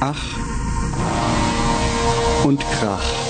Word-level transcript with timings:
Ach 0.00 0.38
und 2.44 2.60
Krach. 2.60 3.27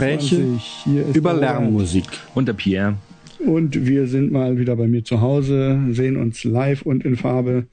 Gespräche 0.00 0.44
Hier 0.84 1.06
ist 1.06 1.16
über. 1.16 1.34
Lärmmusik. 1.34 2.04
Und 2.34 2.48
der 2.48 2.54
Pierre. 2.54 2.94
Und 3.38 3.86
wir 3.86 4.06
sind 4.06 4.32
mal 4.32 4.58
wieder 4.58 4.76
bei 4.76 4.86
mir 4.86 5.02
zu 5.04 5.20
Hause, 5.20 5.78
sehen 5.90 6.16
uns 6.16 6.44
live 6.44 6.82
und 6.82 7.04
in 7.04 7.16
Farbe. 7.16 7.64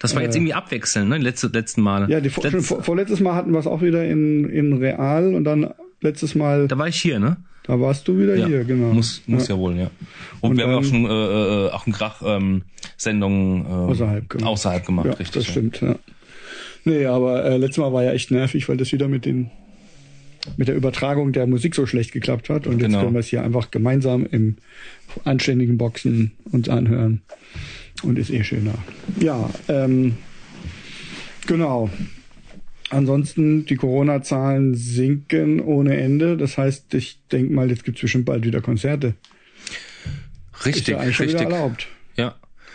Das 0.00 0.14
war 0.14 0.22
jetzt 0.22 0.34
irgendwie 0.36 0.52
abwechseln, 0.54 1.08
ne? 1.08 1.18
Letzte, 1.18 1.46
letzten 1.46 1.80
Male. 1.80 2.06
Äh. 2.06 2.12
Ja, 2.12 2.20
die, 2.20 2.28
vor, 2.28 2.44
Letz- 2.44 2.62
vor, 2.66 2.82
vorletztes 2.82 3.20
Mal 3.20 3.34
hatten 3.34 3.52
wir 3.52 3.58
es 3.60 3.66
auch 3.66 3.82
wieder 3.82 4.04
in, 4.04 4.48
in 4.50 4.72
Real 4.74 5.34
und 5.34 5.44
dann 5.44 5.70
letztes 6.00 6.34
Mal, 6.34 6.66
da 6.68 6.76
war 6.76 6.88
ich 6.88 7.00
hier, 7.00 7.18
ne? 7.18 7.36
da 7.68 7.80
warst 7.80 8.06
du 8.06 8.16
wieder 8.18 8.34
hier, 8.36 8.62
genau. 8.64 8.92
Muss, 8.92 9.22
muss 9.26 9.48
ja. 9.48 9.56
wohl, 9.58 9.76
ja. 9.76 9.90
Und, 10.40 10.50
Und 10.52 10.56
wir 10.58 10.66
haben 10.66 10.74
auch 10.74 10.84
schon 10.84 11.04
äh, 11.04 11.08
äh, 11.08 11.70
auch 11.70 11.86
einen 11.86 11.92
Krach 11.94 12.22
ähm, 12.24 12.62
Sendungen 12.96 13.64
äh, 13.64 13.68
Außerhalb 13.68 14.28
gemacht. 14.28 14.48
außerhalb 14.48 14.86
gemacht, 14.86 15.06
Ja, 15.06 15.12
richtig. 15.14 15.34
das 15.34 15.46
ja. 15.46 15.50
stimmt, 15.52 15.80
ja. 15.80 15.96
Nee, 16.84 17.06
aber 17.06 17.44
äh, 17.44 17.56
letztes 17.56 17.78
Mal 17.78 17.92
war 17.92 18.04
ja 18.04 18.12
echt 18.12 18.30
nervig, 18.30 18.68
weil 18.68 18.76
das 18.76 18.92
wieder 18.92 19.08
mit 19.08 19.24
den 19.24 19.50
mit 20.56 20.68
der 20.68 20.76
Übertragung 20.76 21.32
der 21.32 21.46
Musik 21.46 21.74
so 21.74 21.86
schlecht 21.86 22.12
geklappt 22.12 22.48
hat. 22.48 22.66
Und 22.66 22.74
jetzt 22.80 22.88
Genau. 22.88 23.02
können 23.02 23.14
wir 23.14 23.20
es 23.20 23.28
hier 23.28 23.42
einfach 23.42 23.70
gemeinsam 23.70 24.26
im 24.30 24.56
anständigen 25.24 25.78
Boxen 25.78 26.32
uns 26.52 26.68
anhören. 26.68 27.22
Und 28.02 28.18
ist 28.18 28.30
eh 28.30 28.44
schöner. 28.44 28.74
Ja, 29.20 29.48
ähm, 29.68 30.16
genau. 31.46 31.90
Ansonsten, 32.90 33.64
die 33.66 33.76
Corona-Zahlen 33.76 34.74
sinken 34.74 35.60
ohne 35.60 35.96
Ende. 35.96 36.36
Das 36.36 36.56
heißt, 36.58 36.94
ich 36.94 37.18
denke 37.32 37.52
mal, 37.52 37.68
jetzt 37.70 37.84
gibt 37.84 37.98
es 37.98 38.02
bestimmt 38.02 38.26
bald 38.26 38.44
wieder 38.44 38.60
Konzerte. 38.60 39.14
Ist 40.58 40.66
Richtig, 40.66 40.88
ja 40.88 40.98
eigentlich 40.98 41.16
schon 41.16 41.28
wieder 41.28 41.40
richtig. 41.40 41.54
erlaubt. 41.54 41.88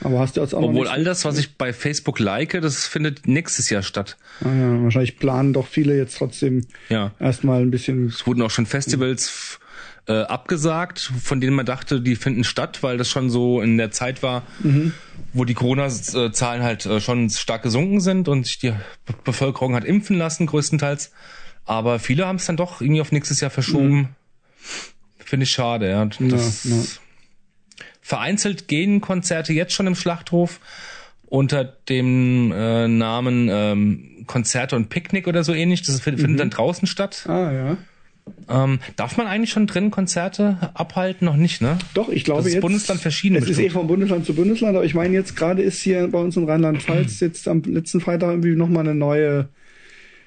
Aber 0.04 0.20
hast 0.20 0.36
du 0.38 0.42
jetzt 0.42 0.54
auch 0.56 0.64
Obwohl 0.64 0.88
all 0.88 1.04
das, 1.04 1.26
was 1.26 1.38
ich 1.38 1.56
bei 1.58 1.74
Facebook 1.74 2.20
like, 2.20 2.60
das 2.62 2.86
findet 2.88 3.28
nächstes 3.28 3.70
Jahr 3.70 3.84
statt. 3.84 4.18
Ah 4.44 4.50
ja, 4.54 4.84
wahrscheinlich 4.84 5.18
planen 5.20 5.54
doch 5.54 5.68
viele 5.68 5.96
jetzt 5.96 6.18
trotzdem 6.18 6.66
Ja. 6.90 7.12
erstmal 7.20 7.62
ein 7.62 7.72
bisschen. 7.72 8.08
Es 8.08 8.26
wurden 8.26 8.42
auch 8.42 8.50
schon 8.52 8.66
Festivals 8.66 9.60
äh, 10.08 10.24
abgesagt, 10.24 11.12
von 11.22 11.40
denen 11.40 11.56
man 11.56 11.66
dachte, 11.68 12.02
die 12.02 12.16
finden 12.16 12.44
statt, 12.44 12.82
weil 12.82 12.98
das 12.98 13.08
schon 13.10 13.30
so 13.30 13.62
in 13.62 13.78
der 13.78 13.92
Zeit 13.92 14.24
war, 14.24 14.42
Mhm. 14.64 14.94
wo 15.34 15.46
die 15.46 15.54
Corona-Zahlen 15.54 16.64
halt 16.64 16.88
äh, 16.88 17.00
schon 17.00 17.30
stark 17.30 17.62
gesunken 17.62 18.02
sind 18.02 18.28
und 18.28 18.46
sich 18.48 18.58
die 18.58 18.72
Be- 19.06 19.14
Bevölkerung 19.24 19.76
hat 19.76 19.86
impfen 19.86 20.18
lassen, 20.18 20.48
größtenteils. 20.48 21.12
Aber 21.66 22.00
viele 22.00 22.26
haben 22.26 22.38
es 22.38 22.46
dann 22.48 22.58
doch 22.58 22.82
irgendwie 22.82 23.02
auf 23.02 23.12
nächstes 23.12 23.40
Jahr 23.40 23.52
verschoben. 23.52 24.16
Finde 25.20 25.44
ich 25.44 25.52
schade, 25.52 25.88
ja. 25.90 26.04
Das, 26.06 26.64
Ja, 26.64 26.76
ja. 26.76 26.84
Vereinzelt 28.12 28.68
gehen 28.68 29.00
Konzerte 29.00 29.54
jetzt 29.54 29.72
schon 29.72 29.88
im 29.88 29.96
Schlachthof 29.96 30.60
unter 31.28 31.64
dem 31.64 32.52
äh, 32.52 32.90
Namen 32.90 33.48
ähm, 33.50 34.26
Konzerte 34.28 34.76
und 34.76 34.90
Picknick 34.90 35.30
oder 35.30 35.46
so 35.46 35.54
ähnlich. 35.54 35.82
Das 35.84 35.98
findet 36.02 36.20
findet 36.20 36.42
dann 36.42 36.50
draußen 36.50 36.90
statt. 36.90 37.24
Ah 37.30 37.54
ja. 37.54 37.78
Ähm, 38.50 38.80
darf 38.98 39.16
man 39.16 39.28
eigentlich 39.28 39.52
schon 39.52 39.66
drin 39.66 39.92
Konzerte 39.92 40.72
abhalten? 40.74 41.24
Noch 41.24 41.38
nicht, 41.38 41.62
ne? 41.62 41.80
Doch, 41.94 42.10
ich 42.10 42.26
glaube 42.26 42.40
Das 42.40 42.48
ist 42.48 42.56
jetzt. 42.56 42.62
Bundesland 42.62 43.00
verschieden 43.00 43.38
Es 43.38 43.48
ist 43.48 43.60
eh 43.60 43.70
von 43.70 43.88
Bundesland 43.88 44.26
zu 44.26 44.34
Bundesland, 44.36 44.76
aber 44.76 44.84
ich 44.84 44.94
meine 44.94 45.14
jetzt 45.14 45.38
gerade 45.38 45.62
ist 45.62 45.80
hier 45.80 46.06
bei 46.10 46.20
uns 46.20 46.36
in 46.36 46.44
Rheinland-Pfalz 46.44 47.22
jetzt 47.22 47.48
am 47.48 47.62
letzten 47.62 48.02
Freitag 48.02 48.32
irgendwie 48.32 48.58
nochmal 48.58 48.86
eine 48.86 48.94
neue 48.94 49.48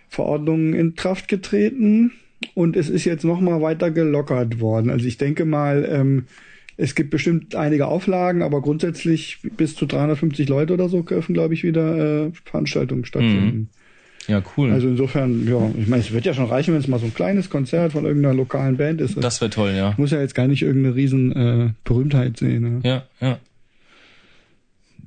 Verordnung 0.08 0.72
in 0.72 0.94
Kraft 0.94 1.28
getreten 1.28 2.12
und 2.54 2.76
es 2.76 2.88
ist 2.88 3.04
jetzt 3.04 3.24
nochmal 3.24 3.60
weiter 3.60 3.90
gelockert 3.90 4.58
worden. 4.58 4.88
Also 4.88 5.06
ich 5.06 5.18
denke 5.18 5.44
mal, 5.44 5.86
ähm, 5.86 6.24
es 6.76 6.94
gibt 6.94 7.10
bestimmt 7.10 7.54
einige 7.54 7.86
Auflagen, 7.86 8.42
aber 8.42 8.60
grundsätzlich 8.60 9.38
bis 9.56 9.76
zu 9.76 9.86
350 9.86 10.48
Leute 10.48 10.74
oder 10.74 10.88
so 10.88 11.02
dürfen, 11.02 11.34
glaube 11.34 11.54
ich, 11.54 11.62
wieder 11.62 12.26
äh, 12.26 12.32
Veranstaltungen 12.44 13.04
stattfinden. 13.04 13.70
Ja, 14.26 14.42
cool. 14.56 14.72
Also 14.72 14.88
insofern, 14.88 15.46
ja, 15.46 15.70
ich 15.78 15.86
meine, 15.86 16.02
es 16.02 16.12
wird 16.12 16.24
ja 16.24 16.32
schon 16.32 16.46
reichen, 16.46 16.72
wenn 16.72 16.80
es 16.80 16.88
mal 16.88 16.98
so 16.98 17.06
ein 17.06 17.14
kleines 17.14 17.50
Konzert 17.50 17.92
von 17.92 18.04
irgendeiner 18.04 18.34
lokalen 18.34 18.76
Band 18.76 19.00
ist. 19.00 19.22
das 19.22 19.40
wäre 19.40 19.50
toll, 19.50 19.72
ja. 19.76 19.94
muss 19.98 20.12
ja 20.12 20.20
jetzt 20.20 20.34
gar 20.34 20.48
nicht 20.48 20.62
irgendeine 20.62 20.94
riesen 20.94 21.32
äh, 21.32 21.72
Berühmtheit 21.84 22.38
sehen. 22.38 22.62
Ne? 22.62 22.80
Ja, 22.88 23.04
ja. 23.20 23.38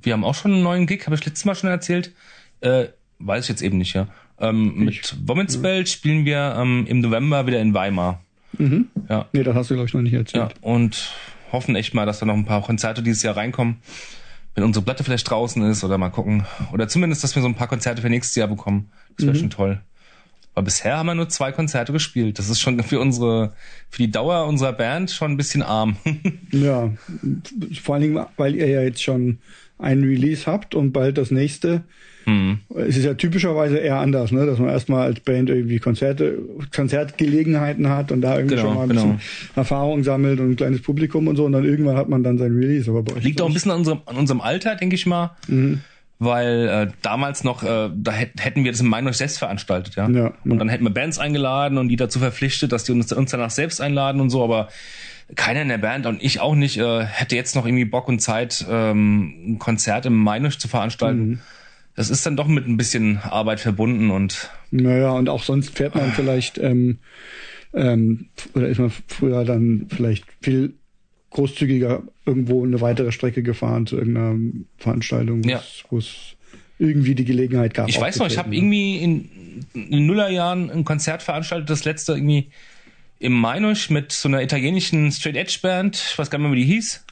Wir 0.01 0.13
haben 0.13 0.23
auch 0.23 0.35
schon 0.35 0.53
einen 0.53 0.63
neuen 0.63 0.85
Gig, 0.85 1.05
habe 1.05 1.15
ich 1.15 1.25
letztes 1.25 1.45
Mal 1.45 1.55
schon 1.55 1.69
erzählt. 1.69 2.13
Äh, 2.61 2.85
weiß 3.19 3.45
ich 3.45 3.49
jetzt 3.49 3.61
eben 3.61 3.79
nicht, 3.79 3.95
ja. 3.95 4.07
Ähm, 4.39 4.85
mit 4.85 5.15
Womensbelt 5.25 5.89
spielen 5.89 6.23
wir 6.25 6.55
ähm, 6.57 6.85
im 6.87 6.99
November 6.99 7.47
wieder 7.47 7.59
in 7.59 7.73
Weimar. 7.73 8.21
Mhm. 8.57 8.87
Ja, 9.09 9.27
Nee, 9.33 9.43
das 9.43 9.55
hast 9.55 9.71
du, 9.71 9.73
glaube 9.73 9.87
ich, 9.87 9.93
noch 9.95 10.01
nicht 10.01 10.13
ja. 10.13 10.19
erzählt. 10.19 10.53
Und 10.61 11.11
hoffen 11.51 11.75
echt 11.75 11.93
mal, 11.93 12.05
dass 12.05 12.19
da 12.19 12.25
noch 12.25 12.35
ein 12.35 12.45
paar 12.45 12.61
Konzerte 12.61 13.03
dieses 13.03 13.23
Jahr 13.23 13.37
reinkommen. 13.37 13.77
Wenn 14.55 14.63
unsere 14.63 14.83
Platte 14.83 15.03
vielleicht 15.03 15.29
draußen 15.29 15.61
ist 15.69 15.83
oder 15.83 15.97
mal 15.97 16.09
gucken. 16.09 16.45
Oder 16.73 16.87
zumindest, 16.87 17.23
dass 17.23 17.35
wir 17.35 17.41
so 17.41 17.47
ein 17.47 17.55
paar 17.55 17.67
Konzerte 17.67 18.01
für 18.01 18.09
nächstes 18.09 18.35
Jahr 18.35 18.47
bekommen. 18.47 18.91
Das 19.15 19.27
wäre 19.27 19.35
schon 19.35 19.49
toll. 19.49 19.81
Weil 20.55 20.63
bisher 20.63 20.97
haben 20.97 21.05
wir 21.05 21.13
nur 21.13 21.29
zwei 21.29 21.51
Konzerte 21.51 21.93
gespielt. 21.93 22.39
Das 22.39 22.49
ist 22.49 22.59
schon 22.59 22.81
für 22.83 22.99
unsere, 22.99 23.53
für 23.91 24.01
die 24.01 24.09
Dauer 24.09 24.47
unserer 24.47 24.73
Band 24.73 25.11
schon 25.11 25.31
ein 25.31 25.37
bisschen 25.37 25.61
arm. 25.61 25.97
Ja, 26.51 26.91
vor 27.83 27.95
allen 27.95 28.01
Dingen, 28.01 28.25
weil 28.37 28.55
ihr 28.55 28.67
ja 28.67 28.81
jetzt 28.81 29.03
schon 29.03 29.37
ein 29.77 30.03
Release 30.03 30.47
habt 30.47 30.73
und 30.73 30.91
bald 30.91 31.19
das 31.19 31.29
nächste. 31.29 31.83
Hm. 32.27 32.59
Es 32.75 32.97
ist 32.97 33.05
ja 33.05 33.13
typischerweise 33.13 33.77
eher 33.77 33.99
anders, 33.99 34.33
ne? 34.33 34.45
dass 34.45 34.59
man 34.59 34.67
erstmal 34.67 35.03
als 35.03 35.21
Band 35.21 35.49
irgendwie 35.49 35.79
Konzerte, 35.79 36.37
Konzertgelegenheiten 36.75 37.87
hat 37.87 38.11
und 38.11 38.19
da 38.19 38.35
irgendwie 38.35 38.55
Genau, 38.55 38.67
schon 38.67 38.75
mal 38.75 38.83
ein 38.83 38.89
genau. 38.89 39.01
bisschen 39.03 39.21
Erfahrung 39.55 40.03
sammelt 40.03 40.41
und 40.41 40.51
ein 40.51 40.55
kleines 40.57 40.81
Publikum 40.81 41.29
und 41.29 41.37
so 41.37 41.45
und 41.45 41.53
dann 41.53 41.63
irgendwann 41.63 41.95
hat 41.95 42.09
man 42.09 42.23
dann 42.23 42.37
sein 42.37 42.53
Release. 42.53 42.91
Aber 42.91 43.01
Liegt 43.21 43.41
auch 43.41 43.47
ein 43.47 43.53
bisschen 43.53 43.71
an 43.71 43.77
unserem, 43.77 44.01
an 44.05 44.17
unserem 44.17 44.41
Alter, 44.41 44.75
denke 44.75 44.95
ich 44.95 45.05
mal. 45.05 45.37
Weil 46.19 46.67
äh, 46.67 46.91
damals 47.01 47.45
noch, 47.45 47.63
äh, 47.63 47.89
da 47.95 48.11
hätt, 48.11 48.31
hätten 48.39 48.65
wir 48.65 48.71
das 48.73 48.81
im 48.81 48.87
Maineuch 48.87 49.15
selbst 49.15 49.37
veranstaltet, 49.37 49.95
ja. 49.95 50.09
Ja, 50.09 50.33
und 50.43 50.57
dann 50.57 50.67
hätten 50.67 50.83
wir 50.83 50.89
Bands 50.89 51.19
eingeladen 51.19 51.77
und 51.77 51.87
die 51.87 51.95
dazu 51.95 52.19
verpflichtet, 52.19 52.73
dass 52.73 52.83
die 52.83 52.91
uns, 52.91 53.13
uns 53.13 53.31
danach 53.31 53.51
selbst 53.51 53.79
einladen 53.79 54.19
und 54.19 54.31
so, 54.31 54.43
aber 54.43 54.67
keiner 55.35 55.61
in 55.61 55.69
der 55.69 55.77
Band 55.77 56.05
und 56.05 56.21
ich 56.21 56.41
auch 56.41 56.55
nicht, 56.55 56.77
äh, 56.77 57.05
hätte 57.05 57.37
jetzt 57.37 57.55
noch 57.55 57.65
irgendwie 57.65 57.85
Bock 57.85 58.09
und 58.09 58.19
Zeit, 58.19 58.65
ähm, 58.69 59.53
ein 59.53 59.59
Konzert 59.59 60.05
im 60.05 60.15
Maineuch 60.15 60.57
zu 60.59 60.67
veranstalten. 60.67 61.39
Das 61.97 62.11
ist 62.11 62.23
dann 62.27 62.37
doch 62.37 62.47
mit 62.47 62.67
ein 62.67 62.77
bisschen 62.77 63.17
Arbeit 63.17 63.59
verbunden 63.59 64.11
und 64.11 64.49
Naja, 64.69 65.09
und 65.11 65.27
auch 65.29 65.41
sonst 65.43 65.75
fährt 65.75 65.95
man 65.95 66.11
vielleicht, 66.13 66.59
ähm, 66.59 66.99
ähm, 67.73 68.29
oder 68.53 68.67
ist 68.67 68.77
man 68.79 68.91
früher 69.07 69.43
dann 69.43 69.87
vielleicht 69.89 70.23
viel 70.41 70.75
großzügiger 71.31 72.03
irgendwo 72.25 72.63
eine 72.63 72.79
weitere 72.81 73.11
Strecke 73.11 73.41
gefahren 73.43 73.87
zu 73.87 73.97
irgendeiner 73.97 74.35
Veranstaltung, 74.77 75.43
wo 75.43 75.49
Ja. 75.49 75.57
es- 75.57 75.83
wo 75.89 75.97
es 75.97 76.35
irgendwie 76.79 77.15
die 77.15 77.25
Gelegenheit 77.25 77.73
gab. 77.73 77.89
ich 77.89 77.99
weiß 77.99 78.19
noch, 78.19 78.27
ich 78.27 78.37
habe 78.37 78.55
irgendwie 78.55 78.97
in, 78.97 79.65
in 79.73 79.89
den 79.91 80.05
Nullerjahren 80.05 80.69
ein 80.69 80.83
Konzert 80.85 81.23
veranstaltet, 81.23 81.69
das 81.71 81.83
letzte 81.83 82.13
irgendwie 82.13 82.49
im 83.19 83.33
Mainusch 83.33 83.89
mit 83.89 84.11
so 84.11 84.27
einer 84.29 84.43
italienischen 84.43 85.11
Straight 85.11 85.35
Edge 85.35 85.57
Band, 85.63 85.95
ich 86.11 86.19
weiß 86.19 86.29
gar 86.29 86.37
nicht 86.37 86.47
mehr, 86.47 86.55
wie 86.55 86.61
die 86.63 86.71
hieß. 86.71 87.03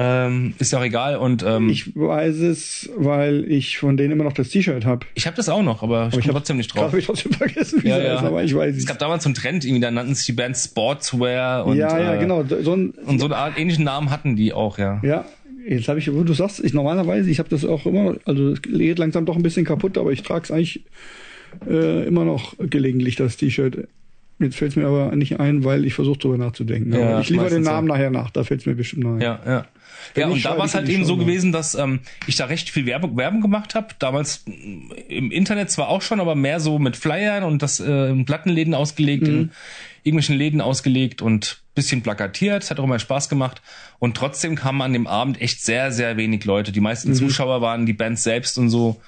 Ähm, 0.00 0.54
ist 0.60 0.72
ja 0.72 0.78
auch 0.78 0.84
egal 0.84 1.16
und 1.16 1.42
ähm, 1.44 1.68
ich, 1.68 1.96
weiß 1.96 2.36
es, 2.36 2.88
weil 2.96 3.44
ich 3.50 3.78
von 3.78 3.96
denen 3.96 4.12
immer 4.12 4.22
noch 4.22 4.32
das 4.32 4.48
T-Shirt 4.50 4.84
habe. 4.84 5.04
ich 5.14 5.26
habe 5.26 5.36
das 5.36 5.48
auch 5.48 5.62
noch, 5.62 5.82
aber 5.82 6.08
ich 6.12 6.24
hab- 6.24 6.30
trotzdem 6.34 6.56
nicht 6.56 6.72
drauf. 6.72 6.84
habe 6.84 6.98
ich 7.00 7.06
trotzdem 7.06 7.32
vergessen, 7.32 7.82
wie 7.82 7.88
Ja, 7.88 7.98
ja. 7.98 8.14
heißt, 8.14 8.24
aber 8.24 8.44
ich 8.44 8.54
weiß 8.54 8.76
Es 8.76 8.82
es. 8.82 8.86
gab 8.86 9.00
damals 9.00 9.24
so 9.24 9.28
einen 9.28 9.34
Trend, 9.34 9.64
irgendwie, 9.64 9.80
da 9.80 9.90
nannten 9.90 10.14
sich 10.14 10.26
die 10.26 10.32
Band 10.32 10.56
Sportswear 10.56 11.66
und, 11.66 11.76
ja, 11.76 11.98
ja, 11.98 12.14
äh, 12.14 12.18
genau. 12.20 12.44
So 12.62 12.74
ein, 12.76 12.90
und 12.90 13.18
so 13.18 13.24
eine 13.26 13.36
Art 13.36 13.58
ähnlichen 13.58 13.84
Namen 13.84 14.10
hatten 14.10 14.36
die 14.36 14.52
auch, 14.52 14.78
ja. 14.78 15.00
Ja, 15.02 15.24
jetzt 15.68 15.88
habe 15.88 15.98
ich, 15.98 16.12
wo 16.14 16.22
du 16.22 16.32
sagst, 16.32 16.62
ich 16.64 16.72
normalerweise, 16.74 17.28
ich 17.28 17.40
habe 17.40 17.48
das 17.48 17.64
auch 17.64 17.84
immer, 17.84 18.14
also 18.24 18.50
es 18.52 18.62
geht 18.62 19.00
langsam 19.00 19.26
doch 19.26 19.34
ein 19.34 19.42
bisschen 19.42 19.64
kaputt, 19.64 19.98
aber 19.98 20.12
ich 20.12 20.22
trage 20.22 20.44
es 20.44 20.50
eigentlich 20.52 20.84
äh, 21.68 22.06
immer 22.06 22.24
noch 22.24 22.54
gelegentlich, 22.58 23.16
das 23.16 23.36
T-Shirt. 23.36 23.88
Jetzt 24.40 24.56
fällt 24.56 24.70
es 24.72 24.76
mir 24.76 24.86
aber 24.86 25.14
nicht 25.16 25.40
ein, 25.40 25.64
weil 25.64 25.84
ich 25.84 25.94
versuche 25.94 26.18
darüber 26.18 26.38
nachzudenken. 26.38 26.92
Ja, 26.92 27.10
aber 27.10 27.20
ich 27.20 27.28
liefere 27.28 27.50
den 27.50 27.62
Namen 27.62 27.88
so. 27.88 27.92
nachher 27.94 28.10
nach, 28.10 28.30
da 28.30 28.44
fällt 28.44 28.60
es 28.60 28.66
mir 28.66 28.74
bestimmt 28.76 29.02
noch 29.04 29.14
ein. 29.16 29.20
Ja, 29.20 29.40
ja. 29.44 29.66
Wenn 30.14 30.28
ja, 30.28 30.28
und 30.28 30.44
da 30.44 30.56
war 30.56 30.64
es 30.64 30.74
halt 30.74 30.88
eben 30.88 31.04
so 31.04 31.16
gewesen, 31.16 31.50
dass 31.50 31.74
ähm, 31.74 32.00
ich 32.28 32.36
da 32.36 32.44
recht 32.44 32.70
viel 32.70 32.86
Werbung, 32.86 33.16
Werbung 33.16 33.40
gemacht 33.40 33.74
habe. 33.74 33.88
Damals 33.98 34.44
mm, 34.46 34.92
im 35.08 35.30
Internet 35.32 35.70
zwar 35.70 35.88
auch 35.88 36.02
schon, 36.02 36.20
aber 36.20 36.36
mehr 36.36 36.60
so 36.60 36.78
mit 36.78 36.96
Flyern 36.96 37.42
und 37.42 37.62
das 37.62 37.80
äh, 37.80 38.10
in 38.10 38.24
Plattenläden 38.24 38.74
ausgelegt, 38.74 39.24
Mhm. 39.24 39.28
in 39.28 39.50
irgendwelchen 40.04 40.36
Läden 40.36 40.60
ausgelegt 40.60 41.20
und 41.20 41.60
bisschen 41.74 42.02
plakatiert. 42.02 42.62
Es 42.62 42.70
hat 42.70 42.78
auch 42.78 42.84
immer 42.84 42.98
Spaß 43.00 43.28
gemacht. 43.28 43.60
Und 43.98 44.16
trotzdem 44.16 44.54
kamen 44.54 44.80
an 44.82 44.92
dem 44.92 45.06
Abend 45.08 45.40
echt 45.40 45.62
sehr, 45.62 45.90
sehr 45.90 46.16
wenig 46.16 46.44
Leute. 46.44 46.70
Die 46.70 46.78
Mhm. 46.80 46.84
meisten 46.84 47.14
Zuschauer 47.14 47.60
waren 47.60 47.84
die 47.84 47.92
Bands 47.92 48.22
selbst 48.22 48.56
und 48.56 48.70
so, 48.70 49.00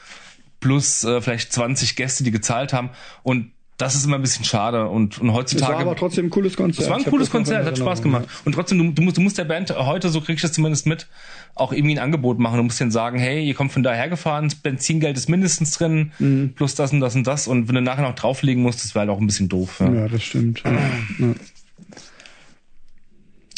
plus 0.59 1.05
äh, 1.05 1.21
vielleicht 1.21 1.53
20 1.53 1.95
Gäste, 1.97 2.25
die 2.25 2.31
gezahlt 2.33 2.73
haben. 2.73 2.91
Und 3.23 3.53
das 3.81 3.95
ist 3.95 4.05
immer 4.05 4.17
ein 4.17 4.23
bisschen 4.23 4.45
schade. 4.45 4.89
Und, 4.89 5.19
und 5.21 5.29
Es 5.31 5.35
heutzutage. 5.35 5.73
war 5.75 5.81
aber 5.81 5.97
trotzdem 5.97 6.27
ein 6.27 6.31
cooles 6.31 6.57
Konzert. 6.57 6.81
Das 6.85 6.91
war 6.91 6.99
ein 6.99 7.05
cooles 7.05 7.31
Konzert, 7.31 7.65
hat 7.67 7.79
Spaß 7.79 8.03
gemacht. 8.03 8.27
Und 8.45 8.55
trotzdem, 8.55 8.79
du, 8.79 8.91
du, 8.93 9.03
musst, 9.03 9.17
du 9.17 9.21
musst 9.21 9.39
der 9.39 9.45
Band 9.45 9.71
heute, 9.71 10.09
so 10.11 10.21
krieg 10.21 10.37
ich 10.37 10.43
das 10.43 10.53
zumindest 10.53 10.87
mit, 10.87 11.07
auch 11.55 11.73
irgendwie 11.73 11.95
ein 11.95 11.99
Angebot 11.99 12.39
machen. 12.39 12.57
Du 12.59 12.63
musst 12.63 12.79
denen 12.81 12.91
sagen, 12.91 13.19
hey, 13.19 13.45
ihr 13.45 13.55
kommt 13.55 13.73
von 13.73 13.83
daher 13.83 14.09
gefahren, 14.09 14.45
das 14.45 14.55
Benzingeld 14.57 15.17
ist 15.17 15.29
mindestens 15.29 15.73
drin, 15.73 16.13
Mhm. 16.19 16.53
plus 16.55 16.75
das 16.75 16.93
und 16.93 17.01
das 17.01 17.15
und 17.15 17.27
das. 17.27 17.49
Und 17.49 17.69
wenn 17.69 17.75
du 17.75 17.81
nachher 17.81 18.03
noch 18.03 18.15
drauflegen 18.15 18.63
musst, 18.63 18.85
das 18.85 18.95
wäre 18.95 19.01
halt 19.07 19.11
auch 19.11 19.21
ein 19.21 19.27
bisschen 19.27 19.49
doof. 19.49 19.77
Ja. 19.81 19.87
Ja, 19.89 19.95
ja 20.03 20.09
das 20.09 20.23
stimmt. 20.23 20.63
Ja. 20.65 20.73
Ja. 20.73 21.35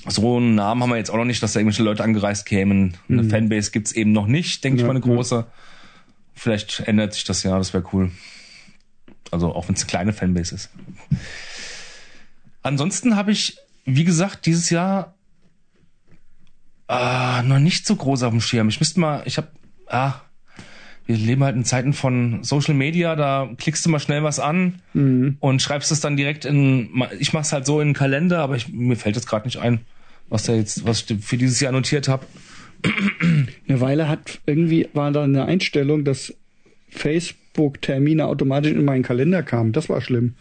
So 0.09 0.37
einen 0.37 0.57
Namen 0.57 0.83
haben 0.83 0.91
wir 0.91 0.97
jetzt 0.97 1.11
auch 1.11 1.17
noch 1.17 1.25
nicht, 1.25 1.43
dass 1.43 1.53
da 1.53 1.61
irgendwelche 1.61 1.85
Leute 1.85 2.03
angereist 2.03 2.45
kämen. 2.45 2.97
Eine 3.09 3.23
Fanbase 3.25 3.71
gibt's 3.71 3.93
eben 3.93 4.11
noch 4.13 4.27
nicht, 4.27 4.65
denke 4.65 4.79
ich 4.79 4.83
Mhm. 4.83 4.89
Ja, 4.89 4.95
mal, 4.95 5.03
eine 5.03 5.15
große. 5.17 5.47
Vielleicht 6.35 6.81
ändert 6.87 7.15
sich 7.15 7.23
das 7.25 7.43
ja, 7.45 7.57
das 7.57 7.73
wäre 7.73 7.85
cool. 7.93 8.11
Also 9.33 9.53
auch 9.53 9.67
wenn 9.67 9.75
es 9.75 9.83
eine 9.83 9.89
kleine 9.89 10.13
Fanbase 10.13 10.55
ist. 10.55 10.71
Ansonsten 12.63 13.17
habe 13.17 13.33
ich, 13.33 13.57
wie 13.85 14.05
gesagt, 14.05 14.47
dieses 14.47 14.71
Jahr 14.71 15.15
ah, 16.87 17.43
noch 17.43 17.59
nicht 17.59 17.87
so 17.87 17.97
groß 17.97 18.23
auf 18.23 18.31
dem 18.31 18.41
Schirm. 18.41 18.69
Ich 18.69 18.79
müsste 18.79 19.01
mal, 19.01 19.23
ich 19.25 19.39
habe, 19.39 19.49
ah, 19.89 20.15
wir 21.07 21.17
leben 21.17 21.43
halt 21.43 21.57
in 21.57 21.65
Zeiten 21.65 21.93
von 21.93 22.45
Social 22.45 22.75
Media, 22.75 23.17
da 23.17 23.51
klickst 23.59 23.85
du 23.85 23.91
mal 23.91 23.99
schnell 23.99 24.23
was 24.23 24.39
an 24.39 24.81
und 25.41 25.61
schreibst 25.61 25.91
es 25.91 26.01
dann 26.01 26.17
direkt 26.17 26.45
in, 26.45 26.91
ich 27.19 27.33
mache 27.33 27.43
es 27.43 27.53
halt 27.53 27.67
so 27.67 27.81
in 27.81 27.89
den 27.89 27.95
Kalender, 27.95 28.39
aber 28.39 28.55
ich, 28.55 28.69
mir 28.69 28.97
fällt 28.97 29.17
jetzt 29.17 29.27
gerade 29.27 29.47
nicht 29.47 29.59
ein, 29.59 29.81
was 30.29 30.45
da 30.45 30.53
jetzt, 30.53 30.87
was 30.87 31.05
ich 31.09 31.25
für 31.25 31.37
dieses 31.37 31.59
Jahr 31.59 31.73
notiert 31.73 32.07
habe. 32.07 32.27
Eine 33.69 33.81
Weile 33.81 34.09
hat 34.09 34.41
irgendwie 34.47 34.89
war 34.93 35.11
da 35.11 35.25
eine 35.25 35.45
Einstellung, 35.45 36.05
dass 36.05 36.35
Facebook-Termine 37.53 38.27
automatisch 38.27 38.73
in 38.73 38.85
meinen 38.85 39.03
Kalender 39.03 39.43
kamen. 39.43 39.73
Das 39.73 39.89
war 39.89 40.01
schlimm. 40.01 40.35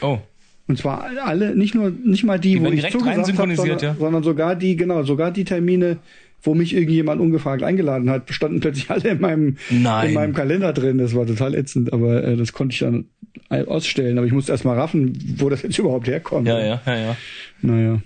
Oh, 0.00 0.18
Und 0.66 0.78
zwar 0.78 1.10
alle, 1.24 1.56
nicht 1.56 1.74
nur, 1.74 1.90
nicht 1.90 2.24
mal 2.24 2.38
die, 2.38 2.54
Die 2.54 2.62
wo 2.62 2.66
ich 2.68 2.88
zugesagt 2.90 3.38
habe, 3.38 3.56
sondern, 3.56 3.78
ja? 3.78 3.96
sondern 3.98 4.22
sogar 4.22 4.54
die, 4.54 4.76
genau, 4.76 5.02
sogar 5.02 5.30
die 5.30 5.44
Termine, 5.44 5.98
wo 6.42 6.54
mich 6.54 6.74
irgendjemand 6.74 7.20
ungefragt 7.20 7.62
eingeladen 7.62 8.10
hat, 8.10 8.30
standen 8.32 8.60
plötzlich 8.60 8.90
alle 8.90 9.10
in 9.10 9.20
meinem, 9.20 9.56
Nein. 9.70 10.08
in 10.08 10.14
meinem 10.14 10.34
Kalender 10.34 10.72
drin. 10.72 10.98
Das 10.98 11.14
war 11.14 11.26
total 11.26 11.54
ätzend, 11.54 11.92
aber 11.92 12.22
äh, 12.22 12.36
das 12.36 12.52
konnte 12.52 12.74
ich 12.74 12.80
dann 12.80 13.06
ausstellen. 13.48 14.18
Aber 14.18 14.26
ich 14.26 14.32
musste 14.32 14.52
erst 14.52 14.64
mal 14.64 14.78
raffen, 14.78 15.18
wo 15.38 15.48
das 15.48 15.62
jetzt 15.62 15.78
überhaupt 15.78 16.06
herkommt. 16.06 16.46
ja, 16.46 16.60
ja, 16.60 16.80
ja, 16.86 16.96
ja. 16.96 17.16
Naja. 17.62 18.00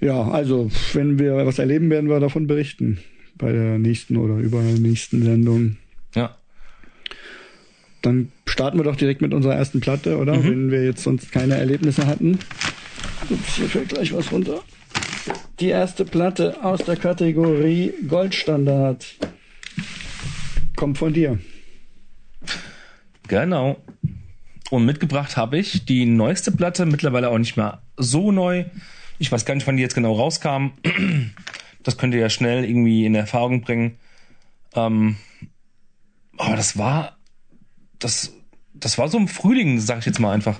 Ja, 0.00 0.28
also, 0.28 0.68
wenn 0.94 1.20
wir 1.20 1.34
was 1.46 1.60
erleben, 1.60 1.88
werden 1.88 2.10
wir 2.10 2.18
davon 2.18 2.48
berichten. 2.48 2.98
Bei 3.38 3.52
der 3.52 3.78
nächsten 3.78 4.16
oder 4.16 4.36
übernächsten 4.36 5.22
Sendung. 5.22 5.76
Dann 8.02 8.32
starten 8.46 8.78
wir 8.78 8.84
doch 8.84 8.96
direkt 8.96 9.22
mit 9.22 9.32
unserer 9.32 9.54
ersten 9.54 9.80
Platte, 9.80 10.18
oder? 10.18 10.42
Wenn 10.44 10.70
wir 10.70 10.84
jetzt 10.84 11.02
sonst 11.04 11.32
keine 11.32 11.56
Erlebnisse 11.56 12.06
hatten. 12.06 12.38
Ups, 13.30 13.56
hier 13.56 13.68
fällt 13.68 13.90
gleich 13.90 14.12
was 14.12 14.30
runter. 14.32 14.60
Die 15.60 15.68
erste 15.68 16.04
Platte 16.04 16.64
aus 16.64 16.82
der 16.84 16.96
Kategorie 16.96 17.92
Goldstandard 18.08 19.06
kommt 20.74 20.98
von 20.98 21.12
dir. 21.12 21.38
Genau. 23.28 23.76
Und 24.70 24.84
mitgebracht 24.84 25.36
habe 25.36 25.58
ich 25.58 25.84
die 25.84 26.04
neueste 26.04 26.50
Platte, 26.50 26.86
mittlerweile 26.86 27.28
auch 27.28 27.38
nicht 27.38 27.56
mehr 27.56 27.82
so 27.96 28.32
neu. 28.32 28.64
Ich 29.18 29.30
weiß 29.30 29.44
gar 29.44 29.54
nicht, 29.54 29.66
wann 29.66 29.76
die 29.76 29.82
jetzt 29.82 29.94
genau 29.94 30.14
rauskam. 30.14 30.72
Das 31.84 31.98
könnt 31.98 32.14
ihr 32.14 32.20
ja 32.20 32.30
schnell 32.30 32.64
irgendwie 32.64 33.04
in 33.06 33.14
Erfahrung 33.14 33.60
bringen. 33.60 33.98
Ähm, 34.74 35.16
aber 36.38 36.56
das 36.56 36.78
war, 36.78 37.16
das, 38.04 38.32
das 38.74 38.98
war 38.98 39.08
so 39.08 39.18
im 39.18 39.28
Frühling, 39.28 39.80
sag 39.80 40.00
ich 40.00 40.06
jetzt 40.06 40.20
mal 40.20 40.32
einfach. 40.32 40.58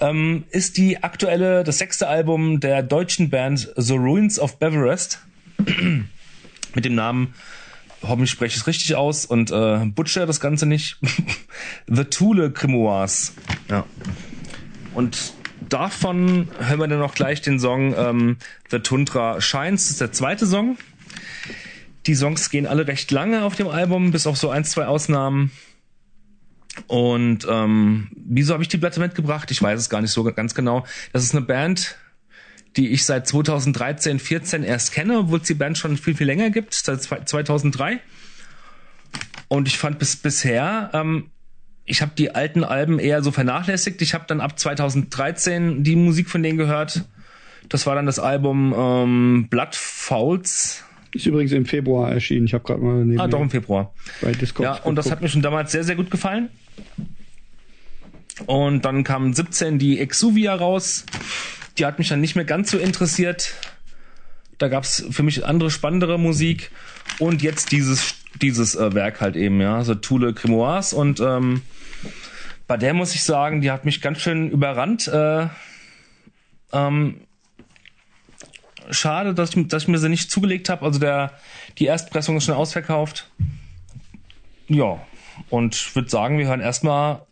Ähm, 0.00 0.44
ist 0.50 0.76
die 0.76 1.02
aktuelle, 1.02 1.64
das 1.64 1.78
sechste 1.78 2.08
Album 2.08 2.60
der 2.60 2.82
deutschen 2.82 3.30
Band 3.30 3.72
The 3.76 3.94
Ruins 3.94 4.38
of 4.38 4.58
Beverest 4.58 5.20
mit 6.74 6.84
dem 6.84 6.94
Namen 6.94 7.34
hoffentlich 8.02 8.30
spreche 8.30 8.54
ich 8.54 8.60
es 8.60 8.66
richtig 8.66 8.94
aus 8.94 9.24
und 9.24 9.50
äh, 9.50 9.84
butcher 9.86 10.26
das 10.26 10.40
Ganze 10.40 10.66
nicht. 10.66 10.98
The 11.86 12.04
Thule 12.04 12.50
Grimoires. 12.50 13.34
Ja. 13.68 13.84
Und 14.94 15.32
davon 15.68 16.48
hören 16.58 16.80
wir 16.80 16.88
dann 16.88 16.98
noch 16.98 17.14
gleich 17.14 17.42
den 17.42 17.58
Song 17.58 17.94
ähm, 17.96 18.36
The 18.70 18.80
Tundra 18.80 19.40
Shines. 19.40 19.84
Das 19.84 19.90
ist 19.92 20.00
der 20.00 20.12
zweite 20.12 20.46
Song. 20.46 20.78
Die 22.06 22.14
Songs 22.14 22.50
gehen 22.50 22.66
alle 22.66 22.86
recht 22.86 23.10
lange 23.10 23.44
auf 23.44 23.54
dem 23.54 23.68
Album, 23.68 24.12
bis 24.12 24.26
auf 24.26 24.36
so 24.38 24.50
ein, 24.50 24.64
zwei 24.64 24.86
Ausnahmen. 24.86 25.50
Und 26.86 27.46
ähm, 27.50 28.08
wieso 28.14 28.52
habe 28.54 28.62
ich 28.62 28.68
die 28.68 28.78
Platte 28.78 29.00
mitgebracht? 29.00 29.50
Ich 29.50 29.60
weiß 29.60 29.78
es 29.78 29.90
gar 29.90 30.00
nicht 30.00 30.10
so 30.12 30.24
ganz 30.24 30.54
genau. 30.54 30.84
Das 31.12 31.22
ist 31.24 31.34
eine 31.34 31.44
Band, 31.44 31.96
die 32.76 32.88
ich 32.90 33.04
seit 33.04 33.26
2013, 33.26 34.18
14 34.18 34.62
erst 34.62 34.92
kenne, 34.92 35.18
obwohl 35.18 35.40
es 35.40 35.46
die 35.46 35.54
Band 35.54 35.76
schon 35.78 35.96
viel, 35.96 36.14
viel 36.14 36.26
länger 36.26 36.50
gibt, 36.50 36.74
seit 36.74 37.02
zwei- 37.02 37.20
2003. 37.24 38.00
Und 39.48 39.66
ich 39.66 39.78
fand 39.78 39.98
bis 39.98 40.16
bisher, 40.16 40.90
ähm, 40.92 41.30
ich 41.84 42.02
habe 42.02 42.12
die 42.16 42.34
alten 42.34 42.64
Alben 42.64 42.98
eher 42.98 43.22
so 43.22 43.30
vernachlässigt. 43.30 44.02
Ich 44.02 44.12
habe 44.14 44.24
dann 44.28 44.40
ab 44.40 44.58
2013 44.58 45.82
die 45.84 45.96
Musik 45.96 46.28
von 46.28 46.42
denen 46.42 46.58
gehört. 46.58 47.04
Das 47.70 47.86
war 47.86 47.94
dann 47.94 48.06
das 48.06 48.18
Album 48.18 48.74
ähm, 48.76 49.46
Blood 49.48 49.74
Fouls. 49.74 50.84
Ist 51.14 51.24
übrigens 51.26 51.52
im 51.52 51.64
Februar 51.64 52.12
erschienen. 52.12 52.44
Ich 52.46 52.52
habe 52.52 52.64
gerade 52.64 52.82
mal 52.82 53.04
neben 53.04 53.18
Ah, 53.20 53.26
doch 53.26 53.40
im 53.40 53.48
Februar. 53.50 53.94
bei 54.20 54.32
Discord. 54.32 54.64
Ja, 54.64 54.74
und 54.84 54.96
das 54.96 55.10
hat 55.10 55.22
mir 55.22 55.28
schon 55.30 55.40
damals 55.40 55.72
sehr, 55.72 55.82
sehr 55.84 55.96
gut 55.96 56.10
gefallen. 56.10 56.50
Und 58.46 58.84
dann 58.84 59.04
kam 59.04 59.32
17 59.32 59.78
die 59.78 59.98
Exuvia 59.98 60.54
raus. 60.54 61.04
Die 61.76 61.86
hat 61.86 61.98
mich 61.98 62.08
dann 62.08 62.20
nicht 62.20 62.36
mehr 62.36 62.44
ganz 62.44 62.70
so 62.70 62.78
interessiert. 62.78 63.54
Da 64.58 64.68
gab's 64.68 65.04
für 65.10 65.22
mich 65.22 65.44
andere, 65.44 65.70
spannendere 65.70 66.18
Musik. 66.18 66.70
Und 67.18 67.42
jetzt 67.42 67.72
dieses, 67.72 68.14
dieses 68.40 68.74
äh, 68.74 68.94
Werk 68.94 69.20
halt 69.20 69.36
eben, 69.36 69.60
ja, 69.60 69.82
so 69.84 69.94
Thule 69.94 70.32
Grimoires. 70.32 70.92
Und 70.92 71.20
ähm, 71.20 71.62
bei 72.66 72.76
der 72.76 72.94
muss 72.94 73.14
ich 73.14 73.22
sagen, 73.22 73.60
die 73.60 73.70
hat 73.70 73.84
mich 73.84 74.00
ganz 74.00 74.20
schön 74.20 74.50
überrannt. 74.50 75.08
Äh, 75.08 75.48
ähm, 76.72 77.20
schade, 78.90 79.34
dass 79.34 79.54
ich, 79.54 79.68
dass 79.68 79.84
ich 79.84 79.88
mir 79.88 79.98
sie 79.98 80.08
nicht 80.08 80.30
zugelegt 80.30 80.68
habe. 80.68 80.84
Also 80.84 80.98
der, 80.98 81.32
die 81.78 81.86
Erstpressung 81.86 82.36
ist 82.36 82.44
schon 82.44 82.54
ausverkauft. 82.54 83.30
Ja, 84.68 85.00
und 85.50 85.74
ich 85.74 85.94
würde 85.94 86.08
sagen, 86.10 86.38
wir 86.38 86.46
hören 86.46 86.60
erstmal 86.60 87.22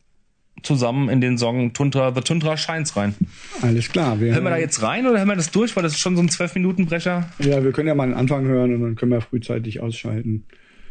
zusammen 0.63 1.09
in 1.11 1.21
den 1.21 1.37
Song 1.39 1.73
Tundra, 1.75 2.13
The 2.15 2.23
Tundra 2.23 2.57
Shines 2.57 2.97
rein. 2.97 3.15
Alles 3.63 3.91
klar. 3.91 4.19
Wir, 4.21 4.33
Hören 4.35 4.45
wir 4.45 4.51
da 4.51 4.57
jetzt 4.57 4.83
rein 4.83 5.07
oder 5.07 5.19
hören 5.19 5.29
wir 5.29 5.37
das 5.37 5.51
durch? 5.51 5.77
Weil 5.77 5.83
das 5.83 5.93
ist 5.93 6.01
schon 6.01 6.17
so 6.17 6.23
ein 6.23 6.29
12-Minuten-Brecher. 6.31 7.29
ja, 7.41 7.63
wir 7.63 7.73
können 7.73 7.89
ja 7.89 7.95
mal 7.95 8.07
den 8.07 8.15
Anfang 8.17 8.47
hören 8.47 8.75
und 8.75 8.83
dann 8.83 8.95
können 8.97 9.13
wir 9.13 9.21
frühzeitig 9.21 9.81
ausschalten. 9.81 10.45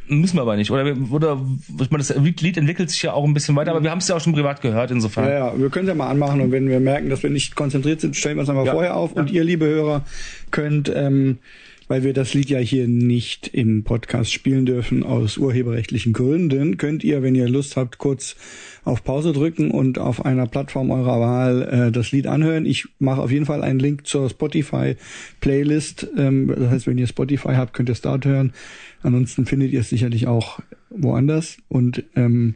Müssen 0.08 0.38
wir 0.38 0.44
aber 0.44 0.56
nicht. 0.56 0.70
Oder, 0.70 0.96
oder 1.10 1.42
ich 1.82 1.90
meine, 1.90 2.04
das 2.04 2.16
Lied 2.16 2.58
entwickelt 2.58 2.92
sich 2.92 3.02
ja 3.02 3.14
auch 3.14 3.24
ein 3.26 3.34
bisschen 3.34 3.56
weiter, 3.56 3.72
aber 3.72 3.82
wir 3.82 3.90
haben 3.90 3.98
es 3.98 4.08
ja 4.08 4.16
auch 4.16 4.22
schon 4.22 4.34
privat 4.34 4.62
gehört, 4.62 4.92
insofern. 4.92 5.26
Ja, 5.26 5.48
ja, 5.52 5.60
wir 5.60 5.72
können 5.72 5.86
es 5.88 5.90
ja 5.90 5.96
mal 5.96 6.10
anmachen 6.12 6.42
und 6.42 6.52
wenn 6.52 6.70
wir 6.70 6.80
merken, 6.80 7.10
dass 7.10 7.24
wir 7.24 7.32
nicht 7.32 7.56
konzentriert 7.56 8.02
sind, 8.02 8.16
stellen 8.16 8.38
wir 8.38 8.44
es 8.44 8.50
einmal 8.50 8.68
Ja. 8.68 8.74
vorher 8.74 8.96
auf. 8.96 9.14
Und 9.14 9.32
ihr, 9.32 9.44
liebe 9.44 9.66
Hörer, 9.66 10.06
könnt, 10.52 10.92
ähm, 10.96 11.40
weil 11.88 12.04
wir 12.04 12.14
das 12.14 12.34
Lied 12.34 12.50
ja 12.50 12.60
hier 12.60 12.88
nicht 12.88 13.48
im 13.48 13.84
Podcast 13.84 14.32
spielen 14.32 14.66
dürfen, 14.66 15.04
aus 15.04 15.38
urheberrechtlichen 15.38 16.14
Gründen, 16.14 16.78
könnt 16.78 17.04
ihr, 17.04 17.22
wenn 17.22 17.36
ihr 17.36 17.48
Lust 17.48 17.78
habt, 17.78 17.98
kurz 17.98 18.36
auf 18.84 19.04
Pause 19.04 19.34
drücken 19.34 19.72
und 19.72 20.00
auf 20.00 20.26
einer 20.26 20.48
Plattform 20.48 20.92
eurer 20.92 21.20
Wahl 21.20 21.62
äh, 21.64 21.92
das 21.92 22.12
Lied 22.12 22.28
anhören. 22.28 22.66
Ich 22.66 22.88
mache 23.00 23.22
auf 23.22 23.32
jeden 23.32 23.46
Fall 23.46 23.64
einen 23.64 23.80
Link 23.80 24.06
zur 24.08 24.30
Spotify-Playlist. 24.30 26.08
Ähm, 26.18 26.54
das 26.56 26.70
heißt, 26.70 26.88
wenn 26.88 26.98
ihr 26.98 27.08
Spotify 27.08 27.54
habt, 27.56 27.74
könnt 27.74 27.90
ihr 27.90 27.94
es 27.94 28.02
dort 28.02 28.26
hören. 28.26 28.54
Ansonsten 29.02 29.46
findet 29.46 29.72
ihr 29.72 29.82
es 29.82 29.90
sicherlich 29.90 30.28
auch 30.28 30.60
woanders. 30.90 31.58
Und 31.68 32.04
ähm, 32.16 32.56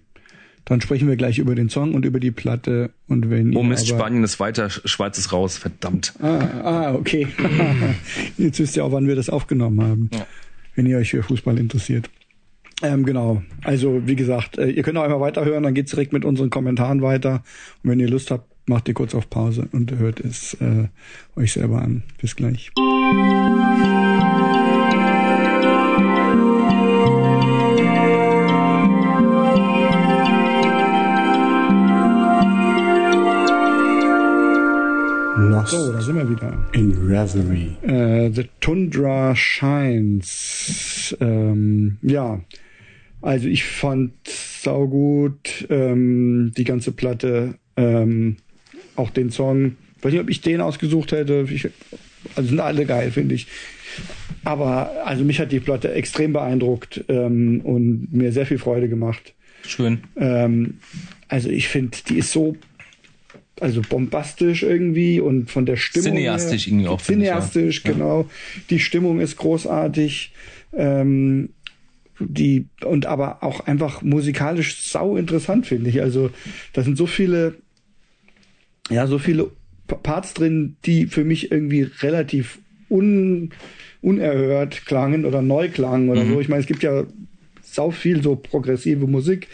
dann 0.70 0.82
sprechen 0.82 1.08
wir 1.08 1.16
gleich 1.16 1.40
über 1.40 1.56
den 1.56 1.68
Song 1.70 1.96
und 1.96 2.06
über 2.06 2.20
die 2.20 2.30
Platte. 2.30 2.92
Und 3.08 3.30
wenn 3.32 3.56
Oh 3.56 3.64
Mist, 3.64 3.88
Spanien 3.88 4.24
ist 4.24 4.40
weiter, 4.40 4.70
Schweiz 4.70 5.18
ist 5.18 5.34
raus, 5.34 5.58
verdammt. 5.58 6.14
Ah, 6.22 6.40
ah 6.64 6.94
okay. 6.94 7.28
Jetzt 8.38 8.60
wisst 8.60 8.78
ihr 8.78 8.86
auch, 8.86 8.92
wann 8.92 9.08
wir 9.08 9.16
das 9.16 9.30
aufgenommen 9.30 9.82
haben. 9.82 10.10
Ja. 10.14 10.28
Wenn 10.76 10.86
ihr 10.86 11.00
euch 11.00 11.10
für 11.10 11.24
Fußball 11.24 11.58
interessiert. 11.58 12.10
Ähm, 12.84 13.04
genau. 13.04 13.42
Also 13.64 14.04
wie 14.06 14.16
gesagt, 14.16 14.60
äh, 14.60 14.70
ihr 14.70 14.84
könnt 14.84 14.98
auch 14.98 15.04
einmal 15.04 15.20
weiterhören, 15.20 15.64
dann 15.64 15.74
geht's 15.74 15.92
direkt 15.92 16.14
mit 16.14 16.24
unseren 16.24 16.52
Kommentaren 16.52 17.02
weiter. 17.02 17.44
Und 17.84 17.90
wenn 17.90 18.00
ihr 18.00 18.08
Lust 18.08 18.30
habt, 18.30 18.48
macht 18.68 18.88
ihr 18.88 18.94
kurz 18.94 19.16
auf 19.16 19.30
Pause 19.30 19.68
und 19.72 19.92
hört 19.98 20.20
es 20.20 20.54
äh, 20.62 20.88
euch 21.36 21.54
selber 21.54 21.82
an. 21.82 22.04
Bis 22.22 22.36
gleich. 22.36 22.72
Wir 36.20 36.30
wieder. 36.30 36.66
in 36.74 36.92
Reverie. 36.92 37.78
Äh, 37.82 38.32
The 38.34 38.50
Tundra 38.60 39.36
Shines. 39.36 41.16
Ähm, 41.22 41.98
ja, 42.02 42.42
also 43.22 43.48
ich 43.48 43.64
fand 43.64 44.12
saugut 44.28 45.68
ähm, 45.70 46.52
die 46.58 46.64
ganze 46.66 46.92
Platte, 46.92 47.56
ähm, 47.78 48.38
auch 48.96 49.10
den 49.10 49.30
Song. 49.30 49.78
Weiß 50.02 50.12
nicht, 50.12 50.22
ob 50.22 50.30
ich 50.30 50.42
den 50.42 50.62
ausgesucht 50.62 51.12
hätte. 51.14 51.46
Ich, 51.50 51.70
also 52.36 52.50
sind 52.50 52.60
alle 52.60 52.86
geil, 52.86 53.12
finde 53.12 53.36
ich. 53.36 53.48
Aber 54.44 55.06
also 55.06 55.24
mich 55.24 55.40
hat 55.40 55.52
die 55.52 55.60
Platte 55.60 55.94
extrem 55.94 56.34
beeindruckt 56.34 57.04
ähm, 57.08 57.62
und 57.62 58.12
mir 58.12 58.32
sehr 58.32 58.46
viel 58.46 58.58
Freude 58.58 58.90
gemacht. 58.90 59.34
Schön. 59.66 60.02
Ähm, 60.18 60.80
also 61.28 61.50
ich 61.50 61.68
finde, 61.68 61.98
die 62.08 62.18
ist 62.18 62.32
so 62.32 62.56
also 63.62 63.82
bombastisch 63.82 64.64
irgendwie 64.64 65.20
und 65.20 65.50
von 65.52 65.66
der 65.66 65.76
Stimmung 65.78 66.14
Cineastisch 66.16 66.66
her, 66.68 66.72
irgendwie 66.74 66.88
auch, 66.88 67.02
finde 67.02 67.24
ich, 67.24 67.28
ja. 67.28 67.36
Cineastisch, 67.40 67.84
Ja. 67.86 67.92
genau. 67.94 68.30
Die 68.70 68.80
Stimmung 68.80 69.20
ist 69.20 69.38
großartig. 69.38 70.34
Ähm, 70.74 71.50
die 72.22 72.68
und 72.84 73.06
aber 73.06 73.44
auch 73.44 73.62
einfach 73.62 74.02
musikalisch 74.02 74.82
sau 74.82 75.16
interessant 75.16 75.66
finde 75.66 75.90
ich. 75.90 76.02
Also 76.02 76.32
da 76.74 76.84
sind 76.84 76.98
so 76.98 77.06
viele 77.06 77.56
ja 78.90 79.08
so 79.08 79.20
viele 79.20 79.52
Pa- 79.88 79.96
Parts 79.96 80.34
drin, 80.34 80.76
die 80.86 81.06
für 81.08 81.24
mich 81.24 81.52
irgendwie 81.52 81.84
relativ 81.84 82.60
un, 82.90 83.52
unerhört 84.02 84.86
klangen 84.86 85.26
oder 85.26 85.42
neu 85.42 85.70
klangen 85.70 86.10
oder 86.10 86.26
Mhm. 86.26 86.30
so. 86.34 86.42
Ich 86.42 86.50
meine, 86.50 86.62
es 86.62 86.68
gibt 86.68 86.84
ja 86.84 87.06
sau 87.62 87.92
viel 87.92 88.22
so 88.22 88.36
progressive 88.36 89.08
Musik, 89.08 89.48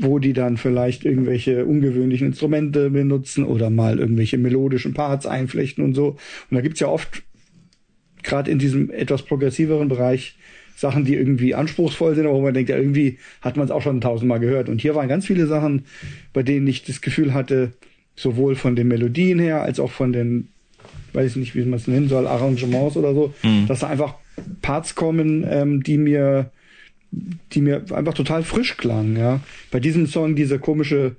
wo 0.00 0.18
die 0.18 0.32
dann 0.32 0.56
vielleicht 0.56 1.04
irgendwelche 1.04 1.64
ungewöhnlichen 1.64 2.28
Instrumente 2.28 2.90
benutzen 2.90 3.44
oder 3.44 3.70
mal 3.70 3.98
irgendwelche 3.98 4.38
melodischen 4.38 4.94
Parts 4.94 5.26
einflechten 5.26 5.84
und 5.84 5.94
so. 5.94 6.16
Und 6.50 6.54
da 6.54 6.60
gibt's 6.60 6.80
ja 6.80 6.88
oft 6.88 7.22
gerade 8.22 8.50
in 8.50 8.58
diesem 8.58 8.90
etwas 8.90 9.22
progressiveren 9.22 9.88
Bereich 9.88 10.36
Sachen, 10.76 11.06
die 11.06 11.14
irgendwie 11.14 11.54
anspruchsvoll 11.54 12.14
sind, 12.14 12.26
aber 12.26 12.36
wo 12.36 12.42
man 12.42 12.52
denkt, 12.52 12.68
ja, 12.68 12.76
irgendwie 12.76 13.18
hat 13.40 13.56
man 13.56 13.64
es 13.64 13.70
auch 13.70 13.80
schon 13.80 14.00
tausendmal 14.02 14.40
gehört. 14.40 14.68
Und 14.68 14.80
hier 14.80 14.94
waren 14.94 15.08
ganz 15.08 15.24
viele 15.24 15.46
Sachen, 15.46 15.86
bei 16.34 16.42
denen 16.42 16.66
ich 16.66 16.84
das 16.84 17.00
Gefühl 17.00 17.32
hatte, 17.32 17.72
sowohl 18.14 18.56
von 18.56 18.76
den 18.76 18.88
Melodien 18.88 19.38
her, 19.38 19.62
als 19.62 19.80
auch 19.80 19.90
von 19.90 20.12
den, 20.12 20.48
weiß 21.14 21.30
ich 21.30 21.36
nicht, 21.36 21.54
wie 21.54 21.64
man 21.64 21.78
es 21.78 21.86
nennen 21.86 22.08
soll, 22.08 22.26
Arrangements 22.26 22.96
oder 22.96 23.14
so, 23.14 23.32
dass 23.68 23.80
da 23.80 23.86
einfach 23.86 24.16
Parts 24.60 24.94
kommen, 24.94 25.46
ähm, 25.48 25.82
die 25.82 25.96
mir, 25.96 26.50
die 27.10 27.60
mir 27.60 27.84
einfach 27.92 28.14
total 28.14 28.42
frisch 28.42 28.76
klangen, 28.76 29.16
ja. 29.16 29.40
Bei 29.70 29.80
diesem 29.80 30.06
Song 30.06 30.36
diese 30.36 30.58
komische, 30.58 31.16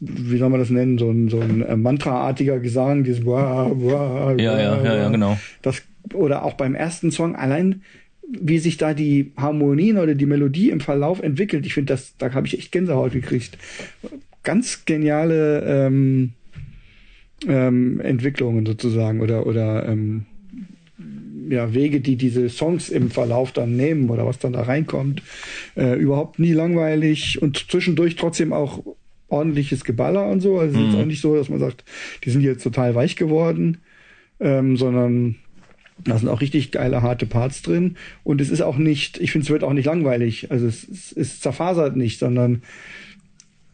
wie 0.00 0.38
soll 0.38 0.50
man 0.50 0.60
das 0.60 0.70
nennen, 0.70 0.98
so 0.98 1.10
ein, 1.10 1.28
so 1.28 1.40
ein 1.40 1.62
äh, 1.62 1.76
Mantra-artiger 1.76 2.60
Gesang, 2.60 3.04
dieses 3.04 3.24
Wah, 3.24 3.70
Wah, 3.74 4.34
Ja, 4.38 4.58
ja, 4.58 4.82
ja, 4.82 4.96
ja, 4.96 5.08
genau. 5.08 5.38
Das, 5.62 5.82
oder 6.12 6.44
auch 6.44 6.54
beim 6.54 6.74
ersten 6.74 7.10
Song, 7.10 7.36
allein 7.36 7.82
wie 8.28 8.58
sich 8.58 8.76
da 8.76 8.92
die 8.92 9.32
Harmonien 9.36 9.98
oder 9.98 10.14
die 10.14 10.26
Melodie 10.26 10.70
im 10.70 10.80
Verlauf 10.80 11.22
entwickelt, 11.22 11.64
ich 11.64 11.74
finde, 11.74 11.94
das, 11.94 12.14
da 12.18 12.32
habe 12.34 12.46
ich 12.46 12.58
echt 12.58 12.72
Gänsehaut 12.72 13.12
gekriegt. 13.12 13.56
Ganz 14.42 14.84
geniale 14.84 15.62
ähm, 15.66 16.34
ähm, 17.46 18.00
Entwicklungen 18.00 18.66
sozusagen 18.66 19.20
oder, 19.20 19.46
oder 19.46 19.88
ähm, 19.88 20.26
ja, 21.48 21.72
Wege, 21.74 22.00
die 22.00 22.16
diese 22.16 22.48
Songs 22.48 22.88
im 22.88 23.10
Verlauf 23.10 23.52
dann 23.52 23.76
nehmen 23.76 24.10
oder 24.10 24.26
was 24.26 24.38
dann 24.38 24.52
da 24.52 24.62
reinkommt. 24.62 25.22
Äh, 25.76 25.94
überhaupt 25.98 26.38
nie 26.38 26.52
langweilig 26.52 27.40
und 27.40 27.70
zwischendurch 27.70 28.16
trotzdem 28.16 28.52
auch 28.52 28.82
ordentliches 29.28 29.84
Geballer 29.84 30.26
und 30.28 30.40
so. 30.40 30.58
Also 30.58 30.80
es 30.80 30.88
ist 30.88 31.00
auch 31.00 31.06
nicht 31.06 31.20
so, 31.20 31.36
dass 31.36 31.48
man 31.48 31.58
sagt, 31.58 31.84
die 32.24 32.30
sind 32.30 32.42
jetzt 32.42 32.62
total 32.62 32.94
weich 32.94 33.16
geworden, 33.16 33.78
ähm, 34.40 34.76
sondern 34.76 35.36
da 36.04 36.16
sind 36.16 36.28
auch 36.28 36.40
richtig 36.40 36.70
geile, 36.70 37.02
harte 37.02 37.26
Parts 37.26 37.62
drin. 37.62 37.96
Und 38.24 38.40
es 38.40 38.50
ist 38.50 38.62
auch 38.62 38.76
nicht, 38.76 39.18
ich 39.18 39.32
finde, 39.32 39.44
es 39.44 39.50
wird 39.50 39.64
auch 39.64 39.72
nicht 39.72 39.86
langweilig. 39.86 40.50
Also 40.50 40.66
es, 40.66 40.88
es, 40.88 41.12
es 41.12 41.40
zerfasert 41.40 41.96
nicht, 41.96 42.18
sondern 42.18 42.62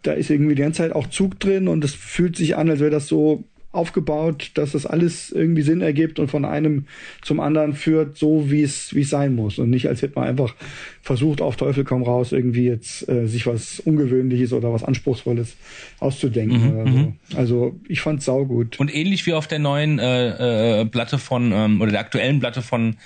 da 0.03 0.13
ist 0.13 0.31
irgendwie 0.31 0.55
die 0.55 0.63
ganze 0.63 0.79
Zeit 0.79 0.93
auch 0.93 1.09
Zug 1.09 1.39
drin 1.41 1.69
und 1.69 1.85
es 1.85 1.95
fühlt 1.95 2.37
sich 2.37 2.57
an, 2.57 2.69
als 2.69 2.81
wäre 2.81 2.91
das 2.91 3.07
so 3.07 3.45
aufgebaut, 3.75 4.53
dass 4.55 4.73
das 4.73 4.87
alles 4.87 5.31
irgendwie 5.31 5.63
Sinn 5.63 5.81
ergibt 5.81 6.19
und 6.19 6.29
von 6.29 6.45
einem 6.45 6.87
zum 7.23 7.41
anderen 7.41 7.75
führt, 7.75 8.17
so 8.17 8.51
wie 8.51 8.63
es 8.63 8.95
wie 8.95 9.01
es 9.01 9.11
sein 9.11 9.35
muss 9.35 9.59
und 9.59 9.71
nicht 9.71 9.89
als 9.89 10.03
hätte 10.03 10.19
man 10.19 10.29
einfach 10.29 10.55
versucht 11.03 11.41
auf 11.41 11.57
Teufel 11.57 11.85
komm 11.85 12.03
raus 12.03 12.33
irgendwie 12.33 12.67
jetzt 12.67 13.09
äh, 13.09 13.27
sich 13.27 13.47
was 13.47 13.81
Ungewöhnliches 13.81 14.53
oder 14.53 14.73
was 14.73 14.85
Anspruchsvolles 14.85 15.57
auszudenken 15.99 16.75
oder 16.75 16.91
so. 16.91 17.13
Also 17.37 17.75
ich 17.89 18.01
fand's 18.01 18.25
saugut. 18.25 18.79
Und 18.81 18.95
ähnlich 18.95 19.27
wie 19.27 19.33
auf 19.35 19.47
der 19.47 19.59
neuen 19.59 19.99
äh, 19.99 20.81
äh, 20.81 20.87
Platte 20.87 21.19
von, 21.19 21.53
ähm, 21.53 21.81
oder 21.81 21.91
der 21.91 22.01
aktuellen 22.01 22.41
Platte 22.41 22.63
von 22.63 22.97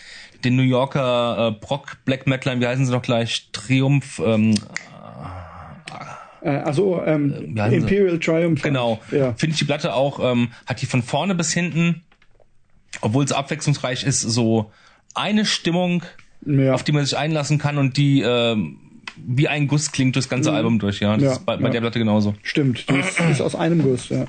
den 0.44 0.54
New 0.54 0.62
Yorker 0.62 1.48
äh, 1.48 1.60
Proc 1.64 1.98
Black 2.04 2.26
Metalern, 2.26 2.60
wie 2.60 2.66
heißen 2.66 2.86
sie 2.86 2.92
noch 2.92 3.02
gleich? 3.02 3.48
Triumph, 3.52 4.20
ähm, 4.24 4.54
Äh, 4.97 4.97
also 6.46 7.02
ähm, 7.04 7.54
heißen 7.58 7.70
sie? 7.70 7.76
Imperial 7.76 8.18
Triumph. 8.18 8.62
genau. 8.62 9.00
Ja. 9.10 9.32
Finde 9.34 9.52
ich 9.54 9.58
die 9.58 9.64
Platte 9.64 9.94
auch, 9.94 10.20
ähm, 10.32 10.48
hat 10.66 10.80
die 10.82 10.86
von 10.86 11.02
vorne 11.02 11.34
bis 11.34 11.52
hinten, 11.52 12.02
obwohl 13.00 13.24
es 13.24 13.32
abwechslungsreich 13.32 14.04
ist, 14.04 14.20
so 14.20 14.70
eine 15.14 15.44
Stimmung, 15.44 16.02
Ja. 16.46 16.74
auf 16.74 16.84
die 16.84 16.92
man 16.92 17.04
sich 17.04 17.16
einlassen 17.18 17.58
kann 17.58 17.78
und 17.78 17.96
die 17.96 18.22
ähm, 18.22 18.78
wie 19.26 19.48
ein 19.48 19.66
Guss 19.66 19.90
klingt 19.90 20.14
durchs 20.14 20.28
ganze 20.28 20.52
Album 20.52 20.78
durch, 20.78 21.00
ja. 21.00 21.12
Das 21.16 21.18
Mhm. 21.20 21.24
Ja, 21.26 21.32
ist 21.32 21.44
bei, 21.46 21.56
bei 21.56 21.64
ja. 21.64 21.70
der 21.70 21.80
Platte 21.80 21.98
genauso. 21.98 22.34
Stimmt, 22.44 22.88
die 22.88 22.94
ist, 22.98 23.18
ist 23.18 23.40
aus 23.40 23.56
einem 23.56 23.82
Guss, 23.82 24.10
ja. 24.10 24.26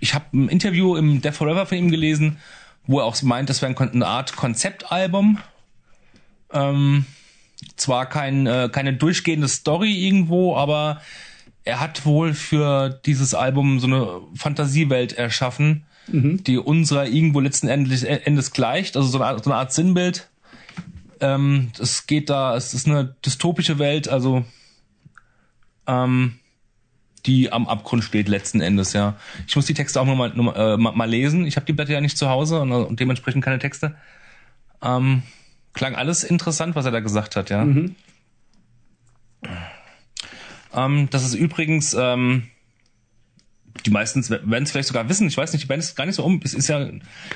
ich 0.00 0.14
habe 0.14 0.26
ein 0.32 0.48
Interview 0.48 0.96
im 0.96 1.20
Death 1.20 1.34
Forever 1.34 1.66
von 1.66 1.78
ihm 1.78 1.90
gelesen, 1.90 2.38
wo 2.86 2.98
er 3.00 3.04
auch 3.06 3.20
meint, 3.22 3.48
das 3.50 3.60
wäre 3.62 3.76
eine 3.92 4.06
Art 4.06 4.36
Konzeptalbum. 4.36 5.38
Ähm, 6.52 7.06
zwar 7.76 8.08
kein, 8.08 8.46
äh, 8.46 8.68
keine 8.72 8.94
durchgehende 8.94 9.48
Story 9.48 9.92
irgendwo, 9.92 10.56
aber 10.56 11.00
er 11.64 11.80
hat 11.80 12.04
wohl 12.04 12.34
für 12.34 13.00
dieses 13.06 13.34
Album 13.34 13.78
so 13.80 13.86
eine 13.86 14.20
Fantasiewelt 14.34 15.12
erschaffen, 15.12 15.84
die 16.46 16.58
unserer 16.58 17.06
irgendwo 17.06 17.40
letzten 17.40 17.68
Endes, 17.68 18.02
Endes 18.02 18.50
gleicht, 18.50 18.96
also 18.96 19.08
so 19.08 19.18
eine 19.18 19.26
Art, 19.26 19.44
so 19.44 19.50
eine 19.50 19.58
Art 19.58 19.72
Sinnbild. 19.72 20.28
Ähm, 21.20 21.70
es 21.78 22.08
geht 22.08 22.28
da, 22.28 22.56
es 22.56 22.74
ist 22.74 22.88
eine 22.88 23.14
dystopische 23.24 23.78
Welt, 23.78 24.08
also 24.08 24.44
ähm, 25.86 26.38
die 27.26 27.52
am 27.52 27.68
Abgrund 27.68 28.02
steht 28.02 28.28
letzten 28.28 28.60
Endes, 28.60 28.92
ja. 28.92 29.16
Ich 29.46 29.54
muss 29.54 29.66
die 29.66 29.74
Texte 29.74 30.00
auch 30.00 30.06
nochmal 30.06 30.30
noch 30.34 30.54
mal, 30.54 30.74
äh, 30.74 30.76
mal 30.76 31.08
lesen. 31.08 31.46
Ich 31.46 31.54
habe 31.54 31.66
die 31.66 31.72
Blätter 31.72 31.92
ja 31.92 32.00
nicht 32.00 32.18
zu 32.18 32.28
Hause 32.28 32.60
und, 32.60 32.72
und 32.72 32.98
dementsprechend 32.98 33.44
keine 33.44 33.60
Texte. 33.60 33.94
Ähm, 34.82 35.22
klang 35.72 35.94
alles 35.94 36.24
interessant, 36.24 36.74
was 36.74 36.84
er 36.84 36.90
da 36.90 37.00
gesagt 37.00 37.36
hat, 37.36 37.50
ja. 37.50 37.62
Ähm, 40.74 41.08
das 41.10 41.24
ist 41.24 41.34
übrigens, 41.34 41.94
ähm, 41.94 42.44
die 43.86 43.90
meisten 43.90 44.28
werden 44.28 44.62
es 44.62 44.70
vielleicht 44.70 44.88
sogar 44.88 45.08
wissen, 45.08 45.26
ich 45.26 45.36
weiß 45.36 45.52
nicht, 45.52 45.64
die 45.64 45.68
Band 45.68 45.82
ist 45.82 45.96
gar 45.96 46.06
nicht 46.06 46.16
so 46.16 46.24
um, 46.24 46.40
es 46.44 46.54
ist 46.54 46.68
ja 46.68 46.88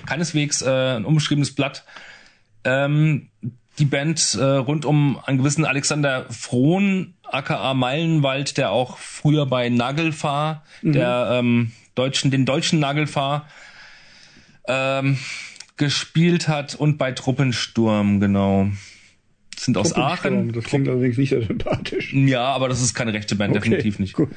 keineswegs 0.06 0.62
äh, 0.62 0.96
ein 0.96 1.04
unbeschriebenes 1.04 1.54
Blatt. 1.54 1.84
Ähm, 2.64 3.28
die 3.78 3.84
Band 3.84 4.34
äh, 4.34 4.42
rund 4.42 4.84
um 4.84 5.18
einen 5.24 5.38
gewissen 5.38 5.64
Alexander 5.64 6.26
Frohn, 6.30 7.14
aka 7.24 7.74
Meilenwald, 7.74 8.56
der 8.56 8.70
auch 8.70 8.96
früher 8.98 9.46
bei 9.46 9.68
Nagelfahr, 9.68 10.64
der 10.82 11.28
ähm, 11.32 11.72
deutschen, 11.94 12.30
den 12.30 12.46
deutschen 12.46 12.78
Nagelfahr 12.78 13.46
ähm, 14.66 15.18
gespielt 15.76 16.48
hat 16.48 16.74
und 16.74 16.98
bei 16.98 17.12
Truppensturm, 17.12 18.20
genau. 18.20 18.68
Sind 19.58 19.78
aus 19.78 19.94
Aachen. 19.96 20.52
Das 20.52 20.64
klingt 20.64 20.86
allerdings 20.86 21.16
nicht 21.16 21.30
so 21.30 21.40
sympathisch. 21.40 22.12
Ja, 22.12 22.44
aber 22.44 22.68
das 22.68 22.82
ist 22.82 22.92
keine 22.92 23.14
rechte 23.14 23.36
Band, 23.36 23.54
definitiv 23.54 23.98
nicht. 23.98 24.12
Gut. 24.12 24.28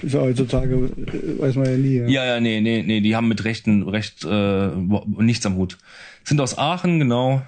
Ist 0.00 0.14
ja 0.14 0.20
heutzutage, 0.20 0.74
äh, 0.74 1.38
weiß 1.38 1.56
man 1.56 1.66
ja 1.66 1.76
nie. 1.76 1.96
Ja. 1.98 2.06
Ja, 2.08 2.24
ja, 2.24 2.40
nee, 2.40 2.62
nee, 2.62 2.82
nee, 2.82 3.00
die 3.02 3.14
haben 3.14 3.28
mit 3.28 3.44
Rechten 3.44 3.86
recht 3.86 4.24
äh, 4.24 4.68
nichts 5.18 5.44
am 5.44 5.56
Hut. 5.56 5.76
Sind 6.24 6.40
aus 6.40 6.56
Aachen, 6.56 6.98
genau. 6.98 7.42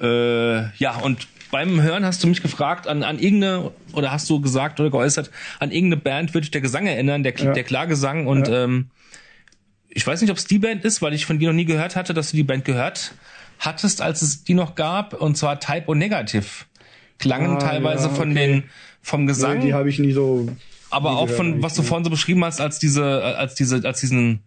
Äh, 0.00 0.76
ja, 0.76 0.98
und 1.02 1.26
beim 1.50 1.80
Hören 1.80 2.04
hast 2.04 2.22
du 2.22 2.26
mich 2.28 2.42
gefragt, 2.42 2.86
an, 2.86 3.02
an 3.02 3.18
irgendeine, 3.18 3.70
oder 3.92 4.12
hast 4.12 4.28
du 4.28 4.40
gesagt 4.40 4.80
oder 4.80 4.90
geäußert, 4.90 5.30
an 5.58 5.70
irgendeine 5.70 6.02
Band 6.02 6.34
würde 6.34 6.44
ich 6.44 6.50
der 6.50 6.60
Gesang 6.60 6.86
erinnern, 6.86 7.22
der, 7.22 7.34
Ja. 7.36 7.52
der 7.52 7.64
Klagesang 7.64 8.26
und 8.26 8.48
ähm, 8.50 8.88
ich 9.98 10.06
weiß 10.06 10.20
nicht, 10.20 10.30
ob 10.30 10.36
es 10.36 10.44
die 10.46 10.60
Band 10.60 10.84
ist, 10.84 11.02
weil 11.02 11.12
ich 11.12 11.26
von 11.26 11.40
dir 11.40 11.48
noch 11.48 11.56
nie 11.56 11.64
gehört 11.64 11.96
hatte, 11.96 12.14
dass 12.14 12.30
du 12.30 12.36
die 12.36 12.44
Band 12.44 12.64
gehört 12.64 13.14
hattest, 13.58 14.00
als 14.00 14.22
es 14.22 14.44
die 14.44 14.54
noch 14.54 14.76
gab, 14.76 15.12
und 15.20 15.36
zwar 15.36 15.58
Type 15.58 15.88
O 15.88 15.94
Negative. 15.94 16.44
Klangen 17.18 17.56
Ah, 17.56 17.58
teilweise 17.58 18.04
ja, 18.06 18.14
von 18.14 18.30
okay. 18.30 18.46
den, 18.46 18.64
vom 19.02 19.26
Gesang, 19.26 19.58
Nee, 19.58 19.66
die 19.66 19.74
habe 19.74 19.88
ich 19.88 19.98
nie 19.98 20.12
so. 20.12 20.48
aber 20.90 21.10
nie 21.10 21.16
auch 21.16 21.22
gehört 21.26 21.36
von, 21.36 21.62
was 21.64 21.74
du 21.74 21.82
vorhin 21.82 22.04
so 22.04 22.10
beschrieben 22.10 22.44
hast, 22.44 22.60
als 22.60 22.78
diese, 22.78 23.04
als 23.36 23.56
diese, 23.56 23.84
als 23.84 23.98
diesen, 23.98 24.38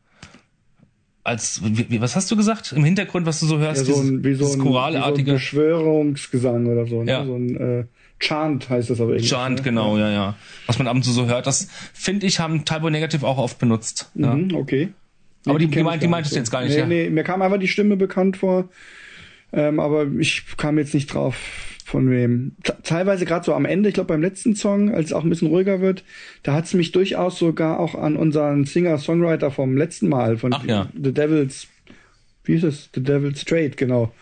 als, 1.25 1.59
wie, 1.65 1.99
was 1.99 2.15
hast 2.15 2.31
du 2.31 2.37
gesagt? 2.37 2.71
Im 2.71 2.85
Hintergrund, 2.85 3.25
was 3.25 3.41
du 3.41 3.45
so 3.45 3.55
Ja, 3.57 3.63
hörst, 3.65 3.85
so 3.85 3.91
dieses, 3.91 4.09
ein, 4.09 4.23
wie 4.23 4.33
so 4.35 4.45
ein, 4.45 4.49
wie 4.51 4.53
so 4.53 4.61
ein 4.61 4.65
choralartige 4.65 5.33
Beschwörungsgesang 5.33 6.65
oder 6.67 6.87
so. 6.87 7.03
Ne? 7.03 7.11
Ja. 7.11 7.25
So 7.25 7.35
ein 7.35 7.55
äh, 7.57 7.85
Chant 8.19 8.69
heißt 8.69 8.89
das 8.89 9.01
aber 9.01 9.11
irgendwie. 9.11 9.27
Chant, 9.27 9.57
ne? 9.57 9.63
genau, 9.63 9.97
ja, 9.97 10.09
ja. 10.09 10.35
Was 10.65 10.77
man 10.77 10.87
ab 10.87 10.95
und 10.95 11.03
zu 11.03 11.11
so 11.11 11.25
hört, 11.25 11.45
das 11.45 11.67
finde 11.93 12.25
ich, 12.25 12.39
haben 12.39 12.63
Typo 12.63 12.89
Negative 12.89 13.27
auch 13.27 13.37
oft 13.37 13.59
benutzt. 13.59 14.09
Ja. 14.15 14.33
Mhm, 14.33 14.55
okay. 15.41 15.49
Aber 15.49 15.59
die- 15.59 15.67
die 15.67 15.83
meint- 15.83 16.03
die 16.03 16.07
meintest 16.07 16.35
du 16.35 16.39
jetzt 16.39 16.51
gar 16.51 16.61
nicht, 16.63 16.73
nee, 16.73 16.79
ja? 16.79 16.85
Nee, 16.85 17.09
mir 17.09 17.23
kam 17.23 17.41
einfach 17.41 17.59
die 17.59 17.67
Stimme 17.67 17.97
bekannt 17.97 18.37
vor, 18.37 18.69
ähm, 19.53 19.79
aber 19.79 20.07
ich 20.19 20.43
kam 20.57 20.77
jetzt 20.77 20.93
nicht 20.93 21.13
drauf, 21.13 21.35
von 21.85 22.09
wem. 22.09 22.53
Te- 22.63 22.77
Teilweise 22.83 23.25
gerade 23.25 23.43
so 23.45 23.53
am 23.53 23.65
Ende, 23.65 23.89
ich 23.89 23.95
glaube 23.95 24.07
beim 24.07 24.21
letzten 24.21 24.55
Song, 24.55 24.93
als 24.93 25.07
es 25.07 25.13
auch 25.13 25.23
ein 25.23 25.29
bisschen 25.29 25.49
ruhiger 25.49 25.81
wird, 25.81 26.03
da 26.43 26.53
hat 26.53 26.65
es 26.65 26.73
mich 26.73 26.91
durchaus 26.93 27.37
sogar 27.37 27.79
auch 27.79 27.95
an 27.95 28.15
unseren 28.15 28.65
Singer-Songwriter 28.65 29.51
vom 29.51 29.75
letzten 29.75 30.07
Mal, 30.07 30.37
von 30.37 30.53
Ach 30.53 30.63
ja. 30.65 30.87
The 30.93 31.11
Devil's, 31.13 31.67
wie 32.45 32.53
ist 32.53 32.63
es? 32.63 32.89
The 32.95 33.03
Devil's 33.03 33.41
Straight, 33.41 33.75
genau. 33.77 34.13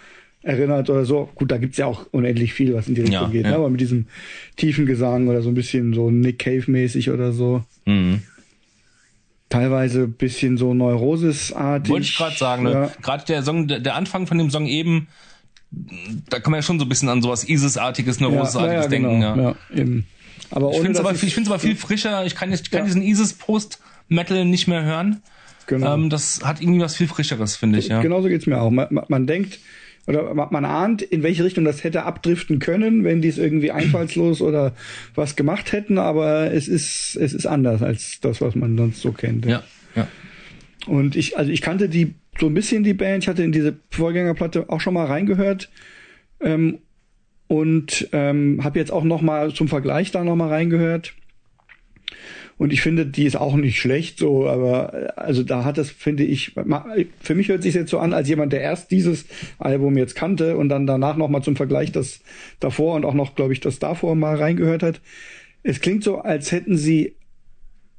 Erinnert 0.42 0.90
oder 0.90 1.04
so. 1.04 1.30
Gut, 1.36 1.52
da 1.52 1.58
gibt's 1.58 1.78
ja 1.78 1.86
auch 1.86 2.08
unendlich 2.12 2.54
viel, 2.54 2.74
was 2.74 2.88
in 2.88 2.96
die 2.96 3.02
Richtung 3.02 3.24
Ja, 3.24 3.30
geht, 3.30 3.44
ja. 3.44 3.50
Ne? 3.52 3.56
aber 3.58 3.70
mit 3.70 3.82
diesem 3.82 4.06
tiefen 4.56 4.86
Gesang 4.86 5.28
oder 5.28 5.42
so 5.42 5.50
ein 5.50 5.54
bisschen 5.54 5.94
so 5.94 6.10
Nick 6.10 6.40
Cave-mäßig 6.40 7.12
oder 7.12 7.34
so 7.34 7.64
Mhm. 7.86 8.22
Teilweise 9.50 10.04
ein 10.04 10.14
bisschen 10.14 10.58
so 10.58 10.74
Neurosis-artig. 10.74 11.92
Wollte 11.92 12.06
ich 12.06 12.18
gerade 12.18 12.38
sagen, 12.38 12.64
ne? 12.64 12.72
Ja. 12.72 12.92
Gerade 13.02 13.26
der 13.26 13.44
Song, 13.44 13.68
der, 13.68 13.80
der 13.80 13.96
Anfang 13.96 14.28
von 14.28 14.38
dem 14.38 14.50
Song 14.50 14.68
eben, 14.68 15.08
da 16.30 16.40
kann 16.40 16.52
man 16.52 16.60
ja 16.60 16.62
schon 16.62 16.80
so 16.80 16.86
ein 16.86 16.90
bisschen 16.90 17.10
an 17.10 17.22
sowas 17.22 17.48
Isis-artiges, 17.48 18.20
Neurosis-artiges 18.20 18.86
ja, 18.86 18.90
denken, 18.90 19.20
genau, 19.22 19.36
ja. 19.38 19.56
ja. 19.74 19.78
eben. 19.82 20.08
Aber 20.52 20.72
Ich 20.72 20.78
finde 20.78 20.94
es 20.94 21.00
aber, 21.00 21.12
ich 21.12 21.34
find's 21.34 21.50
aber 21.50 21.60
viel 21.60 21.76
frischer. 21.76 22.26
Ich 22.26 22.36
kann, 22.36 22.50
jetzt, 22.52 22.64
ich 22.64 22.72
kann 22.72 22.80
Ja. 22.82 22.86
diesen 22.86 23.04
Isis-Post-Metal 23.04 24.46
nicht 24.46 24.68
mehr 24.68 24.84
hören. 24.84 25.22
genau. 25.68 25.94
Ähm, 25.94 26.10
das 26.10 26.42
hat 26.44 26.62
irgendwie 26.62 26.82
was 26.82 26.96
viel 26.96 27.08
Frischeres, 27.08 27.56
finde 27.56 27.80
ich, 27.80 27.88
ja. 27.90 28.02
Genauso 28.02 28.30
geht's 28.30 28.48
mir 28.48 28.60
auch. 28.62 28.72
Man, 28.72 28.88
man, 28.90 29.06
man 29.08 29.28
denkt, 29.28 29.60
oder 30.08 30.34
man, 30.34 30.66
ahnt, 30.66 31.02
in 31.02 31.24
welche 31.24 31.44
Richtung 31.44 31.66
das 31.66 31.84
hätte 31.84 32.04
abdriften 32.04 32.60
können, 32.60 33.04
wenn 33.04 33.22
die 33.22 33.28
es 33.28 33.38
irgendwie 33.38 33.72
einfallslos 33.72 34.42
oder 34.42 34.74
was 35.16 35.36
gemacht 35.36 35.72
hätten, 35.72 35.98
aber 35.98 36.52
es 36.52 36.68
ist, 36.68 37.16
es 37.16 37.34
ist 37.34 37.46
anders 37.46 37.82
als 37.82 38.20
das, 38.22 38.42
was 38.42 38.56
man 38.56 38.78
sonst 38.78 39.02
so 39.02 39.12
kennt. 39.12 39.46
Ja, 39.46 39.64
ja. 39.96 40.08
Und 40.88 41.16
ich, 41.16 41.38
also 41.38 41.52
ich 41.52 41.62
kannte 41.62 41.90
die 41.90 42.16
so 42.40 42.48
ein 42.48 42.54
bisschen 42.54 42.84
die 42.84 42.94
Band. 42.94 43.24
Ich 43.24 43.28
hatte 43.28 43.44
in 43.44 43.52
diese 43.52 43.78
Vorgängerplatte 43.92 44.70
auch 44.70 44.82
schon 44.82 44.94
mal 44.94 45.06
reingehört 45.06 45.70
ähm, 46.40 46.80
und 47.48 48.08
ähm, 48.12 48.64
habe 48.64 48.80
jetzt 48.80 48.92
auch 48.92 49.04
noch 49.04 49.22
mal 49.22 49.54
zum 49.54 49.68
Vergleich 49.68 50.12
da 50.12 50.24
noch 50.24 50.36
mal 50.36 50.50
reingehört. 50.50 51.14
Und 52.60 52.74
ich 52.74 52.82
finde, 52.82 53.06
die 53.06 53.24
ist 53.24 53.38
auch 53.38 53.56
nicht 53.56 53.80
schlecht, 53.80 54.20
so, 54.20 54.46
aber 54.48 54.94
äh, 54.94 55.08
also 55.16 55.44
da 55.44 55.64
hat 55.64 55.78
das, 55.78 55.90
finde 55.90 56.24
ich, 56.24 56.54
für 57.22 57.34
mich 57.34 57.48
hört 57.48 57.64
sich 57.64 57.74
jetzt 57.74 57.90
so 57.90 58.00
an, 58.00 58.14
als 58.14 58.28
jemand, 58.28 58.52
der 58.54 58.60
erst 58.62 58.92
dieses 58.92 59.26
Album 59.58 59.98
jetzt 59.98 60.14
kannte 60.14 60.58
und 60.58 60.68
dann 60.70 60.86
danach 60.86 61.16
noch 61.16 61.30
mal 61.30 61.42
zum 61.42 61.56
Vergleich 61.56 61.92
das 61.94 62.20
davor 62.60 62.96
und 62.96 63.06
auch 63.06 63.14
noch, 63.16 63.34
glaube 63.36 63.54
ich, 63.54 63.62
das 63.62 63.80
davor 63.80 64.16
mal 64.16 64.36
reingehört 64.36 64.84
hat. 64.84 65.00
Es 65.64 65.80
klingt 65.80 66.04
so, 66.04 66.20
als 66.20 66.52
hätten 66.52 66.78
sie 66.78 67.16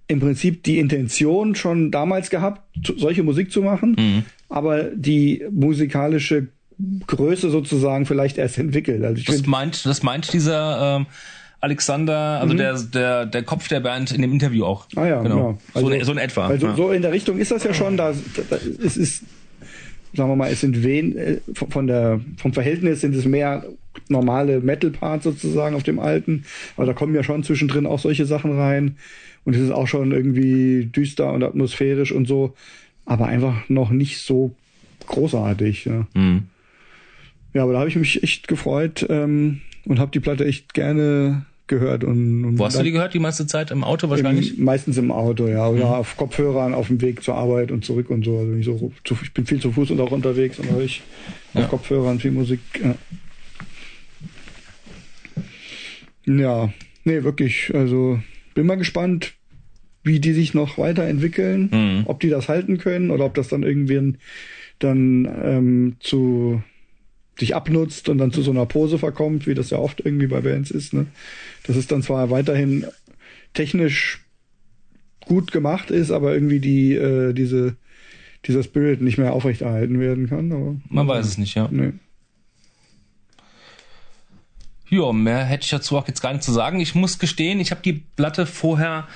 im 0.09 0.21
Prinzip 0.21 0.63
die 0.65 0.79
Intention 0.79 1.55
schon 1.55 1.91
damals 1.91 2.29
gehabt, 2.29 2.61
solche 2.99 3.23
Musik 3.23 3.51
zu 3.51 3.63
machen, 3.63 3.97
Mhm. 3.99 4.25
aber 4.51 4.83
die 4.95 5.43
musikalische 5.51 6.49
Größe 7.07 7.49
sozusagen 7.51 8.05
vielleicht 8.07 8.37
erst 8.37 8.59
entwickelt. 8.59 9.03
Also 9.05 9.19
ich 9.21 9.25
Das 9.27 9.47
meint, 9.47 9.87
das 9.87 10.03
meint 10.03 10.33
dieser 10.33 10.97
ähm, 10.99 11.07
Alexander, 11.61 12.41
also 12.41 12.55
der, 12.55 12.79
der, 12.79 13.27
der 13.27 13.43
Kopf 13.43 13.69
der 13.69 13.81
Band 13.81 14.13
in 14.13 14.23
dem 14.23 14.33
Interview 14.33 14.65
auch. 14.65 14.87
Mhm. 14.93 14.99
Ah 14.99 15.07
ja, 15.07 15.23
genau. 15.23 15.51
ja. 15.51 15.59
Also- 15.75 15.89
so, 15.89 15.93
in, 15.93 16.05
so 16.05 16.13
in 16.13 16.19
etwa. 16.19 16.47
also 16.47 16.67
ja. 16.67 16.77
so 16.77 16.91
in 16.91 17.03
der 17.03 17.13
Richtung 17.13 17.39
ist 17.39 17.51
das 17.51 17.65
ja 17.65 17.75
schon, 17.75 17.97
da, 17.97 18.15
da 18.49 18.57
es 18.57 18.97
ist, 18.97 19.25
sagen 20.15 20.31
wir 20.31 20.37
mal, 20.37 20.51
es 20.51 20.61
sind 20.61 20.83
wen, 20.83 21.17
äh, 21.17 21.39
von 21.55 21.71
von 21.71 21.87
der, 21.87 22.21
vom 22.39 22.53
Verhältnis 22.55 23.03
sind 23.03 23.15
es 23.15 23.27
mehr 23.27 23.65
normale 24.09 24.61
Metal-Parts 24.61 25.25
sozusagen 25.25 25.75
auf 25.77 25.83
dem 25.83 25.99
alten, 25.99 26.45
aber 26.77 26.87
da 26.87 26.93
kommen 26.95 27.15
ja 27.15 27.23
schon 27.23 27.43
zwischendrin 27.43 27.87
auch 27.87 27.99
solche 27.99 28.25
Sachen 28.25 28.59
rein 28.59 28.97
und 29.45 29.55
es 29.55 29.61
ist 29.61 29.71
auch 29.71 29.87
schon 29.87 30.13
irgendwie 30.13 30.87
düster 30.87 31.33
und 31.33 31.43
atmosphärisch 31.43 32.13
und 32.13 32.27
so, 32.27 32.55
aber 33.05 33.27
einfach 33.27 33.69
noch 33.69 33.91
nicht 33.91 34.19
so 34.19 34.55
großartig. 35.07 35.85
Ja. 35.85 36.07
Mhm. 36.15 36.45
Ja, 37.53 37.65
aber 37.65 37.73
da 37.73 37.81
habe 37.81 37.89
ich 37.89 37.97
mich 37.97 38.23
echt 38.23 38.49
gefreut 38.49 39.05
ähm, 39.11 39.61
und 39.87 39.99
habe 39.99 40.13
die 40.13 40.21
Platte 40.21 40.45
echt 40.47 40.73
gerne 40.73 41.45
gehört. 41.71 42.05
Und, 42.05 42.45
und 42.45 42.59
Wo 42.59 42.67
hast 42.67 42.79
du 42.79 42.83
die 42.83 42.91
gehört? 42.93 43.15
Die 43.15 43.19
meiste 43.19 43.47
Zeit 43.47 43.71
im 43.71 43.83
Auto 43.83 44.11
wahrscheinlich? 44.11 44.59
Im, 44.59 44.65
meistens 44.65 44.99
im 44.99 45.11
Auto, 45.11 45.49
ja. 45.49 45.67
Oder 45.67 45.87
Mhm. 45.87 45.93
auf 45.93 46.17
Kopfhörern 46.19 46.75
auf 46.75 46.89
dem 46.89 47.01
Weg 47.01 47.23
zur 47.23 47.37
Arbeit 47.37 47.71
und 47.73 47.85
zurück 47.87 48.11
und 48.11 48.23
so. 48.25 48.39
Also 48.39 48.53
nicht 48.53 48.67
so 48.67 48.93
ich 49.23 49.33
bin 49.33 49.47
viel 49.47 49.61
zu 49.61 49.73
Fuß 49.73 49.91
und 49.93 50.01
auch 50.01 50.11
unterwegs 50.11 50.59
und 50.59 50.71
höre 50.71 50.83
ich 50.83 51.01
auf 51.55 51.63
Ja. 51.63 51.69
Kopfhörern 51.69 52.19
viel 52.21 52.33
Musik. 52.33 52.61
Ja. 52.85 52.95
ja, 56.27 56.73
nee, 57.05 57.23
wirklich. 57.25 57.75
Also 57.75 58.21
bin 58.55 58.67
mal 58.67 58.77
gespannt, 58.77 59.33
wie 60.03 60.21
die 60.21 60.33
sich 60.33 60.55
noch 60.55 60.79
weiterentwickeln, 60.79 61.71
Mhm. 61.73 62.03
ob 62.07 62.21
die 62.21 62.29
das 62.31 62.49
halten 62.49 62.79
können 62.79 63.11
oder 63.11 63.25
ob 63.25 63.35
das 63.35 63.49
dann 63.49 63.63
irgendwie 63.63 64.15
dann 64.79 65.29
ähm, 65.43 65.97
zu 66.01 66.63
sich 67.41 67.57
abnutzt 67.57 68.09
und 68.09 68.19
dann 68.19 68.33
zu 68.33 68.43
so 68.43 68.51
einer 68.51 68.67
Pose 68.67 68.99
verkommt, 68.99 69.47
wie 69.47 69.55
das 69.55 69.71
ja 69.71 69.79
oft 69.79 70.01
irgendwie 70.01 70.29
bei 70.29 70.41
Bands 70.41 70.71
ist. 70.71 70.93
Ne? 70.93 71.07
Dass 71.67 71.77
es 71.77 71.87
dann 71.87 72.03
zwar 72.03 72.31
weiterhin 72.31 72.87
technisch 73.55 74.25
gut 75.27 75.51
gemacht 75.51 75.91
ist, 75.91 76.11
aber 76.11 76.33
irgendwie 76.35 76.61
die 76.61 76.95
äh, 76.95 77.33
diese 77.33 77.77
dieser 78.47 78.63
Spirit 78.63 79.03
nicht 79.03 79.19
mehr 79.19 79.33
aufrechterhalten 79.33 80.01
werden 80.01 80.29
kann. 80.29 80.53
Aber, 80.53 80.77
Man 80.89 81.09
weiß 81.09 81.27
es 81.27 81.39
nicht, 81.39 81.57
ja. 81.57 81.69
Nee. 81.71 81.93
Ja, 84.89 85.13
mehr 85.13 85.45
hätte 85.45 85.65
ich 85.65 85.71
dazu 85.71 85.97
auch 85.97 86.09
jetzt 86.09 86.21
gar 86.21 86.33
nicht 86.33 86.43
zu 86.43 86.53
sagen. 86.53 86.81
Ich 86.81 86.95
muss 86.95 87.19
gestehen, 87.19 87.61
ich 87.61 87.71
habe 87.71 87.83
die 87.83 87.93
Platte 87.93 88.47
vorher 88.47 89.07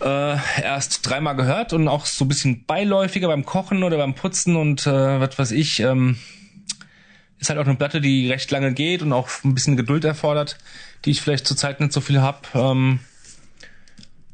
äh, 0.00 0.36
erst 0.62 1.08
dreimal 1.08 1.36
gehört 1.36 1.72
und 1.72 1.86
auch 1.88 2.06
so 2.06 2.24
ein 2.24 2.28
bisschen 2.28 2.64
beiläufiger 2.64 3.28
beim 3.28 3.44
Kochen 3.44 3.82
oder 3.82 3.98
beim 3.98 4.14
Putzen 4.14 4.56
und 4.56 4.86
äh, 4.86 5.20
was 5.20 5.38
weiß 5.38 5.50
ich. 5.50 5.80
Ähm, 5.80 6.16
ist 7.44 7.50
halt 7.50 7.58
auch 7.58 7.66
eine 7.66 7.76
Platte, 7.76 8.00
die 8.00 8.30
recht 8.30 8.50
lange 8.50 8.72
geht 8.72 9.02
und 9.02 9.12
auch 9.12 9.28
ein 9.44 9.54
bisschen 9.54 9.76
Geduld 9.76 10.04
erfordert, 10.04 10.58
die 11.04 11.10
ich 11.10 11.20
vielleicht 11.20 11.46
zurzeit 11.46 11.80
nicht 11.80 11.92
so 11.92 12.00
viel 12.00 12.20
hab. 12.20 12.54
Ähm, 12.54 13.00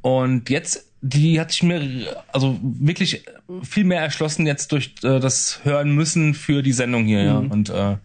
und 0.00 0.48
jetzt, 0.48 0.86
die 1.00 1.40
hat 1.40 1.50
sich 1.50 1.62
mir 1.62 2.16
also 2.32 2.58
wirklich 2.62 3.24
viel 3.62 3.84
mehr 3.84 4.00
erschlossen 4.00 4.46
jetzt 4.46 4.72
durch 4.72 4.94
äh, 5.02 5.18
das 5.18 5.60
Hören 5.64 5.94
müssen 5.94 6.34
für 6.34 6.62
die 6.62 6.72
Sendung 6.72 7.04
hier, 7.04 7.22
ja. 7.22 7.38
Und 7.38 7.68
äh, 7.68 7.96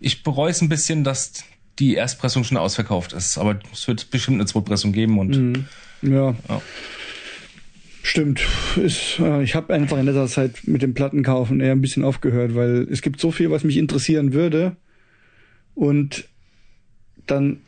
ich 0.00 0.22
bereue 0.22 0.50
es 0.50 0.60
ein 0.60 0.68
bisschen, 0.68 1.02
dass 1.02 1.44
die 1.78 1.94
Erstpressung 1.94 2.44
schon 2.44 2.58
ausverkauft 2.58 3.14
ist. 3.14 3.38
Aber 3.38 3.58
es 3.72 3.88
wird 3.88 4.10
bestimmt 4.10 4.36
eine 4.36 4.46
Zweitpressung 4.46 4.92
geben 4.92 5.18
und 5.18 5.66
Ja. 6.02 6.34
Ja. 6.48 6.62
Stimmt. 8.06 8.46
Ist, 8.76 9.18
äh, 9.18 9.42
ich 9.42 9.54
habe 9.54 9.72
einfach 9.72 9.98
in 9.98 10.04
letzter 10.04 10.26
Zeit 10.26 10.66
mit 10.66 10.82
dem 10.82 10.92
Plattenkaufen 10.92 11.60
eher 11.60 11.72
ein 11.72 11.80
bisschen 11.80 12.04
aufgehört, 12.04 12.54
weil 12.54 12.86
es 12.90 13.00
gibt 13.00 13.18
so 13.18 13.30
viel, 13.30 13.50
was 13.50 13.64
mich 13.64 13.78
interessieren 13.78 14.34
würde. 14.34 14.76
Und 15.74 16.28
dann, 17.26 17.60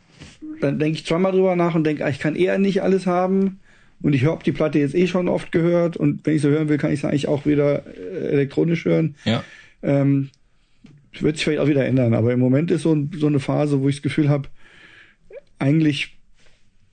dann 0.60 0.78
denke 0.78 0.98
ich 0.98 1.06
zweimal 1.06 1.32
drüber 1.32 1.56
nach 1.56 1.74
und 1.74 1.84
denke, 1.84 2.04
ah, 2.04 2.10
ich 2.10 2.18
kann 2.18 2.36
eher 2.36 2.58
nicht 2.58 2.82
alles 2.82 3.06
haben. 3.06 3.60
Und 4.02 4.14
ich 4.14 4.26
habe 4.26 4.44
die 4.44 4.52
Platte 4.52 4.78
jetzt 4.78 4.94
eh 4.94 5.06
schon 5.06 5.28
oft 5.28 5.52
gehört. 5.52 5.96
Und 5.96 6.26
wenn 6.26 6.36
ich 6.36 6.42
sie 6.42 6.50
hören 6.50 6.68
will, 6.68 6.76
kann 6.76 6.92
ich 6.92 7.00
sie 7.00 7.08
eigentlich 7.08 7.28
auch 7.28 7.46
wieder 7.46 7.86
äh, 7.86 8.28
elektronisch 8.28 8.84
hören. 8.84 9.16
ja. 9.24 9.42
Ähm, 9.82 10.30
das 11.16 11.22
wird 11.22 11.36
sich 11.36 11.44
vielleicht 11.44 11.62
auch 11.62 11.68
wieder 11.68 11.86
ändern, 11.86 12.12
aber 12.12 12.34
im 12.34 12.40
Moment 12.40 12.70
ist 12.70 12.82
so, 12.82 12.94
so 13.16 13.26
eine 13.26 13.40
Phase, 13.40 13.80
wo 13.80 13.88
ich 13.88 13.96
das 13.96 14.02
Gefühl 14.02 14.28
habe, 14.28 14.50
eigentlich 15.58 16.14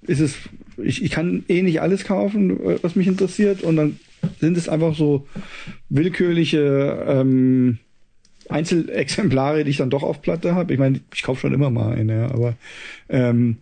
ist 0.04 0.22
es, 0.22 0.38
ich, 0.78 1.04
ich 1.04 1.12
kann 1.12 1.44
eh 1.48 1.62
nicht 1.62 1.82
alles 1.82 2.04
kaufen, 2.04 2.52
äh, 2.64 2.80
was 2.82 2.96
mich 2.96 3.08
interessiert, 3.08 3.62
und 3.62 3.76
dann 3.76 4.00
sind 4.40 4.58
es 4.58 4.70
einfach 4.70 4.96
so 4.96 5.28
willkürliche 5.90 7.06
ähm, 7.08 7.80
Einzelexemplare, 8.50 9.64
die 9.64 9.72
ich 9.72 9.78
dann 9.78 9.90
doch 9.90 10.04
auf 10.04 10.22
Platte 10.22 10.56
habe. 10.56 10.74
Ich 10.74 10.80
meine, 10.80 11.02
ich 11.14 11.24
kaufe 11.24 11.42
schon 11.42 11.54
immer 11.54 11.70
mal 11.70 11.96
eine, 11.96 12.32
aber 12.32 12.56
ähm, 13.10 13.58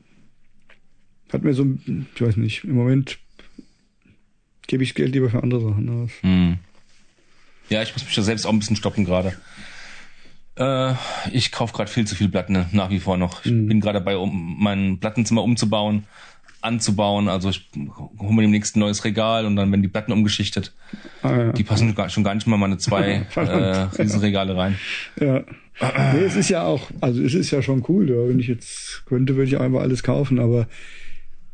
hat 1.31 1.43
mir 1.43 1.53
so, 1.53 1.65
ich 2.15 2.21
weiß 2.21 2.37
nicht, 2.37 2.63
im 2.63 2.75
Moment 2.75 3.17
gebe 4.67 4.83
ich 4.83 4.89
das 4.89 4.95
Geld 4.95 5.13
lieber 5.13 5.29
für 5.29 5.43
andere 5.43 5.61
Sachen 5.61 5.89
aus. 5.89 6.11
Hm. 6.21 6.57
Ja, 7.69 7.81
ich 7.81 7.93
muss 7.93 8.03
mich 8.03 8.15
da 8.15 8.21
selbst 8.21 8.45
auch 8.45 8.51
ein 8.51 8.59
bisschen 8.59 8.75
stoppen 8.75 9.05
gerade. 9.05 9.33
Äh, 10.57 10.93
ich 11.31 11.51
kaufe 11.51 11.73
gerade 11.73 11.89
viel 11.89 12.05
zu 12.05 12.15
viel 12.15 12.29
Platten 12.29 12.53
ne, 12.53 12.69
nach 12.71 12.89
wie 12.89 12.99
vor 12.99 13.17
noch. 13.17 13.45
Ich 13.45 13.51
bin 13.51 13.79
gerade 13.79 13.99
dabei, 13.99 14.17
um 14.17 14.57
mein 14.59 14.99
Plattenzimmer 14.99 15.43
umzubauen. 15.43 16.05
Anzubauen. 16.61 17.27
Also 17.27 17.49
ich 17.49 17.69
hole 18.19 18.33
mir 18.33 18.41
demnächst 18.43 18.75
ein 18.75 18.79
neues 18.79 19.03
Regal 19.03 19.45
und 19.45 19.55
dann 19.55 19.71
werden 19.71 19.81
die 19.81 19.87
Platten 19.87 20.11
umgeschichtet. 20.11 20.73
Ah, 21.21 21.35
ja. 21.35 21.51
Die 21.51 21.63
passen 21.63 21.95
schon 22.09 22.23
gar 22.23 22.35
nicht 22.35 22.47
mal 22.47 22.57
meine 22.57 22.77
zwei 22.77 23.25
äh, 23.35 24.01
Riesenregale 24.01 24.55
rein. 24.55 24.77
Ja. 25.19 25.43
Nee, 26.13 26.23
es 26.25 26.35
ist 26.35 26.49
ja 26.49 26.63
auch, 26.63 26.91
also 26.99 27.23
es 27.23 27.33
ist 27.33 27.49
ja 27.51 27.61
schon 27.61 27.83
cool, 27.87 28.09
ja. 28.09 28.27
Wenn 28.27 28.39
ich 28.39 28.47
jetzt 28.47 29.03
könnte, 29.05 29.35
würde 29.35 29.47
ich 29.47 29.59
einfach 29.59 29.81
alles 29.81 30.03
kaufen, 30.03 30.39
aber 30.39 30.67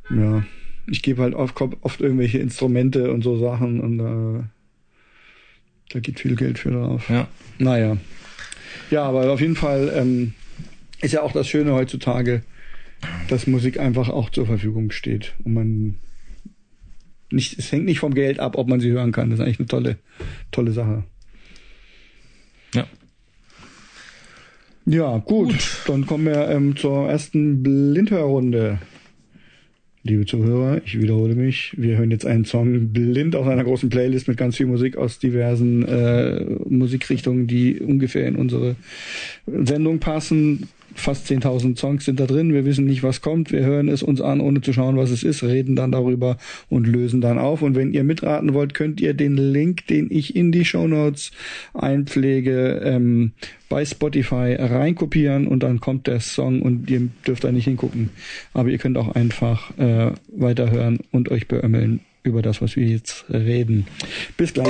ja, 0.09 0.43
ich 0.89 1.01
gebe 1.01 1.21
halt 1.21 1.33
oft, 1.33 1.55
oft 1.81 2.01
irgendwelche 2.01 2.39
Instrumente 2.39 3.11
und 3.11 3.23
so 3.23 3.37
Sachen 3.37 3.79
und 3.79 3.99
äh, 3.99 4.43
da 5.89 5.99
geht 5.99 6.19
viel 6.19 6.35
Geld 6.35 6.59
für 6.59 6.71
drauf. 6.71 7.09
Ja. 7.09 7.27
Naja. 7.57 7.97
Ja, 8.91 9.03
aber 9.03 9.31
auf 9.31 9.41
jeden 9.41 9.55
Fall 9.55 9.91
ähm, 9.95 10.33
ist 11.01 11.13
ja 11.13 11.21
auch 11.21 11.31
das 11.31 11.47
Schöne 11.47 11.73
heutzutage, 11.73 12.43
dass 13.29 13.47
Musik 13.47 13.79
einfach 13.79 14.09
auch 14.09 14.29
zur 14.29 14.45
Verfügung 14.45 14.91
steht 14.91 15.33
und 15.43 15.53
man 15.53 15.95
nicht, 17.31 17.59
es 17.59 17.71
hängt 17.71 17.85
nicht 17.85 17.99
vom 17.99 18.13
Geld 18.13 18.39
ab, 18.39 18.57
ob 18.57 18.67
man 18.67 18.79
sie 18.79 18.91
hören 18.91 19.11
kann. 19.11 19.29
Das 19.29 19.39
ist 19.39 19.45
eigentlich 19.45 19.59
eine 19.59 19.67
tolle, 19.67 19.97
tolle 20.51 20.71
Sache. 20.71 21.03
Ja. 22.73 22.87
Ja, 24.85 25.17
gut. 25.17 25.81
Dann 25.87 26.05
kommen 26.05 26.25
wir 26.25 26.47
ähm, 26.49 26.77
zur 26.77 27.09
ersten 27.09 27.61
Blindhörrunde. 27.63 28.79
Liebe 30.03 30.25
Zuhörer, 30.25 30.79
ich 30.85 31.01
wiederhole 31.01 31.35
mich. 31.35 31.73
Wir 31.75 31.97
hören 31.97 32.11
jetzt 32.11 32.25
einen 32.25 32.45
Song 32.45 32.93
blind 32.93 33.35
aus 33.35 33.45
einer 33.45 33.65
großen 33.65 33.89
Playlist 33.89 34.29
mit 34.29 34.37
ganz 34.37 34.55
viel 34.55 34.65
Musik 34.65 34.95
aus 34.95 35.19
diversen 35.19 35.85
äh, 35.85 36.45
Musikrichtungen, 36.69 37.47
die 37.47 37.81
ungefähr 37.81 38.25
in 38.25 38.37
unsere 38.37 38.77
Sendung 39.45 39.99
passen. 39.99 40.69
Fast 40.97 41.29
10.000 41.29 41.77
Songs 41.77 42.05
sind 42.05 42.19
da 42.19 42.25
drin. 42.25 42.53
Wir 42.53 42.65
wissen 42.65 42.85
nicht, 42.85 43.03
was 43.03 43.21
kommt. 43.21 43.51
Wir 43.51 43.61
hören 43.63 43.87
es 43.87 44.01
uns 44.01 44.19
an, 44.19 44.41
ohne 44.41 44.61
zu 44.61 44.73
schauen, 44.73 44.97
was 44.97 45.11
es 45.11 45.23
ist, 45.23 45.43
reden 45.43 45.75
dann 45.75 45.91
darüber 45.91 46.37
und 46.69 46.87
lösen 46.87 47.21
dann 47.21 47.37
auf. 47.37 47.61
Und 47.61 47.75
wenn 47.75 47.93
ihr 47.93 48.03
mitraten 48.03 48.55
wollt, 48.55 48.73
könnt 48.73 48.99
ihr 48.99 49.13
den 49.13 49.37
Link, 49.37 49.85
den 49.87 50.07
ich 50.09 50.35
in 50.35 50.51
die 50.51 50.65
Shownotes 50.65 51.31
einpflege, 51.75 52.81
ähm, 52.83 53.33
bei 53.69 53.85
Spotify 53.85 54.55
reinkopieren 54.57 55.47
und 55.47 55.61
dann 55.61 55.79
kommt 55.79 56.07
der 56.07 56.19
Song 56.19 56.61
und 56.63 56.89
ihr 56.89 57.09
dürft 57.27 57.43
da 57.43 57.51
nicht 57.51 57.65
hingucken. 57.65 58.09
Aber 58.53 58.69
ihr 58.69 58.79
könnt 58.79 58.97
auch 58.97 59.13
einfach 59.13 59.77
äh, 59.77 60.11
weiterhören 60.35 60.99
und 61.11 61.29
euch 61.29 61.47
beömmeln 61.47 61.99
über 62.23 62.41
das, 62.41 62.61
was 62.61 62.75
wir 62.75 62.87
jetzt 62.87 63.25
reden. 63.29 63.85
Bis 64.35 64.53
gleich. 64.53 64.67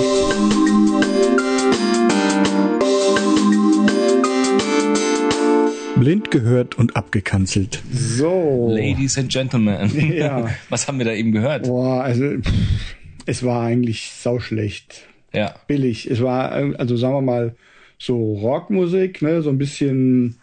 Blind 6.00 6.32
gehört 6.32 6.76
und 6.78 6.96
abgekanzelt. 6.96 7.82
So. 7.92 8.70
Ladies 8.72 9.18
and 9.18 9.32
Gentlemen. 9.32 10.14
Ja. 10.16 10.50
Was 10.70 10.88
haben 10.88 10.98
wir 11.00 11.06
da 11.06 11.14
eben 11.14 11.32
gehört? 11.32 11.64
Boah, 11.68 12.04
also 12.04 12.24
pff, 12.40 12.52
es 13.26 13.44
war 13.44 13.64
eigentlich 13.64 14.12
sauschlecht. 14.12 15.04
Ja. 15.34 15.56
billig. 15.68 16.10
Es 16.10 16.22
war, 16.22 16.58
äh, 16.58 16.74
also 16.78 16.96
sagen 16.98 17.14
wir 17.16 17.22
mal, 17.22 17.56
so 18.00 18.34
Rockmusik, 18.36 19.22
ne, 19.22 19.42
so 19.42 19.50
ein 19.50 19.58
bisschen, 19.58 20.38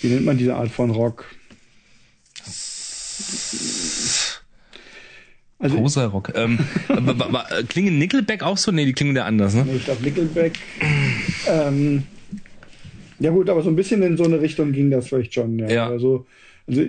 wie 0.00 0.08
nennt 0.08 0.24
man 0.24 0.38
diese 0.38 0.54
Art 0.56 0.70
von 0.70 0.90
Rock? 0.90 1.26
Also, 5.58 5.76
Poser-Rock. 5.76 6.32
Ähm, 6.34 6.58
wa- 6.88 7.18
wa- 7.18 7.32
wa- 7.32 7.46
klingen 7.68 7.98
Nickelback 7.98 8.42
auch 8.42 8.56
so? 8.58 8.72
Nee, 8.72 8.84
die 8.84 8.92
klingen 8.94 9.14
ja 9.14 9.24
anders, 9.26 9.54
ne? 9.54 9.64
nee, 9.64 9.76
ich 9.76 9.84
glaube 9.84 10.02
Nickelback. 10.02 10.58
ähm, 11.46 12.02
ja 13.22 13.30
gut, 13.30 13.48
aber 13.48 13.62
so 13.62 13.70
ein 13.70 13.76
bisschen 13.76 14.02
in 14.02 14.16
so 14.16 14.24
eine 14.24 14.40
Richtung 14.40 14.72
ging 14.72 14.90
das 14.90 15.08
vielleicht 15.08 15.34
schon. 15.34 15.58
Ja. 15.58 15.68
Ja. 15.68 15.88
Also, 15.88 16.26
also 16.68 16.82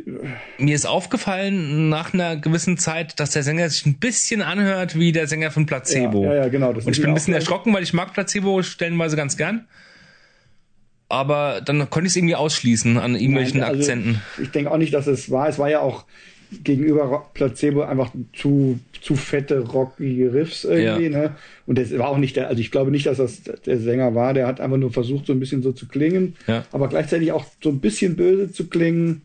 Mir 0.58 0.76
ist 0.76 0.86
aufgefallen 0.86 1.89
nach 1.89 2.13
einer 2.13 2.36
gewissen 2.38 2.78
Zeit, 2.78 3.19
dass 3.19 3.32
der 3.32 3.43
Sänger 3.43 3.69
sich 3.69 3.86
ein 3.86 4.00
bisschen 4.00 4.41
anhört 4.41 4.98
wie 4.98 5.12
der 5.12 5.28
Sänger 5.28 5.52
von 5.52 5.65
Placebo. 5.65 6.24
Ja, 6.24 6.34
ja, 6.34 6.43
ja, 6.43 6.48
genau. 6.50 6.74
Das 6.74 6.86
Und 6.86 6.91
ich 6.93 7.02
bin 7.02 7.12
ein 7.12 7.13
bisschen 7.13 7.34
erschrocken, 7.34 7.74
weil 7.74 7.84
ich 7.84 7.93
mag 7.93 8.13
Placebo 8.13 8.63
stellenweise 8.63 9.15
ganz 9.15 9.38
gern. 9.38 9.67
Aber 11.10 11.62
dann 11.62 11.89
konnte 11.91 12.08
ich 12.08 12.13
es 12.13 12.15
irgendwie 12.15 12.36
ausschließen 12.36 12.98
an 12.98 13.15
irgendwelchen 13.15 13.60
Nein, 13.60 13.69
also, 13.69 13.82
Akzenten. 13.82 14.22
Ich 14.41 14.50
denke 14.50 14.72
auch 14.72 14.78
nicht, 14.78 14.93
dass 14.93 15.06
es 15.06 15.30
war. 15.30 15.48
Es 15.48 15.60
war 15.60 15.69
ja 15.69 15.80
auch 15.80 16.06
gegenüber 16.63 17.30
Placebo 17.34 17.82
einfach 17.84 18.12
zu, 18.34 18.80
zu 19.02 19.16
fette, 19.16 19.60
rockige 19.60 20.34
Riffs 20.34 20.63
irgendwie. 20.63 21.06
Ja. 21.06 21.22
Ne? 21.22 21.36
Und 21.66 21.78
das 21.78 21.98
war 21.98 22.10
auch 22.10 22.18
nicht 22.18 22.36
der, 22.36 22.48
also 22.48 22.60
ich 22.60 22.72
glaube 22.72 22.92
nicht, 22.92 23.06
dass 23.06 23.18
das 23.18 23.42
der 23.44 23.80
Sänger 23.80 24.16
war. 24.16 24.34
Der 24.34 24.48
hat 24.48 24.60
einfach 24.62 24.78
nur 24.78 24.92
versucht, 24.92 25.26
so 25.26 25.34
ein 25.34 25.39
bisschen 25.39 25.62
so 25.62 25.72
zu 25.72 25.88
klingen, 25.88 26.36
Ja. 26.48 26.66
aber 26.72 26.88
gleichzeitig 26.88 27.32
auch 27.32 27.46
so 27.62 27.70
ein 27.70 27.80
bisschen 27.80 28.16
böse 28.16 28.52
zu 28.52 28.68
klingen. 28.68 29.24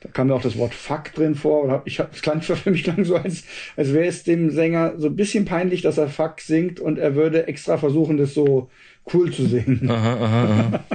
Da 0.00 0.08
kam 0.08 0.28
mir 0.28 0.34
auch 0.34 0.42
das 0.42 0.56
Wort 0.56 0.72
Fuck 0.72 1.12
drin 1.14 1.34
vor. 1.34 1.62
Und 1.62 1.82
ich 1.84 2.00
hab, 2.00 2.14
es 2.14 2.22
klang 2.22 2.40
für 2.42 2.70
mich 2.70 2.84
klang 2.84 3.04
so, 3.04 3.16
als, 3.16 3.44
als 3.76 3.92
wäre 3.92 4.06
es 4.06 4.24
dem 4.24 4.50
Sänger 4.50 4.94
so 4.96 5.08
ein 5.08 5.16
bisschen 5.16 5.44
peinlich, 5.44 5.82
dass 5.82 5.98
er 5.98 6.08
Fuck 6.08 6.40
singt 6.40 6.80
und 6.80 6.98
er 6.98 7.14
würde 7.14 7.46
extra 7.48 7.76
versuchen, 7.76 8.16
das 8.16 8.32
so 8.34 8.70
cool 9.12 9.32
zu 9.32 9.46
singen. 9.46 9.90
Aha, 9.90 10.14
aha, 10.14 10.44
aha. 10.44 10.84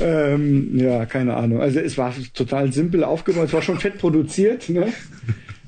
Ähm, 0.00 0.78
ja, 0.78 1.04
keine 1.04 1.34
Ahnung. 1.36 1.60
Also 1.60 1.78
es 1.80 1.98
war 1.98 2.14
total 2.32 2.72
simpel 2.72 3.04
aufgebaut. 3.04 3.48
Es 3.48 3.52
war 3.52 3.60
schon 3.60 3.78
fett 3.78 3.98
produziert, 3.98 4.70
ne? 4.70 4.86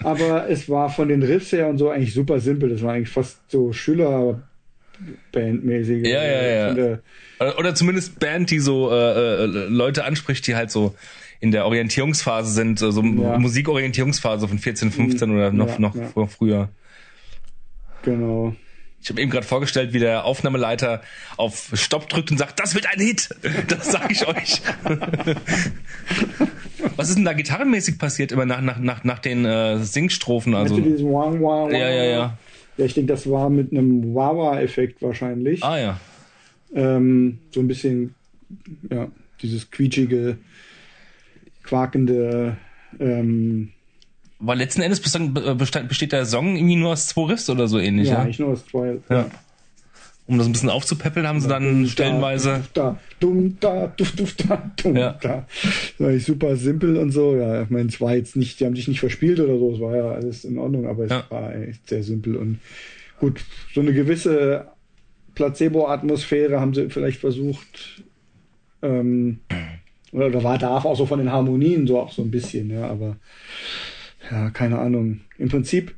Aber 0.02 0.48
es 0.48 0.66
war 0.68 0.88
von 0.88 1.08
den 1.08 1.22
Riffs 1.22 1.52
her 1.52 1.68
und 1.68 1.76
so 1.78 1.90
eigentlich 1.90 2.14
super 2.14 2.40
simpel. 2.40 2.70
Das 2.70 2.80
war 2.82 2.94
eigentlich 2.94 3.10
fast 3.10 3.38
so 3.48 3.72
Schüler-Bandmäßig. 3.74 6.06
Ja, 6.06 6.24
ja, 6.24 6.42
ja. 6.42 6.72
Der- 6.74 7.00
Oder- 7.40 7.58
Oder 7.58 7.74
zumindest 7.74 8.18
Band, 8.18 8.50
die 8.50 8.60
so 8.60 8.90
äh, 8.90 9.44
äh, 9.44 9.46
Leute 9.46 10.04
anspricht, 10.04 10.46
die 10.46 10.54
halt 10.56 10.70
so 10.70 10.94
in 11.40 11.50
der 11.50 11.66
Orientierungsphase 11.66 12.50
sind, 12.52 12.80
äh, 12.80 12.90
so 12.92 13.02
Ja. 13.02 13.38
Musikorientierungsphase 13.38 14.48
von 14.48 14.58
14, 14.58 14.90
15 14.90 15.30
oder 15.30 15.52
noch, 15.52 15.74
Ja, 15.74 15.78
noch 15.80 15.94
ja. 15.94 16.04
vor- 16.06 16.28
früher. 16.28 16.70
Genau. 18.02 18.54
Ich 19.04 19.10
habe 19.10 19.20
eben 19.20 19.30
gerade 19.30 19.46
vorgestellt, 19.46 19.92
wie 19.92 19.98
der 19.98 20.24
Aufnahmeleiter 20.24 21.02
auf 21.36 21.70
Stopp 21.74 22.08
drückt 22.08 22.30
und 22.30 22.38
sagt, 22.38 22.58
das 22.58 22.74
wird 22.74 22.86
ein 22.90 22.98
Hit. 22.98 23.28
Das 23.68 23.92
sage 23.92 24.12
ich 24.12 24.26
euch. 24.26 24.62
Was 26.96 27.10
ist 27.10 27.16
denn 27.16 27.26
da 27.26 27.34
gitarrenmäßig 27.34 27.98
passiert 27.98 28.32
immer 28.32 28.46
nach, 28.46 28.62
nach, 28.62 28.78
nach, 28.78 29.04
nach 29.04 29.18
den 29.18 29.44
äh, 29.44 29.76
Singstrophen? 29.78 30.54
Also, 30.54 30.78
Wah, 30.78 31.32
Wah, 31.32 31.66
Wah? 31.66 31.70
ja, 31.70 31.90
ja, 31.90 32.04
ja. 32.04 32.38
Ja, 32.78 32.84
ich 32.86 32.94
denke, 32.94 33.12
das 33.12 33.28
war 33.28 33.50
mit 33.50 33.72
einem 33.72 34.14
Wawa-Effekt 34.14 35.02
wahrscheinlich. 35.02 35.62
Ah 35.62 35.78
ja. 35.78 36.00
Ähm, 36.74 37.40
so 37.50 37.60
ein 37.60 37.68
bisschen, 37.68 38.14
ja, 38.90 39.08
dieses 39.42 39.70
quietschige, 39.70 40.38
quakende, 41.62 42.56
ähm, 42.98 43.70
Weil 44.46 44.58
letzten 44.58 44.82
Endes 44.82 45.00
bestand, 45.00 45.34
besteht 45.88 46.12
der 46.12 46.26
Song 46.26 46.56
irgendwie 46.56 46.76
nur 46.76 46.92
aus 46.92 47.06
zwei 47.08 47.22
Riffs 47.32 47.48
oder 47.50 47.66
so 47.68 47.78
ähnlich, 47.78 48.08
ja, 48.08 48.18
ja? 48.18 48.24
nicht 48.24 48.40
nur 48.40 48.50
das 48.50 48.66
zwei. 48.66 48.98
Ja. 49.08 49.26
Um 50.26 50.38
das 50.38 50.46
ein 50.46 50.52
bisschen 50.52 50.70
aufzupäppeln, 50.70 51.26
haben 51.26 51.40
sie 51.40 51.48
dann 51.48 51.86
stellenweise. 51.86 52.64
Da, 52.72 52.98
dumm, 53.20 53.58
da, 53.60 53.88
duft, 53.88 54.18
duft, 54.18 54.48
da, 54.48 54.70
dumm, 54.82 54.96
Ja. 54.96 55.18
da. 55.20 55.46
Das 55.98 56.06
war 56.06 56.18
super 56.18 56.56
simpel 56.56 56.96
und 56.96 57.10
so. 57.12 57.36
Ja, 57.36 57.62
ich 57.62 57.68
meine, 57.70 57.88
es 57.90 58.00
war 58.00 58.14
jetzt 58.14 58.34
nicht, 58.34 58.58
die 58.58 58.64
haben 58.64 58.74
sich 58.74 58.88
nicht 58.88 59.00
verspielt 59.00 59.38
oder 59.38 59.58
so, 59.58 59.74
es 59.74 59.80
war 59.80 59.94
ja 59.96 60.10
alles 60.12 60.44
in 60.44 60.56
Ordnung, 60.56 60.86
aber 60.86 61.04
es 61.04 61.10
Ja. 61.10 61.24
war 61.28 61.54
echt 61.54 61.88
sehr 61.88 62.02
simpel 62.02 62.36
und 62.36 62.58
gut, 63.20 63.40
so 63.74 63.80
eine 63.82 63.92
gewisse 63.92 64.66
Placebo-Atmosphäre 65.34 66.60
haben 66.60 66.74
sie 66.74 66.88
vielleicht 66.90 67.20
versucht, 67.20 68.02
ähm, 68.82 69.40
oder 70.12 70.30
da 70.30 70.42
war 70.42 70.58
da 70.58 70.76
auch 70.78 70.96
so 70.96 71.06
von 71.06 71.18
den 71.18 71.30
Harmonien 71.32 71.86
so 71.86 71.98
auch 72.00 72.12
so 72.12 72.22
ein 72.22 72.30
bisschen, 72.30 72.70
ja, 72.70 72.88
aber 72.88 73.16
ja, 74.30 74.50
keine 74.50 74.78
Ahnung. 74.78 75.20
Im 75.38 75.48
Prinzip 75.48 75.94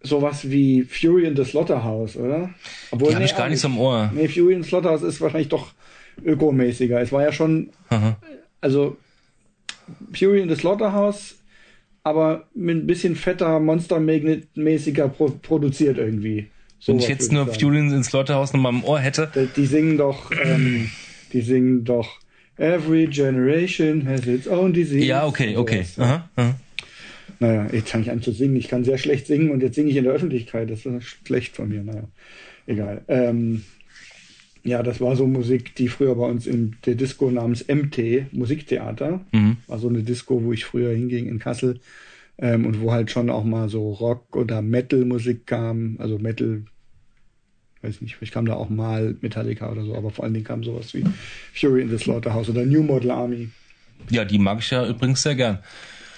sowas 0.00 0.50
wie 0.50 0.82
Fury 0.82 1.26
in 1.26 1.36
the 1.36 1.44
Slaughterhouse, 1.44 2.16
oder? 2.16 2.50
Obwohl, 2.90 3.08
Die 3.08 3.14
habe 3.16 3.24
ich 3.24 3.32
nee, 3.32 3.36
gar 3.36 3.46
auch 3.46 3.50
nicht 3.50 3.60
so 3.60 3.68
im 3.68 3.78
Ohr. 3.78 4.10
Nee, 4.14 4.28
Fury 4.28 4.54
in 4.54 4.62
the 4.62 4.68
Slaughterhouse 4.68 5.02
ist 5.02 5.20
wahrscheinlich 5.20 5.48
doch 5.48 5.72
ökomäßiger. 6.24 7.00
Es 7.00 7.12
war 7.12 7.22
ja 7.22 7.32
schon, 7.32 7.70
Aha. 7.88 8.16
also 8.60 8.96
Fury 10.12 10.40
in 10.40 10.48
the 10.48 10.56
Slaughterhouse, 10.56 11.36
aber 12.04 12.46
mit 12.54 12.76
ein 12.76 12.86
bisschen 12.86 13.16
fetter, 13.16 13.58
monstermäßiger 13.60 15.08
pro 15.08 15.30
produziert 15.30 15.98
irgendwie. 15.98 16.48
Wenn 16.86 17.00
Sowas 17.00 17.02
ich 17.04 17.08
jetzt 17.08 17.32
nur. 17.32 17.46
Fury 17.48 17.78
ins 17.78 18.06
Slaughterhouse 18.06 18.52
nochmal 18.52 18.72
im 18.72 18.84
Ohr 18.84 19.00
hätte. 19.00 19.30
Die, 19.34 19.46
die 19.60 19.66
singen 19.66 19.98
doch, 19.98 20.30
ähm, 20.30 20.90
die 21.32 21.40
singen 21.40 21.84
doch 21.84 22.20
Every 22.58 23.06
generation 23.06 24.04
has 24.06 24.26
its 24.26 24.46
own 24.48 24.72
disease. 24.72 25.06
Ja, 25.06 25.26
okay, 25.26 25.56
okay. 25.56 25.84
Aha, 25.98 26.28
aha. 26.36 26.54
Naja, 27.40 27.68
jetzt 27.72 27.90
fange 27.90 28.02
ich 28.04 28.10
an 28.10 28.20
zu 28.22 28.32
singen. 28.32 28.56
Ich 28.56 28.68
kann 28.68 28.82
sehr 28.84 28.98
schlecht 28.98 29.26
singen 29.28 29.50
und 29.50 29.62
jetzt 29.62 29.76
singe 29.76 29.90
ich 29.90 29.96
in 29.96 30.04
der 30.04 30.12
Öffentlichkeit. 30.12 30.68
Das 30.70 30.84
ist 30.84 31.04
schlecht 31.24 31.54
von 31.54 31.68
mir. 31.68 31.82
Naja, 31.84 32.02
egal. 32.66 33.02
Ähm, 33.06 33.62
ja, 34.64 34.82
das 34.82 35.00
war 35.00 35.14
so 35.14 35.26
Musik, 35.26 35.76
die 35.76 35.86
früher 35.88 36.16
bei 36.16 36.26
uns 36.26 36.46
in 36.46 36.76
der 36.84 36.96
Disco 36.96 37.30
namens 37.30 37.64
MT, 37.68 38.26
Musiktheater, 38.32 39.20
Mhm. 39.32 39.58
war 39.68 39.78
so 39.78 39.88
eine 39.88 40.02
Disco, 40.02 40.42
wo 40.42 40.52
ich 40.52 40.64
früher 40.64 40.92
hinging 40.92 41.26
in 41.28 41.38
Kassel 41.38 41.78
ähm, 42.38 42.66
und 42.66 42.80
wo 42.80 42.90
halt 42.92 43.10
schon 43.12 43.30
auch 43.30 43.44
mal 43.44 43.68
so 43.68 43.92
Rock 43.92 44.34
oder 44.36 44.60
Metal-Musik 44.60 45.46
kam. 45.46 45.96
Also 46.00 46.18
Metal, 46.18 46.62
weiß 47.82 48.00
nicht, 48.00 48.16
vielleicht 48.16 48.32
kam 48.34 48.46
da 48.46 48.54
auch 48.54 48.68
mal 48.68 49.16
Metallica 49.20 49.70
oder 49.70 49.84
so, 49.84 49.94
aber 49.94 50.10
vor 50.10 50.24
allen 50.24 50.34
Dingen 50.34 50.46
kam 50.46 50.64
sowas 50.64 50.94
wie 50.94 51.04
Fury 51.54 51.82
in 51.82 51.90
the 51.90 51.98
Slaughterhouse 51.98 52.48
oder 52.48 52.64
New 52.64 52.82
Model 52.82 53.10
Army. 53.10 53.48
Ja, 54.10 54.24
die 54.24 54.38
mag 54.38 54.58
ich 54.60 54.70
ja 54.70 54.86
übrigens 54.86 55.22
sehr 55.22 55.34
gern. 55.34 55.58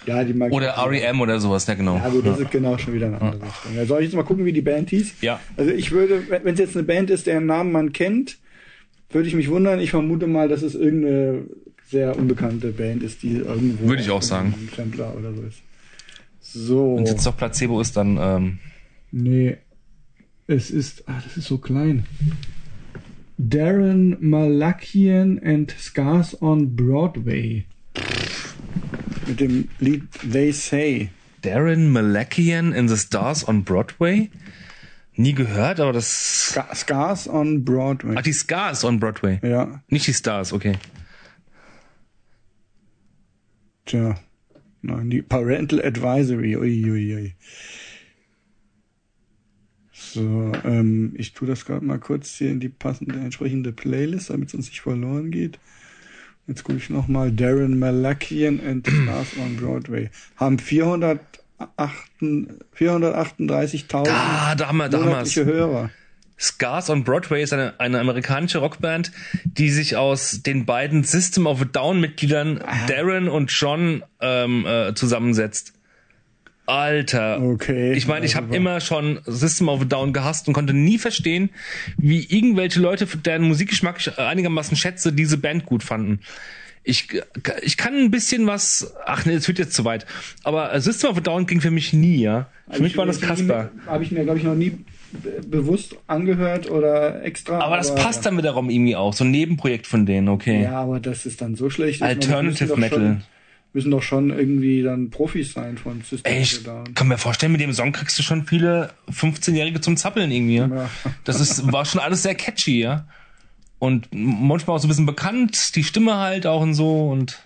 Ja, 0.07 0.25
die 0.25 0.33
mag 0.33 0.51
Oder. 0.51 0.75
REM 0.79 1.21
oder 1.21 1.39
sowas, 1.41 1.67
ja 1.67 1.75
genau. 1.75 1.97
Ja, 1.97 2.09
gut, 2.09 2.27
das 2.27 2.39
ist 2.41 2.51
genau 2.51 2.79
schon 2.79 2.95
wieder 2.95 3.07
eine 3.07 3.21
andere 3.21 3.47
Richtung. 3.47 3.77
Ja, 3.77 3.85
soll 3.85 4.01
ich 4.01 4.07
jetzt 4.07 4.17
mal 4.17 4.23
gucken, 4.23 4.47
wie 4.47 4.53
die 4.53 4.63
Band 4.63 4.89
hieß? 4.89 5.21
Ja. 5.21 5.41
Also 5.59 5.73
ich 5.73 5.91
würde, 5.91 6.23
wenn 6.31 6.55
es 6.55 6.59
jetzt 6.59 6.75
eine 6.75 6.85
Band 6.85 7.11
ist, 7.11 7.27
deren 7.27 7.45
Namen 7.45 7.71
man 7.71 7.93
kennt, 7.93 8.39
würde 9.11 9.29
ich 9.29 9.35
mich 9.35 9.51
wundern. 9.51 9.79
Ich 9.79 9.91
vermute 9.91 10.27
mal, 10.27 10.49
dass 10.49 10.63
es 10.63 10.75
irgendeine 10.75 11.43
sehr 11.87 12.17
unbekannte 12.17 12.69
Band 12.69 13.03
ist, 13.03 13.23
die 13.23 13.37
irgendwo. 13.37 13.89
Würde 13.89 14.03
ich 14.03 14.11
auch 14.11 14.23
sagen. 14.23 14.55
Sampler 14.75 15.15
oder 15.19 15.35
so 15.35 15.43
ist. 15.43 15.59
So. 16.41 16.99
Es 17.03 17.11
jetzt 17.11 17.27
doch 17.27 17.37
Placebo 17.37 17.81
ist, 17.81 17.97
dann 17.97 18.17
ähm, 18.19 18.59
Nee. 19.13 19.59
Es 20.51 20.69
ist, 20.73 21.05
ah, 21.09 21.21
das 21.23 21.37
ist 21.37 21.47
so 21.47 21.59
klein. 21.59 22.07
Darren 23.39 24.17
Malakian 24.21 25.39
and 25.45 25.71
Scars 25.79 26.35
on 26.43 26.75
Broadway. 26.75 27.67
Mit 29.29 29.39
dem 29.39 29.69
Lied 29.79 30.03
They 30.29 30.51
Say. 30.51 31.11
Darren 31.43 31.93
Malakian 31.93 32.73
in 32.73 32.89
the 32.89 32.97
Stars 32.97 33.47
on 33.49 33.63
Broadway. 33.63 34.29
Nie 35.15 35.35
gehört, 35.35 35.79
aber 35.79 35.93
das. 35.93 36.51
Sca- 36.53 36.75
Scars 36.75 37.29
on 37.29 37.65
Broadway. 37.65 38.17
Ach, 38.19 38.23
die 38.23 38.33
Scars 38.33 38.85
on 38.85 38.99
Broadway. 38.99 39.39
Ja, 39.43 39.83
Nicht 39.89 40.09
die 40.09 40.15
Stars, 40.15 40.53
okay. 40.53 40.75
tja. 43.87 44.17
Nein, 44.83 45.11
die 45.11 45.23
Parental 45.23 45.81
Advisory. 45.85 46.57
Ui, 46.57 46.91
ui, 46.91 47.15
ui. 47.15 47.35
So, 50.13 50.53
ähm, 50.65 51.15
ich 51.17 51.33
tue 51.33 51.49
das 51.49 51.65
gerade 51.65 51.85
mal 51.85 51.99
kurz 51.99 52.31
hier 52.35 52.51
in 52.51 52.61
die 52.61 52.69
passende 52.69 53.19
entsprechende 53.19 53.73
Playlist, 53.73 54.31
damit 54.31 54.49
es 54.49 54.55
uns 54.55 54.69
nicht 54.69 54.81
verloren 54.81 55.31
geht. 55.31 55.59
Jetzt 56.47 56.65
gucke 56.65 56.79
ich 56.79 56.91
nochmal. 56.91 57.31
Darren 57.31 57.79
Malakian 57.79 58.61
and 58.61 58.87
Stars 58.87 59.29
on 59.39 59.57
Broadway. 59.57 60.11
Haben 60.37 60.59
408 60.59 61.41
438.000 62.77 64.05
Da, 64.05 64.55
da 64.55 64.69
haben 64.69 64.79
wir, 64.79 64.89
da 64.89 65.05
haben. 65.05 65.29
Hörer. 65.29 65.91
Scars 66.39 66.89
on 66.89 67.05
Broadway 67.05 67.43
ist 67.43 67.53
eine, 67.53 67.79
eine 67.79 68.01
amerikanische 68.01 68.59
Rockband, 68.59 69.13
die 69.45 69.69
sich 69.69 69.97
aus 69.97 70.43
den 70.43 70.65
beiden 70.65 71.05
System 71.05 71.47
of 71.47 71.61
a 71.61 71.67
Down 71.67 72.01
Mitgliedern 72.01 72.65
Darren 72.89 73.29
und 73.29 73.51
John 73.53 74.03
ähm, 74.21 74.65
äh, 74.67 74.95
zusammensetzt. 74.95 75.75
Alter. 76.71 77.43
Okay. 77.43 77.93
Ich 77.93 78.07
meine, 78.07 78.25
ich 78.25 78.37
habe 78.37 78.55
immer 78.55 78.81
schon 78.81 79.21
System 79.27 79.69
of 79.69 79.83
a 79.83 79.85
Down 79.85 80.13
gehasst 80.13 80.49
und 80.49 80.55
konnte 80.55 80.73
nie 80.73 80.99
verstehen, 80.99 81.51
wie 81.97 82.25
irgendwelche 82.25 82.81
Leute, 82.81 83.07
deren 83.07 83.43
Musikgeschmack 83.43 83.97
ich 83.99 84.19
einigermaßen 84.19 84.77
schätze, 84.77 85.13
diese 85.13 85.37
Band 85.39 85.67
gut 85.67 85.83
fanden. 85.83 86.21
Ich, 86.83 87.09
ich 87.63 87.77
kann 87.77 87.95
ein 87.95 88.11
bisschen 88.11 88.47
was, 88.47 88.95
ach 89.05 89.27
nee, 89.27 89.35
das 89.35 89.45
führt 89.45 89.59
jetzt 89.59 89.75
zu 89.75 89.85
weit. 89.85 90.07
Aber 90.45 90.81
System 90.81 91.11
of 91.11 91.19
a 91.19 91.21
Down 91.21 91.47
ging 91.47 91.61
für 91.61 91.71
mich 91.71 91.93
nie, 91.93 92.17
ja. 92.23 92.49
Für 92.71 92.83
mich 92.83 92.97
war 92.97 93.05
das 93.05 93.21
Kasper. 93.21 93.71
Habe 93.87 94.03
ich 94.03 94.11
mir, 94.13 94.25
glaube 94.25 94.39
ich, 94.39 94.45
noch 94.45 94.55
nie 94.55 94.79
be- 95.13 95.43
bewusst 95.47 95.97
angehört 96.07 96.71
oder 96.71 97.23
extra. 97.23 97.59
Aber 97.61 97.77
das 97.77 97.95
passt 97.95 98.25
dann 98.25 98.39
wiederum 98.39 98.71
irgendwie 98.71 98.97
auch. 98.97 99.13
So 99.13 99.25
ein 99.25 99.31
Nebenprojekt 99.31 99.87
von 99.87 100.07
denen, 100.07 100.29
okay. 100.29 100.63
Ja, 100.63 100.81
aber 100.81 101.01
das 101.01 101.27
ist 101.27 101.43
dann 101.43 101.55
so 101.55 101.69
schlecht. 101.69 102.01
Meine, 102.01 102.15
Alternative 102.15 102.69
doch 102.69 102.77
Metal. 102.79 103.21
Müssen 103.73 103.93
doch 103.93 104.03
schon 104.03 104.31
irgendwie 104.31 104.83
dann 104.83 105.11
Profis 105.11 105.53
sein 105.53 105.79
von 105.79 106.03
System 106.03 106.33
Ey, 106.33 106.43
ich 106.43 106.65
kann 106.95 107.07
mir 107.07 107.19
vorstellen, 107.19 107.53
mit 107.53 107.61
dem 107.61 107.73
Song 107.73 107.93
kriegst 107.93 108.19
du 108.19 108.23
schon 108.23 108.45
viele 108.45 108.93
15-Jährige 109.11 109.81
zum 109.81 109.97
Zappeln 109.97 110.31
irgendwie. 110.33 110.57
Ja. 110.57 110.91
Das 111.25 111.41
ist, 111.41 111.73
war 111.73 111.85
schon 111.85 112.01
alles 112.01 112.23
sehr 112.23 112.35
catchy, 112.35 112.81
ja. 112.81 113.07
Und 113.79 114.09
manchmal 114.13 114.77
auch 114.77 114.81
so 114.81 114.87
ein 114.87 114.91
bisschen 114.91 115.07
bekannt, 115.07 115.77
die 115.77 115.85
Stimme 115.85 116.17
halt 116.17 116.47
auch 116.47 116.63
und 116.63 116.75
so 116.75 117.09
und. 117.09 117.43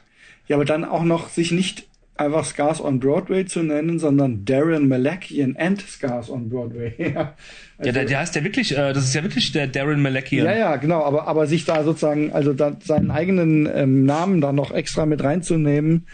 Ja, 0.48 0.56
aber 0.56 0.64
dann 0.64 0.84
auch 0.84 1.04
noch 1.04 1.28
sich 1.28 1.52
nicht 1.52 1.86
einfach 2.16 2.44
Scars 2.44 2.80
on 2.80 3.00
Broadway 3.00 3.44
zu 3.44 3.62
nennen, 3.62 3.98
sondern 3.98 4.44
Darren 4.44 4.88
Malakian 4.88 5.56
and 5.56 5.82
Scars 5.82 6.30
on 6.30 6.48
Broadway. 6.48 6.94
ja, 6.98 7.06
Ja, 7.06 7.34
also, 7.78 7.92
der, 7.92 8.04
der 8.04 8.18
heißt 8.20 8.36
ja 8.36 8.44
wirklich, 8.44 8.72
äh, 8.72 8.92
das 8.92 9.04
ist 9.04 9.14
ja 9.14 9.22
wirklich 9.22 9.50
der 9.50 9.66
Darren 9.66 10.00
Malakian. 10.00 10.46
ja, 10.46 10.56
ja, 10.56 10.76
genau, 10.76 11.02
aber, 11.02 11.26
aber 11.26 11.46
sich 11.46 11.64
da 11.64 11.82
sozusagen, 11.82 12.32
also 12.32 12.52
da 12.52 12.76
seinen 12.80 13.10
eigenen 13.10 13.68
ähm, 13.74 14.04
Namen 14.04 14.40
da 14.40 14.52
noch 14.52 14.70
extra 14.70 15.06
mit 15.06 15.24
reinzunehmen, 15.24 16.06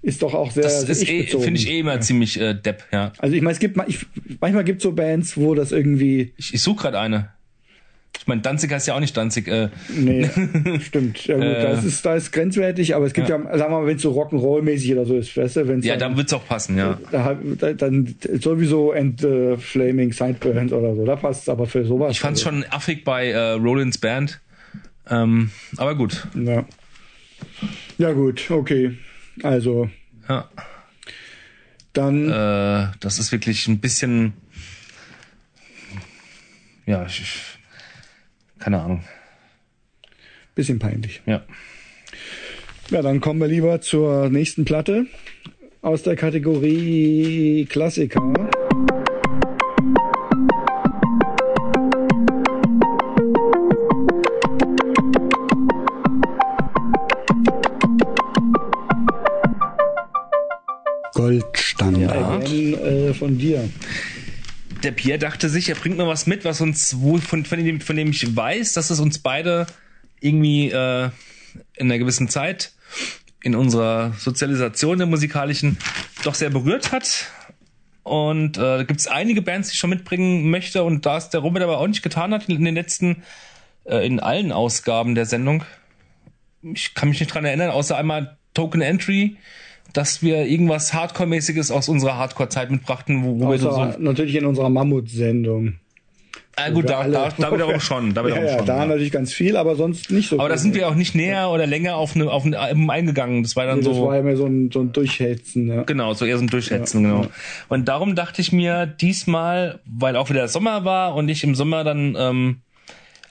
ist 0.00 0.22
doch 0.22 0.34
auch 0.34 0.50
sehr, 0.50 0.64
Das 0.64 0.84
ist 0.84 1.08
eh, 1.08 1.24
finde 1.24 1.60
ich 1.60 1.68
eh 1.68 1.80
immer 1.80 2.00
ziemlich 2.00 2.40
äh, 2.40 2.54
depp, 2.54 2.84
ja. 2.92 3.12
Also 3.18 3.34
ich 3.36 3.42
meine, 3.42 3.52
es 3.52 3.58
gibt 3.58 3.78
ich, 3.86 4.06
manchmal 4.40 4.64
gibt 4.64 4.78
es 4.78 4.82
so 4.82 4.92
Bands, 4.92 5.36
wo 5.36 5.54
das 5.54 5.72
irgendwie 5.72 6.32
Ich, 6.36 6.54
ich 6.54 6.62
suche 6.62 6.82
gerade 6.82 7.00
eine. 7.00 7.33
Ich 8.18 8.26
meine, 8.26 8.40
Danzig 8.40 8.72
heißt 8.72 8.86
ja 8.86 8.94
auch 8.94 9.00
nicht 9.00 9.16
Danzig. 9.16 9.48
Äh, 9.48 9.68
Nee, 9.94 10.30
stimmt. 10.80 11.26
Ja 11.26 11.34
gut, 11.34 11.44
Äh. 11.44 11.62
das 11.62 11.84
ist 11.84 12.06
das 12.06 12.24
ist 12.24 12.32
grenzwertig, 12.32 12.94
aber 12.94 13.04
es 13.06 13.12
gibt 13.12 13.28
ja, 13.28 13.38
sagen 13.38 13.58
wir 13.58 13.80
mal, 13.80 13.86
wenn 13.86 13.96
es 13.96 14.02
so 14.02 14.12
Rock'n'Roll-mäßig 14.12 14.92
oder 14.92 15.04
so 15.04 15.16
ist, 15.16 15.36
weißt 15.36 15.56
du, 15.56 15.68
wenn 15.68 15.80
es 15.80 15.84
ja, 15.84 15.96
dann, 15.96 16.12
da 16.12 16.18
wird's 16.18 16.32
auch 16.32 16.46
passen, 16.46 16.78
ja. 16.78 16.98
da, 17.12 17.24
hat- 17.24 17.38
da, 17.58 17.72
dann 17.74 18.14
sowieso 18.40 18.92
and 18.92 19.22
äh, 19.24 19.58
Flaming 19.58 20.12
Sideburns 20.12 20.72
oder 20.72 20.94
so, 20.94 21.04
da 21.04 21.16
passt 21.16 21.42
es 21.42 21.48
aber 21.48 21.66
für 21.66 21.84
sowas. 21.84 22.12
Ich 22.12 22.20
fand's 22.20 22.46
also, 22.46 22.60
schon 22.62 22.64
affig 22.70 23.04
bei 23.04 23.28
äh, 23.30 23.50
Rollins 23.52 23.98
Band. 23.98 24.40
Ähm, 25.10 25.50
aber 25.76 25.94
gut. 25.94 26.26
Ja. 26.34 26.64
ja 27.98 28.12
gut, 28.12 28.50
okay. 28.50 28.96
Also 29.42 29.90
Ja. 30.28 30.48
dann 31.92 32.28
Äh, 32.30 32.86
das 33.00 33.18
ist 33.18 33.32
wirklich 33.32 33.68
ein 33.68 33.80
bisschen. 33.80 34.32
Ja, 36.86 37.04
ich, 37.06 37.42
keine 38.64 38.80
Ahnung. 38.80 39.04
bisschen 40.54 40.78
peinlich. 40.78 41.20
Ja. 41.26 41.42
Ja, 42.90 43.02
dann 43.02 43.20
kommen 43.20 43.38
wir 43.40 43.46
lieber 43.46 43.82
zur 43.82 44.30
nächsten 44.30 44.64
Platte 44.64 45.06
aus 45.82 46.02
der 46.02 46.16
Kategorie 46.16 47.66
Klassiker. 47.68 48.22
Goldstandard. 61.12 62.46
Again, 62.46 62.74
äh, 62.74 63.12
von 63.12 63.36
dir. 63.36 63.68
Der 64.84 64.92
Pierre 64.92 65.18
dachte 65.18 65.48
sich, 65.48 65.70
er 65.70 65.76
bringt 65.76 65.96
mir 65.96 66.06
was 66.06 66.26
mit, 66.26 66.44
was 66.44 66.60
uns, 66.60 67.00
wo, 67.00 67.16
von, 67.16 67.44
von, 67.44 67.64
dem, 67.64 67.80
von 67.80 67.96
dem 67.96 68.10
ich 68.10 68.36
weiß, 68.36 68.74
dass 68.74 68.90
es 68.90 69.00
uns 69.00 69.18
beide 69.18 69.66
irgendwie 70.20 70.70
äh, 70.70 71.10
in 71.76 71.86
einer 71.90 71.98
gewissen 71.98 72.28
Zeit 72.28 72.72
in 73.42 73.54
unserer 73.54 74.12
Sozialisation 74.18 74.98
der 74.98 75.06
musikalischen 75.06 75.78
doch 76.22 76.34
sehr 76.34 76.50
berührt 76.50 76.92
hat. 76.92 77.30
Und 78.02 78.58
äh, 78.58 78.60
da 78.60 78.82
gibt 78.82 79.00
es 79.00 79.06
einige 79.06 79.40
Bands, 79.40 79.68
die 79.68 79.72
ich 79.72 79.78
schon 79.78 79.90
mitbringen 79.90 80.50
möchte. 80.50 80.84
Und 80.84 81.06
da 81.06 81.16
es 81.16 81.30
der 81.30 81.40
Robert 81.40 81.62
aber 81.62 81.78
auch 81.78 81.86
nicht 81.86 82.02
getan 82.02 82.34
hat 82.34 82.48
in 82.50 82.64
den 82.64 82.74
letzten, 82.74 83.22
äh, 83.84 84.06
in 84.06 84.20
allen 84.20 84.52
Ausgaben 84.52 85.14
der 85.14 85.24
Sendung, 85.24 85.64
ich 86.62 86.94
kann 86.94 87.08
mich 87.08 87.20
nicht 87.20 87.32
dran 87.32 87.44
erinnern, 87.44 87.70
außer 87.70 87.96
einmal 87.96 88.36
Token 88.52 88.82
Entry, 88.82 89.36
dass 89.94 90.22
wir 90.22 90.44
irgendwas 90.44 90.92
Hardcore-mäßiges 90.92 91.70
aus 91.70 91.88
unserer 91.88 92.18
Hardcore-Zeit 92.18 92.70
mitbrachten, 92.70 93.24
wo, 93.24 93.40
wo 93.40 93.50
wir 93.50 93.58
so, 93.58 93.94
natürlich 93.98 94.34
in 94.36 94.44
unserer 94.44 94.68
Mammut-Sendung. 94.68 95.74
Ah, 96.56 96.70
gut, 96.70 96.88
da, 96.88 97.08
da, 97.08 97.30
da 97.36 97.52
wiederum 97.52 97.80
schon. 97.80 98.14
Da 98.14 98.24
wiederum 98.24 98.44
ja, 98.44 98.50
ja, 98.50 98.58
schon 98.58 98.66
da 98.66 98.78
ja. 98.78 98.86
natürlich 98.86 99.10
ganz 99.10 99.32
viel, 99.32 99.56
aber 99.56 99.74
sonst 99.74 100.10
nicht 100.10 100.28
so. 100.28 100.38
Aber 100.38 100.48
da 100.48 100.56
sind 100.56 100.74
wir 100.74 100.88
auch 100.88 100.94
nicht 100.94 101.14
näher 101.14 101.50
oder 101.50 101.66
länger 101.66 101.96
auf, 101.96 102.14
eine, 102.14 102.30
auf 102.30 102.44
ein 102.44 102.54
Album 102.54 102.90
eingegangen. 102.90 103.42
Das 103.42 103.56
war 103.56 103.66
dann 103.66 103.80
Nee, 103.80 103.86
das 103.86 103.96
so. 103.96 104.06
war 104.06 104.16
ja 104.16 104.22
mehr 104.22 104.36
so 104.36 104.46
ein, 104.46 104.70
so 104.72 104.80
ein 104.80 104.92
Durchhetzen. 104.92 105.68
Ja. 105.68 105.82
Genau, 105.82 106.14
so 106.14 106.24
eher 106.24 106.38
so 106.38 106.44
ein 106.44 106.48
Durchsetzen, 106.48 107.02
Ja, 107.02 107.16
genau. 107.16 107.26
Und 107.68 107.88
darum 107.88 108.14
dachte 108.14 108.40
ich 108.40 108.52
mir 108.52 108.86
diesmal, 108.86 109.80
weil 109.84 110.16
auch 110.16 110.30
wieder 110.30 110.46
Sommer 110.46 110.84
war 110.84 111.16
und 111.16 111.28
ich 111.28 111.42
im 111.42 111.56
Sommer 111.56 111.82
dann, 111.82 112.16
ähm, 112.16 112.60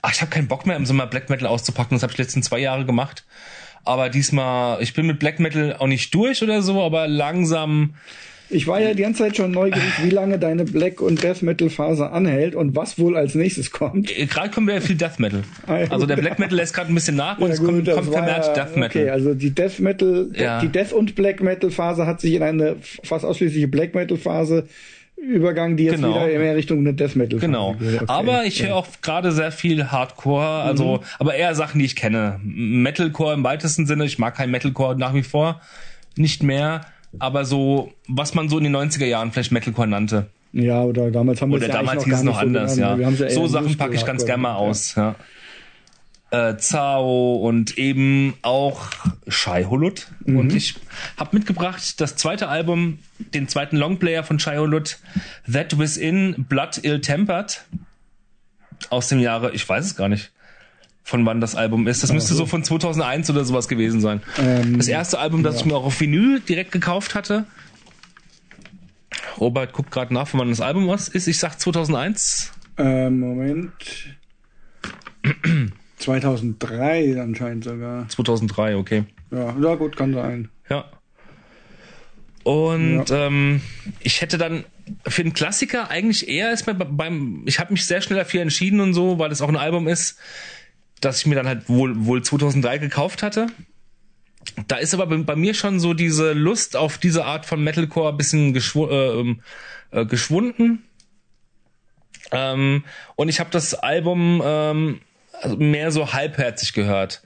ach, 0.01 0.11
ich 0.13 0.21
habe 0.21 0.31
keinen 0.31 0.47
Bock 0.47 0.65
mehr 0.65 0.75
im 0.75 0.85
Sommer 0.85 1.07
Black 1.07 1.29
Metal 1.29 1.47
auszupacken. 1.47 1.95
Das 1.95 2.03
habe 2.03 2.11
ich 2.11 2.17
letzten 2.17 2.43
zwei 2.43 2.59
Jahre 2.59 2.85
gemacht. 2.85 3.25
Aber 3.85 4.09
diesmal, 4.09 4.81
ich 4.81 4.93
bin 4.93 5.05
mit 5.07 5.19
Black 5.19 5.39
Metal 5.39 5.75
auch 5.77 5.87
nicht 5.87 6.13
durch 6.15 6.41
oder 6.41 6.61
so, 6.61 6.81
aber 6.81 7.07
langsam. 7.07 7.93
Ich 8.49 8.67
war 8.67 8.79
ja 8.79 8.93
die 8.93 9.01
ganze 9.01 9.23
Zeit 9.23 9.35
schon 9.35 9.51
neugierig, 9.51 9.91
wie 10.03 10.09
lange 10.11 10.37
deine 10.37 10.63
Black- 10.63 11.01
und 11.01 11.23
Death 11.23 11.41
Metal-Phase 11.41 12.11
anhält 12.11 12.53
und 12.53 12.75
was 12.75 12.99
wohl 12.99 13.17
als 13.17 13.33
nächstes 13.33 13.71
kommt. 13.71 14.15
äh, 14.15 14.25
Gerade 14.27 14.49
kommt 14.51 14.67
wieder 14.67 14.79
viel 14.79 14.95
Death 14.95 15.17
Metal. 15.17 15.41
Ah, 15.65 15.79
ja, 15.79 15.87
Also 15.91 16.05
der. 16.05 16.17
Black 16.17 16.37
Metal 16.37 16.55
lässt 16.55 16.73
gerade 16.75 16.91
ein 16.91 16.95
bisschen 16.95 17.15
nach 17.15 17.39
und 17.39 17.47
Ja, 17.47 17.53
es 17.55 17.63
kommt, 17.63 17.89
kommt 17.89 18.11
vermehrt 18.11 18.45
ja- 18.45 18.53
Death 18.53 18.75
Metal. 18.77 19.01
Okay, 19.01 19.09
also 19.09 19.33
die 19.33 19.49
Death 19.55 19.79
Metal, 19.79 20.29
Ja. 20.35 20.59
die 20.61 20.67
Death 20.67 20.93
und 20.93 21.15
Black 21.15 21.41
Metal 21.41 21.71
Phase 21.71 22.05
hat 22.05 22.21
sich 22.21 22.33
in 22.35 22.43
eine 22.43 22.75
fast 23.03 23.25
ausschließliche 23.25 23.67
Black 23.67 23.95
Metal 23.95 24.17
Phase 25.23 25.35
übergangen, 25.35 25.77
die 25.77 25.85
jetzt 25.85 25.95
Genau. 25.95 26.09
wieder 26.09 26.39
mehr 26.39 26.55
Richtung 26.55 26.79
eine 26.79 26.93
Death 26.93 27.15
Metal 27.15 27.39
Genau. 27.39 27.71
Okay. 27.71 27.99
Aber 28.07 28.45
ich 28.45 28.63
höre 28.63 28.75
auch 28.75 28.87
gerade 29.01 29.31
sehr 29.31 29.51
viel 29.51 29.91
Hardcore, 29.91 30.63
also, 30.63 31.01
aber 31.19 31.35
eher 31.35 31.55
Sachen, 31.55 31.79
die 31.79 31.85
ich 31.85 31.95
kenne. 31.95 32.39
Metalcore 32.43 33.33
im 33.33 33.43
weitesten 33.43 33.85
Sinne. 33.85 34.05
Ich 34.05 34.19
mag 34.19 34.35
kein 34.35 34.51
Metalcore 34.51 34.97
nach 34.97 35.13
wie 35.13 35.23
vor. 35.23 35.61
Nicht 36.15 36.43
mehr. 36.43 36.81
Aber 37.19 37.45
so, 37.45 37.91
was 38.07 38.33
man 38.33 38.49
so 38.49 38.57
in 38.57 38.63
den 38.63 38.75
90er 38.75 39.05
Jahren 39.05 39.31
vielleicht 39.31 39.51
Metalcore 39.51 39.87
nannte. 39.87 40.27
Ja, 40.51 40.83
oder 40.83 41.09
damals 41.09 41.41
haben 41.41 41.49
wir 41.49 41.57
Oder 41.57 41.67
es 41.67 41.73
ja 41.73 41.79
damals 41.79 42.05
hieß 42.05 42.13
es 42.13 42.23
noch 42.23 42.37
anders, 42.37 42.75
so 42.75 42.81
ja. 42.81 42.95
ja 42.95 43.29
So 43.29 43.47
Sachen 43.47 43.75
packe 43.77 43.95
ich 43.95 44.05
ganz 44.05 44.25
gerne 44.25 44.41
mal 44.43 44.55
aus, 44.55 44.95
ja. 44.95 45.15
Äh, 46.33 46.57
Zao 46.57 47.35
und 47.35 47.77
eben 47.77 48.33
auch 48.41 48.89
Shai 49.27 49.65
Hulud. 49.65 50.07
Und 50.25 50.51
ich 50.51 50.73
habe 51.15 51.37
mitgebracht 51.37 52.01
das 52.01 52.15
zweite 52.15 52.47
Album, 52.47 52.97
den 53.19 53.47
zweiten 53.47 53.77
Longplayer 53.77 54.23
von 54.23 54.39
Shai 54.39 54.57
Hulud, 54.57 54.97
That 55.51 55.77
Within 55.77 56.45
Blood 56.49 56.79
Ill 56.83 57.01
Tempered. 57.01 57.63
Aus 58.89 59.09
dem 59.09 59.19
Jahre, 59.19 59.51
ich 59.51 59.69
weiß 59.69 59.85
es 59.85 59.95
gar 59.95 60.09
nicht, 60.09 60.31
von 61.03 61.23
wann 61.23 61.39
das 61.39 61.53
Album 61.55 61.85
ist. 61.85 62.01
Das 62.01 62.11
müsste 62.11 62.33
so 62.33 62.47
von 62.47 62.63
2001 62.63 63.29
oder 63.29 63.45
sowas 63.45 63.67
gewesen 63.67 64.01
sein. 64.01 64.23
Ähm, 64.39 64.79
das 64.79 64.87
erste 64.87 65.19
Album, 65.19 65.43
das 65.43 65.57
ich 65.57 65.65
mir 65.65 65.75
auch 65.75 65.85
auf 65.85 66.01
Vinyl 66.01 66.39
direkt 66.39 66.71
gekauft 66.71 67.13
hatte. 67.13 67.45
Robert 69.39 69.71
guckt 69.71 69.91
gerade 69.91 70.11
nach, 70.11 70.27
von 70.27 70.39
wann 70.39 70.49
das 70.49 70.61
Album 70.61 70.89
ist. 70.89 71.27
Ich 71.27 71.37
sag 71.37 71.59
2001. 71.59 72.53
Ähm, 72.77 73.19
Moment. 73.19 73.71
2003 76.03 77.19
anscheinend 77.21 77.63
sogar. 77.63 78.07
2003, 78.09 78.75
okay. 78.75 79.05
Ja, 79.31 79.55
ja 79.59 79.75
gut, 79.75 79.95
kann 79.95 80.13
sein. 80.13 80.49
Ja. 80.69 80.85
Und 82.43 83.05
ähm, 83.09 83.61
ich 84.01 84.21
hätte 84.21 84.37
dann 84.37 84.65
für 85.07 85.21
einen 85.21 85.33
Klassiker 85.33 85.89
eigentlich 85.89 86.27
eher 86.27 86.49
erstmal 86.49 86.75
beim, 86.75 87.43
ich 87.45 87.59
habe 87.59 87.71
mich 87.71 87.85
sehr 87.85 88.01
schnell 88.01 88.19
dafür 88.19 88.41
entschieden 88.41 88.81
und 88.81 88.93
so, 88.93 89.17
weil 89.17 89.31
es 89.31 89.41
auch 89.41 89.47
ein 89.47 89.55
Album 89.55 89.87
ist, 89.87 90.19
das 90.99 91.19
ich 91.19 91.25
mir 91.25 91.35
dann 91.35 91.47
halt 91.47 91.69
wohl, 91.69 92.05
wohl 92.05 92.21
2003 92.21 92.79
gekauft 92.79 93.23
hatte. 93.23 93.47
Da 94.67 94.75
ist 94.75 94.93
aber 94.93 95.07
bei, 95.07 95.17
bei 95.17 95.35
mir 95.37 95.53
schon 95.53 95.79
so 95.79 95.93
diese 95.93 96.33
Lust 96.33 96.75
auf 96.75 96.97
diese 96.97 97.23
Art 97.23 97.45
von 97.45 97.63
Metalcore 97.63 98.09
ein 98.09 98.17
bisschen 98.17 98.53
geschw 98.53 98.89
äh, 98.91 99.35
äh, 99.91 100.05
geschwunden. 100.05 100.83
Ähm, 102.31 102.83
und 103.15 103.29
ich 103.29 103.39
habe 103.39 103.51
das 103.51 103.73
Album 103.73 104.41
ähm, 104.43 104.99
mehr 105.57 105.91
so 105.91 106.13
halbherzig 106.13 106.73
gehört. 106.73 107.21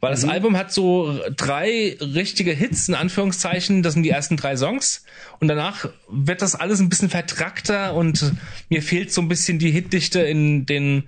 Weil 0.00 0.12
das 0.12 0.24
Album 0.24 0.56
hat 0.56 0.72
so 0.72 1.20
drei 1.36 1.96
richtige 2.00 2.52
Hits, 2.52 2.88
in 2.88 2.94
Anführungszeichen. 2.94 3.82
Das 3.82 3.92
sind 3.92 4.02
die 4.02 4.10
ersten 4.10 4.38
drei 4.38 4.56
Songs. 4.56 5.04
Und 5.40 5.48
danach 5.48 5.90
wird 6.08 6.40
das 6.40 6.54
alles 6.54 6.80
ein 6.80 6.88
bisschen 6.88 7.10
vertrackter 7.10 7.94
und 7.94 8.32
mir 8.70 8.82
fehlt 8.82 9.12
so 9.12 9.20
ein 9.20 9.28
bisschen 9.28 9.58
die 9.58 9.70
Hitdichte 9.70 10.20
in 10.20 10.64
den, 10.64 11.04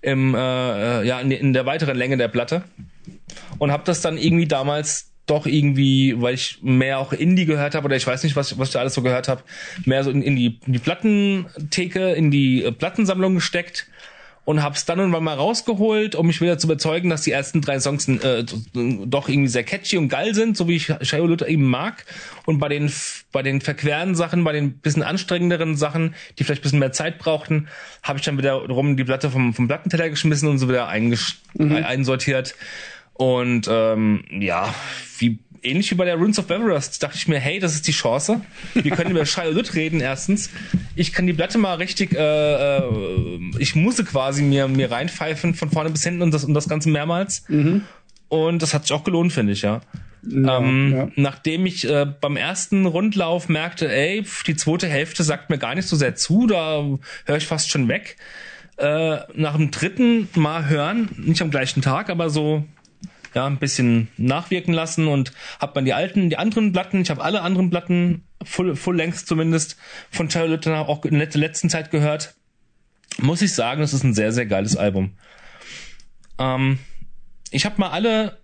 im, 0.00 0.34
äh, 0.34 1.04
ja, 1.04 1.20
in, 1.20 1.52
der 1.52 1.66
weiteren 1.66 1.96
Länge 1.96 2.16
der 2.16 2.26
Platte. 2.26 2.64
Und 3.58 3.70
habe 3.70 3.84
das 3.86 4.00
dann 4.00 4.18
irgendwie 4.18 4.48
damals 4.48 5.12
doch 5.26 5.46
irgendwie, 5.46 6.20
weil 6.20 6.34
ich 6.34 6.58
mehr 6.62 6.98
auch 6.98 7.12
Indie 7.12 7.44
gehört 7.44 7.76
habe 7.76 7.84
oder 7.84 7.94
ich 7.94 8.06
weiß 8.08 8.24
nicht, 8.24 8.34
was, 8.34 8.58
was 8.58 8.68
ich 8.68 8.72
da 8.72 8.80
alles 8.80 8.94
so 8.94 9.02
gehört 9.02 9.28
habe, 9.28 9.42
mehr 9.84 10.02
so 10.02 10.10
in, 10.10 10.20
in, 10.20 10.34
die, 10.34 10.58
in 10.66 10.72
die 10.72 10.80
Plattentheke, 10.80 12.10
in 12.10 12.32
die 12.32 12.64
äh, 12.64 12.72
Plattensammlung 12.72 13.36
gesteckt 13.36 13.86
und 14.44 14.62
hab's 14.62 14.84
dann 14.84 14.98
irgendwann 14.98 15.22
mal 15.22 15.36
rausgeholt, 15.36 16.16
um 16.16 16.26
mich 16.26 16.40
wieder 16.40 16.58
zu 16.58 16.66
überzeugen, 16.66 17.10
dass 17.10 17.22
die 17.22 17.30
ersten 17.30 17.60
drei 17.60 17.78
Songs 17.78 18.08
äh, 18.08 18.44
doch 18.72 19.28
irgendwie 19.28 19.48
sehr 19.48 19.62
catchy 19.62 19.98
und 19.98 20.08
geil 20.08 20.34
sind, 20.34 20.56
so 20.56 20.66
wie 20.66 20.76
ich 20.76 20.92
Shia 21.00 21.18
Luther 21.18 21.48
eben 21.48 21.68
mag. 21.68 22.04
Und 22.44 22.58
bei 22.58 22.68
den 22.68 22.92
bei 23.30 23.42
den 23.42 23.60
verqueren 23.60 24.16
Sachen, 24.16 24.42
bei 24.42 24.52
den 24.52 24.78
bisschen 24.78 25.04
anstrengenderen 25.04 25.76
Sachen, 25.76 26.14
die 26.38 26.44
vielleicht 26.44 26.62
bisschen 26.62 26.80
mehr 26.80 26.92
Zeit 26.92 27.18
brauchten, 27.18 27.68
habe 28.02 28.18
ich 28.18 28.24
dann 28.24 28.36
wieder 28.36 28.54
rum 28.54 28.96
die 28.96 29.04
Platte 29.04 29.30
vom 29.30 29.54
vom 29.54 29.68
Plattenteller 29.68 30.10
geschmissen 30.10 30.48
und 30.48 30.58
so 30.58 30.68
wieder 30.68 30.88
mhm. 30.88 31.72
einsortiert. 31.72 32.56
Und 33.14 33.68
ähm, 33.70 34.24
ja, 34.40 34.74
wie 35.18 35.38
ähnlich 35.62 35.90
wie 35.90 35.94
bei 35.94 36.04
der 36.04 36.16
Runes 36.16 36.38
of 36.38 36.50
Everest 36.50 37.02
dachte 37.02 37.16
ich 37.16 37.28
mir, 37.28 37.38
hey, 37.38 37.58
das 37.58 37.74
ist 37.74 37.86
die 37.86 37.92
Chance. 37.92 38.40
Wir 38.74 38.90
können 38.92 39.10
über 39.10 39.24
Lütt 39.50 39.74
reden 39.74 40.00
erstens. 40.00 40.50
Ich 40.96 41.12
kann 41.12 41.26
die 41.26 41.32
Platte 41.32 41.58
mal 41.58 41.74
richtig, 41.74 42.14
äh, 42.14 42.78
äh, 42.78 42.82
ich 43.58 43.74
musste 43.74 44.04
quasi 44.04 44.42
mir 44.42 44.68
mir 44.68 44.90
reinpfeifen 44.90 45.54
von 45.54 45.70
vorne 45.70 45.90
bis 45.90 46.02
hinten 46.02 46.22
und 46.22 46.32
das 46.32 46.44
und 46.44 46.54
das 46.54 46.68
Ganze 46.68 46.88
mehrmals. 46.88 47.44
Mhm. 47.48 47.82
Und 48.28 48.62
das 48.62 48.72
hat 48.74 48.86
sich 48.86 48.92
auch 48.92 49.04
gelohnt, 49.04 49.32
finde 49.32 49.52
ich, 49.52 49.62
ja. 49.62 49.80
Ja, 50.22 50.58
ähm, 50.58 50.92
ja. 50.94 51.08
Nachdem 51.16 51.66
ich 51.66 51.88
äh, 51.88 52.06
beim 52.06 52.36
ersten 52.36 52.86
Rundlauf 52.86 53.48
merkte, 53.48 53.92
ey, 53.92 54.24
die 54.46 54.56
zweite 54.56 54.88
Hälfte 54.88 55.24
sagt 55.24 55.50
mir 55.50 55.58
gar 55.58 55.74
nicht 55.74 55.88
so 55.88 55.96
sehr 55.96 56.14
zu, 56.14 56.46
da 56.46 56.84
höre 57.26 57.36
ich 57.36 57.46
fast 57.46 57.70
schon 57.70 57.88
weg. 57.88 58.16
Äh, 58.76 59.18
nach 59.34 59.56
dem 59.56 59.70
dritten 59.70 60.28
Mal 60.34 60.68
hören, 60.68 61.08
nicht 61.18 61.42
am 61.42 61.50
gleichen 61.50 61.82
Tag, 61.82 62.08
aber 62.08 62.30
so 62.30 62.64
ja 63.34 63.46
ein 63.46 63.58
bisschen 63.58 64.08
nachwirken 64.16 64.74
lassen 64.74 65.08
und 65.08 65.32
habe 65.60 65.72
man 65.76 65.84
die 65.84 65.94
alten, 65.94 66.30
die 66.30 66.36
anderen 66.36 66.72
Platten, 66.72 67.00
ich 67.00 67.10
habe 67.10 67.22
alle 67.22 67.42
anderen 67.42 67.70
Platten 67.70 68.24
full, 68.42 68.76
full 68.76 68.96
length 68.96 69.26
zumindest 69.26 69.76
von 70.10 70.30
Charlotte 70.30 70.74
auch 70.76 71.04
in 71.04 71.18
der 71.18 71.28
letzten 71.34 71.70
Zeit 71.70 71.90
gehört. 71.90 72.34
Muss 73.18 73.42
ich 73.42 73.54
sagen, 73.54 73.80
das 73.80 73.92
ist 73.92 74.04
ein 74.04 74.14
sehr 74.14 74.32
sehr 74.32 74.46
geiles 74.46 74.76
Album. 74.76 75.12
Ähm, 76.38 76.78
ich 77.50 77.64
habe 77.66 77.78
mal 77.78 77.90
alle 77.90 78.38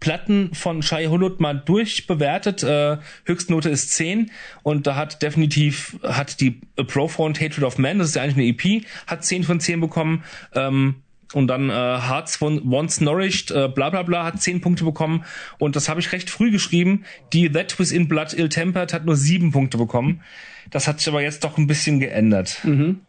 Platten 0.00 0.54
von 0.54 0.82
Shai 0.82 1.06
Hulud 1.06 1.40
mal 1.40 1.54
durchbewertet. 1.54 2.62
Äh, 2.62 2.98
Höchstnote 3.24 3.68
ist 3.68 3.92
10 3.94 4.30
und 4.62 4.86
da 4.86 4.94
hat 4.94 5.22
definitiv 5.22 5.98
hat 6.02 6.40
die 6.40 6.60
Profound 6.76 7.40
Hatred 7.40 7.64
of 7.64 7.78
Man, 7.78 7.98
das 7.98 8.08
ist 8.08 8.14
ja 8.14 8.22
eigentlich 8.22 8.64
eine 8.64 8.78
EP, 8.78 8.86
hat 9.06 9.24
10 9.24 9.44
von 9.44 9.60
10 9.60 9.80
bekommen. 9.80 10.24
Ähm, 10.54 11.02
und 11.34 11.46
dann 11.48 11.68
äh, 11.68 11.72
Hearts 11.72 12.36
von 12.36 12.72
Once 12.72 13.00
Nourished, 13.00 13.50
äh, 13.50 13.68
bla 13.68 13.90
bla 13.90 14.02
bla, 14.02 14.24
hat 14.24 14.40
10 14.40 14.60
Punkte 14.60 14.84
bekommen. 14.84 15.24
Und 15.58 15.76
das 15.76 15.88
habe 15.88 16.00
ich 16.00 16.12
recht 16.12 16.30
früh 16.30 16.50
geschrieben. 16.50 17.04
Die 17.32 17.50
That 17.50 17.78
Within 17.78 18.08
Blood 18.08 18.32
Ill 18.32 18.48
Tempered 18.48 18.92
hat 18.92 19.04
nur 19.04 19.16
7 19.16 19.52
Punkte 19.52 19.76
bekommen. 19.76 20.22
Das 20.70 20.88
hat 20.88 21.00
sich 21.00 21.08
aber 21.08 21.22
jetzt 21.22 21.44
doch 21.44 21.58
ein 21.58 21.66
bisschen 21.66 22.00
geändert. 22.00 22.60
Mhm. 22.64 23.00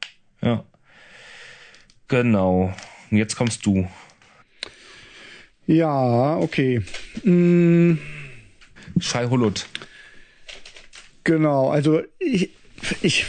Ja. 0.41 0.63
Genau. 2.07 2.73
Und 3.09 3.17
jetzt 3.17 3.35
kommst 3.35 3.65
du. 3.65 3.87
Ja, 5.65 6.37
okay. 6.37 6.81
Mm, 7.23 7.99
Shai 8.99 9.27
Hulud. 9.27 9.67
genau, 11.23 11.69
also 11.69 12.01
ich, 12.17 12.49
ich 13.01 13.25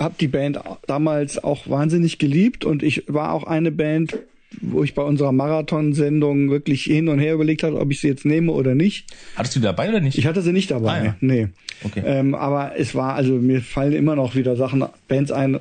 habe 0.00 0.14
die 0.20 0.28
Band 0.28 0.58
damals 0.86 1.42
auch 1.42 1.68
wahnsinnig 1.68 2.18
geliebt 2.18 2.64
und 2.64 2.82
ich 2.82 3.04
war 3.08 3.32
auch 3.32 3.44
eine 3.44 3.70
Band, 3.72 4.18
wo 4.60 4.82
ich 4.82 4.94
bei 4.94 5.02
unserer 5.02 5.32
Marathonsendung 5.32 6.50
wirklich 6.50 6.82
hin 6.84 7.08
und 7.08 7.18
her 7.18 7.34
überlegt 7.34 7.62
habe, 7.62 7.78
ob 7.80 7.90
ich 7.90 8.00
sie 8.00 8.08
jetzt 8.08 8.24
nehme 8.24 8.52
oder 8.52 8.74
nicht. 8.74 9.06
Hattest 9.36 9.56
du 9.56 9.60
die 9.60 9.64
dabei 9.66 9.88
oder 9.90 10.00
nicht? 10.00 10.16
Ich 10.18 10.26
hatte 10.26 10.42
sie 10.42 10.52
nicht 10.52 10.70
dabei, 10.70 11.00
Ah, 11.00 11.04
ja. 11.04 11.16
nee. 11.20 11.48
Okay. 11.84 12.02
Ähm, 12.04 12.34
aber 12.34 12.72
es 12.76 12.94
war, 12.94 13.14
also 13.14 13.34
mir 13.34 13.60
fallen 13.60 13.92
immer 13.92 14.16
noch 14.16 14.34
wieder 14.34 14.56
Sachen, 14.56 14.84
Bands 15.06 15.30
ein, 15.30 15.60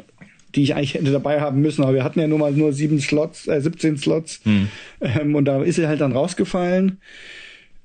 die 0.56 0.64
ich 0.64 0.74
eigentlich 0.74 0.96
hätte 0.96 1.12
dabei 1.12 1.42
haben 1.42 1.62
müssen, 1.62 1.84
aber 1.84 1.94
wir 1.94 2.04
hatten 2.04 2.20
ja 2.20 2.28
nur 2.28 2.40
mal 2.40 2.52
nur 2.54 2.74
sieben 2.74 3.00
Slots, 3.00 3.48
äh, 3.48 3.62
17 3.62 3.98
Slots. 3.98 4.42
Ähm, 5.02 5.36
und 5.36 5.46
da 5.46 5.62
ist 5.62 5.76
sie 5.76 5.86
halt 5.88 6.02
dann 6.02 6.14
rausgefallen. 6.14 6.98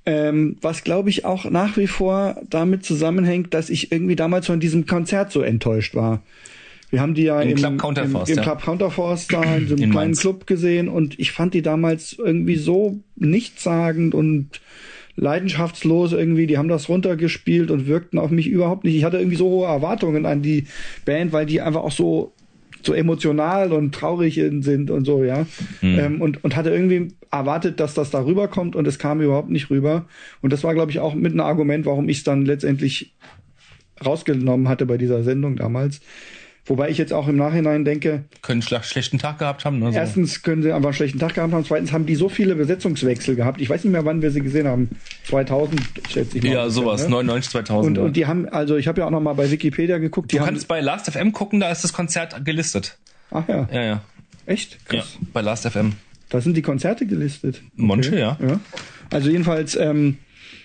Ähm, 0.05 0.57
was 0.61 0.83
glaube 0.83 1.11
ich 1.11 1.25
auch 1.25 1.49
nach 1.49 1.77
wie 1.77 1.87
vor 1.87 2.41
damit 2.51 2.85
zusammenhängt, 2.85 3.55
dass 3.55 3.71
ich 3.71 3.93
irgendwie 3.93 4.17
damals 4.17 4.47
von 4.47 4.59
diesem 4.59 4.87
Konzert 4.87 5.31
so 5.31 5.43
enttäuscht 5.43 5.95
war. 5.95 6.23
Wir 6.91 7.01
haben 7.01 7.15
die 7.15 7.23
ja 7.23 7.41
Im 7.41 7.51
im, 7.51 7.57
Club 7.57 7.79
Counterforce, 7.79 8.29
im, 8.29 8.33
im 8.33 8.39
ja. 8.39 8.43
Club 8.43 8.63
Counterforce 8.63 9.27
da 9.29 9.43
in 9.57 9.69
so 9.69 9.75
einem 9.75 9.85
In 9.85 9.91
kleinen 9.91 10.11
Mainz. 10.11 10.21
Club 10.21 10.47
gesehen 10.47 10.89
und 10.89 11.19
ich 11.19 11.33
fand 11.33 11.55
die 11.55 11.63
damals 11.63 12.17
irgendwie 12.19 12.57
so 12.57 13.01
nichtssagend 13.17 14.15
und 14.15 14.61
leidenschaftslos 15.17 16.13
irgendwie. 16.13 16.47
Die 16.47 16.59
haben 16.59 16.69
das 16.69 16.89
runtergespielt 16.89 17.71
und 17.71 17.87
wirkten 17.87 18.19
auf 18.19 18.31
mich 18.31 18.47
überhaupt 18.47 18.85
nicht. 18.85 18.97
Ich 18.97 19.05
hatte 19.05 19.19
irgendwie 19.19 19.37
so 19.37 19.49
hohe 19.49 19.67
Erwartungen 19.67 20.27
an 20.27 20.43
die 20.43 20.67
Band, 21.05 21.33
weil 21.33 21.47
die 21.47 21.61
einfach 21.61 21.83
auch 21.83 21.93
so 21.93 22.33
so 22.85 22.95
emotional 22.95 23.73
und 23.73 23.95
traurig 23.95 24.35
sind 24.35 24.91
und 24.91 25.05
so, 25.05 25.23
ja. 25.25 25.47
Ähm, 25.83 26.21
und, 26.21 26.43
und 26.43 26.57
hatte 26.57 26.71
irgendwie 26.71 27.13
erwartet, 27.33 27.81
dass 27.81 27.95
das 27.95 28.11
da 28.11 28.25
rüberkommt 28.25 28.77
und 28.77 28.87
es 28.87 28.99
kam 28.99 29.21
überhaupt 29.21 29.51
nicht 29.51 29.71
rüber. 29.71 30.05
Und 30.43 30.53
das 30.53 30.63
war, 30.63 30.75
glaube 30.75 30.91
ich, 30.93 31.01
auch 31.01 31.15
mit 31.15 31.35
ein 31.35 31.41
Argument, 31.41 31.87
warum 31.87 32.09
ich 32.09 32.19
es 32.19 32.25
dann 32.25 32.45
letztendlich 32.45 33.15
rausgenommen 34.05 34.69
hatte 34.69 34.87
bei 34.87 34.99
dieser 34.99 35.23
Sendung 35.25 35.57
damals. 35.57 36.01
Wobei 36.65 36.91
ich 36.91 36.99
jetzt 36.99 37.13
auch 37.13 37.27
im 37.27 37.35
Nachhinein 37.37 37.85
denke, 37.85 38.23
Können 38.41 38.63
einen 38.63 38.63
schla- 38.63 38.85
schlechten 38.85 39.19
Tag 39.19 39.41
gehabt 39.41 39.65
haben. 39.65 39.81
Ne? 39.81 39.91
So. 39.91 39.99
erstens 39.99 40.43
können 40.43 40.63
sie 40.63 40.71
einfach 40.73 40.91
einen 40.91 40.95
schlechten 40.95 41.19
Tag 41.19 41.35
gehabt 41.35 41.53
haben, 41.53 41.65
zweitens 41.65 41.91
haben 41.91 42.07
die 42.07 42.15
so 42.15 42.29
viele 42.29 42.55
Besetzungswechsel 42.55 43.35
gehabt. 43.35 43.61
Ich 43.61 43.69
weiß 43.69 43.83
nicht 43.83 43.93
mehr, 43.93 44.05
wann 44.05 44.23
wir 44.23 44.31
sie 44.31 44.43
gesehen 44.43 44.69
haben. 44.69 44.91
2000, 45.25 45.81
schätze 46.09 46.39
ich 46.39 46.45
mal. 46.45 46.53
ja, 46.53 46.71
sowas. 46.71 47.03
Ne? 47.05 47.11
99, 47.11 47.51
2000. 47.51 47.87
Und, 47.89 47.97
ja. 48.03 48.07
und 48.07 48.17
die 48.17 48.27
haben, 48.27 48.49
also 48.49 48.77
ich 48.77 48.87
habe 48.87 49.01
ja 49.01 49.07
auch 49.07 49.11
noch 49.11 49.21
mal 49.21 49.33
bei 49.33 49.51
Wikipedia 49.51 49.99
geguckt, 49.99 50.31
die 50.31 50.37
du 50.37 50.43
haben, 50.43 50.51
kannst 50.51 50.69
bei 50.69 50.81
Last.fm 50.81 51.33
gucken, 51.33 51.59
da 51.59 51.69
ist 51.73 51.83
das 51.83 51.93
Konzert 51.93 52.45
gelistet. 52.45 52.97
ach 53.33 53.49
ja, 53.49 53.69
Ja, 53.73 53.83
ja. 53.83 54.03
echt? 54.47 54.79
Ja, 54.93 55.01
Krass. 55.01 55.19
bei 55.33 55.41
Last.fm. 55.41 55.95
Da 56.33 56.41
sind 56.41 56.57
die 56.57 56.63
Konzerte 56.63 57.05
gelistet. 57.05 57.61
Manche, 57.77 58.19
ja. 58.19 58.39
ja. 58.41 58.59
Also 59.11 59.29
jedenfalls, 59.29 59.77
ähm, 59.77 60.17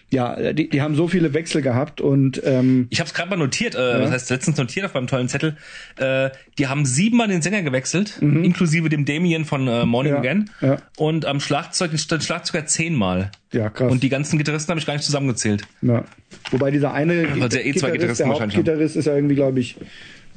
ja, 0.10 0.54
die, 0.54 0.70
die 0.70 0.82
haben 0.82 0.96
so 0.96 1.10
viele 1.10 1.34
Wechsel 1.34 1.62
gehabt 1.62 2.00
und 2.00 2.42
ähm, 2.46 2.88
Ich 2.90 3.02
habe 3.02 3.10
es 3.10 3.14
gerade 3.14 3.30
mal 3.30 3.36
notiert, 3.36 3.76
äh, 3.76 4.00
was 4.02 4.10
heißt 4.12 4.30
letztens 4.30 4.56
notiert 4.58 4.86
auf 4.86 4.94
meinem 4.94 5.08
tollen 5.08 5.28
Zettel. 5.28 5.58
Äh, 5.98 6.30
die 6.58 6.68
haben 6.68 6.86
siebenmal 6.86 7.28
den 7.28 7.42
Sänger 7.42 7.62
gewechselt, 7.64 8.18
inklusive 8.22 8.88
dem 8.88 9.04
Damien 9.04 9.44
von 9.44 9.68
äh, 9.68 9.86
Morning 9.86 10.14
Mhm. 10.14 10.24
Ja, 10.24 10.32
Again. 10.32 10.50
ja. 10.62 10.78
Und 10.96 11.26
am 11.26 11.42
Schlagzeug 11.42 11.92
stand 12.00 12.24
Schlagzeuger 12.24 12.66
zehnmal. 12.66 13.32
ja, 13.52 13.70
krass. 13.70 13.92
Und 13.92 14.02
die 14.04 14.08
ganzen 14.10 14.38
Gitarristen 14.38 14.70
habe 14.70 14.80
ich 14.80 14.86
gar 14.86 14.94
nicht 14.94 15.04
zusammengezählt. 15.04 15.64
ja. 15.82 16.06
Wobei 16.52 16.72
dieser 16.72 16.94
eine 16.94 17.28
sie 17.52 17.58
ja 17.58 17.66
eh 17.66 17.74
zwei 17.74 17.92
Gitarristen 17.92 18.30
der. 18.30 18.40
Hauptgitarrist 18.40 18.96
ist 18.96 19.04
ja 19.06 19.16
irgendwie, 19.16 19.36
glaube 19.36 19.60
ich, 19.60 19.76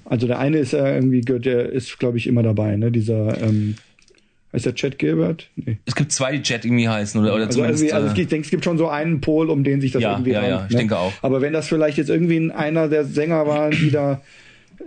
also 0.05 0.27
der 0.27 0.41
eine 0.41 0.59
ist 0.59 0.73
ja 0.73 0.93
irgendwie, 0.93 1.21
der 1.21 1.71
ist, 1.71 2.01
glaube 2.01 2.19
ich, 2.19 2.27
immer 2.27 2.43
dabei, 2.43 2.75
ne? 2.75 2.91
Dieser, 2.91 3.41
ähm, 3.41 3.77
Heißt 4.53 4.67
der 4.67 4.75
Chad 4.75 4.99
Gilbert? 4.99 5.49
Nee. 5.55 5.79
Es 5.87 5.95
gibt 5.95 6.11
zwei, 6.11 6.37
die 6.37 6.43
Jet 6.43 6.65
irgendwie 6.65 6.89
heißen 6.89 7.21
oder, 7.21 7.35
oder 7.35 7.47
Also, 7.47 7.59
zumindest. 7.59 7.83
irgendwie, 7.85 7.95
also 7.95 8.09
äh, 8.17 8.21
ich 8.21 8.29
denke, 8.29 8.45
es 8.47 8.51
gibt 8.51 8.65
schon 8.65 8.79
so 8.79 8.89
einen 8.89 9.21
Pol, 9.21 9.49
um 9.49 9.63
den 9.63 9.81
sich 9.81 9.93
das 9.93 10.03
Ja, 10.03 10.13
irgendwie 10.13 10.33
ja, 10.33 10.47
ja, 10.47 10.57
rankt, 10.59 10.73
ich 10.73 10.77
denke 10.77 10.99
auch. 10.99 11.13
Aber 11.23 11.41
wenn 11.41 11.53
das 11.53 11.69
vielleicht 11.69 11.99
jetzt 11.99 12.11
irgendwie 12.11 12.37
ein- 12.39 12.51
einer 12.51 12.89
der 12.89 13.05
Sänger 13.05 13.47
war, 13.47 13.71
die 13.71 13.91
da 13.93 14.21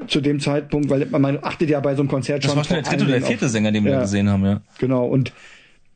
zu 0.08 0.20
dem 0.20 0.40
Zeitpunkt, 0.42 0.90
weil 0.90 1.06
man, 1.06 1.40
achtet 1.42 1.70
ja 1.70 1.80
bei 1.80 1.96
so 1.96 2.02
einem 2.02 2.10
Konzert 2.10 2.44
das 2.44 2.50
schon 2.52 2.58
war 2.58 2.64
schon 2.66 2.76
der 2.76 2.84
dritte 2.84 3.04
oder 3.06 3.14
der 3.20 3.22
vierte 3.28 3.46
auf- 3.46 3.52
Sänger, 3.52 3.72
den 3.72 3.86
wir 3.86 3.92
Ja. 3.92 3.98
da 3.98 4.04
gesehen 4.04 4.28
haben, 4.30 4.44
ja. 4.44 4.62
Genau, 4.80 5.06
und 5.06 5.32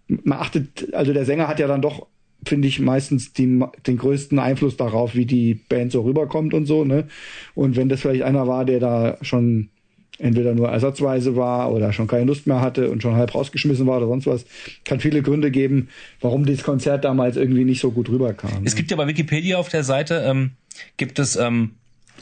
man 0.07 0.38
achtet, 0.39 0.93
also 0.93 1.11
der 1.11 1.26
Sänger 1.26 1.49
hat 1.49 1.59
ja 1.59 1.68
dann 1.68 1.82
doch, 1.82 2.07
finde 2.45 2.68
ich, 2.70 2.80
meistens 2.80 3.34
die, 3.34 3.59
den 3.86 3.97
größten 3.97 4.39
Einfluss 4.39 4.78
darauf, 4.78 5.15
wie 5.15 5.26
die 5.26 5.55
Band 5.55 5.91
so 5.91 6.01
rüberkommt 6.01 6.53
und 6.53 6.65
so, 6.68 6.86
ne? 6.86 7.05
Und 7.55 7.76
wenn 7.76 7.89
das 7.89 7.99
vielleicht 8.01 8.22
einer 8.22 8.47
war, 8.47 8.63
der 8.63 8.80
da 8.80 9.18
schon 9.24 9.70
entweder 10.20 10.53
nur 10.55 10.70
ersatzweise 10.70 11.36
war 11.36 11.72
oder 11.72 11.93
schon 11.93 12.07
keine 12.07 12.26
Lust 12.26 12.47
mehr 12.47 12.59
hatte 12.61 12.89
und 12.89 13.01
schon 13.01 13.15
halb 13.15 13.36
rausgeschmissen 13.36 13.86
war 13.86 13.97
oder 13.97 14.07
sonst 14.07 14.26
was, 14.28 14.45
kann 14.86 14.99
viele 14.99 15.22
Gründe 15.22 15.51
geben, 15.51 15.89
warum 16.22 16.45
dieses 16.45 16.63
Konzert 16.63 17.03
damals 17.05 17.38
irgendwie 17.38 17.63
nicht 17.65 17.80
so 17.82 17.91
gut 17.91 18.09
rüberkam. 18.09 18.63
Es 18.65 18.76
gibt 18.76 18.89
ja 18.91 18.97
bei 18.97 19.07
Wikipedia 19.07 19.57
auf 19.57 19.70
der 19.70 19.84
Seite, 19.84 20.24
ähm, 20.26 20.51
gibt 20.97 21.20
es 21.20 21.36
ähm, 21.36 21.72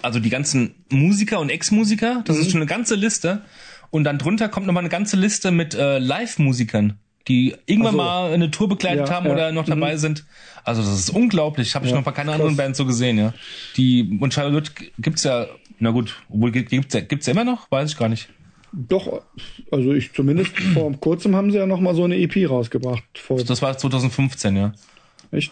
also 0.01 0.19
die 0.19 0.29
ganzen 0.29 0.75
Musiker 0.91 1.39
und 1.39 1.49
Ex-Musiker, 1.49 2.21
das 2.25 2.35
Mhm. 2.35 2.41
ist 2.41 2.51
schon 2.51 2.61
eine 2.61 2.69
ganze 2.69 2.95
Liste. 2.95 3.41
Und 3.91 4.03
dann 4.03 4.17
drunter 4.17 4.49
kommt 4.49 4.65
nochmal 4.67 4.81
eine 4.81 4.89
ganze 4.89 5.15
Liste 5.15 5.51
mit 5.51 5.73
äh, 5.73 5.99
Live-Musikern, 5.99 6.97
die 7.29 7.55
irgendwann 7.65 7.91
so. 7.93 7.97
mal 7.97 8.33
eine 8.33 8.51
Tour 8.51 8.67
begleitet 8.67 9.07
Ja, 9.07 9.13
haben 9.15 9.27
ja. 9.27 9.31
oder 9.33 9.51
noch 9.53 9.65
dabei 9.65 9.95
sind. 9.95 10.25
Also 10.65 10.81
das 10.81 10.99
ist 10.99 11.09
unglaublich. 11.11 11.75
Habe 11.75 11.85
ich 11.85 11.91
Ja, 11.91 11.97
noch 11.97 12.03
bei 12.03 12.11
keiner 12.11 12.31
krass. 12.33 12.41
anderen 12.41 12.57
Band 12.57 12.75
so 12.75 12.85
gesehen, 12.85 13.17
ja. 13.17 13.33
Die 13.77 14.17
und 14.19 14.33
Charlotte 14.33 14.71
gibt's 14.99 15.23
ja, 15.23 15.47
na 15.79 15.91
gut, 15.91 16.15
obwohl 16.29 16.51
gibt- 16.51 16.69
gibt's 16.69 16.93
ja, 16.93 17.01
gibt's 17.01 17.25
ja 17.25 17.33
immer 17.33 17.43
noch, 17.43 17.69
weiß 17.71 17.91
ich 17.91 17.97
gar 17.97 18.09
nicht. 18.09 18.29
Doch, 18.73 19.21
also 19.71 19.93
ich 19.93 20.13
zumindest 20.13 20.57
vor 20.73 20.91
kurzem 20.99 21.35
haben 21.35 21.51
sie 21.51 21.57
ja 21.57 21.65
noch 21.65 21.79
mal 21.79 21.95
so 21.95 22.03
eine 22.03 22.17
EP 22.17 22.49
rausgebracht. 22.49 23.03
Vor, 23.15 23.41
Das 23.43 23.61
war 23.61 23.77
2015, 23.77 24.55
ja. 24.55 24.73
echt? 25.31 25.51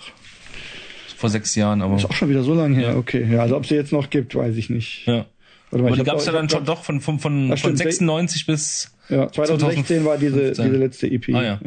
Vor 1.18 1.30
sechs 1.30 1.56
Jahren, 1.56 1.82
aber. 1.82 1.96
Ist 1.96 2.06
auch 2.06 2.14
schon 2.14 2.30
wieder 2.30 2.44
so 2.44 2.54
lange 2.54 2.76
her. 2.76 2.90
Ja. 2.90 2.96
Okay, 2.98 3.26
ja, 3.32 3.42
also 3.42 3.56
ob 3.56 3.66
sie 3.66 3.76
jetzt 3.76 3.94
noch 3.94 4.10
gibt, 4.10 4.36
weiß 4.36 4.58
ich 4.58 4.70
nicht. 4.70 5.06
Ja. 5.08 5.26
Warte 5.72 5.84
mal, 5.84 5.88
Aber 5.88 5.98
die 5.98 6.04
gab's 6.04 6.26
doch- 6.26 6.34
ja 6.34 6.38
dann 6.40 6.50
schon 6.50 6.66
doch 6.66 6.84
von, 6.84 7.00
von, 7.00 7.18
von, 7.20 7.48
von 7.48 7.58
stimmt. 7.58 7.78
96 7.78 8.46
bis. 8.46 8.94
Ja, 9.10 9.32
2016 9.32 10.04
war 10.06 10.18
diese, 10.18 10.54
2015. 10.54 10.66
diese 10.66 10.78
letzte 10.78 11.08
EP. 11.12 11.30
Ah, 11.36 11.44
ja. 11.44 11.60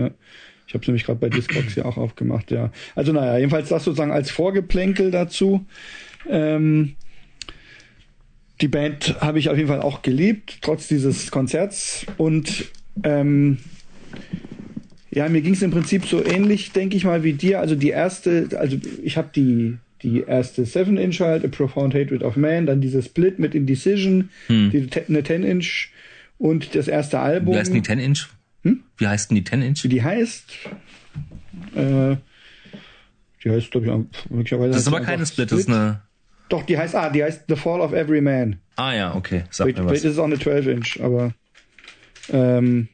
Ich 0.68 0.74
habe 0.74 0.82
es 0.82 0.88
nämlich 0.88 1.04
gerade 1.04 1.18
bei 1.20 1.28
Discogs 1.30 1.74
hier 1.74 1.86
auch 1.86 1.96
aufgemacht, 1.96 2.50
ja. 2.50 2.70
Also 2.94 3.12
naja, 3.12 3.38
jedenfalls 3.38 3.68
das 3.68 3.84
sozusagen 3.84 4.10
als 4.12 4.30
Vorgeplänkel 4.30 5.10
dazu. 5.10 5.64
Ähm, 6.28 6.96
die 8.60 8.68
Band 8.68 9.20
habe 9.20 9.38
ich 9.38 9.48
auf 9.50 9.56
jeden 9.56 9.68
Fall 9.68 9.82
auch 9.82 10.02
geliebt, 10.02 10.58
trotz 10.62 10.88
dieses 10.88 11.30
Konzerts. 11.30 12.06
Und 12.16 12.66
ähm, 13.02 13.58
ja, 15.10 15.28
mir 15.28 15.40
ging 15.42 15.54
es 15.54 15.62
im 15.62 15.70
Prinzip 15.70 16.06
so 16.06 16.24
ähnlich, 16.24 16.72
denke 16.72 16.96
ich 16.96 17.04
mal, 17.04 17.22
wie 17.22 17.32
dir. 17.32 17.60
Also 17.60 17.74
die 17.74 17.90
erste, 17.90 18.48
also 18.58 18.76
ich 19.02 19.16
habe 19.16 19.30
die 19.34 19.76
die 20.02 20.20
erste 20.20 20.64
7-Inch 20.64 21.20
halt, 21.20 21.42
A 21.44 21.48
Profound 21.48 21.94
Hatred 21.94 22.22
of 22.22 22.36
Man, 22.36 22.66
dann 22.66 22.82
dieser 22.82 23.00
Split 23.00 23.38
mit 23.38 23.54
Indecision, 23.54 24.28
die, 24.70 24.86
te- 24.88 25.04
eine 25.08 25.22
10-Inch 25.22 25.88
und 26.38 26.74
das 26.74 26.86
erste 26.86 27.18
Album. 27.18 27.54
Wie 27.54 27.58
heißt 27.58 27.72
denn 27.72 27.82
die 27.82 27.88
10 27.88 27.98
Inch? 27.98 28.28
Hm? 28.62 28.80
Wie 28.98 29.06
heißt 29.06 29.30
denn 29.30 29.36
die 29.36 29.44
10 29.44 29.62
Inch? 29.62 29.82
Wie 29.84 29.88
die 29.88 30.02
heißt? 30.02 30.44
Äh, 31.74 32.16
die 33.42 33.50
heißt, 33.50 33.70
glaube 33.70 33.86
ich, 33.86 34.30
möglicherweise. 34.30 34.72
Das 34.72 34.82
ist 34.82 34.88
aber 34.88 35.00
keine 35.00 35.12
einfach 35.22 35.26
Split, 35.32 35.50
das 35.50 35.60
ist 35.60 35.68
eine. 35.68 36.02
Doch, 36.48 36.62
die 36.62 36.78
heißt, 36.78 36.94
ah, 36.94 37.10
die 37.10 37.24
heißt 37.24 37.44
The 37.48 37.56
Fall 37.56 37.80
of 37.80 37.92
Every 37.92 38.20
Man. 38.20 38.60
Ah 38.76 38.94
ja, 38.94 39.14
okay. 39.14 39.44
Sag 39.50 39.64
Vielleicht, 39.66 39.78
mir 39.78 39.88
vielleicht 39.88 40.04
ist 40.04 40.10
was. 40.10 40.12
es 40.12 40.18
auch 40.18 40.24
eine 40.24 40.36
12-Inch, 40.36 41.00
aber 41.02 41.34
ähm, 42.30 42.88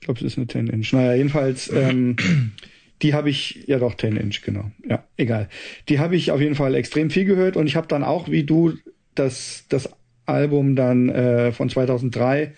ich 0.00 0.06
glaube, 0.06 0.20
es 0.20 0.26
ist 0.26 0.38
eine 0.38 0.46
10-Inch. 0.46 0.92
Naja, 0.92 1.14
jedenfalls, 1.14 1.70
ähm, 1.72 2.16
die 3.02 3.14
habe 3.14 3.30
ich, 3.30 3.64
ja 3.66 3.78
doch, 3.78 3.94
10-Inch, 3.94 4.42
genau. 4.42 4.70
Ja, 4.88 5.04
egal. 5.16 5.48
Die 5.88 5.98
habe 5.98 6.16
ich 6.16 6.30
auf 6.30 6.40
jeden 6.40 6.54
Fall 6.54 6.74
extrem 6.74 7.10
viel 7.10 7.24
gehört 7.24 7.56
und 7.56 7.66
ich 7.66 7.76
habe 7.76 7.86
dann 7.86 8.02
auch, 8.02 8.28
wie 8.28 8.44
du, 8.44 8.74
das, 9.14 9.64
das 9.68 9.90
Album 10.26 10.74
dann 10.74 11.08
äh, 11.08 11.52
von 11.52 11.68
2003, 11.68 12.52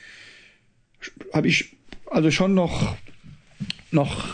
habe 1.32 1.48
ich 1.48 1.76
also 2.10 2.30
schon 2.30 2.54
noch, 2.54 2.96
noch 3.90 4.28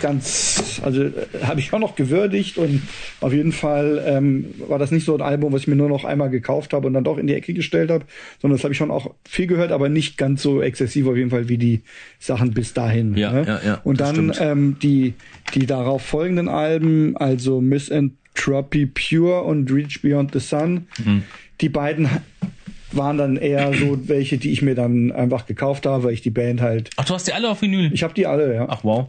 ganz, 0.00 0.80
also 0.84 1.02
äh, 1.04 1.12
habe 1.42 1.60
ich 1.60 1.66
schon 1.66 1.80
noch 1.80 1.94
gewürdigt 1.96 2.58
und 2.58 2.82
auf 3.20 3.32
jeden 3.32 3.52
Fall 3.52 4.02
ähm, 4.06 4.46
war 4.68 4.78
das 4.78 4.90
nicht 4.90 5.04
so 5.04 5.14
ein 5.14 5.20
Album, 5.22 5.52
was 5.52 5.62
ich 5.62 5.68
mir 5.68 5.76
nur 5.76 5.88
noch 5.88 6.04
einmal 6.04 6.30
gekauft 6.30 6.72
habe 6.72 6.86
und 6.86 6.94
dann 6.94 7.04
doch 7.04 7.18
in 7.18 7.26
die 7.26 7.34
Ecke 7.34 7.52
gestellt 7.54 7.90
habe, 7.90 8.04
sondern 8.40 8.56
das 8.56 8.64
habe 8.64 8.72
ich 8.72 8.78
schon 8.78 8.90
auch 8.90 9.14
viel 9.28 9.46
gehört, 9.46 9.72
aber 9.72 9.88
nicht 9.88 10.16
ganz 10.18 10.42
so 10.42 10.62
exzessiv 10.62 11.06
auf 11.06 11.16
jeden 11.16 11.30
Fall 11.30 11.48
wie 11.48 11.58
die 11.58 11.80
Sachen 12.18 12.52
bis 12.52 12.72
dahin. 12.74 13.16
Ja, 13.16 13.32
ne? 13.32 13.44
ja, 13.46 13.60
ja, 13.64 13.80
Und 13.84 14.00
dann 14.00 14.32
ähm, 14.40 14.76
die 14.82 15.14
die 15.54 15.66
darauf 15.66 16.02
folgenden 16.02 16.48
Alben, 16.48 17.16
also 17.16 17.60
Misanthropy 17.60 18.86
Pure 18.86 19.42
und 19.42 19.70
Reach 19.72 20.00
Beyond 20.02 20.32
the 20.32 20.38
Sun, 20.40 20.86
Mhm. 21.04 21.22
die 21.60 21.68
beiden 21.68 22.08
waren 22.92 23.18
dann 23.18 23.36
eher 23.36 23.72
so 23.72 23.98
welche, 24.08 24.36
die 24.38 24.50
ich 24.50 24.62
mir 24.62 24.74
dann 24.74 25.12
einfach 25.12 25.46
gekauft 25.46 25.86
habe, 25.86 26.04
weil 26.04 26.12
ich 26.12 26.22
die 26.22 26.30
Band 26.30 26.60
halt, 26.60 26.90
Ach, 26.96 27.04
du 27.04 27.14
hast 27.14 27.26
die 27.28 27.32
alle 27.32 27.48
auf 27.48 27.62
Vinyl? 27.62 27.90
ich 27.92 28.02
habe 28.02 28.14
die 28.14 28.26
alle, 28.26 28.52
ja. 28.54 28.66
Ach, 28.68 28.82
wow. 28.82 29.08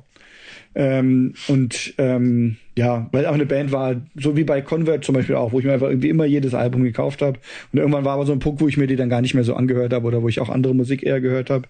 Ähm, 0.73 1.33
und 1.47 1.93
ähm, 1.97 2.57
ja, 2.77 3.09
weil 3.11 3.25
auch 3.25 3.33
eine 3.33 3.45
Band 3.45 3.71
war, 3.71 3.95
so 4.15 4.37
wie 4.37 4.43
bei 4.43 4.61
Convert 4.61 5.03
zum 5.03 5.15
Beispiel 5.15 5.35
auch, 5.35 5.51
wo 5.51 5.59
ich 5.59 5.65
mir 5.65 5.73
einfach 5.73 5.89
irgendwie 5.89 6.09
immer 6.09 6.25
jedes 6.25 6.53
Album 6.53 6.83
gekauft 6.83 7.21
habe. 7.21 7.39
Und 7.71 7.79
irgendwann 7.79 8.05
war 8.05 8.13
aber 8.13 8.25
so 8.25 8.31
ein 8.31 8.39
Punkt, 8.39 8.61
wo 8.61 8.67
ich 8.67 8.77
mir 8.77 8.87
die 8.87 8.95
dann 8.95 9.09
gar 9.09 9.21
nicht 9.21 9.33
mehr 9.33 9.43
so 9.43 9.55
angehört 9.55 9.93
habe 9.93 10.07
oder 10.07 10.21
wo 10.21 10.29
ich 10.29 10.39
auch 10.39 10.49
andere 10.49 10.73
Musik 10.73 11.03
eher 11.03 11.19
gehört 11.19 11.49
habe. 11.49 11.67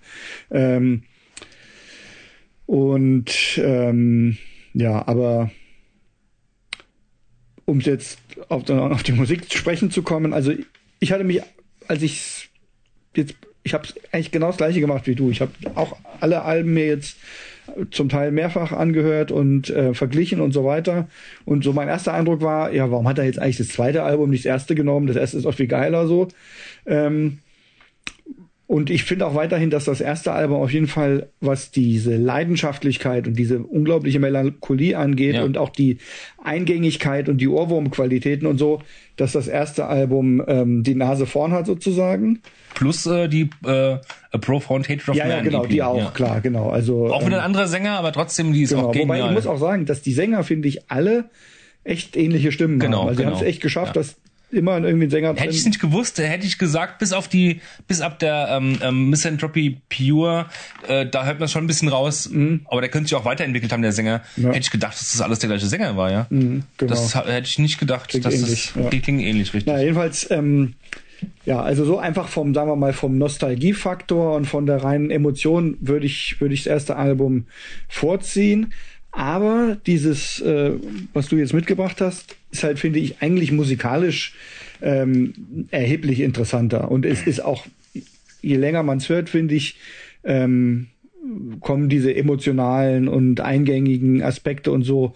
Ähm, 0.52 1.04
und 2.68 3.60
ähm, 3.62 4.38
ja, 4.74 5.06
aber 5.08 5.52
um 7.66 7.80
jetzt 7.80 8.20
auf, 8.50 8.70
auf 8.70 9.04
die 9.04 9.12
Musik 9.12 9.50
zu 9.50 9.58
sprechen 9.58 9.92
zu 9.92 10.04
kommen, 10.04 10.34
also 10.34 10.54
ich 11.00 11.12
hatte 11.12 11.24
mich, 11.24 11.42
als 11.88 12.04
ich 12.04 12.50
jetzt, 13.16 13.36
ich 13.64 13.74
habe 13.74 13.88
eigentlich 14.12 14.32
genau 14.32 14.48
das 14.48 14.58
gleiche 14.58 14.80
gemacht 14.80 15.08
wie 15.08 15.16
du. 15.16 15.32
Ich 15.32 15.42
habe 15.42 15.52
auch 15.76 15.98
alle 16.20 16.44
Alben 16.44 16.74
mir 16.74 16.86
jetzt 16.86 17.18
zum 17.92 18.10
Teil 18.10 18.32
mehrfach 18.32 18.72
angehört 18.72 19.32
und 19.32 19.70
äh, 19.70 19.94
verglichen 19.94 20.42
und 20.42 20.52
so 20.52 20.66
weiter. 20.66 21.08
Und 21.46 21.64
so 21.64 21.74
mein 21.74 21.88
erster 21.88 22.14
Eindruck 22.14 22.42
war, 22.42 22.74
ja, 22.74 22.92
warum 22.92 23.08
hat 23.08 23.18
er 23.18 23.26
jetzt 23.26 23.40
eigentlich 23.40 23.58
das 23.58 23.70
zweite 23.70 24.04
Album 24.04 24.30
nicht 24.30 24.46
das 24.46 24.50
erste 24.50 24.76
genommen? 24.76 25.08
Das 25.08 25.16
erste 25.16 25.38
ist 25.38 25.46
auch 25.46 25.54
viel 25.54 25.68
geiler 25.68 26.08
so. 26.08 26.28
Ähm, 26.86 27.40
und 28.72 28.90
ich 28.90 29.04
finde 29.04 29.28
auch 29.28 29.36
weiterhin, 29.36 29.70
dass 29.70 29.84
das 29.84 30.00
erste 30.00 30.32
Album 30.32 30.62
auf 30.62 30.72
jeden 30.72 30.88
Fall, 30.88 31.28
was 31.42 31.72
diese 31.72 32.16
Leidenschaftlichkeit 32.16 33.28
und 33.28 33.34
diese 33.38 33.60
unglaubliche 33.60 34.18
Melancholie 34.20 34.98
angeht 34.98 35.36
Ja. 35.36 35.44
und 35.44 35.58
auch 35.58 35.68
die 35.72 35.98
Eingängigkeit 36.42 37.28
und 37.28 37.40
die 37.40 37.50
Ohrwurmqualitäten 37.50 38.48
und 38.48 38.58
so, 38.58 38.82
dass 39.18 39.34
das 39.34 39.50
erste 39.50 39.88
Album 39.88 40.42
ähm, 40.48 40.84
die 40.84 40.96
Nase 40.96 41.26
vorn 41.26 41.52
hat 41.52 41.66
sozusagen. 41.66 42.40
Plus 42.74 43.06
äh, 43.08 43.28
die 43.28 43.50
äh, 43.66 43.98
A 44.32 44.38
Profound 44.40 44.88
Hatred 44.88 45.10
of 45.10 45.16
ja, 45.16 45.26
Man. 45.26 45.32
ja, 45.38 45.42
genau, 45.42 45.64
EP, 45.66 45.70
die 45.70 45.84
auch, 45.84 45.98
ja. 45.98 46.12
klar, 46.12 46.40
genau. 46.40 46.70
Also 46.70 47.08
Auch 47.08 47.22
wieder 47.26 47.36
ähm, 47.38 47.42
ein 47.42 47.46
anderer 47.48 47.68
Sänger, 47.68 47.98
aber 48.00 48.14
trotzdem, 48.14 48.54
die 48.54 48.62
ist 48.64 48.70
genau. 48.70 48.84
auch 48.84 48.96
Wobei 48.96 49.00
genial. 49.18 49.30
ich 49.30 49.36
muss 49.36 49.48
auch 49.48 49.60
sagen, 49.60 49.86
dass 49.86 50.02
die 50.02 50.14
Sänger, 50.14 50.44
finde 50.46 50.70
ich, 50.70 50.90
alle 50.90 51.26
echt 51.84 52.16
ähnliche 52.16 52.52
Stimmen 52.54 52.80
Genau, 52.80 53.00
haben. 53.02 53.08
Also 53.10 53.18
sie 53.18 53.24
genau. 53.26 53.36
haben 53.36 53.42
es 53.42 53.48
echt 53.50 53.62
geschafft, 53.62 53.96
Ja. 53.98 54.02
dass 54.02 54.16
immer 54.52 54.78
irgendwie 54.84 55.08
ein 55.08 55.10
Sänger 55.10 55.30
Hätte 55.36 55.50
ich 55.50 55.62
drin- 55.62 55.70
nicht 55.70 55.80
gewusst, 55.80 56.18
hätte 56.18 56.46
ich 56.46 56.58
gesagt, 56.58 57.00
bis 57.00 57.14
auf 57.14 57.28
die, 57.28 57.62
bis 57.88 58.02
ab 58.02 58.20
der 58.20 58.48
ähm, 58.52 58.78
ähm, 58.82 59.10
Misanthropy 59.10 59.82
Pure, 59.90 60.48
äh, 60.88 61.06
da 61.06 61.26
hört 61.26 61.40
man 61.40 61.50
schon 61.50 61.64
ein 61.64 61.68
bisschen 61.68 61.88
raus. 61.90 62.30
Aber 62.66 62.82
der 62.82 62.90
könnte 62.90 63.10
sich 63.10 63.18
auch 63.18 63.26
weiterentwickelt 63.26 63.72
haben, 63.72 63.82
der 63.82 63.92
Sänger. 63.92 64.22
Mhm. 64.36 64.44
Ja. 64.44 64.50
Hätte 64.50 64.60
ich 64.60 64.72
gedacht, 64.72 64.94
dass 64.94 65.12
das 65.12 65.22
alles 65.22 65.40
der 65.40 65.50
gleiche 65.50 65.68
Sänger 65.68 65.98
war, 65.98 66.12
ja. 66.12 66.28
Mhm, 66.30 66.64
genau. 66.78 66.90
Das 66.90 67.16
hätte 67.16 67.48
ich 67.48 67.60
nicht 67.60 67.80
gedacht. 67.80 68.10
Klingt 68.10 68.26
dass 68.26 68.34
ähnlich, 68.36 68.72
das 68.74 68.84
ja. 68.84 68.90
die 68.90 69.00
klingen 69.00 69.20
ähnlich, 69.20 69.54
richtig. 69.54 69.72
Na, 69.72 69.82
jedenfalls, 69.82 70.30
ähm, 70.32 70.74
ja, 71.46 71.62
also 71.62 71.86
so 71.86 72.00
einfach 72.00 72.28
vom, 72.28 72.54
sagen 72.54 72.70
wir 72.70 72.76
mal, 72.76 72.94
vom 72.94 73.18
Nostalgiefaktor 73.18 74.36
und 74.36 74.46
von 74.46 74.66
der 74.66 74.84
reinen 74.84 75.12
Emotion 75.12 75.78
würde 75.80 76.06
ich, 76.06 76.42
würde 76.42 76.54
ich 76.54 76.64
das 76.64 76.72
erste 76.72 76.96
Album 76.96 77.46
vorziehen. 77.88 78.74
Aber 79.12 79.78
dieses, 79.86 80.40
äh, 80.42 80.72
was 81.14 81.28
du 81.28 81.36
jetzt 81.36 81.54
mitgebracht 81.54 82.02
hast, 82.02 82.36
ist 82.52 82.64
halt, 82.64 82.80
finde 82.80 83.00
ich, 83.00 83.22
eigentlich 83.22 83.52
musikalisch 83.52 84.36
ähm, 84.82 85.68
erheblich 85.72 86.20
interessanter. 86.22 86.92
Und 86.92 87.06
es 87.06 87.26
ist 87.26 87.44
auch, 87.44 87.66
je 88.42 88.56
länger 88.56 88.84
man 88.84 88.98
es 88.98 89.10
hört, 89.10 89.30
finde 89.30 89.56
ich, 89.56 89.78
ähm, 90.24 90.88
kommen 91.60 91.90
diese 91.90 92.16
emotionalen 92.16 93.08
und 93.08 93.42
eingängigen 93.42 94.24
Aspekte 94.24 94.72
und 94.72 94.84
so 94.84 95.14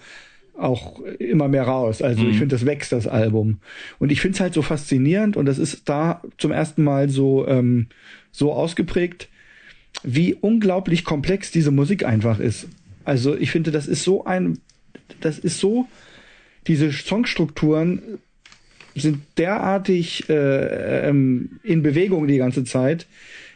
auch 0.57 0.99
immer 1.19 1.47
mehr 1.47 1.63
raus. 1.63 2.01
Also 2.01 2.25
ich 2.25 2.38
finde, 2.38 2.55
das 2.55 2.65
wächst, 2.65 2.91
das 2.91 3.07
Album. 3.07 3.59
Und 3.99 4.11
ich 4.11 4.21
finde 4.21 4.36
es 4.36 4.39
halt 4.39 4.53
so 4.53 4.61
faszinierend 4.61 5.36
und 5.36 5.45
das 5.45 5.57
ist 5.57 5.89
da 5.89 6.21
zum 6.38 6.51
ersten 6.51 6.83
Mal 6.83 7.09
so, 7.09 7.45
ähm, 7.47 7.88
so 8.31 8.53
ausgeprägt, 8.53 9.27
wie 10.03 10.33
unglaublich 10.33 11.03
komplex 11.03 11.51
diese 11.51 11.71
Musik 11.71 12.05
einfach 12.05 12.39
ist. 12.39 12.67
Also 13.03 13.36
ich 13.36 13.51
finde, 13.51 13.71
das 13.71 13.88
ist 13.88 14.03
so 14.03 14.25
ein, 14.25 14.59
das 15.19 15.39
ist 15.39 15.59
so, 15.59 15.88
diese 16.68 16.91
Songstrukturen 16.91 18.20
sind 18.95 19.22
derartig 19.38 20.30
äh, 20.30 21.09
ähm, 21.09 21.59
in 21.63 21.84
Bewegung 21.84 22.28
die 22.28 22.38
ganze 22.38 22.63
Zeit, 22.63 23.07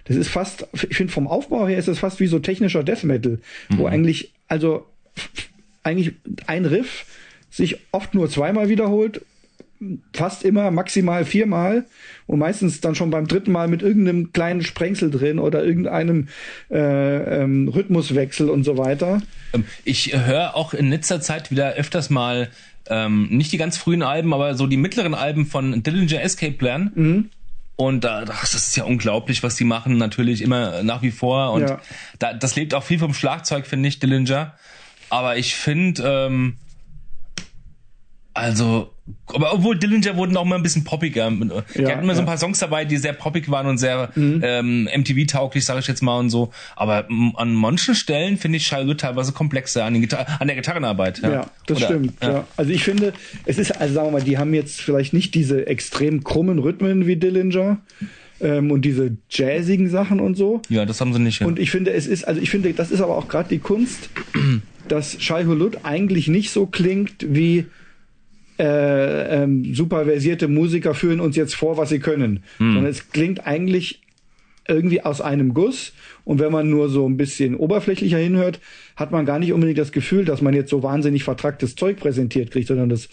das 0.05 0.17
ist 0.17 0.27
fast, 0.27 0.67
ich 0.73 0.97
finde 0.97 1.13
vom 1.13 1.27
Aufbau 1.27 1.67
her 1.67 1.77
ist 1.77 1.87
es 1.87 1.99
fast 1.99 2.19
wie 2.19 2.27
so 2.27 2.39
technischer 2.39 2.83
Death 2.83 3.03
Metal, 3.03 3.39
wo 3.69 3.85
eigentlich, 3.85 4.33
also 4.47 4.85
eigentlich 5.83 6.15
ein 6.47 6.65
Riff 6.65 7.05
sich 7.51 7.77
oft 7.91 8.13
nur 8.15 8.29
zweimal 8.29 8.69
wiederholt, 8.69 9.21
fast 10.13 10.43
immer 10.43 10.71
maximal 10.71 11.23
viermal 11.23 11.85
und 12.27 12.39
meistens 12.39 12.81
dann 12.81 12.95
schon 12.95 13.11
beim 13.11 13.27
dritten 13.27 13.51
Mal 13.51 13.67
mit 13.67 13.81
irgendeinem 13.81 14.33
kleinen 14.33 14.61
Sprengsel 14.61 15.09
drin 15.09 15.39
oder 15.39 15.63
irgendeinem 15.63 16.27
äh, 16.69 17.41
ähm, 17.41 17.69
Rhythmuswechsel 17.69 18.49
und 18.49 18.65
so 18.65 18.77
weiter. 18.77 19.21
Ähm, 19.53 19.63
Ich 19.85 20.13
höre 20.13 20.55
auch 20.55 20.73
in 20.73 20.89
letzter 20.89 21.21
Zeit 21.21 21.49
wieder 21.49 21.75
öfters 21.75 22.09
mal 22.09 22.49
ähm, 22.89 23.27
nicht 23.29 23.51
die 23.51 23.57
ganz 23.57 23.77
frühen 23.77 24.03
Alben, 24.03 24.33
aber 24.33 24.55
so 24.55 24.67
die 24.67 24.77
mittleren 24.77 25.13
Alben 25.13 25.45
von 25.45 25.83
Dillinger 25.83 26.21
Escape 26.21 26.53
Plan. 26.53 26.91
Mhm. 26.95 27.29
Und 27.75 28.03
da, 28.03 28.25
das 28.25 28.53
ist 28.53 28.75
ja 28.75 28.83
unglaublich, 28.83 29.41
was 29.41 29.55
die 29.55 29.63
machen, 29.63 29.97
natürlich 29.97 30.41
immer 30.41 30.83
nach 30.83 31.01
wie 31.01 31.11
vor. 31.11 31.53
Und 31.53 31.61
Ja. 31.69 31.79
da, 32.19 32.33
das 32.33 32.55
lebt 32.57 32.73
auch 32.73 32.83
viel 32.83 32.99
vom 32.99 33.13
Schlagzeug, 33.13 33.65
finde 33.65 33.87
ich, 33.87 33.99
Dillinger. 33.99 34.53
Aber 35.09 35.37
ich 35.37 35.55
finde, 35.55 36.03
ähm, 36.05 36.57
also, 38.39 38.89
aber 39.27 39.53
obwohl 39.53 39.77
Dillinger 39.77 40.15
wurden 40.17 40.35
auch 40.37 40.45
immer 40.45 40.55
ein 40.55 40.63
bisschen 40.63 40.83
poppiger. 40.83 41.29
Die 41.31 41.81
Ja, 41.81 41.89
hatten 41.91 42.03
immer 42.03 42.15
so 42.15 42.21
ein 42.21 42.25
paar 42.25 42.37
Songs 42.37 42.59
dabei, 42.59 42.85
die 42.85 42.97
sehr 42.97 43.13
poppig 43.13 43.49
waren 43.49 43.67
und 43.67 43.77
sehr 43.77 44.09
Mhm. 44.15 44.41
ähm, 44.43 44.87
MTV-tauglich, 44.93 45.63
sage 45.65 45.79
ich 45.79 45.87
jetzt 45.87 46.01
mal 46.03 46.19
und 46.19 46.29
so. 46.29 46.51
Aber 46.75 47.07
an 47.35 47.53
manchen 47.53 47.95
Stellen 47.95 48.37
finde 48.37 48.57
ich 48.57 48.65
Charlotte 48.67 48.97
teilweise 48.97 49.31
komplexer 49.31 49.85
an, 49.85 49.93
den 49.93 50.01
Gitar 50.01 50.25
an 50.39 50.47
der 50.47 50.55
Gitarrenarbeit. 50.55 51.19
Ja, 51.19 51.31
Ja, 51.31 51.45
das 51.67 51.77
Oder- 51.77 51.85
stimmt. 51.87 52.13
Ja. 52.23 52.45
Also 52.57 52.71
ich 52.71 52.83
finde, 52.83 53.13
es 53.45 53.57
ist, 53.57 53.79
also 53.79 53.93
sagen 53.93 54.07
wir 54.07 54.11
mal, 54.19 54.21
die 54.23 54.37
haben 54.37 54.53
jetzt 54.53 54.81
vielleicht 54.81 55.13
nicht 55.13 55.33
diese 55.35 55.67
extrem 55.67 56.23
krummen 56.23 56.59
Rhythmen 56.59 57.07
wie 57.07 57.15
Dillinger 57.15 57.77
ähm, 58.41 58.71
und 58.71 58.83
diese 58.85 59.17
jazzigen 59.29 59.89
Sachen 59.89 60.19
und 60.19 60.35
so. 60.35 60.61
Ja, 60.69 60.85
das 60.85 61.01
haben 61.01 61.13
sie 61.13 61.19
nicht. 61.19 61.41
Ja. 61.41 61.47
Und 61.47 61.59
ich 61.59 61.71
finde, 61.71 61.91
es 61.91 62.07
ist, 62.07 62.25
also 62.27 62.39
ich 62.39 62.49
finde, 62.49 62.71
das 62.73 62.91
ist 62.91 63.01
aber 63.01 63.17
auch 63.17 63.27
gerade 63.27 63.49
die 63.49 63.59
Kunst, 63.59 64.09
dass 64.87 65.21
Shai 65.21 65.43
Hulud 65.45 65.79
eigentlich 65.83 66.27
nicht 66.27 66.51
so 66.51 66.65
klingt 66.65 67.13
wie 67.27 67.65
äh, 68.59 69.43
ähm, 69.43 69.73
super 69.73 70.05
versierte 70.05 70.47
Musiker 70.47 70.93
führen 70.93 71.21
uns 71.21 71.35
jetzt 71.35 71.55
vor, 71.55 71.77
was 71.77 71.89
sie 71.89 71.99
können. 71.99 72.43
Sondern 72.73 72.85
es 72.85 73.09
klingt 73.11 73.47
eigentlich 73.47 74.01
irgendwie 74.67 75.01
aus 75.01 75.21
einem 75.21 75.53
Guss. 75.53 75.93
Und 76.25 76.39
wenn 76.39 76.51
man 76.51 76.69
nur 76.69 76.89
so 76.89 77.07
ein 77.07 77.17
bisschen 77.17 77.55
oberflächlicher 77.55 78.17
hinhört, 78.17 78.59
hat 78.95 79.11
man 79.11 79.25
gar 79.25 79.39
nicht 79.39 79.53
unbedingt 79.53 79.79
das 79.79 79.91
Gefühl, 79.91 80.25
dass 80.25 80.41
man 80.41 80.53
jetzt 80.53 80.69
so 80.69 80.83
wahnsinnig 80.83 81.23
vertracktes 81.23 81.75
Zeug 81.75 81.97
präsentiert 81.97 82.51
kriegt, 82.51 82.67
sondern 82.67 82.89
das, 82.89 83.09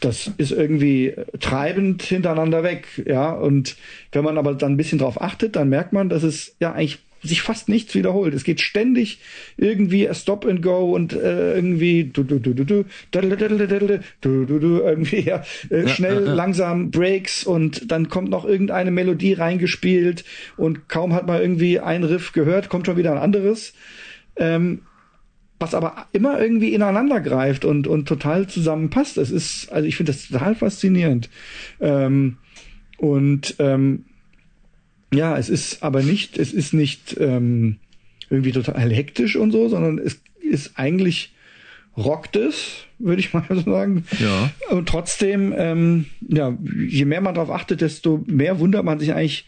das 0.00 0.30
ist 0.36 0.52
irgendwie 0.52 1.14
treibend 1.40 2.02
hintereinander 2.02 2.62
weg. 2.62 2.86
Ja, 3.06 3.32
und 3.32 3.76
wenn 4.12 4.22
man 4.22 4.38
aber 4.38 4.54
dann 4.54 4.72
ein 4.72 4.76
bisschen 4.76 4.98
drauf 4.98 5.20
achtet, 5.20 5.56
dann 5.56 5.68
merkt 5.68 5.92
man, 5.92 6.08
dass 6.08 6.22
es 6.22 6.54
ja 6.60 6.72
eigentlich 6.72 6.98
sich 7.24 7.42
fast 7.42 7.68
nichts 7.68 7.94
wiederholt. 7.94 8.34
Es 8.34 8.44
geht 8.44 8.60
ständig 8.60 9.20
irgendwie 9.56 10.08
Stop 10.12 10.46
and 10.46 10.62
Go 10.62 10.94
und 10.94 11.12
äh, 11.12 11.54
irgendwie 11.54 12.04
du 12.04 12.22
du 12.22 12.38
du 12.38 12.54
du 12.54 12.64
du 12.64 12.84
du 14.20 14.44
du 14.44 14.58
du 14.58 14.80
irgendwie 14.80 15.20
ja, 15.20 15.42
äh, 15.70 15.88
schnell 15.88 16.18
langsam 16.18 16.90
Breaks 16.90 17.44
und 17.44 17.90
dann 17.90 18.08
kommt 18.08 18.30
noch 18.30 18.44
irgendeine 18.44 18.90
Melodie 18.90 19.32
reingespielt 19.32 20.24
und 20.56 20.88
kaum 20.88 21.14
hat 21.14 21.26
man 21.26 21.40
irgendwie 21.40 21.80
ein 21.80 22.04
Riff 22.04 22.32
gehört, 22.32 22.68
kommt 22.68 22.86
schon 22.86 22.96
wieder 22.96 23.12
ein 23.12 23.18
anderes. 23.18 23.74
Ähm, 24.36 24.80
was 25.60 25.74
aber 25.74 26.08
immer 26.12 26.40
irgendwie 26.40 26.74
ineinander 26.74 27.20
greift 27.20 27.64
und, 27.64 27.86
und 27.86 28.06
total 28.06 28.48
zusammenpasst. 28.48 29.16
Es 29.18 29.30
ist, 29.30 29.72
also 29.72 29.86
ich 29.86 29.96
finde 29.96 30.12
das 30.12 30.28
total 30.28 30.54
faszinierend. 30.54 31.30
Ähm, 31.80 32.38
und 32.98 33.54
ähm, 33.60 34.04
ja, 35.16 35.36
es 35.38 35.48
ist 35.48 35.82
aber 35.82 36.02
nicht, 36.02 36.38
es 36.38 36.52
ist 36.52 36.72
nicht 36.72 37.16
ähm, 37.18 37.76
irgendwie 38.30 38.52
total 38.52 38.90
hektisch 38.90 39.36
und 39.36 39.50
so, 39.50 39.68
sondern 39.68 39.98
es 39.98 40.20
ist 40.40 40.72
eigentlich 40.76 41.34
rockt 41.96 42.36
es, 42.36 42.84
würde 42.98 43.20
ich 43.20 43.32
mal 43.34 43.44
so 43.48 43.60
sagen. 43.60 44.04
Ja. 44.18 44.50
Und 44.70 44.88
trotzdem, 44.88 45.54
ähm, 45.56 46.06
ja, 46.28 46.56
je 46.88 47.04
mehr 47.04 47.20
man 47.20 47.34
darauf 47.34 47.50
achtet, 47.50 47.80
desto 47.80 48.24
mehr 48.26 48.58
wundert 48.58 48.84
man 48.84 48.98
sich 48.98 49.12
eigentlich, 49.12 49.46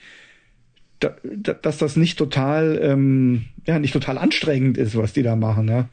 da, 1.01 1.15
da, 1.23 1.53
dass 1.53 1.79
das 1.79 1.97
nicht 1.97 2.17
total, 2.19 2.79
ähm, 2.83 3.47
ja, 3.67 3.79
nicht 3.79 3.93
total 3.93 4.19
anstrengend 4.19 4.79
ist, 4.79 4.97
was 4.97 5.13
die 5.13 5.23
da 5.23 5.37
machen, 5.37 5.69
ja. 5.69 5.89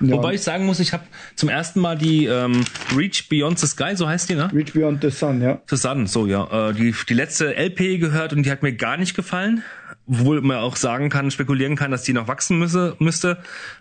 Ja 0.00 0.16
Wobei 0.16 0.34
ich 0.34 0.42
sagen 0.42 0.66
muss, 0.66 0.80
ich 0.80 0.92
habe 0.92 1.04
zum 1.34 1.48
ersten 1.48 1.80
Mal 1.80 1.96
die 1.96 2.26
ähm, 2.26 2.64
Reach 2.96 3.28
Beyond 3.28 3.58
the 3.58 3.66
Sky, 3.66 3.94
so 3.94 4.08
heißt 4.08 4.28
die, 4.28 4.34
ne? 4.34 4.50
Reach 4.52 4.72
Beyond 4.72 5.02
the 5.02 5.10
Sun, 5.10 5.40
ja. 5.40 5.60
The 5.68 5.76
Sun, 5.76 6.06
so 6.06 6.26
ja. 6.26 6.70
Äh, 6.70 6.74
die, 6.74 6.94
die 7.08 7.14
letzte 7.14 7.54
LP 7.56 7.98
gehört 7.98 8.32
und 8.32 8.44
die 8.44 8.50
hat 8.50 8.62
mir 8.62 8.72
gar 8.74 8.96
nicht 8.96 9.14
gefallen. 9.14 9.62
Obwohl 10.08 10.40
man 10.40 10.58
auch 10.58 10.76
sagen 10.76 11.08
kann, 11.08 11.30
spekulieren 11.30 11.74
kann, 11.74 11.90
dass 11.90 12.02
die 12.02 12.12
noch 12.12 12.28
wachsen 12.28 12.58
müsse, 12.58 12.94
müsste 12.98 13.38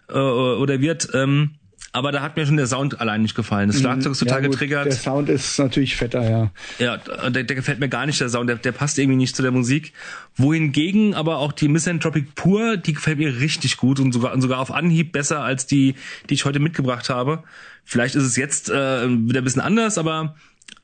äh, 0.09 0.13
oder 0.13 0.81
wird. 0.81 1.09
Ähm, 1.13 1.51
aber 1.95 2.11
da 2.11 2.21
hat 2.21 2.35
mir 2.35 2.45
schon 2.45 2.57
der 2.57 2.67
Sound 2.67 2.99
allein 2.99 3.21
nicht 3.21 3.35
gefallen. 3.35 3.69
Das 3.69 3.79
Schlagzeug 3.79 4.11
ist 4.11 4.19
total 4.19 4.41
ja, 4.41 4.47
gut, 4.47 4.51
getriggert. 4.51 4.85
Der 4.87 4.91
Sound 4.91 5.29
ist 5.29 5.57
natürlich 5.57 5.95
fetter, 5.95 6.29
ja. 6.29 6.51
Ja, 6.77 6.97
der, 7.29 7.43
der 7.45 7.55
gefällt 7.55 7.79
mir 7.79 7.87
gar 7.87 8.05
nicht, 8.05 8.19
der 8.19 8.27
Sound, 8.27 8.49
der, 8.49 8.57
der 8.57 8.73
passt 8.73 8.99
irgendwie 8.99 9.15
nicht 9.15 9.33
zu 9.33 9.41
der 9.41 9.51
Musik. 9.51 9.93
Wohingegen 10.35 11.13
aber 11.13 11.37
auch 11.37 11.53
die 11.53 11.69
Misanthropic 11.69 12.27
Pur, 12.35 12.75
die 12.75 12.91
gefällt 12.91 13.17
mir 13.17 13.39
richtig 13.39 13.77
gut 13.77 14.01
und 14.01 14.11
sogar, 14.11 14.33
und 14.33 14.41
sogar 14.41 14.59
auf 14.59 14.71
Anhieb 14.71 15.13
besser 15.13 15.41
als 15.41 15.67
die, 15.67 15.95
die 16.29 16.33
ich 16.33 16.43
heute 16.43 16.59
mitgebracht 16.59 17.09
habe. 17.09 17.43
Vielleicht 17.85 18.15
ist 18.15 18.23
es 18.23 18.35
jetzt 18.35 18.69
äh, 18.69 19.07
wieder 19.07 19.39
ein 19.39 19.45
bisschen 19.45 19.61
anders, 19.61 19.97
aber 19.97 20.35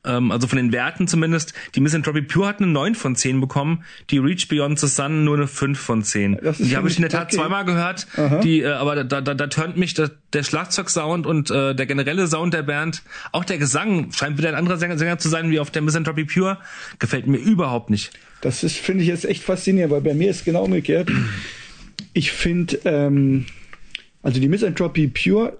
also 0.04 0.48
von 0.48 0.56
den 0.56 0.72
Werten 0.72 1.06
zumindest, 1.06 1.54
die 1.76 1.80
Misanthropic 1.80 2.26
Pure 2.26 2.48
hat 2.48 2.58
eine 2.58 2.66
9 2.72 2.96
von 2.96 3.14
10 3.14 3.40
bekommen, 3.40 3.84
die 4.10 4.18
Reach 4.18 4.48
Beyond 4.48 4.80
the 4.80 4.88
Sun 4.88 5.24
nur 5.24 5.36
eine 5.36 5.46
5 5.46 5.78
von 5.78 6.02
10. 6.02 6.38
Das 6.42 6.58
ist 6.58 6.70
die 6.70 6.76
habe 6.76 6.88
ich 6.88 6.96
in 6.96 7.02
der 7.02 7.10
Tat 7.10 7.28
okay. 7.28 7.36
zweimal 7.36 7.64
gehört, 7.64 8.08
die, 8.42 8.62
äh, 8.62 8.66
aber 8.66 9.04
da, 9.04 9.20
da, 9.20 9.34
da 9.34 9.46
turnt 9.46 9.76
mich 9.76 9.94
der, 9.94 10.10
der 10.32 10.42
Schlagzeugsound 10.42 11.24
und 11.24 11.50
äh, 11.52 11.74
der 11.74 11.86
generelle 11.86 12.26
Sound 12.26 12.52
der 12.52 12.64
Band, 12.64 13.02
auch 13.30 13.44
der 13.44 13.58
Gesang, 13.58 14.10
scheint 14.12 14.38
wieder 14.38 14.48
ein 14.48 14.56
anderer 14.56 14.76
Sänger, 14.76 14.98
Sänger 14.98 15.18
zu 15.18 15.28
sein 15.28 15.50
wie 15.50 15.60
auf 15.60 15.70
der 15.70 15.82
Misanthropic 15.82 16.32
Pure, 16.34 16.58
gefällt 16.98 17.28
mir 17.28 17.38
überhaupt 17.38 17.90
nicht. 17.90 18.10
Das 18.40 18.64
ist, 18.64 18.78
finde 18.78 19.04
ich 19.04 19.08
jetzt 19.08 19.24
echt 19.24 19.44
faszinierend, 19.44 19.92
weil 19.92 20.00
bei 20.00 20.14
mir 20.14 20.30
ist 20.30 20.44
genau 20.44 20.64
umgekehrt. 20.64 21.10
Ich 22.12 22.32
finde, 22.32 22.80
ähm, 22.84 23.46
also 24.22 24.40
die 24.40 24.48
Misanthropy 24.48 25.08
Pure 25.08 25.58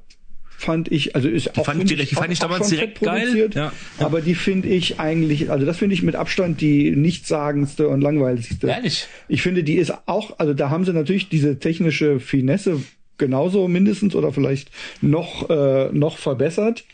fand 0.62 0.90
ich, 0.92 1.14
also 1.16 1.28
ist 1.28 1.58
auch, 1.58 1.64
fand 1.64 1.82
ich 1.82 1.88
direkt- 1.88 2.10
die 2.10 2.14
fand 2.14 2.32
ich 2.32 2.38
damals 2.38 2.68
direkt 2.68 3.00
geil. 3.00 3.20
produziert, 3.22 3.54
Ja. 3.54 3.72
Aber 3.98 4.20
die 4.20 4.34
finde 4.34 4.68
ich 4.68 5.00
eigentlich, 5.00 5.50
also 5.50 5.66
das 5.66 5.78
finde 5.78 5.94
ich 5.94 6.02
mit 6.02 6.14
Abstand 6.16 6.60
die 6.60 6.90
nichtssagendste 6.92 7.88
und 7.88 8.00
langweiligste. 8.00 8.66
Ehrlich? 8.68 9.06
Ich 9.28 9.42
finde, 9.42 9.64
die 9.64 9.74
ist 9.74 9.92
auch, 10.06 10.38
also 10.38 10.54
da 10.54 10.70
haben 10.70 10.84
sie 10.84 10.92
natürlich 10.92 11.28
diese 11.28 11.58
technische 11.58 12.20
Finesse 12.20 12.80
genauso 13.18 13.68
mindestens 13.68 14.14
oder 14.14 14.32
vielleicht 14.32 14.70
noch, 15.00 15.50
äh, 15.50 15.88
noch 15.92 16.16
verbessert. 16.18 16.84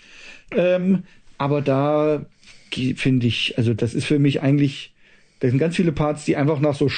Ähm, 0.57 1.05
aber 1.37 1.61
da 1.61 2.25
finde 2.97 3.27
ich, 3.27 3.55
also 3.59 3.75
das 3.75 3.95
ist 3.95 4.05
für 4.07 4.19
mich 4.19 4.43
eigentlich, 4.43 4.93
da 5.41 5.49
sind 5.49 5.59
ganz 5.59 5.77
viele 5.77 5.93
Parts, 5.93 6.25
die 6.25 6.37
einfach 6.37 6.61
nach 6.61 6.75
so 6.75 6.91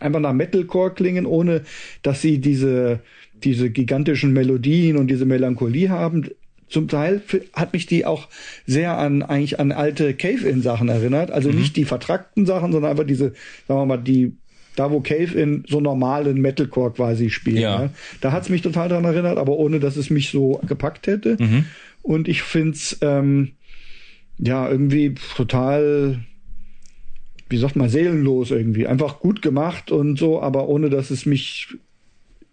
einfach 0.00 0.20
nach 0.20 0.32
Metalcore 0.32 0.92
klingen, 0.92 1.24
ohne 1.24 1.62
dass 2.02 2.20
sie 2.20 2.38
diese 2.38 3.00
diese 3.44 3.70
gigantischen 3.70 4.32
Melodien 4.32 4.96
und 4.96 5.08
diese 5.08 5.26
Melancholie 5.26 5.88
haben. 5.88 6.30
Zum 6.68 6.88
Teil 6.88 7.20
hat 7.52 7.74
mich 7.74 7.86
die 7.86 8.06
auch 8.06 8.28
sehr 8.66 8.96
an 8.96 9.22
eigentlich 9.22 9.60
an 9.60 9.72
alte 9.72 10.14
Cave-In-Sachen 10.14 10.88
erinnert. 10.88 11.30
Also 11.30 11.50
nicht 11.50 11.76
die 11.76 11.84
vertrackten 11.84 12.46
Sachen, 12.46 12.72
sondern 12.72 12.92
einfach 12.92 13.06
diese, 13.06 13.34
sagen 13.68 13.80
wir 13.80 13.86
mal, 13.86 13.96
die 13.98 14.32
da 14.74 14.90
wo 14.90 15.00
Cave-In 15.00 15.64
so 15.68 15.82
normalen 15.82 16.40
Metalcore 16.40 16.92
quasi 16.92 17.28
spielt. 17.28 17.58
Ja. 17.58 17.78
Ne? 17.78 17.90
Da 18.22 18.32
hat's 18.32 18.48
mich 18.48 18.62
total 18.62 18.88
daran 18.88 19.04
erinnert, 19.04 19.36
aber 19.36 19.58
ohne 19.58 19.80
dass 19.80 19.96
es 19.96 20.08
mich 20.08 20.30
so 20.30 20.62
gepackt 20.66 21.06
hätte. 21.06 21.36
Und 22.00 22.26
ich 22.26 22.40
find's 22.40 22.96
ähm, 23.02 23.52
ja 24.38 24.68
irgendwie 24.70 25.14
total 25.36 26.24
wie 27.52 27.58
sagt 27.58 27.76
man, 27.76 27.90
seelenlos 27.90 28.50
irgendwie. 28.50 28.86
Einfach 28.86 29.20
gut 29.20 29.42
gemacht 29.42 29.92
und 29.92 30.18
so, 30.18 30.42
aber 30.42 30.68
ohne 30.68 30.88
dass 30.88 31.10
es 31.10 31.26
mich 31.26 31.68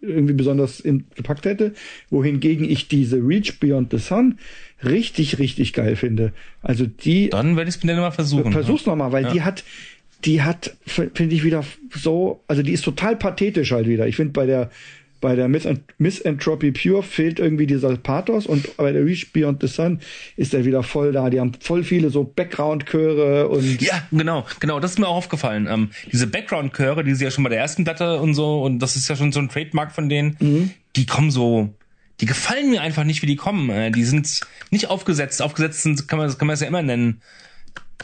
irgendwie 0.00 0.32
besonders 0.34 0.80
in, 0.80 1.04
gepackt 1.14 1.44
hätte. 1.44 1.74
Wohingegen 2.10 2.68
ich 2.68 2.88
diese 2.88 3.16
Reach 3.16 3.60
Beyond 3.60 3.90
the 3.90 3.98
Sun 3.98 4.38
richtig, 4.84 5.38
richtig 5.38 5.72
geil 5.72 5.96
finde. 5.96 6.32
Also 6.62 6.86
die, 6.86 7.28
Dann 7.30 7.56
werde 7.56 7.68
ich 7.68 7.76
es 7.76 7.84
mir 7.84 7.92
dann 7.92 8.00
mal 8.00 8.10
versuchen. 8.10 8.52
versuch's 8.52 8.86
noch 8.86 8.96
mal, 8.96 9.12
weil 9.12 9.24
Ja. 9.24 9.32
die 9.32 9.42
hat, 9.42 9.64
die 10.24 10.42
hat, 10.42 10.76
finde 10.86 11.34
ich 11.34 11.44
wieder 11.44 11.64
so, 11.94 12.42
also 12.48 12.62
die 12.62 12.72
ist 12.72 12.84
total 12.84 13.16
pathetisch 13.16 13.72
halt 13.72 13.86
wieder. 13.86 14.06
Ich 14.06 14.16
finde 14.16 14.32
bei 14.32 14.46
der, 14.46 14.70
bei 15.20 15.34
der 15.36 15.48
Misan- 15.48 15.80
Misanthropy 15.98 16.72
Pure 16.72 17.02
fehlt 17.02 17.38
irgendwie 17.38 17.66
dieser 17.66 17.96
Pathos 17.96 18.46
und 18.46 18.76
bei 18.76 18.90
der 18.92 19.04
Reach 19.04 19.32
Beyond 19.32 19.60
the 19.60 19.66
Sun 19.68 20.00
ist 20.36 20.54
er 20.54 20.64
wieder 20.64 20.82
voll 20.82 21.12
da. 21.12 21.28
Die 21.30 21.38
haben 21.40 21.52
voll 21.60 21.84
viele 21.84 22.10
so 22.10 22.24
Background-Chöre 22.24 23.48
und 23.48 23.80
Ja, 23.82 24.02
genau, 24.10 24.46
genau, 24.60 24.80
das 24.80 24.92
ist 24.92 24.98
mir 24.98 25.08
auch 25.08 25.16
aufgefallen. 25.16 25.66
Ähm, 25.70 25.90
diese 26.10 26.26
Background-Chöre, 26.26 27.04
die 27.04 27.14
sie 27.14 27.24
ja 27.24 27.30
schon 27.30 27.44
bei 27.44 27.50
der 27.50 27.58
ersten 27.58 27.84
Platte 27.84 28.20
und 28.20 28.34
so, 28.34 28.62
und 28.62 28.78
das 28.80 28.96
ist 28.96 29.08
ja 29.08 29.16
schon 29.16 29.32
so 29.32 29.40
ein 29.40 29.48
Trademark 29.48 29.92
von 29.92 30.08
denen, 30.08 30.36
Mhm. 30.40 30.70
die 30.96 31.06
kommen 31.06 31.30
so, 31.30 31.70
die 32.20 32.26
gefallen 32.26 32.70
mir 32.70 32.80
einfach 32.82 33.04
nicht, 33.04 33.22
wie 33.22 33.26
die 33.26 33.36
kommen. 33.36 33.70
Äh, 33.70 33.90
die 33.90 34.04
sind 34.04 34.40
nicht 34.70 34.88
aufgesetzt. 34.90 35.40
Aufgesetzt 35.42 35.82
sind, 35.82 36.06
kann 36.08 36.18
man, 36.18 36.36
kann 36.36 36.46
man 36.46 36.54
es 36.54 36.60
ja 36.60 36.66
immer 36.68 36.82
nennen. 36.82 37.20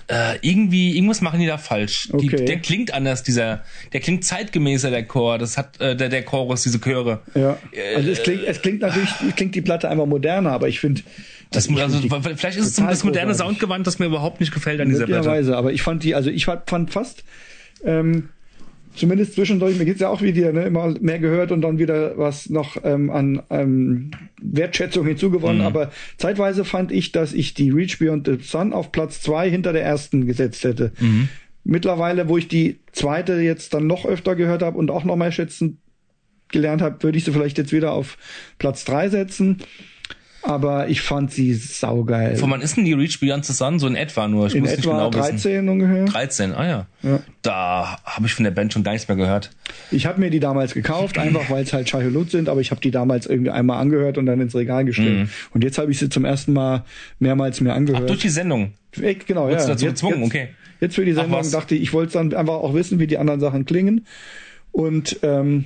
Äh, 0.09 0.36
irgendwie, 0.40 0.94
irgendwas 0.97 1.20
machen 1.20 1.40
die 1.40 1.47
da 1.47 1.59
falsch. 1.59 2.09
Die, 2.20 2.26
Okay. 2.26 2.44
der 2.44 2.59
klingt 2.59 2.92
anders, 2.92 3.22
dieser, 3.22 3.64
der 3.92 4.01
klingt 4.01 4.24
zeitgemäßer, 4.24 4.90
der 4.90 5.05
Chor. 5.05 5.38
Das 5.38 5.57
hat, 5.59 5.80
äh, 5.80 5.97
der, 5.97 6.09
der 6.09 6.22
Chorus, 6.24 6.62
diese 6.62 6.80
Chöre. 6.80 7.20
Ja. 7.34 7.59
Also 7.97 8.11
es 8.11 8.22
klingt, 8.22 8.44
es 8.44 8.61
klingt 8.62 8.80
natürlich, 8.80 9.11
klingt 9.36 9.55
die 9.55 9.62
Platte 9.62 9.88
einfach 9.88 10.07
moderner, 10.07 10.53
aber 10.53 10.68
ich 10.68 10.80
finde, 10.80 11.03
Das, 11.51 11.66
ich 11.66 11.80
also, 11.80 11.99
find 12.01 12.12
die 12.26 12.34
vielleicht 12.36 12.59
ist 12.59 12.66
es 12.66 12.74
das 12.74 13.05
moderne 13.05 13.30
großartig. 13.30 13.59
Soundgewand, 13.59 13.86
das 13.86 13.99
mir 13.99 14.07
überhaupt 14.07 14.40
nicht 14.40 14.53
gefällt 14.53 14.80
an 14.80 14.88
dieser 14.88 15.07
Platte. 15.07 15.28
Möglicherweise, 15.28 15.57
aber 15.57 15.72
ich 15.72 15.82
fand 15.82 16.03
die, 16.03 16.14
also 16.14 16.30
ich 16.30 16.44
fand 16.44 16.68
fand 16.68 16.92
fast, 16.92 17.24
ähm, 17.84 18.30
zumindest 18.97 19.34
zwischendurch, 19.34 19.78
mir 19.78 19.84
geht's 19.84 20.01
ja 20.01 20.09
auch 20.09 20.22
wie 20.22 20.32
dir, 20.32 20.53
ne, 20.53 20.64
immer 20.64 20.94
mehr 21.01 21.18
gehört 21.18 21.53
und 21.53 21.61
dann 21.62 21.78
wieder 21.78 22.18
was 22.18 22.51
noch 22.51 22.76
ähm, 22.84 23.11
an 23.11 23.42
ähm, 23.51 24.11
Wertschätzung 24.42 25.07
hinzugewonnen, 25.07 25.61
Mhm. 25.61 25.66
aber 25.66 25.90
zeitweise 26.18 26.64
fand 26.64 26.92
ich, 26.92 27.12
dass 27.12 27.32
ich 27.32 27.55
die 27.55 27.70
Reach 27.70 27.99
Beyond 27.99 28.26
the 28.26 28.38
Sun 28.42 28.72
auf 28.72 28.92
Platz 28.92 29.20
zwei 29.20 29.49
hinter 29.51 29.72
der 29.72 29.84
ersten 29.84 30.26
gesetzt 30.26 30.64
hätte. 30.64 30.92
Mhm. 31.01 31.28
Mittlerweile, 31.64 32.28
wo 32.28 32.36
ich 32.38 32.49
die 32.49 32.78
zweite 32.92 33.34
jetzt 33.34 33.74
dann 33.74 33.86
noch 33.86 34.05
öfter 34.05 34.36
gehört 34.36 34.62
habe 34.62 34.78
und 34.78 34.90
auch 34.90 35.05
noch 35.05 35.16
mehr 35.16 35.32
schätzen 35.32 35.78
gelernt 36.49 36.80
habe, 36.80 37.03
würde 37.03 37.18
ich 37.18 37.24
sie 37.24 37.32
vielleicht 37.32 37.59
jetzt 37.59 37.72
wieder 37.72 37.92
auf 37.92 38.18
Platz 38.59 38.84
drei 38.84 39.09
setzen. 39.09 39.59
Aber 40.47 40.88
ich 40.88 41.01
fand 41.01 41.32
sie 41.32 41.55
saugeil. 41.55 42.36
Von 42.36 42.51
wann 42.53 42.61
ist 42.61 42.76
denn 42.76 42.84
die 42.84 42.92
Reach 42.92 43.18
Beyond 43.18 43.44
the 43.44 43.53
Sun? 43.53 43.80
So 43.80 43.88
in 43.88 43.97
etwa 43.97 44.28
nur. 44.28 44.47
Ich 44.47 44.55
In 44.55 44.61
muss 44.61 44.70
nicht 44.70 44.78
etwa 44.86 45.09
genau 45.09 45.12
wissen. 45.12 45.36
13 45.36 45.68
ungefähr. 45.68 46.05
13, 46.05 46.53
ah 46.55 46.66
ja. 46.66 46.86
Ja. 47.03 47.18
Da 47.42 47.99
habe 48.05 48.26
ich 48.26 48.34
von 48.34 48.44
der 48.44 48.53
Band 48.53 48.72
schon 48.72 48.84
gar 48.84 48.92
nichts 48.92 49.09
mehr 49.09 49.16
gehört. 49.16 49.51
Ich 49.90 50.07
habe 50.07 50.20
mir 50.20 50.30
die 50.30 50.38
damals 50.38 50.72
gekauft, 50.72 51.18
einfach 51.18 51.51
weil 51.51 51.64
es 51.64 51.72
halt 51.72 51.88
Chacholut 51.88 52.30
sind, 52.30 52.49
aber 52.49 52.61
ich 52.61 52.70
habe 52.70 52.80
die 52.80 52.92
damals 52.92 53.26
irgendwie 53.26 53.51
einmal 53.51 53.80
angehört 53.80 54.18
und 54.18 54.26
dann 54.26 54.40
ins 54.40 54.55
Regal 54.55 54.84
gestellt. 54.84 55.18
Mhm. 55.24 55.28
Und 55.53 55.64
jetzt 55.64 55.78
habe 55.78 55.90
ich 55.90 55.99
sie 55.99 56.09
zum 56.09 56.24
ersten 56.24 56.53
Mal 56.53 56.84
mehrmals 57.18 57.61
mir 57.61 57.74
angehört. 57.74 58.09
Durch 58.09 58.20
die 58.20 58.28
Sendung. 58.28 58.72
Ey, 59.01 59.16
genau, 59.16 59.47
ja. 59.47 59.51
Wurdest 59.51 59.66
du 59.68 59.72
dazu 59.72 59.84
jetzt, 59.86 59.94
gezwungen? 59.94 60.22
jetzt, 60.22 60.26
Okay. 60.30 60.49
Jetzt 60.80 60.94
für 60.94 61.05
die 61.05 61.12
Ach, 61.12 61.22
Sendung 61.22 61.40
was. 61.40 61.51
dachte 61.51 61.74
ich, 61.74 61.82
ich 61.82 61.92
wollte 61.92 62.12
dann 62.12 62.32
einfach 62.34 62.55
auch 62.55 62.72
wissen, 62.74 63.01
wie 63.01 63.09
die 63.09 63.18
anderen 63.18 63.40
Sachen 63.40 63.64
klingen. 63.64 64.07
Und 64.70 65.18
ähm, 65.22 65.64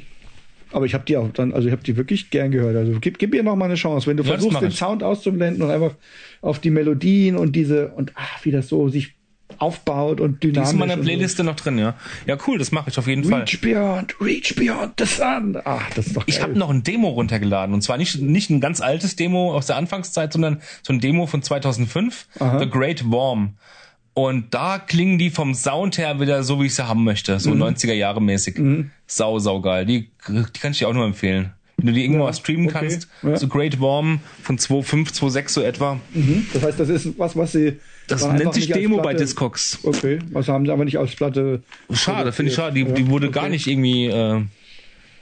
aber 0.72 0.86
ich 0.86 0.94
habe 0.94 1.04
die 1.04 1.16
auch 1.16 1.28
dann, 1.32 1.52
also 1.52 1.66
ich 1.68 1.72
habe 1.72 1.82
die 1.82 1.96
wirklich 1.96 2.30
gern 2.30 2.50
gehört. 2.50 2.76
Also 2.76 2.98
gib, 3.00 3.18
gib 3.18 3.34
ihr 3.34 3.42
noch 3.42 3.56
mal 3.56 3.64
eine 3.66 3.74
Chance, 3.74 4.06
wenn 4.06 4.16
du 4.16 4.22
Ja, 4.22 4.30
versuchst, 4.30 4.60
den. 4.62 4.70
Sound 4.70 5.02
auszublenden 5.02 5.62
und 5.62 5.70
einfach 5.70 5.94
auf 6.40 6.58
die 6.58 6.70
Melodien 6.70 7.36
und 7.36 7.52
diese 7.56 7.88
und 7.88 8.12
ach, 8.14 8.44
wie 8.44 8.50
das 8.50 8.68
so 8.68 8.88
sich 8.88 9.14
aufbaut 9.58 10.20
und 10.20 10.42
Die 10.42 10.48
dynamisch. 10.52 10.68
ist 10.68 10.72
in 10.74 10.78
meiner 10.78 10.94
und 10.94 11.00
so. 11.00 11.04
Playliste 11.06 11.44
noch 11.44 11.56
drin, 11.56 11.76
ja. 11.76 11.94
Ja, 12.26 12.36
cool, 12.46 12.56
das 12.58 12.70
mache 12.70 12.88
ich 12.90 12.98
auf 12.98 13.08
jeden 13.08 13.24
Fall. 13.24 13.40
Reach 13.40 13.60
beyond, 13.60 14.14
reach 14.20 14.54
beyond 14.54 14.92
the 14.98 15.04
sun. 15.06 15.58
Ach, 15.64 15.90
das 15.94 16.06
ist 16.06 16.16
doch 16.16 16.24
geil. 16.24 16.34
Ich 16.34 16.40
habe 16.40 16.56
noch 16.58 16.70
ein 16.70 16.82
Demo 16.84 17.08
runtergeladen 17.08 17.74
und 17.74 17.82
zwar 17.82 17.96
nicht 17.98 18.20
nicht 18.20 18.48
ein 18.50 18.60
ganz 18.60 18.80
altes 18.80 19.16
Demo 19.16 19.52
aus 19.54 19.66
der 19.66 19.76
Anfangszeit, 19.76 20.32
sondern 20.32 20.60
so 20.82 20.92
ein 20.92 21.00
Demo 21.00 21.26
von 21.26 21.42
2005, 21.42 22.28
Aha. 22.38 22.58
The 22.60 22.70
Great 22.70 23.10
Warm. 23.10 23.54
Und 24.14 24.52
da 24.52 24.78
klingen 24.78 25.18
die 25.18 25.30
vom 25.30 25.54
Sound 25.54 25.96
her 25.98 26.20
wieder 26.20 26.42
so, 26.42 26.60
wie 26.60 26.66
ich 26.66 26.74
sie 26.74 26.86
haben 26.86 27.04
möchte, 27.04 27.38
so 27.38 27.50
Mhm. 27.50 27.62
90er 27.62 27.92
Jahre 27.94 28.20
mäßig. 28.20 28.60
Sau, 29.06 29.38
sau 29.38 29.60
geil. 29.60 29.86
Die, 29.86 30.10
die 30.28 30.42
kann 30.60 30.72
ich 30.72 30.78
dir 30.78 30.88
auch 30.88 30.92
nur 30.94 31.04
empfehlen. 31.06 31.52
Wenn 31.76 31.86
du 31.86 31.92
die 31.94 32.02
irgendwo 32.04 32.24
mal 32.24 32.34
streamen 32.34 32.66
okay. 32.68 32.78
kannst, 32.80 33.08
Ja. 33.22 33.36
so 33.36 33.48
Great 33.48 33.80
Warm 33.80 34.20
von 34.42 34.58
2.5, 34.58 35.12
2.6 35.14 35.48
so 35.48 35.62
etwa. 35.62 35.98
Mhm. 36.12 36.46
Das 36.52 36.62
heißt, 36.62 36.78
das 36.80 36.88
ist 36.90 37.18
was, 37.18 37.36
was 37.36 37.52
sie. 37.52 37.78
Das 38.08 38.26
nennt 38.30 38.52
sich 38.52 38.68
Demo 38.68 39.00
bei 39.00 39.14
Discogs. 39.14 39.78
Okay, 39.84 40.18
was 40.32 40.48
haben 40.48 40.66
sie 40.66 40.72
aber 40.72 40.84
nicht 40.84 40.98
als 40.98 41.14
Platte. 41.14 41.62
Schade, 41.92 42.32
finde 42.32 42.50
ich 42.50 42.56
schade. 42.56 42.74
Die, 42.74 42.82
Ja, 42.82 42.92
die 42.92 43.08
wurde 43.08 43.28
okay. 43.28 43.40
gar 43.40 43.48
nicht 43.48 43.66
irgendwie. 43.66 44.06
Äh, 44.08 44.42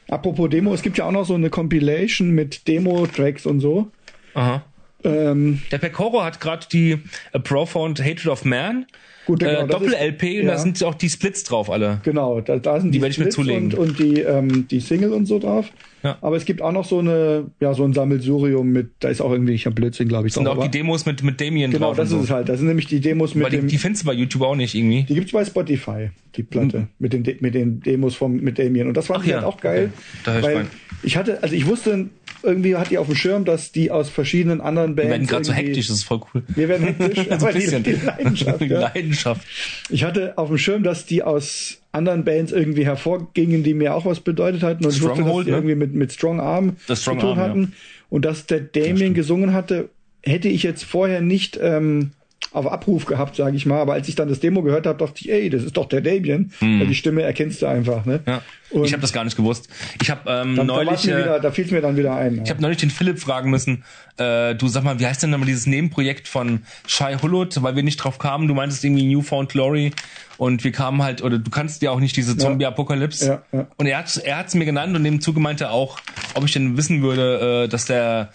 Apropos 0.09 0.49
Demo, 0.49 0.73
es 0.73 0.81
gibt 0.83 0.97
ja 0.99 1.05
auch 1.05 1.13
noch 1.13 1.27
so 1.27 1.35
eine 1.35 1.51
Compilation 1.51 2.31
mit 2.31 2.67
Demo-Tracks 2.67 3.45
und 3.47 3.61
so. 3.61 3.91
aha. 4.35 4.65
Ähm, 5.09 5.61
Der 5.71 5.79
Pecoro 5.79 6.23
hat 6.23 6.41
gerade 6.41 6.67
die 6.73 6.99
A 7.33 7.39
Profound 7.39 8.01
Hatred 8.03 8.27
of 8.29 8.45
Man. 8.45 8.87
Gut, 9.27 9.41
genau, 9.41 9.51
äh, 9.53 9.67
das 9.67 9.69
Doppel-LP 9.69 10.23
und 10.23 10.47
ja. 10.47 10.53
da 10.53 10.57
sind 10.59 10.83
auch 10.85 10.95
die 10.95 11.11
Splits 11.11 11.45
drauf 11.45 11.69
alle. 11.71 12.01
genau, 12.03 12.41
da, 12.41 12.57
da 12.59 12.81
sind 12.81 12.95
die, 12.95 13.03
werde 13.03 13.11
ich 13.13 13.19
mir 13.19 13.25
Splits 13.25 13.35
zulegen. 13.37 13.75
Und, 13.75 13.91
und 13.91 13.99
die, 13.99 14.21
ähm, 14.21 14.67
die 14.69 14.81
Single 14.81 15.13
und 15.13 15.27
so 15.27 15.39
drauf. 15.39 15.67
Ja. 16.03 16.17
Aber 16.23 16.37
es 16.37 16.47
gibt 16.47 16.63
auch 16.63 16.73
noch 16.73 16.87
so 16.87 17.01
eine, 17.01 17.45
ja, 17.61 17.75
so 17.75 17.85
ein 17.85 17.93
Sammelsurium 17.93 18.69
mit, 18.71 18.89
da 19.01 19.09
ist 19.11 19.21
auch 19.21 19.31
irgendwie, 19.31 19.53
ich 19.53 19.67
habe 19.67 19.75
Blödsinn, 19.75 20.09
glaube 20.09 20.29
ich. 20.29 20.37
Und 20.39 20.45
drauf, 20.47 20.57
auch 20.57 20.63
die 20.63 20.71
Demos 20.71 21.05
mit, 21.05 21.23
mit 21.23 21.39
Damien 21.43 21.71
Genau, 21.71 21.89
drauf. 21.89 21.99
das 21.99 22.11
und 22.13 22.21
ist 22.21 22.29
so. 22.29 22.33
es 22.33 22.37
halt. 22.37 22.49
Das 22.49 22.57
sind 22.59 22.69
nämlich 22.69 22.87
die 22.87 23.01
Demos 23.01 23.35
mit 23.35 23.53
die, 23.53 23.57
dem. 23.57 23.67
die 23.69 23.77
findest 23.77 24.05
du 24.05 24.07
bei 24.07 24.15
YouTube 24.15 24.43
auch 24.43 24.55
nicht 24.57 24.75
irgendwie. 24.75 25.03
Die 25.03 25.15
gibt's 25.15 25.33
bei 25.33 25.45
Spotify, 25.45 26.09
die 26.37 26.43
Platte, 26.45 26.89
mit, 26.99 27.13
den, 27.13 27.23
De- 27.25 27.37
mit 27.41 27.55
den 27.55 27.81
Demos 27.81 28.15
vom, 28.15 28.37
mit 28.37 28.59
Damien. 28.59 28.89
Und 28.89 28.97
das 28.97 29.11
ich 29.11 29.27
ja, 29.27 29.37
halt 29.37 29.45
auch 29.45 29.61
geil. 29.61 29.91
okay. 29.93 30.03
Da 30.25 30.33
hör 30.33 30.39
ich 30.41 30.47
weil 30.47 30.57
rein. 30.57 30.67
ich 31.03 31.17
hatte, 31.19 31.43
also 31.43 31.55
ich 31.55 31.67
wusste, 31.67 32.09
irgendwie 32.43 32.77
hat 32.77 32.91
die 32.91 32.99
auf 32.99 33.07
dem 33.07 33.17
Schirm, 33.17 33.45
dass 33.45 33.73
die 33.73 33.91
aus 33.91 34.09
verschiedenen 34.09 34.61
anderen 34.61 34.95
Bands. 34.95 35.09
Wir 35.09 35.11
werden 35.13 35.27
gerade 35.27 35.45
so 35.45 35.53
hektisch, 35.53 35.89
das 35.89 35.97
ist 35.97 36.05
voll 36.05 36.21
cool. 36.33 36.43
Wir 36.49 36.69
werden 36.69 36.87
hektisch, 36.87 37.27
aber 37.31 37.49
ein 37.49 37.55
bisschen. 37.55 37.83
Die, 37.83 37.95
die 37.95 38.07
Leidenschaft. 38.07 38.61
Ja. 38.69 38.81
Leidenschaft. 38.81 39.47
Ich 39.89 40.05
hatte 40.05 40.37
auf 40.37 40.49
dem 40.49 40.59
Schirm, 40.59 40.83
dass 40.83 41.07
die 41.07 41.23
aus 41.23 41.79
anderen 41.93 42.25
Bands 42.25 42.53
irgendwie 42.53 42.85
hervorgingen, 42.85 43.63
die 43.63 43.73
mir 43.73 43.95
auch 43.95 44.05
was 44.05 44.21
bedeutet 44.21 44.63
hatten. 44.63 44.85
Und 44.85 44.95
ich 44.95 45.01
wusste, 45.01 45.09
dass 45.09 45.19
Stronghold, 45.19 45.47
die 45.47 45.51
ne? 45.51 45.57
irgendwie 45.57 45.75
mit, 45.75 45.95
mit 45.95 46.13
Strong 46.13 46.41
Arm 46.41 46.77
Das 46.87 47.03
Strong 47.03 47.21
zu 47.21 47.27
tun 47.27 47.31
Arm, 47.31 47.39
ja. 47.39 47.45
hatten. 47.45 47.73
Und 48.11 48.25
dass 48.25 48.47
der 48.47 48.61
Damien 48.61 49.15
gesungen 49.15 49.53
hatte, 49.53 49.89
hätte 50.23 50.49
ich 50.49 50.63
jetzt 50.63 50.85
vorher 50.85 51.21
nicht 51.21 51.59
ähm, 51.61 52.11
auf 52.51 52.67
Abruf 52.71 53.05
gehabt, 53.05 53.37
sage 53.37 53.57
ich 53.57 53.67
mal. 53.67 53.81
Aber 53.81 53.93
als 53.93 54.09
ich 54.09 54.15
dann 54.15 54.29
das 54.29 54.41
Demo 54.41 54.63
gehört 54.63 54.87
habe, 54.87 54.99
dachte 54.99 55.21
ich, 55.21 55.31
ey, 55.31 55.51
das 55.51 55.63
ist 55.65 55.77
doch 55.77 55.87
der 55.87 56.01
Damien. 56.01 56.53
Weil 56.61 56.87
die 56.87 56.95
Stimme 56.95 57.23
erkennst 57.23 57.61
du 57.63 57.67
einfach. 57.67 58.07
Ne? 58.07 58.21
Ja. 58.27 58.43
Und 58.71 58.85
ich 58.85 58.93
habe 58.93 59.01
das 59.03 59.13
gar 59.13 59.25
nicht 59.25 59.37
gewusst. 59.37 59.69
Ich 60.03 60.11
habe 60.11 60.21
ähm, 60.27 60.57
dann, 60.57 60.67
da, 60.69 60.75
neulich. 60.77 61.05
mir 61.05 61.15
äh, 61.15 61.19
wieder, 61.23 61.41
da 61.41 61.51
fiel 61.51 61.65
es 61.67 61.71
mir 61.71 61.81
dann 61.81 61.97
wieder 61.97 62.15
ein. 62.15 62.43
Ich 62.45 62.51
habe 62.51 62.61
neulich 62.63 62.79
den 62.79 62.91
Philipp 62.91 63.19
fragen 63.19 63.51
müssen, 63.51 63.85
äh, 64.17 64.55
du 64.55 64.69
sag 64.69 64.83
mal, 64.83 64.99
wie 64.99 65.07
heißt 65.07 65.23
denn 65.23 65.31
nochmal 65.31 65.47
dieses 65.47 65.67
Nebenprojekt 65.67 66.27
von 66.29 66.63
Shai 66.87 67.17
Hulot, 67.17 67.63
weil 67.63 67.77
wir 67.77 67.83
nicht 67.83 67.97
drauf 67.99 68.19
kamen, 68.19 68.49
du 68.49 68.55
meintest 68.55 68.85
irgendwie 68.85 69.05
Newfound 69.15 69.51
Glory 69.51 69.93
und 70.39 70.65
wir 70.65 70.73
kamen 70.73 71.03
halt, 71.03 71.23
oder 71.23 71.39
du 71.39 71.51
kannst 71.51 71.81
ja 71.83 71.91
auch 71.91 72.01
nicht 72.01 72.17
diese 72.17 72.37
Zombie-Apokalypse. 72.37 73.27
Ja, 73.27 73.43
ja. 73.53 73.67
Und 73.77 73.87
er 73.87 73.99
hat 73.99 74.17
er 74.19 74.39
hat's 74.39 74.55
mir 74.55 74.65
genannt 74.65 74.95
und 74.97 75.05
dem 75.05 75.21
Zuge 75.21 75.41
meinte 75.41 75.71
auch, 75.71 75.99
ob 76.35 76.45
ich 76.45 76.53
denn 76.53 76.77
wissen 76.77 77.03
würde, 77.03 77.65
äh, 77.65 77.69
dass 77.69 77.87
der, 77.87 78.31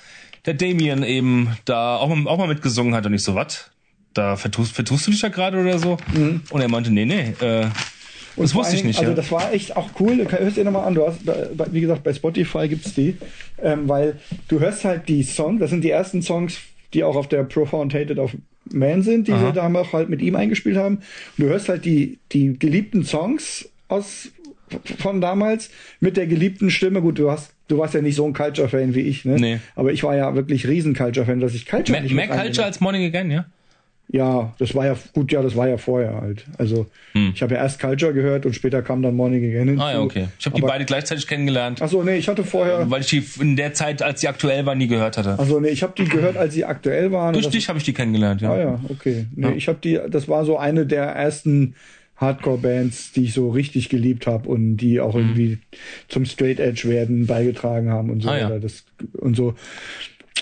der 0.46 0.54
Damien 0.56 1.04
eben 1.04 1.56
da 1.66 1.98
auch, 1.98 2.10
mal- 2.14 2.28
auch 2.30 2.38
mal 2.38 2.48
mitgesungen 2.48 2.96
hat 2.96 3.06
und 3.06 3.14
ich 3.14 3.24
so, 3.24 3.36
was? 3.36 3.70
Da 4.14 4.36
vertust, 4.36 4.74
vertust 4.74 5.08
du 5.08 5.12
dich 5.12 5.22
da 5.22 5.30
gerade 5.30 5.60
oder 5.60 5.80
so? 5.80 5.98
Und 6.50 6.62
er 6.62 6.68
meinte, 6.68 6.92
nee, 6.92 7.06
nee, 7.06 7.34
äh, 7.42 7.68
Mhm. 8.36 8.42
Und 8.42 8.44
das 8.46 8.56
wusste 8.56 8.76
ich 8.76 8.84
nicht. 8.84 9.00
Also 9.00 9.12
ja. 9.12 9.16
das 9.16 9.32
war 9.32 9.54
echt 9.54 9.76
auch 9.76 9.90
cool. 10.00 10.18
Du 10.18 10.32
hörst 10.32 10.58
dir 10.58 10.64
nochmal 10.64 10.88
an. 10.88 10.96
Du 10.96 11.06
hast, 11.06 11.20
wie 11.72 11.82
gesagt, 11.82 12.04
bei 12.04 12.14
Spotify 12.14 12.68
gibt's 12.68 12.94
die, 12.94 13.18
ähm, 13.62 13.88
weil 13.88 14.20
du 14.48 14.60
hörst 14.60 14.86
halt 14.86 15.08
die 15.08 15.24
Songs. 15.24 15.60
Das 15.60 15.70
sind 15.70 15.84
die 15.84 15.92
ersten 15.92 16.22
Songs, 16.22 16.58
die 16.94 17.04
auch 17.04 17.16
auf 17.16 17.28
der 17.28 17.44
Profound 17.44 17.94
Hated 17.94 18.20
of 18.20 18.36
Man 18.72 19.04
sind, 19.04 19.28
die 19.28 19.34
Aha. 19.34 19.44
wir 19.44 19.52
da 19.52 19.68
auch 19.68 19.94
halt 19.94 20.10
mit 20.10 20.22
ihm 20.22 20.36
eingespielt 20.36 20.78
haben. 20.78 20.96
Und 20.98 21.04
du 21.38 21.46
hörst 21.46 21.70
halt 21.70 21.86
die 21.86 22.18
die 22.32 22.58
geliebten 22.58 23.04
Songs 23.04 23.70
aus 23.88 24.30
von 24.98 25.22
damals 25.22 25.70
mit 26.00 26.18
der 26.18 26.26
geliebten 26.26 26.72
Stimme. 26.72 27.02
Gut, 27.02 27.20
du 27.20 27.30
hast 27.30 27.52
Du 27.70 27.78
warst 27.78 27.94
ja 27.94 28.02
nicht 28.02 28.16
so 28.16 28.26
ein 28.26 28.34
Culture-Fan 28.34 28.94
wie 28.94 29.02
ich, 29.02 29.24
ne? 29.24 29.36
Nee. 29.36 29.60
Aber 29.76 29.94
ich 29.94 30.04
war 30.04 30.16
ja 30.16 30.36
wirklich 30.36 30.68
riesen 30.68 30.94
Culture-Fan, 30.94 31.40
dass 31.40 31.56
ich 31.56 31.66
Culture 31.66 32.02
mehr 32.02 32.14
mehr 32.14 32.28
Culture 32.28 32.66
als 32.66 32.82
Morning 32.82 33.06
Again, 33.06 33.32
ja? 33.32 33.46
Ja, 34.10 34.54
das 34.60 34.76
war 34.76 34.86
ja 34.86 34.96
gut, 35.14 35.32
ja, 35.32 35.42
das 35.42 35.56
war 35.56 35.68
ja 35.68 35.78
vorher 35.78 36.22
halt. 36.22 36.46
Also 36.58 36.86
ich 37.14 37.42
habe 37.42 37.56
ja 37.56 37.62
erst 37.62 37.80
Culture 37.80 38.14
gehört 38.14 38.46
und 38.46 38.54
später 38.54 38.82
kam 38.82 39.02
dann 39.02 39.16
Morning 39.16 39.44
Again 39.44 39.70
hinzu. 39.70 39.74
Hm. 39.74 39.80
Ah 39.82 39.92
ja, 39.94 40.02
okay. 40.02 40.28
Ich 40.40 40.46
habe 40.46 40.56
die 40.56 40.62
beide 40.62 40.86
gleichzeitig 40.86 41.26
kennengelernt. 41.28 41.80
Ach 41.82 41.90
so, 41.90 42.04
nee, 42.04 42.18
ich 42.18 42.28
hatte 42.28 42.44
vorher. 42.44 42.90
weil 42.92 43.02
ich 43.02 43.08
die 43.08 43.24
in 43.42 43.56
der 43.56 43.74
Zeit, 43.74 44.02
als 44.04 44.22
sie 44.22 44.28
aktuell 44.28 44.66
war, 44.66 44.76
nie 44.76 44.88
gehört 44.88 45.18
hatte. 45.18 45.40
Also 45.40 45.60
nee, 45.60 45.70
ich 45.70 45.82
habe 45.84 45.94
die 45.98 46.06
gehört, 46.06 46.38
als 46.38 46.54
sie 46.54 46.66
aktuell 46.66 47.12
waren. 47.12 47.34
Durch 47.34 47.50
dich 47.50 47.70
habe 47.70 47.80
ich 47.80 47.86
die 47.86 47.94
kennengelernt, 47.94 48.42
ja. 48.42 48.52
Ah 48.52 48.60
ja, 48.60 48.80
okay. 48.90 49.26
Nee, 49.36 49.48
Ja. 49.48 49.54
ich 49.56 49.68
habe 49.68 49.80
die. 49.84 50.00
Das 50.10 50.28
war 50.28 50.46
so 50.46 50.58
eine 50.58 50.86
der 50.86 51.06
ersten 51.06 51.76
Hardcore-Bands, 52.18 53.14
die 53.14 53.24
ich 53.26 53.34
so 53.34 53.50
richtig 53.50 53.90
geliebt 53.90 54.28
habe 54.28 54.48
und 54.50 54.78
die 54.78 55.00
auch 55.00 55.16
irgendwie 55.16 55.58
zum 56.08 56.26
Straight 56.26 56.60
Edge 56.60 56.88
werden 56.88 57.26
beigetragen 57.26 57.90
haben 57.90 58.10
und 58.10 58.22
so 58.22 58.30
Mhm. 58.30 58.36
Ah, 58.36 58.40
ja. 58.40 58.60
Das 58.60 58.86
und 59.14 59.36
so. 59.36 59.56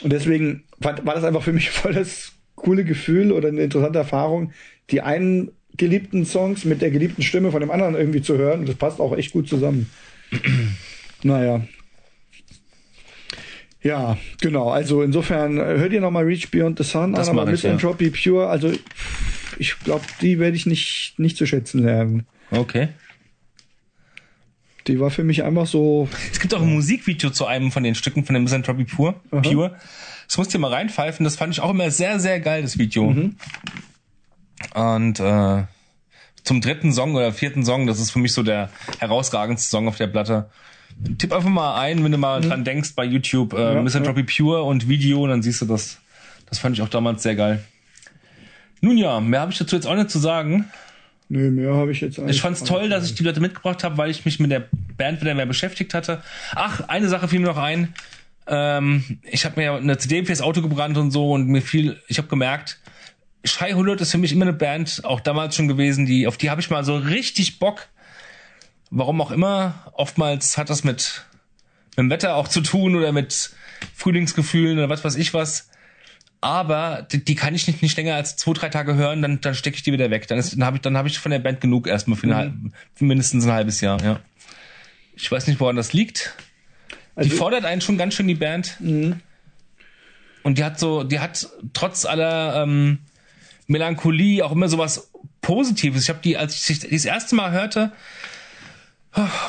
Und 0.03 0.11
deswegen 0.13 0.63
war 0.79 0.93
das 0.95 1.23
einfach 1.23 1.43
für 1.43 1.53
mich 1.53 1.69
voll 1.71 1.93
das 1.93 2.33
coole 2.61 2.83
Gefühl 2.83 3.31
oder 3.31 3.49
eine 3.49 3.61
interessante 3.61 3.99
Erfahrung, 3.99 4.51
die 4.89 5.01
einen 5.01 5.51
geliebten 5.77 6.25
Songs 6.25 6.65
mit 6.65 6.81
der 6.81 6.91
geliebten 6.91 7.23
Stimme 7.23 7.51
von 7.51 7.61
dem 7.61 7.71
anderen 7.71 7.95
irgendwie 7.95 8.21
zu 8.21 8.37
hören. 8.37 8.61
Und 8.61 8.69
das 8.69 8.75
passt 8.75 8.99
auch 8.99 9.15
echt 9.15 9.31
gut 9.31 9.47
zusammen. 9.47 9.89
naja. 11.23 11.61
Ja, 13.81 14.17
genau. 14.39 14.69
Also 14.69 15.01
insofern 15.01 15.57
äh, 15.57 15.79
hört 15.79 15.91
ihr 15.91 16.01
nochmal 16.01 16.23
Reach 16.23 16.51
Beyond 16.51 16.77
the 16.77 16.83
Sun 16.83 17.13
Das 17.13 17.29
an, 17.29 17.37
aber 17.37 17.45
mach 17.45 17.53
ich, 17.53 17.63
ja. 17.63 17.73
Misanthropy 17.73 18.11
Pure, 18.11 18.47
also 18.47 18.71
ich 19.57 19.79
glaube, 19.79 20.05
die 20.21 20.39
werde 20.39 20.55
ich 20.55 20.65
nicht, 20.65 21.15
nicht 21.17 21.37
zu 21.37 21.45
schätzen 21.47 21.83
lernen. 21.83 22.27
Okay. 22.51 22.89
Die 24.87 24.99
war 24.99 25.11
für 25.11 25.23
mich 25.23 25.43
einfach 25.43 25.67
so. 25.67 26.07
Es 26.31 26.39
gibt 26.39 26.53
auch 26.53 26.61
ein 26.61 26.73
Musikvideo 26.73 27.29
zu 27.29 27.45
einem 27.45 27.71
von 27.71 27.83
den 27.83 27.95
Stücken 27.95 28.25
von 28.25 28.33
dem 28.33 28.43
Misanthropy 28.43 28.85
Pure. 28.85 29.15
Pure. 29.29 29.75
Das 30.27 30.37
musst 30.37 30.53
ihr 30.53 30.59
mal 30.59 30.73
reinpfeifen. 30.73 31.23
Das 31.23 31.35
fand 31.35 31.53
ich 31.53 31.59
auch 31.61 31.69
immer 31.69 31.91
sehr, 31.91 32.19
sehr 32.19 32.39
geil, 32.39 32.61
das 32.61 32.77
Video. 32.77 33.09
Mhm. 33.11 33.35
Und 34.73 35.19
äh, 35.19 35.63
zum 36.43 36.61
dritten 36.61 36.93
Song 36.93 37.15
oder 37.15 37.31
vierten 37.33 37.65
Song, 37.65 37.85
das 37.87 37.99
ist 37.99 38.11
für 38.11 38.19
mich 38.19 38.33
so 38.33 38.43
der 38.43 38.69
herausragendste 38.99 39.69
Song 39.69 39.87
auf 39.87 39.97
der 39.97 40.07
Platte. 40.07 40.49
Tipp 41.17 41.33
einfach 41.33 41.49
mal 41.49 41.79
ein, 41.79 42.03
wenn 42.03 42.11
du 42.11 42.17
mal 42.17 42.41
dran 42.41 42.63
denkst 42.63 42.93
bei 42.95 43.03
YouTube, 43.05 43.53
äh, 43.53 43.57
Mhm. 43.57 43.75
Ja, 43.75 43.81
Misanthropy 43.81 44.23
Pure 44.23 44.63
und 44.63 44.87
Video, 44.87 45.25
dann 45.27 45.41
siehst 45.41 45.61
du 45.61 45.65
das. 45.65 45.99
Das 46.49 46.59
fand 46.59 46.75
ich 46.75 46.81
auch 46.81 46.89
damals 46.89 47.23
sehr 47.23 47.35
geil. 47.35 47.63
Nun 48.81 48.97
ja, 48.97 49.19
mehr 49.19 49.41
habe 49.41 49.51
ich 49.51 49.57
dazu 49.57 49.75
jetzt 49.75 49.85
auch 49.85 49.95
nicht 49.95 50.09
zu 50.09 50.19
sagen. 50.19 50.69
Nö, 51.31 51.49
mehr 51.49 51.73
habe 51.73 51.93
ich 51.93 52.01
jetzt 52.01 52.19
eigentlich. 52.19 52.35
Ich 52.35 52.41
fand's 52.41 52.61
toll, 52.61 52.89
dass 52.89 53.05
ich 53.05 53.15
die 53.15 53.23
Leute 53.23 53.39
mitgebracht 53.39 53.85
habe, 53.85 53.97
weil 53.97 54.09
ich 54.09 54.25
mich 54.25 54.41
mit 54.41 54.51
der 54.51 54.67
Band 54.97 55.21
wieder 55.21 55.33
mehr 55.33 55.45
beschäftigt 55.45 55.93
hatte. 55.93 56.21
Ach, 56.53 56.81
eine 56.89 57.07
Sache 57.07 57.29
fiel 57.29 57.39
mir 57.39 57.47
noch 57.47 57.57
ein. 57.57 57.93
Ähm, 58.47 59.19
ich 59.23 59.45
habe 59.45 59.61
mir 59.61 59.75
eine 59.75 59.97
CD 59.97 60.25
fürs 60.25 60.41
Auto 60.41 60.61
gebrannt 60.61 60.97
und 60.97 61.11
so 61.11 61.31
und 61.31 61.47
mir 61.47 61.61
fiel, 61.61 62.01
ich 62.09 62.17
habe 62.17 62.27
gemerkt, 62.27 62.81
Shai 63.45 63.71
Hulot 63.71 64.01
ist 64.01 64.11
für 64.11 64.17
mich 64.17 64.33
immer 64.33 64.43
eine 64.43 64.51
Band, 64.51 65.05
auch 65.05 65.21
damals 65.21 65.55
schon 65.55 65.69
gewesen, 65.69 66.05
die 66.05 66.27
auf 66.27 66.35
die 66.35 66.49
habe 66.49 66.59
ich 66.59 66.69
mal 66.69 66.83
so 66.83 66.97
richtig 66.97 67.59
Bock. 67.59 67.87
Warum 68.89 69.21
auch 69.21 69.31
immer. 69.31 69.89
Oftmals 69.93 70.57
hat 70.57 70.69
das 70.69 70.83
mit, 70.83 71.23
mit 71.91 71.97
dem 71.97 72.09
Wetter 72.09 72.35
auch 72.35 72.49
zu 72.49 72.59
tun 72.59 72.93
oder 72.93 73.13
mit 73.13 73.51
Frühlingsgefühlen 73.95 74.79
oder 74.79 74.89
was 74.89 75.05
weiß 75.05 75.15
ich 75.15 75.33
was. 75.33 75.70
Aber 76.43 77.07
die, 77.11 77.23
die 77.23 77.35
kann 77.35 77.53
ich 77.53 77.67
nicht, 77.67 77.83
nicht 77.83 77.95
länger 77.95 78.15
als 78.15 78.35
zwei, 78.35 78.53
drei 78.53 78.69
Tage 78.69 78.95
hören, 78.95 79.21
dann, 79.21 79.41
dann 79.41 79.53
stecke 79.53 79.75
ich 79.75 79.83
die 79.83 79.91
wieder 79.93 80.09
weg. 80.09 80.27
Dann, 80.27 80.39
ist, 80.39 80.53
dann 80.53 80.63
habe 80.65 80.77
ich, 80.77 80.81
dann 80.81 80.97
hab 80.97 81.05
ich 81.05 81.19
von 81.19 81.31
der 81.31 81.37
Band 81.39 81.61
genug 81.61 81.87
erstmal 81.87 82.17
für, 82.17 82.23
eine, 82.25 82.35
halb- 82.35 82.53
für 82.95 83.05
mindestens 83.05 83.45
ein 83.45 83.51
halbes 83.51 83.79
Jahr, 83.81 84.01
ja. 84.03 84.19
Ich 85.15 85.31
weiß 85.31 85.45
nicht, 85.47 85.59
woran 85.59 85.75
das 85.75 85.93
liegt. 85.93 86.35
Also- 87.15 87.29
die 87.29 87.35
fordert 87.35 87.63
einen 87.65 87.81
schon 87.81 87.97
ganz 87.97 88.15
schön, 88.15 88.27
die 88.27 88.33
Band. 88.35 88.77
Und 90.43 90.57
die 90.57 90.63
hat 90.63 90.79
so, 90.79 91.03
die 91.03 91.19
hat 91.19 91.47
trotz 91.73 92.05
aller 92.05 92.63
ähm, 92.63 92.97
Melancholie 93.67 94.43
auch 94.43 94.51
immer 94.51 94.67
sowas 94.67 95.11
Positives. 95.41 96.03
Ich 96.03 96.09
habe 96.09 96.19
die, 96.23 96.37
als 96.37 96.67
ich 96.69 96.79
die 96.79 96.89
das 96.89 97.05
erste 97.05 97.35
Mal 97.35 97.51
hörte, 97.51 97.91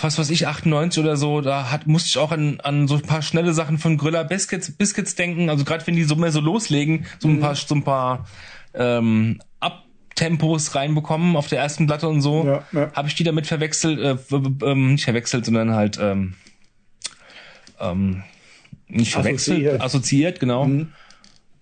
was 0.01 0.19
weiß 0.19 0.31
ich, 0.31 0.49
98 0.49 1.03
oder 1.03 1.17
so, 1.17 1.41
da 1.41 1.71
hat, 1.71 1.87
musste 1.87 2.09
ich 2.09 2.19
auch 2.19 2.33
an, 2.33 2.59
an 2.63 2.89
so 2.89 2.97
ein 2.97 3.03
paar 3.03 3.23
schnelle 3.23 3.53
Sachen 3.55 3.79
von 3.79 3.97
Griller 3.97 4.25
Biscuits, 4.25 4.73
Biscuits 4.73 5.15
denken. 5.15 5.51
Also 5.51 5.65
gerade 5.65 5.87
wenn 5.87 5.95
die 5.95 6.03
so 6.05 6.17
mehr 6.17 6.33
so 6.33 6.41
loslegen, 6.41 7.07
so 7.21 7.29
ein 7.29 7.39
paar, 7.41 7.55
so 7.55 7.75
ein 7.77 7.85
paar 7.85 8.27
ähm, 8.75 9.41
Abtempos 9.61 10.75
reinbekommen 10.75 11.37
auf 11.37 11.47
der 11.47 11.61
ersten 11.61 11.87
Platte 11.87 12.09
und 12.09 12.23
so, 12.23 12.45
Ja, 12.45 12.65
ja. 12.73 12.93
habe 12.93 13.07
ich 13.09 13.15
die 13.15 13.23
damit 13.25 13.47
verwechselt, 13.47 14.01
äh, 14.01 14.17
ähm, 14.67 14.93
nicht 14.95 15.05
verwechselt, 15.05 15.45
sondern 15.45 15.73
halt 15.75 15.99
ähm, 16.01 16.35
ähm, 17.81 18.23
nicht 18.89 19.13
verwechselt, 19.13 19.59
Assoziiert. 19.59 19.81
assoziiert, 19.81 20.41
genau. 20.41 20.71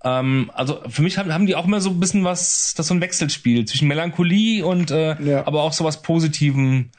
Ähm, 0.03 0.51
also 0.55 0.81
für 0.89 1.03
mich 1.03 1.19
haben, 1.19 1.33
haben 1.35 1.47
die 1.47 1.55
auch 1.55 1.67
immer 1.67 1.81
so 1.81 1.91
ein 1.91 2.01
bisschen 2.01 2.25
was, 2.25 2.73
das 2.75 2.87
so 2.87 2.95
ein 2.95 3.01
Wechselspiel 3.03 3.67
zwischen 3.67 3.87
Melancholie 3.89 4.65
und 4.65 4.91
äh, 4.91 5.21
Ja. 5.23 5.47
aber 5.47 5.63
auch 5.63 5.73
so 5.75 5.85
was 5.85 6.01
Positiven, 6.03 6.91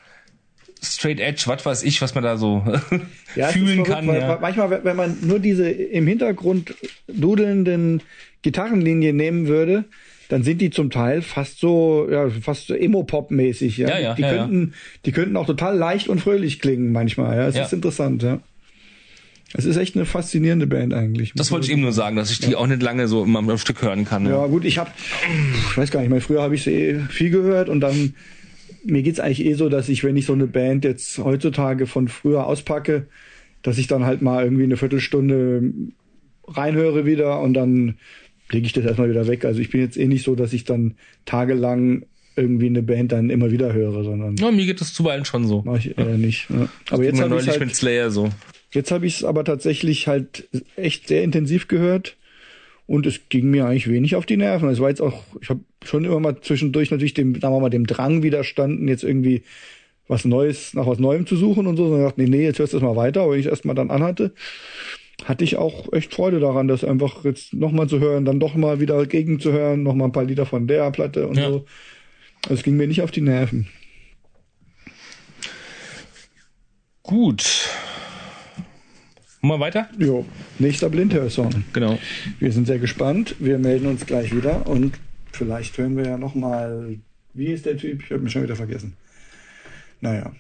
Straight 0.84 1.20
Edge, 1.20 1.44
was 1.46 1.66
weiß 1.66 1.84
ich, 1.84 2.02
was 2.02 2.16
man 2.16 2.24
da 2.24 2.38
so 2.38 2.64
Ja, 3.36 3.48
fühlen 3.50 3.86
verrückt, 3.86 3.88
kann. 3.90 4.08
Ja. 4.08 4.40
Manchmal, 4.42 4.84
wenn- 4.84 4.96
man 4.96 5.18
nur 5.22 5.40
diese 5.40 5.70
im 5.70 6.08
Hintergrund 6.08 6.74
dudelnden 7.08 8.02
Gitarrenlinien 8.42 9.16
nehmen 9.16 9.48
würde, 9.48 9.86
dann 10.30 10.44
sind 10.44 10.60
die 10.62 10.70
zum 10.70 10.90
Teil 10.90 11.22
fast 11.22 11.60
so, 11.60 12.08
ja, 12.10 12.30
fast 12.30 12.68
so 12.68 12.74
Emo-Pop-mäßig. 12.74 13.78
Ja? 13.78 13.90
Ja, 13.90 14.00
ja, 14.00 14.14
die 14.16 14.22
ja, 14.24 14.30
könnten, 14.38 14.74
die 15.06 15.12
könnten 15.12 15.36
auch 15.38 15.46
total 15.46 15.78
leicht 15.78 16.08
und 16.08 16.20
fröhlich 16.22 16.60
klingen 16.60 16.92
manchmal. 16.92 17.38
Ja, 17.38 17.48
es 17.48 17.56
Ja. 17.56 17.66
ist 17.66 17.74
interessant. 17.74 18.24
Ja, 18.24 18.40
es 19.54 19.66
ist 19.66 19.76
echt 19.76 19.96
eine 19.96 20.06
faszinierende 20.06 20.66
Band 20.68 20.94
eigentlich. 20.94 21.34
Das 21.36 21.52
wollte 21.52 21.66
ich 21.68 21.74
eben 21.74 21.82
nur 21.82 21.92
sagen, 21.92 22.16
dass 22.16 22.32
ich 22.32 22.40
die 22.40 22.56
auch 22.56 22.66
nicht 22.68 22.82
lange 22.82 23.08
so 23.10 23.24
immer 23.26 23.40
am 23.40 23.58
Stück 23.58 23.82
hören 23.82 24.06
kann. 24.06 24.26
Ja, 24.26 24.48
gut, 24.48 24.64
ich 24.64 24.78
habe, 24.78 24.90
ich 25.70 25.78
weiß 25.78 25.92
gar 25.92 26.00
nicht 26.00 26.10
mehr, 26.10 26.22
früher 26.22 26.42
habe 26.42 26.56
ich 26.56 26.64
sie 26.64 26.72
eh 26.72 27.00
viel 27.10 27.30
gehört 27.30 27.68
und 27.68 27.82
dann, 27.82 28.16
mir 28.84 29.04
geht's 29.04 29.20
eigentlich 29.20 29.46
eh 29.46 29.54
so, 29.54 29.70
dass 29.70 29.90
ich, 29.90 30.04
wenn 30.04 30.18
ich 30.18 30.26
so 30.26 30.34
eine 30.34 30.48
Band 30.48 30.84
jetzt 30.84 31.18
heutzutage 31.20 31.88
von 31.88 32.08
früher 32.08 32.46
auspacke, 32.48 33.08
dass 33.62 33.78
ich 33.78 33.88
dann 33.88 34.06
halt 34.06 34.22
mal 34.22 34.44
irgendwie 34.44 34.64
eine 34.64 34.78
Viertelstunde 34.78 35.72
reinhöre 36.48 37.06
wieder 37.06 37.40
und 37.42 37.54
dann 37.54 37.96
lege 38.50 38.66
ich 38.66 38.74
das 38.74 38.86
erstmal 38.86 39.10
wieder 39.10 39.28
weg. 39.28 39.46
Also 39.46 39.60
ich 39.60 39.70
bin 39.70 39.82
jetzt 39.82 39.98
eh 39.98 40.08
nicht 40.08 40.24
so, 40.24 40.36
dass 40.36 40.54
ich 40.54 40.66
dann 40.66 40.96
tagelang 41.26 42.06
irgendwie 42.36 42.68
eine 42.68 42.82
Band 42.82 43.12
dann 43.12 43.30
immer 43.30 43.52
wieder 43.52 43.74
höre, 43.74 44.04
sondern 44.04 44.38
Ja, 44.38 44.52
mir 44.52 44.66
geht 44.66 44.82
das 44.82 44.94
zuweilen 44.94 45.26
schon 45.26 45.46
so. 45.46 45.62
mache 45.64 45.80
ich 45.80 45.98
eher 45.98 46.18
nicht. 46.18 46.50
Ja. 46.50 46.70
Aber 46.90 47.04
jetzt 47.04 47.22
habe 47.22 47.38
ich 47.40 47.48
halt, 47.48 47.60
mit 47.60 47.76
Slayer 47.76 48.10
so. 48.10 48.30
Jetzt 48.72 48.92
habe 48.92 49.06
ich 49.06 49.18
es 49.18 49.24
aber 49.24 49.44
tatsächlich 49.44 50.08
halt 50.08 50.48
echt 50.76 51.08
sehr 51.08 51.24
intensiv 51.24 51.68
gehört 51.68 52.16
und 52.92 53.06
es 53.06 53.30
ging 53.30 53.50
mir 53.50 53.66
eigentlich 53.66 53.90
wenig 53.90 54.16
auf 54.16 54.26
die 54.26 54.36
Nerven. 54.36 54.68
Es 54.68 54.82
war 54.82 54.90
jetzt 54.90 55.02
auch, 55.02 55.24
ich 55.42 55.50
habe 55.50 55.62
schon 55.82 56.04
immer 56.04 56.20
mal 56.20 56.42
zwischendurch 56.42 56.92
natürlich 56.92 57.14
dem, 57.14 57.40
sagen 57.40 57.56
wir 57.56 57.62
mal, 57.62 57.70
dem 57.70 57.88
Drang 57.88 58.22
widerstanden, 58.22 58.90
jetzt 58.90 59.06
irgendwie 59.06 59.44
was 60.10 60.26
Neues, 60.26 60.74
nach 60.74 60.88
was 60.88 61.00
Neuem 61.00 61.26
zu 61.26 61.38
suchen 61.38 61.68
und 61.68 61.78
so. 61.78 61.86
Und 61.86 62.02
dachte, 62.02 62.22
nee, 62.22 62.28
nee, 62.28 62.44
jetzt 62.44 62.60
hörst 62.60 62.74
du 62.74 62.80
das 62.80 62.84
mal 62.84 62.98
weiter. 62.98 63.22
Aber 63.22 63.32
wenn 63.32 63.40
ich 63.40 63.46
es 63.46 63.50
erstmal 63.50 63.76
dann 63.76 63.92
anhatte, 63.92 64.34
hatte 65.24 65.46
ich 65.46 65.56
auch 65.56 65.94
echt 65.94 66.14
Freude 66.14 66.42
daran, 66.42 66.68
das 66.68 66.84
einfach 66.84 67.24
jetzt 67.24 67.54
nochmal 67.54 67.88
zu 67.88 68.02
hören, 68.02 68.26
dann 68.26 68.42
doch 68.42 68.56
mal 68.56 68.82
wieder 68.82 69.06
gegenzuhören, 69.06 69.84
nochmal 69.84 70.10
ein 70.10 70.14
paar 70.14 70.26
Lieder 70.26 70.46
von 70.46 70.68
der 70.68 70.92
Platte 70.92 71.30
und 71.30 71.38
Ja. 71.38 71.50
so. 71.50 71.66
Also 72.44 72.56
es 72.56 72.64
ging 72.64 72.76
mir 72.76 72.88
nicht 72.88 73.02
auf 73.04 73.12
die 73.12 73.22
Nerven. 73.22 73.70
Gut. 77.04 77.70
Mal 79.44 79.60
weiter? 79.60 79.90
Jo, 79.98 80.24
nächster 80.60 80.88
Blindhörsong. 80.88 81.64
Genau. 81.74 81.98
Wir 82.38 82.52
sind 82.52 82.68
sehr 82.68 82.78
gespannt. 82.78 83.36
Wir 83.40 83.58
melden 83.58 83.88
uns 83.88 84.06
gleich 84.06 84.36
wieder 84.36 84.68
und 84.68 85.00
vielleicht 85.32 85.80
hören 85.80 85.98
wir 85.98 86.06
ja 86.06 86.18
noch 86.20 86.36
mal. 86.36 86.98
Wie 87.34 87.48
ist 87.48 87.66
der 87.66 87.76
Typ? 87.76 88.04
Ich 88.04 88.12
habe 88.12 88.22
mich 88.22 88.34
schon 88.34 88.44
wieder 88.44 88.56
vergessen. 88.56 88.94
Naja. 90.00 90.32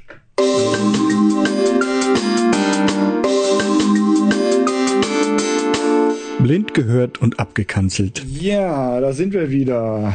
Blind 6.43 6.75
gehört 6.75 7.19
und 7.19 7.39
abgekanzelt. 7.39 8.23
Ja, 8.29 8.99
da 8.99 9.13
sind 9.13 9.33
wir 9.33 9.49
wieder. 9.49 10.13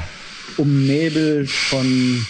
Umnebelt 0.58 1.50
von 1.50 2.24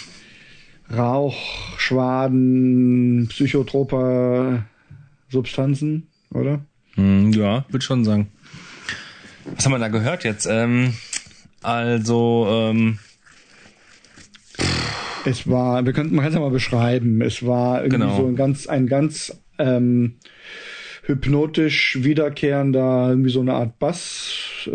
Rauch, 0.91 1.77
Schwaden, 1.77 3.27
psychotroper 3.29 4.65
Substanzen, 5.29 6.07
oder? 6.33 6.61
Hm, 6.95 7.31
ja, 7.33 7.65
würde 7.69 7.83
schon 7.85 8.03
sagen. 8.05 8.29
Was 9.55 9.65
haben 9.65 9.71
wir 9.73 9.79
da 9.79 9.87
gehört 9.87 10.23
jetzt? 10.23 10.45
Ähm, 10.49 10.93
also, 11.61 12.47
ähm, 12.49 12.99
Es 15.25 15.47
war, 15.49 15.85
wir 15.85 15.93
könnten, 15.93 16.15
man 16.15 16.23
kann 16.23 16.31
es 16.31 16.35
ja 16.35 16.41
mal 16.41 16.49
beschreiben. 16.51 17.21
Es 17.21 17.45
war 17.45 17.83
irgendwie 17.83 17.99
Genau. 18.01 18.17
so 18.17 18.25
ein 18.27 18.35
ganz, 18.35 18.67
ein 18.67 18.87
ganz 18.87 19.37
ähm, 19.59 20.15
hypnotisch 21.03 21.97
wiederkehrender, 22.01 23.07
irgendwie 23.09 23.29
so 23.29 23.39
eine 23.41 23.53
Art 23.53 23.77
Bass-Rhythmus 23.79 24.71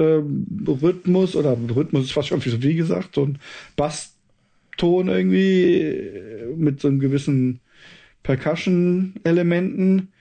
oder 1.37 1.57
Rhythmus 1.75 2.05
ist 2.05 2.13
fast 2.13 2.29
schon 2.29 2.45
wie 2.45 2.63
wie 2.63 2.75
gesagt, 2.75 3.15
so 3.15 3.25
ein 3.27 3.39
Basston 3.77 5.09
irgendwie 5.09 5.81
äh, 5.81 6.55
mit 6.57 6.81
so 6.81 6.89
einem 6.89 6.99
gewissen 7.01 7.61
Percussion-Elementen. 8.23 10.12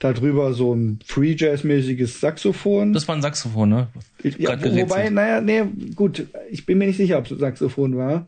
Darüber 0.00 0.54
so 0.54 0.74
ein 0.74 0.98
Free 1.04 1.36
Jazz-mäßiges 1.38 2.20
Saxophon. 2.20 2.92
das 2.92 3.06
war 3.06 3.14
ein 3.14 3.22
Saxophon, 3.22 3.68
ne? 3.68 3.88
Ja, 4.38 4.58
wobei, 4.58 5.10
naja, 5.10 5.40
nee, 5.40 5.62
gut, 5.94 6.26
ich 6.50 6.66
bin 6.66 6.78
mir 6.78 6.86
nicht 6.86 6.96
sicher, 6.96 7.18
ob 7.18 7.30
es 7.30 7.38
Saxophon 7.38 7.96
war. 7.96 8.26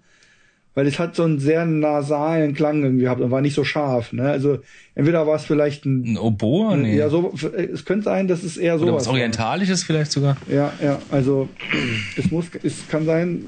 Weil 0.74 0.86
es 0.86 0.98
hat 0.98 1.14
so 1.14 1.24
einen 1.24 1.38
sehr 1.38 1.66
nasalen 1.66 2.54
Klang 2.54 2.82
irgendwie 2.82 3.02
gehabt 3.02 3.20
und 3.20 3.30
war 3.30 3.42
nicht 3.42 3.54
so 3.54 3.62
scharf. 3.62 4.14
Ne? 4.14 4.30
Also 4.30 4.58
entweder 4.94 5.26
war 5.26 5.36
es 5.36 5.44
vielleicht 5.44 5.84
ein, 5.84 6.14
Ein 6.14 6.18
Oboe? 6.18 6.78
Nee. 6.78 6.96
ja 6.96 7.10
so, 7.10 7.34
es 7.34 7.84
könnte 7.84 8.04
sein, 8.04 8.26
dass 8.26 8.42
es 8.42 8.56
eher 8.56 8.78
so 8.78 8.84
Oder 8.84 8.94
was 8.94 9.06
Orientalisches 9.06 9.84
vielleicht 9.84 10.12
sogar? 10.12 10.38
Ja, 10.50 10.72
ja, 10.82 10.98
also 11.10 11.48
es 12.16 12.30
muss, 12.30 12.46
es 12.62 12.88
kann 12.88 13.04
sein, 13.04 13.44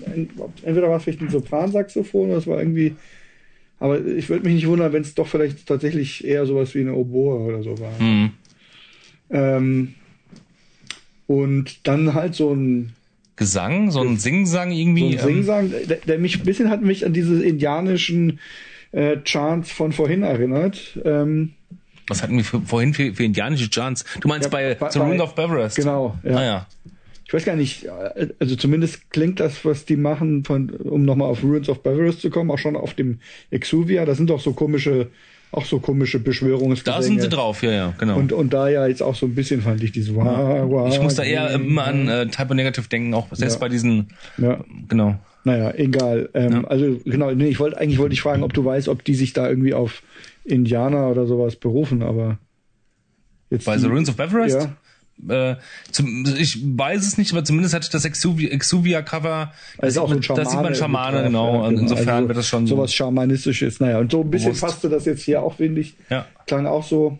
entweder 0.62 0.90
war 0.90 0.98
es 0.98 1.04
vielleicht 1.04 1.22
ein 1.22 1.30
Sopransaxophon 1.30 2.28
oder 2.28 2.38
es 2.38 2.46
war 2.46 2.58
irgendwie, 2.58 2.94
aber 3.80 4.04
ich 4.04 4.28
würde 4.28 4.44
mich 4.44 4.54
nicht 4.54 4.66
wundern, 4.66 4.92
wenn 4.92 5.02
es 5.02 5.14
doch 5.14 5.26
vielleicht 5.26 5.66
tatsächlich 5.66 6.24
eher 6.24 6.46
sowas 6.46 6.74
wie 6.74 6.80
eine 6.80 6.94
Oboe 6.94 7.38
oder 7.44 7.62
so 7.62 7.78
war. 7.78 7.98
Hm. 7.98 8.30
Ähm, 9.30 9.94
und 11.26 11.86
dann 11.86 12.14
halt 12.14 12.34
so 12.34 12.52
ein 12.54 12.92
Gesang, 13.36 13.90
so 13.90 14.00
ein 14.00 14.16
Singsang 14.16 14.70
irgendwie. 14.70 15.16
so 15.16 15.26
ein 15.26 15.28
ähm, 15.28 15.34
Singsang, 15.34 15.70
der, 15.88 15.96
der 15.98 16.18
mich 16.18 16.38
ein 16.38 16.44
bisschen 16.44 16.70
hat 16.70 16.82
mich 16.82 17.04
an 17.04 17.12
diese 17.12 17.42
indianischen 17.44 18.38
äh, 18.92 19.16
Chants 19.24 19.72
von 19.72 19.92
vorhin 19.92 20.22
erinnert. 20.22 20.98
Ähm, 21.04 21.54
was 22.06 22.22
hatten 22.22 22.36
wir 22.36 22.44
für, 22.44 22.60
vorhin 22.60 22.94
für, 22.94 23.12
für 23.14 23.24
indianische 23.24 23.68
Chants? 23.70 24.04
Du 24.20 24.28
meinst 24.28 24.44
Ja, 24.46 24.50
bei, 24.50 24.74
bei- 24.74 24.90
The 24.90 24.98
Rune 25.00 25.22
of 25.22 25.34
Beverest? 25.34 25.76
genau, 25.76 26.16
ja. 26.22 26.36
Ah, 26.36 26.44
ja. 26.44 26.66
Ich 27.26 27.32
weiß 27.32 27.44
gar 27.46 27.56
nicht, 27.56 27.86
also 28.38 28.54
zumindest 28.56 29.10
klingt 29.10 29.40
das, 29.40 29.64
was 29.64 29.86
die 29.86 29.96
machen, 29.96 30.44
von, 30.44 30.68
um 30.70 31.04
nochmal 31.04 31.28
auf 31.28 31.42
Ruins 31.42 31.68
of 31.70 31.82
Beverest 31.82 32.20
zu 32.20 32.28
kommen, 32.30 32.50
auch 32.50 32.58
schon 32.58 32.76
auf 32.76 32.92
dem 32.94 33.18
Exuvia. 33.50 34.04
Da 34.04 34.14
sind 34.14 34.28
doch 34.28 34.40
so 34.40 34.52
komische, 34.52 35.08
auch 35.50 35.64
so 35.64 35.78
komische 35.78 36.18
Beschwörungsgesänge. 36.18 36.96
Da 36.96 37.02
sind 37.02 37.22
sie 37.22 37.28
drauf, 37.30 37.62
ja, 37.62 37.70
ja, 37.72 37.94
genau. 37.98 38.18
Und, 38.18 38.32
und 38.32 38.52
da 38.52 38.68
ja 38.68 38.86
jetzt 38.86 39.02
auch 39.02 39.14
so 39.14 39.24
ein 39.24 39.34
bisschen 39.34 39.62
fand 39.62 39.82
ich 39.82 39.92
diese 39.92 40.14
wah, 40.14 40.68
wah, 40.70 40.88
ich 40.88 41.00
muss 41.00 41.14
da 41.14 41.22
eher 41.22 41.50
immer 41.52 41.84
an 41.86 42.08
äh, 42.08 42.26
Type 42.26 42.48
of 42.50 42.54
Negative 42.56 42.88
denken, 42.88 43.14
auch 43.14 43.28
selbst 43.32 43.54
Ja. 43.54 43.60
bei 43.60 43.68
diesen, 43.70 44.08
Ja, 44.36 44.62
genau. 44.88 45.18
naja, 45.44 45.72
egal. 45.76 46.28
Ähm, 46.34 46.52
Ja. 46.52 46.64
Also 46.64 47.00
genau, 47.06 47.30
nee, 47.32 47.48
ich 47.48 47.58
wollte 47.58 47.78
eigentlich 47.78 47.98
wollte 47.98 48.12
ich 48.12 48.20
fragen, 48.20 48.42
ob 48.42 48.52
du 48.52 48.64
weißt, 48.66 48.88
ob 48.88 49.02
die 49.02 49.14
sich 49.14 49.32
da 49.32 49.48
irgendwie 49.48 49.72
auf 49.72 50.02
Indianer 50.44 51.08
oder 51.08 51.26
sowas 51.26 51.56
berufen, 51.56 52.02
aber 52.02 52.36
jetzt 53.48 53.64
Bei 53.64 53.78
The 53.78 53.86
Ruins 53.86 54.10
of 54.10 54.16
Beverest? 54.16 54.56
Ja, 54.56 54.76
äh, 55.28 55.56
zum, 55.90 56.24
ich 56.38 56.58
weiß 56.62 57.06
es 57.06 57.18
nicht, 57.18 57.32
aber 57.32 57.44
zumindest 57.44 57.74
hatte 57.74 57.88
das 57.90 58.04
Exuvia, 58.04 58.50
Exuvia 58.50 59.02
Cover, 59.02 59.52
Da 59.78 59.86
ist 59.86 59.96
auch 59.98 60.08
so 60.08 60.14
ein 60.14 60.20
da 60.20 60.44
sieht 60.44 60.60
man 60.60 60.74
Schamane, 60.74 61.22
genau. 61.24 61.54
ja, 61.62 61.68
Und 61.68 61.78
Insofern 61.78 62.08
Also 62.08 62.28
wird 62.28 62.38
das 62.38 62.48
schon 62.48 62.66
so. 62.66 62.76
sowas 62.76 62.92
Schamanistisches. 62.94 63.80
Naja, 63.80 63.98
und 63.98 64.10
so 64.12 64.20
ein 64.22 64.30
bisschen 64.30 64.50
Bewusst. 64.50 64.62
passte 64.62 64.88
das 64.88 65.04
jetzt 65.04 65.22
hier 65.22 65.42
auch, 65.42 65.54
finde 65.56 65.80
ich. 65.80 65.94
Ja. 66.10 66.26
Klang 66.46 66.66
auch 66.66 66.84
so. 66.84 67.18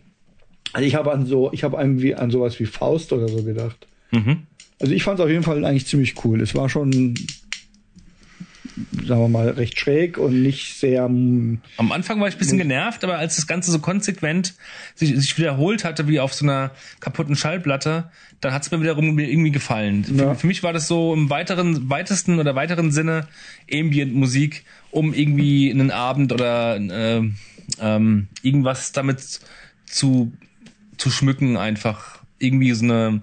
Also 0.72 0.86
ich 0.86 0.94
habe 0.96 1.12
an 1.12 1.26
so, 1.26 1.52
ich 1.52 1.62
habe 1.64 1.76
irgendwie 1.76 2.14
an 2.14 2.30
sowas 2.30 2.58
wie 2.58 2.66
Faust 2.66 3.12
oder 3.12 3.28
so 3.28 3.42
gedacht. 3.42 3.86
Mhm. 4.10 4.46
Also 4.80 4.92
ich 4.92 5.04
fand 5.04 5.18
es 5.20 5.24
auf 5.24 5.30
jeden 5.30 5.44
Fall 5.44 5.64
eigentlich 5.64 5.86
ziemlich 5.86 6.24
cool. 6.24 6.40
Es 6.40 6.54
war 6.54 6.68
schon, 6.68 7.14
sagen 9.06 9.20
wir 9.20 9.28
mal, 9.28 9.50
recht 9.50 9.78
schräg 9.78 10.18
und 10.18 10.42
nicht 10.42 10.78
sehr. 10.78 11.04
Am 11.04 11.60
Anfang 11.76 12.20
war 12.20 12.28
ich 12.28 12.34
ein 12.34 12.38
bisschen 12.38 12.58
genervt, 12.58 13.04
aber 13.04 13.18
als 13.18 13.36
das 13.36 13.46
Ganze 13.46 13.70
so 13.70 13.78
konsequent 13.78 14.54
sich, 14.94 15.16
sich 15.16 15.38
wiederholt 15.38 15.84
hatte, 15.84 16.08
wie 16.08 16.20
auf 16.20 16.34
so 16.34 16.44
einer 16.44 16.72
kaputten 17.00 17.36
Schallplatte, 17.36 18.10
dann 18.40 18.52
hat 18.52 18.62
es 18.62 18.70
mir 18.70 18.80
wiederum 18.80 19.18
irgendwie 19.18 19.52
gefallen. 19.52 20.04
Ja. 20.16 20.34
Für, 20.34 20.40
für 20.40 20.46
mich 20.46 20.62
war 20.62 20.72
das 20.72 20.88
so 20.88 21.14
im 21.14 21.30
weiteren, 21.30 21.88
weitesten 21.88 22.38
oder 22.40 22.54
weiteren 22.54 22.90
Sinne 22.90 23.28
Ambient-Musik, 23.72 24.64
um 24.90 25.14
irgendwie 25.14 25.70
einen 25.70 25.90
Abend 25.90 26.32
oder 26.32 26.76
äh, 26.76 27.22
ähm, 27.80 28.28
irgendwas 28.42 28.92
damit 28.92 29.40
zu, 29.86 30.32
zu 30.96 31.10
schmücken, 31.10 31.56
einfach 31.56 32.22
irgendwie 32.38 32.72
so 32.72 32.84
eine 32.84 33.22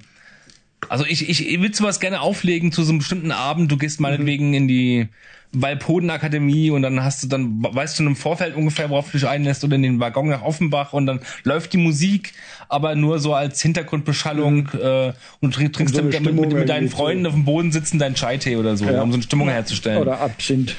also 0.89 1.05
ich, 1.05 1.29
ich, 1.29 1.47
ich 1.47 1.61
will 1.61 1.73
sowas 1.73 1.99
gerne 1.99 2.21
auflegen 2.21 2.71
zu 2.71 2.83
so 2.83 2.89
einem 2.89 2.99
bestimmten 2.99 3.31
Abend. 3.31 3.71
Du 3.71 3.77
gehst 3.77 3.99
meinetwegen 3.99 4.53
in 4.53 4.67
die 4.67 5.07
Walpoden-Akademie 5.53 6.69
und 6.71 6.81
dann 6.81 7.03
hast 7.03 7.23
du, 7.23 7.27
dann 7.27 7.61
weißt 7.63 7.99
du 7.99 8.03
im 8.05 8.15
Vorfeld 8.15 8.55
ungefähr, 8.55 8.89
worauf 8.89 9.11
du 9.11 9.17
dich 9.17 9.27
einlässt 9.27 9.63
oder 9.63 9.75
in 9.75 9.83
den 9.83 9.99
Waggon 9.99 10.29
nach 10.29 10.41
Offenbach 10.43 10.93
und 10.93 11.05
dann 11.05 11.19
läuft 11.43 11.73
die 11.73 11.77
Musik, 11.77 12.33
aber 12.69 12.95
nur 12.95 13.19
so 13.19 13.33
als 13.33 13.61
Hintergrundbeschallung 13.61 14.69
äh, 14.81 15.13
und 15.41 15.53
trinkst 15.53 15.79
Um 15.79 15.87
so 15.87 16.01
mit, 16.03 16.21
mit, 16.21 16.53
mit 16.53 16.69
deinen 16.69 16.89
Freunden 16.89 17.25
auf 17.25 17.33
dem 17.33 17.45
Boden 17.45 17.71
sitzen 17.71 17.99
deinen 17.99 18.15
Chai-Tee 18.15 18.55
oder 18.55 18.77
so, 18.77 18.85
Ja. 18.85 19.01
um 19.01 19.11
so 19.11 19.15
eine 19.15 19.23
Stimmung 19.23 19.49
herzustellen. 19.49 20.01
Oder, 20.01 20.21
Absinth. 20.21 20.75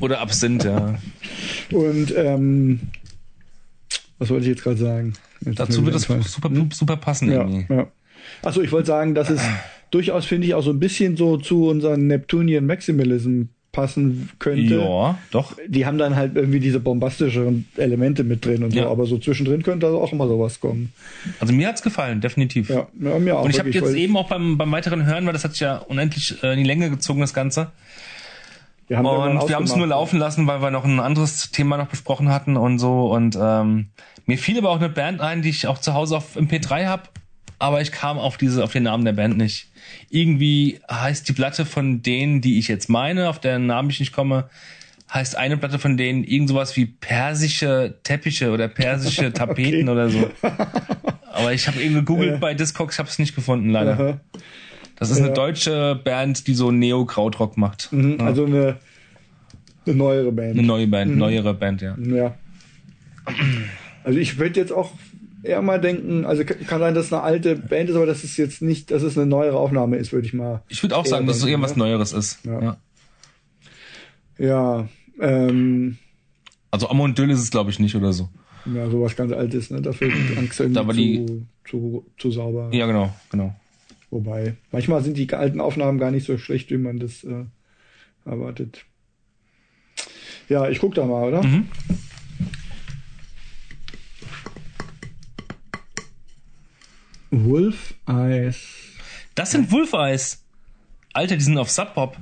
oder 0.00 0.20
Absinth, 0.20 0.64
ja. 0.64 0.98
Und 1.72 2.14
ähm, 2.16 2.80
was 4.18 4.30
wollte 4.30 4.44
ich 4.44 4.50
jetzt 4.50 4.62
gerade 4.62 4.76
sagen? 4.78 5.12
Jetzt 5.44 5.58
Dazu 5.60 5.84
wird 5.84 5.94
das 5.94 6.02
super, 6.04 6.50
super 6.72 6.96
passen 6.96 7.30
Ja, 7.30 7.40
irgendwie. 7.42 7.72
ja. 7.72 7.86
Achso, 8.42 8.62
ich 8.62 8.72
wollte 8.72 8.86
sagen, 8.86 9.14
dass 9.14 9.28
es 9.28 9.42
durchaus, 9.90 10.24
finde 10.24 10.46
ich, 10.46 10.54
auch 10.54 10.62
so 10.62 10.70
ein 10.70 10.80
bisschen 10.80 11.16
so 11.16 11.36
zu 11.36 11.68
unseren 11.68 12.06
Neptunian 12.06 12.64
Maximalism 12.66 13.42
passen 13.74 14.30
könnte. 14.38 14.76
Ja, 14.76 15.18
doch. 15.30 15.54
Die 15.68 15.84
haben 15.84 15.98
dann 15.98 16.16
halt 16.16 16.34
irgendwie 16.36 16.60
diese 16.60 16.80
bombastischeren 16.80 17.66
Elemente 17.76 18.24
mit 18.24 18.46
drin 18.46 18.64
und 18.64 18.70
so, 18.70 18.78
Ja. 18.78 18.88
aber 18.88 19.04
so 19.04 19.18
zwischendrin 19.18 19.62
könnte 19.62 19.84
also 19.86 20.00
auch 20.00 20.12
immer 20.12 20.26
sowas 20.26 20.60
kommen. 20.60 20.94
Also 21.40 21.52
mir 21.52 21.68
hat's 21.68 21.82
gefallen, 21.82 22.22
definitiv. 22.22 22.70
Ja, 22.70 22.86
ja 22.98 23.18
mir 23.18 23.36
auch. 23.38 23.44
Und 23.44 23.50
ich 23.50 23.58
habe 23.58 23.68
jetzt 23.68 23.94
eben 23.94 24.16
auch 24.16 24.28
beim, 24.28 24.56
beim 24.56 24.72
weiteren 24.72 25.04
Hören, 25.04 25.26
weil 25.26 25.34
das 25.34 25.44
hat 25.44 25.50
sich 25.50 25.60
ja 25.60 25.76
unendlich 25.76 26.42
äh, 26.42 26.52
in 26.52 26.58
die 26.60 26.64
Länge 26.64 26.88
gezogen, 26.88 27.20
das 27.20 27.34
Ganze. 27.34 27.72
wir 28.88 28.96
haben 28.96 29.06
Und 29.06 29.48
wir 29.48 29.56
haben 29.56 29.64
es 29.64 29.76
nur 29.76 29.86
laufen 29.86 30.18
lassen, 30.18 30.46
weil 30.46 30.62
wir 30.62 30.70
noch 30.70 30.84
ein 30.84 31.00
anderes 31.00 31.50
Thema 31.50 31.76
noch 31.76 31.88
besprochen 31.88 32.30
hatten 32.30 32.56
und 32.56 32.78
so. 32.78 33.12
Und 33.12 33.36
ähm, 33.38 33.88
mir 34.26 34.38
fiel 34.38 34.56
aber 34.56 34.70
auch 34.70 34.78
eine 34.78 34.88
Band 34.88 35.20
ein, 35.20 35.42
die 35.42 35.50
ich 35.50 35.66
auch 35.66 35.78
zu 35.78 35.92
Hause 35.92 36.16
auf 36.16 36.36
MP3 36.36 36.86
hab, 36.86 37.10
aber 37.58 37.80
ich 37.80 37.92
kam 37.92 38.18
auf 38.18 38.36
diese, 38.36 38.64
auf 38.64 38.72
den 38.72 38.84
Namen 38.84 39.04
der 39.04 39.12
Band 39.12 39.36
nicht. 39.36 39.68
Irgendwie 40.14 40.78
heißt 40.88 41.28
die 41.28 41.32
Platte 41.32 41.64
von 41.64 42.00
denen, 42.02 42.40
die 42.40 42.58
ich 42.60 42.68
jetzt 42.68 42.88
meine, 42.88 43.28
auf 43.28 43.40
deren 43.40 43.66
Namen 43.66 43.90
ich 43.90 43.98
nicht 43.98 44.12
komme, 44.12 44.48
heißt 45.12 45.36
eine 45.36 45.56
Platte 45.56 45.80
von 45.80 45.96
denen 45.96 46.22
irgend 46.22 46.48
sowas 46.50 46.76
wie 46.76 46.86
persische 46.86 47.98
Teppiche 48.04 48.52
oder 48.52 48.68
persische 48.68 49.32
Tapeten 49.34 49.88
oder 49.88 50.08
so. 50.08 50.30
Aber 51.32 51.52
ich 51.52 51.66
habe 51.66 51.80
eben 51.82 51.94
gegoogelt 51.94 52.38
bei 52.38 52.54
Discogs, 52.54 52.94
ich 52.94 52.98
habe 53.00 53.08
es 53.08 53.18
nicht 53.18 53.34
gefunden 53.34 53.70
leider. 53.70 53.92
Aha. 53.98 54.20
Das 54.96 55.10
ist 55.10 55.18
eine 55.18 55.28
Ja. 55.28 55.34
deutsche 55.34 56.00
Band, 56.04 56.46
die 56.46 56.54
so 56.54 56.70
Neo-Krautrock 56.70 57.56
macht. 57.56 57.92
Mhm, 57.92 58.20
Also 58.20 58.46
eine, 58.46 58.76
eine 59.84 59.96
neuere 59.96 60.30
Band. 60.30 60.52
Eine 60.56 60.62
neue 60.66 60.86
Band, 60.86 61.16
neuere 61.16 61.54
Band, 61.54 61.82
ja. 61.82 61.96
Ja. 61.98 62.36
Also 64.04 64.18
ich 64.20 64.38
würde 64.38 64.60
jetzt 64.60 64.70
auch 64.72 64.92
eher 65.44 65.62
mal 65.62 65.80
denken, 65.80 66.24
also 66.24 66.44
kann 66.44 66.80
sein, 66.80 66.94
dass 66.94 67.06
es 67.06 67.12
eine 67.12 67.22
alte 67.22 67.56
Band 67.56 67.90
ist, 67.90 67.96
aber 67.96 68.06
das 68.06 68.24
ist 68.24 68.36
jetzt 68.36 68.62
nicht, 68.62 68.90
dass 68.90 69.02
es 69.02 69.16
eine 69.16 69.26
neuere 69.26 69.56
Aufnahme 69.58 69.96
ist, 69.96 70.12
würde 70.12 70.26
ich 70.26 70.32
mal. 70.34 70.62
Ich 70.68 70.82
würde 70.82 70.96
auch 70.96 71.06
sagen, 71.06 71.26
dass 71.26 71.36
es 71.38 71.44
irgendwas 71.44 71.76
ne? 71.76 71.84
Neueres 71.84 72.12
ist. 72.12 72.44
Ja. 72.44 72.60
Ja. 72.62 72.76
Ja, 74.36 74.88
ähm, 75.20 75.96
Also 76.70 76.88
Amon 76.88 77.14
Düll 77.14 77.30
ist 77.30 77.40
es, 77.40 77.50
glaube 77.50 77.70
ich, 77.70 77.78
nicht 77.78 77.94
oder 77.94 78.12
so. 78.12 78.28
ja, 78.66 78.90
sowas 78.90 79.14
ganz 79.14 79.32
Altes, 79.32 79.70
ne? 79.70 79.80
Dafür 79.80 80.08
ist 80.08 80.16
Angst 80.38 80.58
irgendwie 80.60 81.26
zu, 81.26 81.46
zu, 81.64 82.06
zu 82.18 82.30
sauber. 82.32 82.70
Ja, 82.72 82.86
genau, 82.86 83.14
genau. 83.30 83.54
Wobei, 84.10 84.54
manchmal 84.72 85.02
sind 85.02 85.16
die 85.16 85.32
alten 85.32 85.60
Aufnahmen 85.60 85.98
gar 85.98 86.10
nicht 86.10 86.26
so 86.26 86.36
schlecht, 86.38 86.70
wie 86.70 86.78
man 86.78 86.98
das 86.98 87.24
äh, 87.24 87.44
erwartet. 88.24 88.84
Ja, 90.48 90.68
ich 90.68 90.78
guck 90.78 90.94
da 90.94 91.04
mal, 91.06 91.28
oder? 91.28 91.42
Mhm. 91.42 91.68
Wolf 97.44 97.94
Eyes. 98.06 98.58
Das 99.34 99.50
sind 99.50 99.70
Wolf 99.72 99.92
Eyes. 99.92 100.42
Alter, 101.12 101.36
die 101.36 101.44
sind 101.44 101.58
auf 101.58 101.70
Sub 101.70 101.94
Pop. 101.94 102.16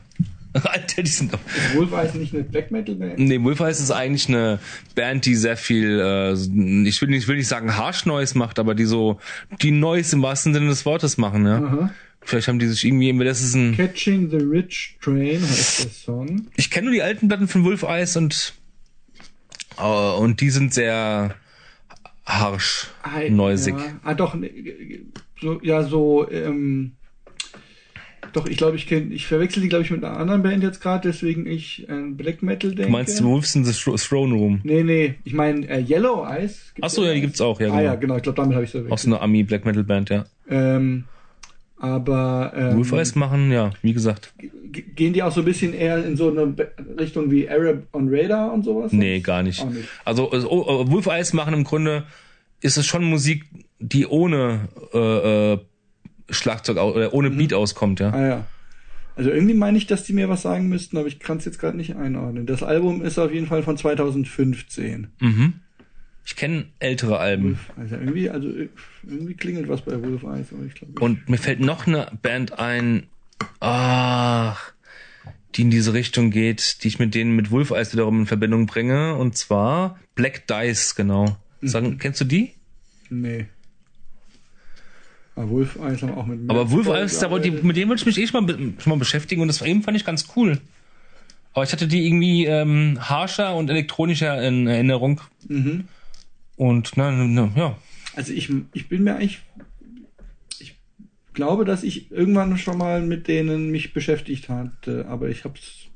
Alter, 0.65 1.03
die 1.03 1.11
sind 1.11 1.33
auf. 1.33 1.41
Ist 1.57 1.77
Wolf 1.77 1.93
Eyes 1.93 2.15
nicht 2.15 2.35
eine 2.35 2.45
Black 2.45 2.71
Metal 2.71 2.95
Band? 2.95 3.19
Nee, 3.19 3.43
Wolf 3.43 3.61
Eyes 3.61 3.81
ist 3.81 3.91
eigentlich 3.91 4.29
eine 4.29 4.59
Band, 4.95 5.25
die 5.25 5.35
sehr 5.35 5.57
viel, 5.57 5.99
äh, 5.99 6.33
ich 6.33 7.01
will 7.01 7.09
nicht, 7.09 7.27
will 7.29 7.37
nicht 7.37 7.49
sagen 7.49 7.77
Harsh 7.77 8.05
Noise 8.07 8.37
macht, 8.37 8.59
aber 8.59 8.75
die 8.75 8.85
so, 8.85 9.19
die 9.63 9.71
Noise 9.71 10.17
im 10.17 10.23
wahrsten 10.23 10.53
Sinne 10.53 10.69
des 10.69 10.85
Wortes 10.85 11.17
machen, 11.17 11.47
ja. 11.47 11.57
Aha. 11.59 11.95
Vielleicht 12.25 12.49
haben 12.49 12.59
die 12.59 12.67
sich 12.67 12.85
irgendwie, 12.85 13.13
das 13.25 13.43
ist 13.43 13.55
ein, 13.55 13.77
Catching 13.77 14.31
the 14.31 14.37
Rich 14.37 14.97
Train 15.01 15.43
heißt 15.43 15.85
der 15.85 15.91
Song. 15.91 16.47
ich 16.55 16.71
kenne 16.71 16.87
nur 16.87 16.95
die 16.95 17.03
alten 17.03 17.27
Platten 17.29 17.49
von 17.49 17.65
Wolf 17.65 17.83
Eyes 17.83 18.17
und, 18.17 18.55
äh, 19.79 19.83
und 19.83 20.41
die 20.41 20.51
sind 20.51 20.73
sehr 20.73 21.35
harsh, 22.41 22.89
noisig. 23.31 23.75
Ja. 23.79 23.85
Ah, 24.05 24.15
doch, 24.15 24.35
ne, 24.35 24.51
so, 25.41 25.61
ja, 25.63 25.83
so, 25.83 26.31
ähm, 26.31 26.93
doch, 28.33 28.47
ich 28.47 28.57
glaube, 28.57 28.77
ich 28.77 28.87
kenne, 28.87 29.13
ich 29.13 29.27
verwechsel 29.27 29.61
die, 29.63 29.69
glaube 29.69 29.85
ich, 29.85 29.91
mit 29.91 30.03
einer 30.05 30.17
anderen 30.17 30.43
Band 30.43 30.63
jetzt 30.63 30.81
gerade, 30.81 31.07
deswegen 31.09 31.47
ich 31.47 31.87
an 31.91 32.17
Black 32.17 32.43
Metal 32.43 32.71
denke. 32.71 32.85
Du 32.87 32.89
meinst 32.93 33.23
Wolves 33.23 33.55
in 33.55 33.65
the 33.65 33.73
Thro- 33.73 33.97
Throne 33.97 34.35
Room? 34.35 34.61
Nee, 34.63 34.83
nee, 34.85 35.15
ich 35.25 35.35
meine 35.35 35.69
äh, 35.69 35.81
Yellow 35.83 36.25
Eyes. 36.27 36.73
Ach 36.81 36.89
so, 36.89 37.05
ja, 37.05 37.13
die 37.13 37.21
gibt's 37.21 37.41
auch, 37.41 37.61
ja, 37.61 37.71
Ah 37.73 37.81
ja, 37.81 37.91
genau. 37.95 38.01
genau, 38.01 38.17
ich 38.17 38.23
glaube, 38.23 38.37
damit 38.37 38.55
habe 38.55 38.65
ich 38.65 38.75
Auch 38.91 38.99
so 38.99 39.09
eine 39.09 39.21
Ami 39.21 39.43
Black 39.43 39.65
Metal 39.67 39.85
Band, 39.85 40.09
ja. 40.11 40.25
Ähm, 40.49 41.05
aber 41.83 42.53
ähm, 42.55 42.77
Wolf 42.77 42.93
Eyes 42.93 43.17
machen, 43.17 43.51
ja, 43.51 43.73
wie 43.83 43.93
gesagt. 43.93 44.33
gehen 44.71 45.13
die 45.13 45.23
auch 45.23 45.33
so 45.33 45.41
ein 45.41 45.45
bisschen 45.45 45.75
eher 45.75 46.05
in 46.05 46.17
so 46.17 46.31
eine 46.31 46.55
Richtung 46.97 47.29
wie 47.33 47.51
Arab 47.51 47.89
on 47.93 48.09
Radar 48.09 48.53
und 48.53 48.65
sowas? 48.65 48.93
Nee, 48.93 49.19
gar 49.19 49.43
nicht. 49.43 49.69
Nicht. 49.69 49.89
Also, 50.05 50.31
also 50.31 50.49
oh, 50.49 50.65
oh, 50.65 50.91
Wolf 50.93 51.07
Eyes 51.07 51.33
machen 51.33 51.55
im 51.55 51.65
Grunde, 51.65 52.05
ist 52.61 52.77
es 52.77 52.87
schon 52.87 53.03
Musik, 53.03 53.47
die 53.81 54.07
ohne 54.07 54.69
äh, 54.95 55.55
äh, 55.55 55.59
Schlagzeug 56.31 56.77
oder 56.77 57.13
ohne 57.13 57.31
Beat 57.31 57.53
auskommt, 57.53 57.99
ja. 57.99 58.11
Ah 58.11 58.27
ja. 58.27 58.47
Also 59.17 59.31
irgendwie 59.31 59.55
meine 59.55 59.77
ich, 59.77 59.89
dass 59.89 60.05
die 60.05 60.13
mir 60.13 60.29
was 60.29 60.43
sagen 60.43 60.69
müssten, 60.69 60.97
aber 60.97 61.09
ich 61.09 61.19
kann 61.19 61.39
es 61.39 61.45
jetzt 61.45 61.59
gerade 61.59 61.77
nicht 61.77 61.97
einordnen. 61.97 62.47
Das 62.47 62.63
Album 62.63 63.03
ist 63.03 63.19
auf 63.19 63.33
jeden 63.33 63.49
Fall 63.49 63.65
von 63.65 63.77
2015. 63.77 65.09
Mhm. 65.21 65.55
Ich 66.25 66.37
kenne 66.37 66.67
ältere 66.79 67.19
Alben. 67.19 67.59
Also 67.77 67.97
irgendwie, 67.97 68.31
also 68.31 68.49
irgendwie 69.03 69.35
klingelt 69.35 69.69
was 69.69 69.83
bei 69.83 70.01
Wolf 70.03 70.23
Eyes, 70.23 70.53
aber 70.53 70.65
ich 70.67 70.75
glaube. 70.75 71.01
Und 71.01 71.29
mir 71.29 71.39
fällt 71.39 71.61
noch 71.61 71.87
eine 71.87 72.07
Band 72.23 72.59
ein, 72.59 73.09
ach, 73.61 74.73
die 75.55 75.63
in 75.63 75.71
diese 75.71 75.93
Richtung 75.93 76.31
geht, 76.31 76.83
die 76.83 76.89
ich 76.89 76.99
mit 76.99 77.15
denen 77.15 77.35
mit 77.35 77.51
Wolf 77.51 77.71
Eyes 77.71 77.93
wiederum 77.93 78.21
in 78.21 78.27
Verbindung 78.27 78.67
bringe. 78.67 79.17
Und 79.17 79.37
zwar 79.37 79.99
Black 80.15 80.47
Dice, 80.47 80.95
genau. 80.95 81.37
Sagen, 81.61 81.99
kennst 81.99 82.21
du 82.21 82.25
die? 82.25 82.53
Nee. 83.11 83.47
Aber 85.35 85.49
Wolf 85.51 85.77
Eyes 85.77 86.03
haben 86.03 86.15
auch 86.15 86.27
mit 86.27 86.49
Aber 86.49 86.71
Wolf 86.71 86.87
Eyes, 86.89 87.19
da 87.19 87.31
wollte 87.31 87.51
mit 87.51 87.77
dem 87.77 87.89
wollte 87.89 88.01
ich 88.01 88.07
mich 88.07 88.19
eh 88.19 88.27
schon 88.27 88.45
mal, 88.45 88.57
schon 88.79 88.91
mal 88.91 88.99
beschäftigen 88.99 89.41
und 89.43 89.49
das 89.49 89.61
war 89.61 89.69
eben 89.69 89.83
fand 89.83 89.97
ich 89.97 90.05
ganz 90.05 90.29
cool. 90.37 90.61
Aber 91.55 91.65
ich 91.65 91.73
hatte 91.73 91.87
die 91.87 92.07
irgendwie 92.07 92.47
ähm, 92.47 92.99
harscher 93.01 93.55
und 93.55 93.69
elektronischer 93.71 94.43
in 94.43 94.67
Erinnerung. 94.67 95.21
Mhm. 95.49 95.89
Und 96.63 96.97
na, 96.97 97.11
na, 97.11 97.25
na, 97.27 97.53
ja. 97.57 97.79
Also 98.15 98.33
ich, 98.33 98.49
ich 98.73 98.89
bin 98.89 99.03
mir 99.05 99.17
eigentlich. 99.17 99.41
Ich 100.61 100.77
glaube, 101.35 101.65
dass 101.65 101.83
ich 101.83 102.11
irgendwann 102.13 102.57
schon 102.59 102.79
mal 102.79 103.03
mit 103.03 103.27
denen 103.27 103.71
mich 103.71 103.93
beschäftigt 103.93 104.49
hatte, 104.49 105.07
aber 105.09 105.29
ich 105.29 105.45
hab's. 105.45 105.87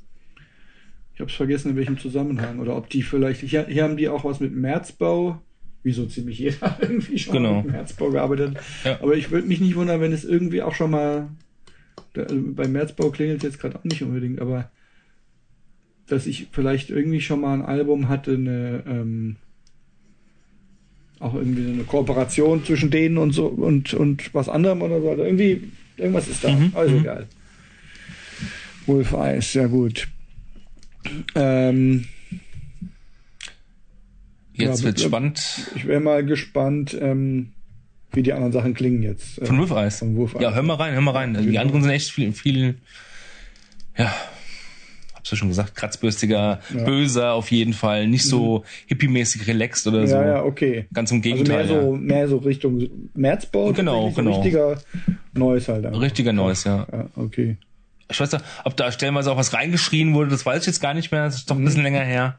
Ich 1.14 1.20
hab's 1.20 1.34
vergessen, 1.34 1.70
in 1.70 1.76
welchem 1.76 1.98
Zusammenhang. 1.98 2.58
Oder 2.58 2.76
ob 2.76 2.90
die 2.90 3.02
vielleicht. 3.02 3.40
Hier, 3.42 3.66
hier 3.68 3.84
haben 3.84 3.96
die 3.96 4.08
auch 4.08 4.24
was 4.24 4.40
mit 4.40 4.54
Merzbau. 4.54 5.40
Wie 5.84 5.92
so 5.92 6.04
ziemlich 6.06 6.38
jeder 6.40 6.78
irgendwie 6.82 7.18
schon 7.18 7.34
Genau. 7.34 7.62
mit 7.62 7.70
Merzbau 7.70 8.10
gearbeitet. 8.10 8.56
Ja. 8.84 8.98
Aber 9.00 9.14
ich 9.14 9.30
würde 9.30 9.46
mich 9.46 9.60
nicht 9.60 9.76
wundern, 9.76 10.00
wenn 10.00 10.12
es 10.12 10.24
irgendwie 10.24 10.62
auch 10.62 10.74
schon 10.74 10.90
mal. 10.90 11.28
da- 12.14 12.26
bei 12.30 12.66
Merzbau 12.66 13.10
klingelt 13.10 13.44
jetzt 13.44 13.60
gerade 13.60 13.78
auch 13.78 13.84
nicht 13.84 14.02
unbedingt, 14.02 14.40
aber 14.40 14.68
dass 16.08 16.26
ich 16.26 16.48
vielleicht 16.50 16.90
irgendwie 16.90 17.20
schon 17.20 17.40
mal 17.40 17.54
ein 17.54 17.62
Album 17.64 18.08
hatte, 18.08 18.34
eine, 18.34 18.82
ähm, 18.86 19.36
auch 21.20 21.34
irgendwie 21.34 21.66
eine 21.72 21.84
Kooperation 21.84 22.64
zwischen 22.64 22.90
denen 22.90 23.18
und 23.18 23.32
so 23.32 23.46
und, 23.46 23.94
und 23.94 24.34
was 24.34 24.48
anderem 24.48 24.82
oder 24.82 25.00
so. 25.00 25.10
Also 25.10 25.24
irgendwie, 25.24 25.70
irgendwas 25.96 26.28
ist 26.28 26.44
da. 26.44 26.50
Mhm, 26.52 26.72
Also 26.74 26.96
egal. 26.96 27.26
Wolf 28.86 29.12
Eyes, 29.12 29.54
ja 29.54 29.66
gut. 29.66 30.08
Ähm, 31.34 32.06
Jetzt 34.52 34.80
Ja, 34.80 34.86
wird's 34.86 35.02
aber- 35.02 35.10
spannend. 35.10 35.70
ich 35.74 35.86
wäre 35.86 36.00
mal 36.00 36.24
gespannt, 36.24 36.96
ähm, 37.00 37.52
wie 38.12 38.22
die 38.22 38.32
anderen 38.32 38.52
Sachen 38.52 38.72
klingen 38.74 39.02
jetzt. 39.02 39.44
Von 39.44 39.58
Wolf 39.58 39.70
Eyes. 39.70 39.98
Von 39.98 40.16
Wolf 40.16 40.34
Eyes. 40.34 40.42
Ja, 40.42 40.54
hör 40.54 40.62
mal 40.62 40.74
rein, 40.74 40.94
hör 40.94 41.00
mal 41.02 41.10
rein. 41.10 41.30
Also 41.36 41.42
die 41.46 41.52
Genau. 41.52 41.60
anderen 41.62 41.82
sind 41.82 41.90
echt 41.92 42.10
viel, 42.10 42.32
viel, 42.32 42.76
ja, 43.98 44.14
hab's 45.26 45.30
ja 45.32 45.36
schon 45.36 45.48
gesagt, 45.48 45.74
kratzbürstiger, 45.74 46.60
Ja. 46.74 46.84
böser 46.84 47.32
auf 47.32 47.50
jeden 47.50 47.72
Fall, 47.72 48.06
nicht 48.06 48.24
so 48.24 48.64
hippie-mäßig 48.88 49.46
relaxed 49.46 49.86
oder 49.86 50.06
so. 50.06 50.14
ja, 50.14 50.26
ja, 50.26 50.42
okay. 50.44 50.86
Ganz 50.92 51.10
im 51.10 51.18
Also 51.18 51.28
Gegenteil. 51.30 51.66
mehr 51.66 51.82
so, 51.82 51.92
mehr 51.96 52.28
so 52.28 52.36
Richtung 52.38 52.88
Märzbau. 53.14 53.72
Genau, 53.72 54.06
tatsächlich, 54.10 54.14
so 54.14 54.22
genau. 54.22 54.40
Richtiger 54.40 54.78
Neues 55.34 55.68
halt. 55.68 55.82
ja. 55.84 55.88
einfach. 55.90 56.02
Richtiger 56.02 56.32
Neues, 56.32 56.64
ja. 56.64 56.86
Ja, 56.92 57.06
okay. 57.16 57.56
Ich 58.08 58.20
weiß 58.20 58.30
nicht, 58.32 58.44
ob 58.64 58.76
da 58.76 58.92
stellenweise 58.92 59.32
auch 59.32 59.36
was 59.36 59.52
reingeschrien 59.52 60.14
wurde, 60.14 60.30
das 60.30 60.46
weiß 60.46 60.60
ich 60.62 60.66
jetzt 60.68 60.80
gar 60.80 60.94
nicht 60.94 61.10
mehr, 61.10 61.24
das 61.24 61.36
ist 61.36 61.50
doch 61.50 61.56
ein 61.56 61.62
Mhm. 61.62 61.64
bisschen 61.66 61.82
länger 61.82 62.02
her. 62.04 62.38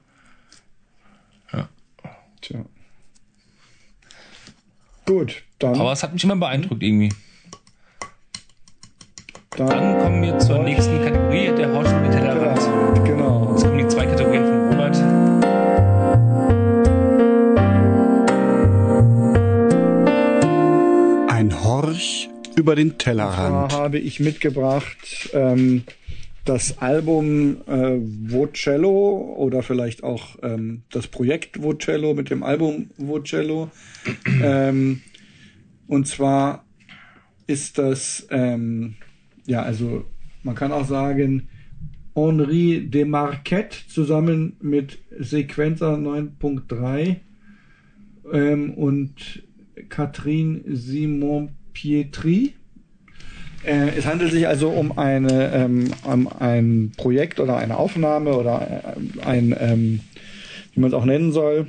Tja. 2.42 2.64
Gut, 5.06 5.44
dann, 5.60 5.76
Aber 5.80 5.92
es 5.92 6.04
hat 6.04 6.14
mich 6.14 6.24
immer 6.24 6.36
beeindruckt 6.36 6.84
irgendwie. 6.84 7.12
Dann, 9.58 9.68
Dann 9.68 9.98
kommen 10.00 10.22
wir 10.22 10.38
zur 10.40 10.60
nächsten 10.60 11.02
Kategorie, 11.04 11.52
der 11.58 11.72
Horst 11.74 11.92
über 11.92 12.02
den 12.04 12.12
Tellerrand. 12.12 12.62
Ja, 12.62 13.04
genau. 13.04 13.52
Jetzt 13.52 13.64
kommen 13.66 13.78
die 13.80 13.88
zwei 13.88 14.06
Kategorien 14.06 14.44
von 14.46 14.70
Robert. 14.70 14.98
Ein 21.30 21.64
Horch 21.64 22.30
über 22.56 22.76
den 22.76 22.90
Da 22.92 22.96
Tellerrand. 22.98 23.74
habe 23.74 24.00
ich 24.00 24.20
mitgebracht 24.20 25.30
ähm, 25.34 25.84
das 26.46 26.78
Album 26.80 27.58
äh, 27.68 27.98
Vocello 28.00 29.36
oder 29.38 29.64
vielleicht 29.64 30.04
auch 30.04 30.38
ähm, 30.42 30.84
das 30.92 31.08
Projekt 31.08 31.62
Vocello 31.62 32.14
mit 32.14 32.30
dem 32.30 32.44
Album 32.44 32.90
Vocello. 32.98 33.70
ähm, 34.42 35.02
und 35.88 36.08
zwar 36.08 36.66
ist 37.48 37.78
das, 37.78 38.28
ähm, 38.32 38.96
ja, 39.48 39.64
also 39.64 40.06
man 40.44 40.56
kann 40.56 40.72
auch 40.72 40.86
sagen, 40.86 41.48
Henri 42.14 42.88
Desmarquette 42.90 43.78
zusammen 43.88 44.58
mit 44.62 45.00
Sequenza 45.20 45.96
9.3 45.96 47.16
ähm, 48.34 48.74
und 48.74 49.44
Catherine 49.90 50.62
Simon 50.68 51.50
Pietri. 51.74 52.54
Äh, 53.64 53.90
es 53.98 54.06
handelt 54.06 54.32
sich 54.32 54.48
also 54.48 54.70
um 54.70 54.98
eine 54.98 55.52
ähm, 55.54 55.92
um 56.04 56.28
ein 56.28 56.92
Projekt 56.98 57.40
oder 57.40 57.58
eine 57.58 57.78
Aufnahme 57.78 58.36
oder 58.36 58.96
äh, 58.98 59.26
ein, 59.26 59.56
ähm, 59.60 60.00
wie 60.74 60.80
man 60.80 60.90
es 60.90 60.94
auch 60.94 61.06
nennen 61.06 61.32
soll, 61.32 61.68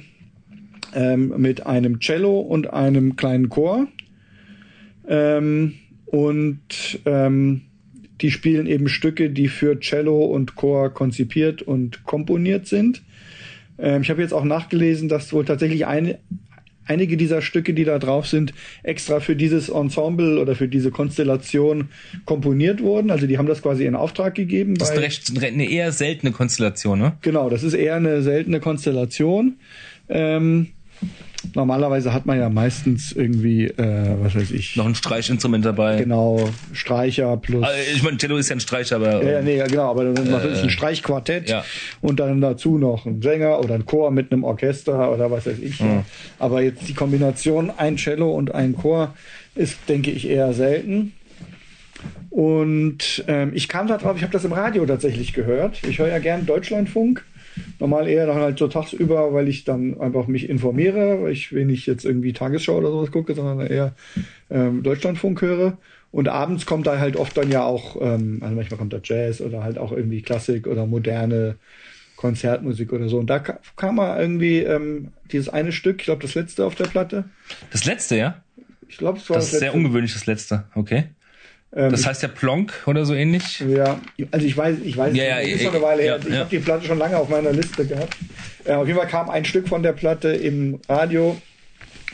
ähm, 0.94 1.34
mit 1.36 1.66
einem 1.66 2.00
Cello 2.00 2.40
und 2.40 2.72
einem 2.72 3.16
kleinen 3.16 3.48
Chor. 3.50 3.86
Ähm, 5.06 5.74
und 6.06 7.00
ähm, 7.04 7.62
die 8.20 8.30
spielen 8.30 8.66
eben 8.66 8.88
Stücke, 8.88 9.30
die 9.30 9.48
für 9.48 9.78
Cello 9.80 10.24
und 10.24 10.56
Chor 10.56 10.90
konzipiert 10.90 11.62
und 11.62 12.04
komponiert 12.04 12.66
sind. 12.66 13.02
Ähm, 13.78 14.02
ich 14.02 14.10
habe 14.10 14.22
jetzt 14.22 14.32
auch 14.32 14.44
nachgelesen, 14.44 15.08
dass 15.08 15.32
wohl 15.32 15.44
tatsächlich 15.44 15.86
eine, 15.86 16.18
einige 16.86 17.16
dieser 17.16 17.42
Stücke, 17.42 17.74
die 17.74 17.84
da 17.84 17.98
drauf 17.98 18.26
sind, 18.26 18.52
extra 18.82 19.20
für 19.20 19.36
dieses 19.36 19.68
Ensemble 19.68 20.40
oder 20.40 20.56
für 20.56 20.68
diese 20.68 20.90
Konstellation 20.90 21.88
komponiert 22.24 22.80
wurden. 22.80 23.10
Also 23.10 23.26
die 23.26 23.38
haben 23.38 23.46
das 23.46 23.62
quasi 23.62 23.84
in 23.84 23.94
Auftrag 23.94 24.34
gegeben. 24.34 24.74
Das 24.74 24.90
ist 24.90 24.98
recht, 24.98 25.42
eine 25.42 25.70
eher 25.70 25.92
seltene 25.92 26.32
Konstellation, 26.32 26.98
ne? 26.98 27.12
Genau, 27.22 27.50
das 27.50 27.62
ist 27.62 27.74
eher 27.74 27.96
eine 27.96 28.22
seltene 28.22 28.60
Konstellation. 28.60 29.56
Ähm, 30.08 30.68
normalerweise 31.54 32.12
hat 32.12 32.26
man 32.26 32.38
ja 32.38 32.48
meistens 32.48 33.12
irgendwie, 33.12 33.66
äh, 33.66 34.16
was 34.20 34.34
weiß 34.34 34.50
ich, 34.50 34.76
Noch 34.76 34.86
ein 34.86 34.94
Streichinstrument 34.94 35.64
dabei. 35.64 35.96
genau, 35.98 36.48
Streicher 36.72 37.36
plus. 37.36 37.64
Also, 37.64 37.78
ich 37.94 38.02
meine, 38.02 38.18
Cello 38.18 38.36
ist 38.36 38.48
ja 38.48 38.56
ein 38.56 38.60
Streich, 38.60 38.92
aber 38.92 39.22
Ja, 39.22 39.30
ja, 39.30 39.42
nee, 39.42 39.56
ja, 39.56 39.66
genau, 39.66 39.90
aber 39.90 40.12
dann 40.12 40.30
macht 40.30 40.44
es 40.44 40.62
ein 40.62 40.70
Streichquartett 40.70 41.48
ja. 41.48 41.64
und 42.00 42.20
dann 42.20 42.40
dazu 42.40 42.78
noch 42.78 43.06
ein 43.06 43.22
Sänger 43.22 43.60
oder 43.60 43.74
ein 43.74 43.86
Chor 43.86 44.10
mit 44.10 44.32
einem 44.32 44.44
Orchester 44.44 45.12
oder 45.12 45.30
was 45.30 45.46
weiß 45.46 45.58
ich. 45.60 45.80
Ja. 45.80 46.04
Aber 46.38 46.62
jetzt 46.62 46.88
die 46.88 46.94
Kombination 46.94 47.70
ein 47.76 47.96
Cello 47.96 48.32
und 48.32 48.54
ein 48.54 48.76
Chor 48.76 49.14
ist, 49.54 49.76
denke 49.88 50.10
ich, 50.10 50.28
eher 50.28 50.52
selten. 50.52 51.12
Und 52.30 53.24
ähm, 53.26 53.50
ich 53.54 53.68
kam 53.68 53.88
da 53.88 53.96
drauf, 53.96 54.16
ich 54.16 54.22
habe 54.22 54.32
das 54.32 54.44
im 54.44 54.52
Radio 54.52 54.86
tatsächlich 54.86 55.32
gehört. 55.32 55.80
Ich 55.88 55.98
höre 55.98 56.08
ja 56.08 56.18
gern 56.18 56.46
Deutschlandfunk. 56.46 57.24
Normal 57.80 58.08
eher 58.08 58.26
dann 58.26 58.36
halt 58.36 58.58
so 58.58 58.68
tagsüber, 58.68 59.32
weil 59.32 59.48
ich 59.48 59.64
dann 59.64 60.00
einfach 60.00 60.26
mich 60.26 60.48
informiere, 60.48 61.22
weil 61.22 61.32
ich 61.32 61.52
wenig 61.52 61.86
jetzt 61.86 62.04
irgendwie 62.04 62.32
Tagesschau 62.32 62.76
oder 62.78 62.90
sowas 62.90 63.10
gucke, 63.10 63.34
sondern 63.34 63.66
eher 63.66 63.94
ähm, 64.50 64.82
Deutschlandfunk 64.82 65.40
höre. 65.42 65.78
Und 66.10 66.28
abends 66.28 66.64
kommt 66.64 66.86
da 66.86 66.98
halt 66.98 67.16
oft 67.16 67.36
dann 67.36 67.50
ja 67.50 67.64
auch, 67.64 67.96
ähm, 68.00 68.38
also 68.40 68.54
manchmal 68.54 68.78
kommt 68.78 68.92
da 68.94 69.00
Jazz 69.02 69.40
oder 69.40 69.62
halt 69.62 69.78
auch 69.78 69.92
irgendwie 69.92 70.22
Klassik 70.22 70.66
oder 70.66 70.86
moderne 70.86 71.56
Konzertmusik 72.16 72.92
oder 72.92 73.08
so. 73.08 73.18
Und 73.18 73.28
da 73.28 73.38
ka- 73.38 73.60
kam 73.76 73.96
mal 73.96 74.20
irgendwie 74.20 74.58
ähm, 74.60 75.08
dieses 75.30 75.48
eine 75.48 75.70
Stück, 75.72 76.00
ich 76.00 76.06
glaube 76.06 76.22
das 76.22 76.34
letzte 76.34 76.64
auf 76.64 76.74
der 76.74 76.86
Platte. 76.86 77.24
das 77.70 77.84
letzte, 77.84 78.16
ja? 78.16 78.42
Ich 78.88 78.96
glaube, 78.96 79.18
es 79.18 79.28
war 79.28 79.36
Das 79.36 79.44
das, 79.46 79.52
ist 79.52 79.58
sehr 79.60 79.68
letzte. 79.68 79.78
ungewöhnlich, 79.78 80.12
das 80.14 80.26
letzte. 80.26 80.64
Okay. 80.74 81.04
Ähm, 81.74 81.90
Das 81.90 82.06
heißt 82.06 82.22
ja 82.22 82.28
Plonk 82.28 82.72
oder 82.86 83.04
so 83.04 83.14
ähnlich. 83.14 83.60
Ja, 83.60 84.00
also 84.30 84.46
ich 84.46 84.56
weiß, 84.56 84.76
ich 84.84 84.96
weiß, 84.96 85.14
Ja, 85.16 85.24
ja, 85.24 85.38
ist 85.38 85.56
ich- 85.56 85.62
schon 85.62 85.74
eine 85.74 85.82
Weile 85.84 86.02
her. 86.02 86.18
ja, 86.20 86.26
ich 86.26 86.32
ja. 86.32 86.38
habe 86.40 86.50
die 86.50 86.58
Platte 86.58 86.86
schon 86.86 86.98
lange 86.98 87.16
auf 87.18 87.28
meiner 87.28 87.52
Liste 87.52 87.86
gehabt. 87.86 88.16
Äh, 88.64 88.72
auf 88.72 88.86
jeden 88.86 88.98
Fall 88.98 89.08
kam 89.08 89.28
ein 89.28 89.44
Stück 89.44 89.68
von 89.68 89.82
der 89.82 89.92
Platte 89.92 90.28
im 90.30 90.80
Radio 90.88 91.40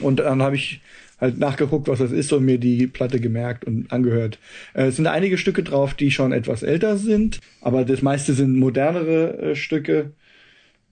und 0.01 0.19
dann 0.21 0.43
habe 0.43 0.57
ich 0.57 0.81
halt 1.21 1.39
nachgeguckt, 1.39 1.87
was 1.87 2.01
das 2.01 2.11
ist 2.11 2.33
und 2.33 2.45
mir 2.45 2.59
die 2.59 2.89
Platte 2.89 3.21
gemerkt 3.21 3.65
und 3.65 3.93
angehört. 3.93 4.39
Äh, 4.75 4.87
es 4.87 4.97
sind 4.97 5.07
einige 5.07 5.39
Stücke 5.39 5.63
drauf, 5.63 5.95
die 5.95 6.11
schon 6.11 6.33
etwas 6.33 6.63
älter 6.65 6.97
sind, 6.97 7.39
aber 7.61 7.85
das 7.85 8.03
meiste 8.03 8.35
sind 8.35 8.57
modernere 8.59 9.39
äh, 9.53 9.57
Stücke 9.57 10.11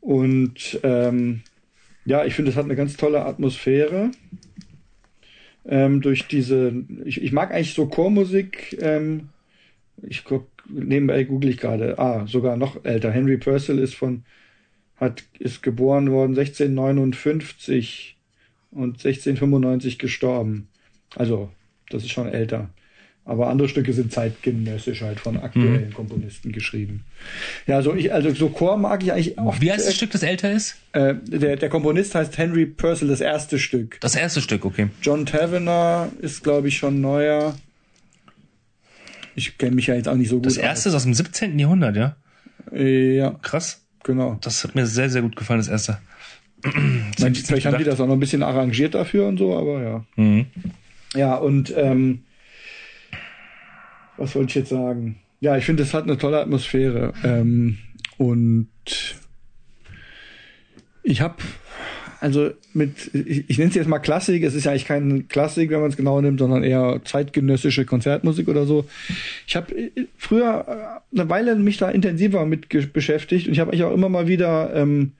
und 0.00 0.78
ähm, 0.82 1.42
ja, 2.04 2.24
ich 2.24 2.34
finde, 2.34 2.50
es 2.50 2.56
hat 2.56 2.64
eine 2.64 2.76
ganz 2.76 2.96
tolle 2.96 3.24
Atmosphäre 3.24 4.10
ähm, 5.64 6.00
durch 6.00 6.26
diese, 6.26 6.72
ich, 7.04 7.22
ich 7.22 7.32
mag 7.32 7.52
eigentlich 7.52 7.74
so 7.74 7.86
Chormusik, 7.86 8.76
ähm, 8.80 9.28
ich 10.02 10.24
guck, 10.24 10.48
nebenbei 10.68 11.24
google 11.24 11.50
ich 11.50 11.58
gerade, 11.58 11.98
ah, 11.98 12.26
sogar 12.26 12.56
noch 12.56 12.84
älter. 12.84 13.10
Henry 13.10 13.36
Purcell 13.36 13.78
ist 13.78 13.94
von, 13.94 14.24
hat, 14.96 15.24
ist 15.38 15.62
geboren 15.62 16.10
worden 16.10 16.36
1659 16.38 18.16
und 18.70 19.04
1695 19.04 19.98
gestorben. 19.98 20.68
Also, 21.14 21.50
das 21.90 22.04
ist 22.04 22.10
schon 22.10 22.28
älter. 22.28 22.70
Aber 23.24 23.48
andere 23.48 23.68
Stücke 23.68 23.92
sind 23.92 24.12
zeitgenössisch 24.12 25.02
halt 25.02 25.20
von 25.20 25.36
aktuellen 25.38 25.90
Mhm. 25.90 25.94
Komponisten 25.94 26.50
geschrieben. 26.50 27.04
Ja, 27.68 27.80
so 27.80 27.94
ich, 27.94 28.12
also 28.12 28.34
so 28.34 28.48
Chor 28.48 28.76
mag 28.76 29.02
ich 29.04 29.12
eigentlich 29.12 29.38
oft. 29.38 29.60
Wie 29.60 29.70
heißt 29.70 29.86
das 29.86 29.94
Stück, 29.94 30.10
das 30.10 30.24
älter 30.24 30.50
ist? 30.50 30.76
Äh, 30.92 31.14
der, 31.24 31.54
der 31.56 31.68
Komponist 31.68 32.16
heißt 32.16 32.36
Henry 32.36 32.66
Purcell, 32.66 33.06
das 33.08 33.20
erste 33.20 33.60
Stück. 33.60 33.98
Das 34.00 34.16
erste 34.16 34.40
Stück, 34.40 34.64
okay. 34.64 34.88
John 35.02 35.24
Tavener 35.24 36.08
ist, 36.20 36.42
glaube 36.42 36.66
ich, 36.66 36.76
schon 36.78 37.00
neuer. 37.00 37.54
Ich 39.34 39.56
kenne 39.56 39.76
mich 39.76 39.86
ja 39.86 39.94
jetzt 39.94 40.08
auch 40.08 40.16
nicht 40.16 40.28
so 40.28 40.36
gut 40.36 40.46
Das 40.46 40.56
erste 40.56 40.88
ist 40.88 40.94
aus 40.94 41.04
dem 41.04 41.14
17. 41.14 41.58
Jahrhundert, 41.58 41.96
ja? 41.96 42.16
aus. 42.66 42.72
Äh, 42.72 43.16
ja, 43.16 43.30
Krass. 43.42 43.82
genau. 44.02 44.36
Das 44.42 44.64
hat 44.64 44.74
mir 44.74 44.86
sehr, 44.86 45.08
sehr 45.10 45.22
gut 45.22 45.36
gefallen, 45.36 45.60
das 45.60 45.68
erste. 45.68 45.98
Das 47.18 47.38
Vielleicht, 47.38 47.66
haben 47.66 47.78
die 47.78 47.84
das 47.84 48.00
auch 48.00 48.06
noch 48.06 48.14
ein 48.14 48.20
bisschen 48.20 48.42
arrangiert 48.42 48.94
dafür 48.94 49.26
und 49.26 49.36
so, 49.38 49.56
aber 49.56 49.82
ja. 49.82 50.04
Mhm. 50.16 50.46
Ja, 51.14 51.34
und 51.36 51.72
ähm, 51.76 52.22
was 54.16 54.34
wollte 54.34 54.50
ich 54.50 54.54
jetzt 54.54 54.70
sagen? 54.70 55.16
Ja, 55.40 55.56
ich 55.56 55.64
finde, 55.64 55.82
es 55.82 55.94
hat 55.94 56.04
eine 56.04 56.18
tolle 56.18 56.40
Atmosphäre. 56.40 57.12
Ähm, 57.24 57.78
und 58.18 58.68
ich 61.02 61.20
habe, 61.20 61.36
also 62.20 62.50
mit, 62.72 63.12
ich, 63.12 63.50
ich 63.50 63.58
nenne 63.58 63.70
es 63.70 63.74
jetzt 63.74 63.88
mal 63.88 63.98
Klassik, 63.98 64.44
es 64.44 64.54
ist 64.54 64.64
ja 64.64 64.70
eigentlich 64.70 64.84
kein 64.84 65.26
Klassik, 65.26 65.70
wenn 65.70 65.80
man 65.80 65.90
es 65.90 65.96
genau 65.96 66.20
nimmt, 66.20 66.38
sondern 66.38 66.62
eher 66.62 67.00
zeitgenössische 67.04 67.84
Konzertmusik 67.84 68.48
oder 68.48 68.66
so. 68.66 68.86
Ich 69.46 69.56
habe 69.56 69.90
früher 70.16 71.02
äh, 71.12 71.18
eine 71.18 71.28
Weile 71.28 71.56
mich 71.56 71.78
da 71.78 71.90
intensiver 71.90 72.46
mit 72.46 72.68
beschäftigt 72.92 73.48
und 73.48 73.54
ich 73.54 73.58
habe 73.58 73.72
eigentlich 73.72 73.84
auch 73.84 73.94
immer 73.94 74.08
mal 74.08 74.28
wieder 74.28 74.72
ähm, 74.74 75.12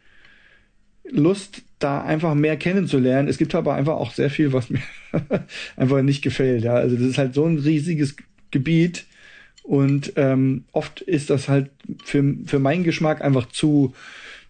Lust, 1.11 1.63
da 1.81 2.03
einfach 2.03 2.35
mehr 2.35 2.57
kennenzulernen. 2.57 3.29
Es 3.29 3.39
gibt 3.39 3.55
aber 3.57 3.75
einfach 3.75 3.95
auch 3.95 4.13
sehr 4.13 4.31
viel, 4.31 4.53
was 4.53 4.71
mir 4.71 4.81
einfach 5.77 6.03
nicht 6.03 6.23
gefällt. 6.23 6.63
Ja, 6.63 6.75
also 6.75 6.95
das 6.95 7.07
ist 7.07 7.19
halt 7.19 7.35
so 7.35 7.45
ein 7.45 7.59
riesiges 7.59 8.17
Gebiet 8.53 9.07
und 9.65 10.13
ähm, 10.17 10.65
oft 10.73 11.01
ist 11.01 11.31
das 11.31 11.49
halt 11.49 11.71
für, 12.05 12.23
für 12.47 12.59
meinen 12.59 12.85
Geschmack 12.85 13.23
einfach 13.23 13.49
zu 13.49 13.93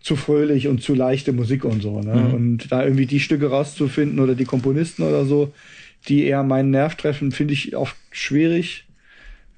zu 0.02 0.16
fröhlich 0.16 0.68
und 0.68 0.82
zu 0.82 0.94
leichte 0.94 1.32
Musik 1.32 1.64
und 1.64 1.80
so. 1.80 2.00
Ne? 2.00 2.14
Mhm. 2.14 2.34
Und 2.34 2.72
da 2.72 2.82
irgendwie 2.82 3.06
die 3.06 3.20
Stücke 3.20 3.48
rauszufinden 3.50 4.18
oder 4.18 4.34
die 4.34 4.44
Komponisten 4.44 5.04
oder 5.04 5.24
so, 5.24 5.52
die 6.08 6.24
eher 6.24 6.42
meinen 6.42 6.70
Nerv 6.70 6.96
treffen, 6.96 7.30
finde 7.30 7.54
ich 7.54 7.76
oft 7.76 7.96
schwierig 8.10 8.84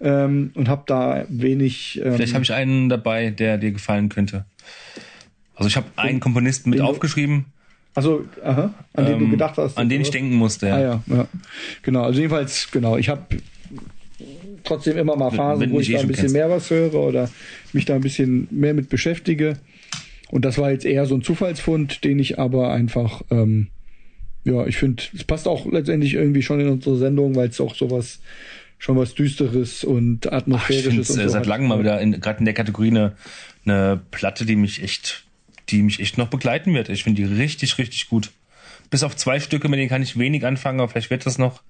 ähm, 0.00 0.50
und 0.54 0.68
habe 0.68 0.82
da 0.86 1.24
wenig. 1.28 2.00
Ähm, 2.04 2.12
Vielleicht 2.14 2.34
habe 2.34 2.44
ich 2.44 2.52
einen 2.52 2.90
dabei, 2.90 3.30
der 3.30 3.56
dir 3.56 3.72
gefallen 3.72 4.10
könnte. 4.10 4.44
Also 5.56 5.68
ich 5.68 5.76
habe 5.76 5.86
einen 5.96 6.20
Komponisten 6.20 6.70
mit 6.70 6.80
aufgeschrieben, 6.80 7.46
also 7.94 8.24
aha, 8.42 8.74
an 8.94 9.06
den 9.06 9.18
du 9.20 9.24
ähm, 9.26 9.30
gedacht 9.30 9.56
hast. 9.56 9.78
an 9.78 9.88
den 9.88 10.00
ich 10.00 10.10
denken 10.10 10.34
musste. 10.34 10.66
Ja. 10.66 10.74
Ah 10.74 10.80
ja, 10.80 11.02
ja. 11.06 11.28
Genau, 11.82 12.02
also 12.02 12.18
jedenfalls, 12.18 12.70
genau, 12.72 12.96
ich 12.96 13.08
habe 13.08 13.22
trotzdem 14.64 14.96
immer 14.96 15.16
mal 15.16 15.30
Phasen, 15.30 15.62
wenn 15.62 15.72
wo 15.72 15.78
nicht 15.78 15.88
ich 15.88 15.94
eh 15.94 15.96
da 15.98 16.02
ein 16.02 16.08
bisschen 16.08 16.22
kennst. 16.24 16.34
mehr 16.34 16.50
was 16.50 16.70
höre 16.70 16.94
oder 16.94 17.30
mich 17.72 17.84
da 17.84 17.94
ein 17.94 18.00
bisschen 18.00 18.48
mehr 18.50 18.74
mit 18.74 18.88
beschäftige. 18.88 19.58
Und 20.30 20.44
das 20.44 20.58
war 20.58 20.70
jetzt 20.72 20.84
eher 20.84 21.06
so 21.06 21.14
ein 21.14 21.22
Zufallsfund, 21.22 22.02
den 22.04 22.18
ich 22.18 22.38
aber 22.38 22.72
einfach, 22.72 23.22
ähm, 23.30 23.68
ja, 24.44 24.66
ich 24.66 24.76
finde, 24.76 25.02
es 25.14 25.22
passt 25.24 25.46
auch 25.46 25.70
letztendlich 25.70 26.14
irgendwie 26.14 26.42
schon 26.42 26.60
in 26.60 26.68
unsere 26.68 26.96
Sendung, 26.98 27.34
weil 27.36 27.48
es 27.48 27.60
auch 27.60 27.74
sowas, 27.74 28.20
schon 28.78 28.96
was 28.96 29.14
Düsteres 29.14 29.84
und 29.84 30.26
Ach, 30.26 30.30
ich 30.32 30.36
Atmosphärisches 30.38 31.06
finde 31.06 31.12
und 31.12 31.18
äh, 31.20 31.22
so 31.24 31.28
seit 31.28 31.40
hat. 31.42 31.46
langem 31.46 31.68
mal 31.68 31.78
wieder 31.78 32.00
in- 32.00 32.20
gerade 32.20 32.40
in 32.40 32.44
der 32.44 32.54
Kategorie 32.54 32.88
eine, 32.88 33.12
eine 33.64 34.00
Platte, 34.10 34.44
die 34.44 34.56
mich 34.56 34.82
echt, 34.82 35.24
die 35.70 35.82
mich 35.82 36.00
echt 36.00 36.18
noch 36.18 36.28
begleiten 36.28 36.74
wird. 36.74 36.88
Ich 36.88 37.04
finde 37.04 37.22
die 37.22 37.28
richtig, 37.34 37.78
richtig 37.78 38.08
gut. 38.08 38.30
Bis 38.90 39.02
auf 39.02 39.16
zwei 39.16 39.40
Stücke, 39.40 39.68
mit 39.68 39.78
denen 39.78 39.88
kann 39.88 40.02
ich 40.02 40.18
wenig 40.18 40.44
anfangen, 40.44 40.80
aber 40.80 40.88
vielleicht 40.90 41.10
wird 41.10 41.24
das 41.26 41.38
noch. 41.38 41.62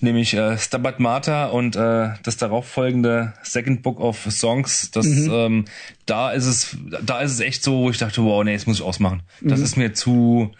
Nämlich 0.00 0.32
äh, 0.34 0.56
Stabat 0.58 1.00
Mater 1.00 1.52
und 1.52 1.74
äh, 1.74 2.10
das 2.22 2.36
darauf 2.36 2.68
folgende 2.68 3.32
Second 3.42 3.82
Book 3.82 3.98
of 3.98 4.28
Songs. 4.30 4.92
Das, 4.92 5.06
ähm, 5.06 5.64
da 6.06 6.30
ist 6.30 6.46
es, 6.46 6.76
da 7.04 7.20
ist 7.20 7.32
es 7.32 7.40
echt 7.40 7.64
so, 7.64 7.78
wo 7.80 7.90
ich 7.90 7.98
dachte, 7.98 8.22
wow, 8.22 8.44
nee, 8.44 8.52
jetzt 8.52 8.68
muss 8.68 8.76
ich 8.76 8.82
ausmachen. 8.84 9.22
Das 9.40 9.58
ist 9.60 9.76
mir 9.76 9.94
zu, 9.94 10.52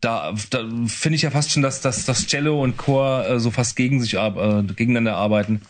da, 0.00 0.32
da 0.50 0.64
finde 0.86 1.16
ich 1.16 1.22
ja 1.22 1.32
fast 1.32 1.50
schon, 1.50 1.62
dass, 1.62 1.80
dass, 1.80 2.04
dass 2.04 2.28
Cello 2.28 2.62
und 2.62 2.76
Chor 2.76 3.26
äh, 3.26 3.40
so 3.40 3.50
fast 3.50 3.74
gegen 3.74 4.00
sich 4.00 4.16
ar- 4.20 4.60
äh, 4.60 4.62
gegeneinander 4.62 5.16
arbeiten. 5.16 5.62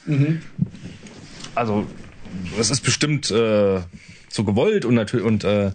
Also 1.55 1.87
es 2.59 2.71
ist 2.71 2.83
bestimmt 2.83 3.31
äh, 3.31 3.81
so 4.29 4.45
gewollt 4.45 4.85
und 4.85 4.95
natürlich 4.95 5.25
und 5.25 5.43
äh, 5.45 5.73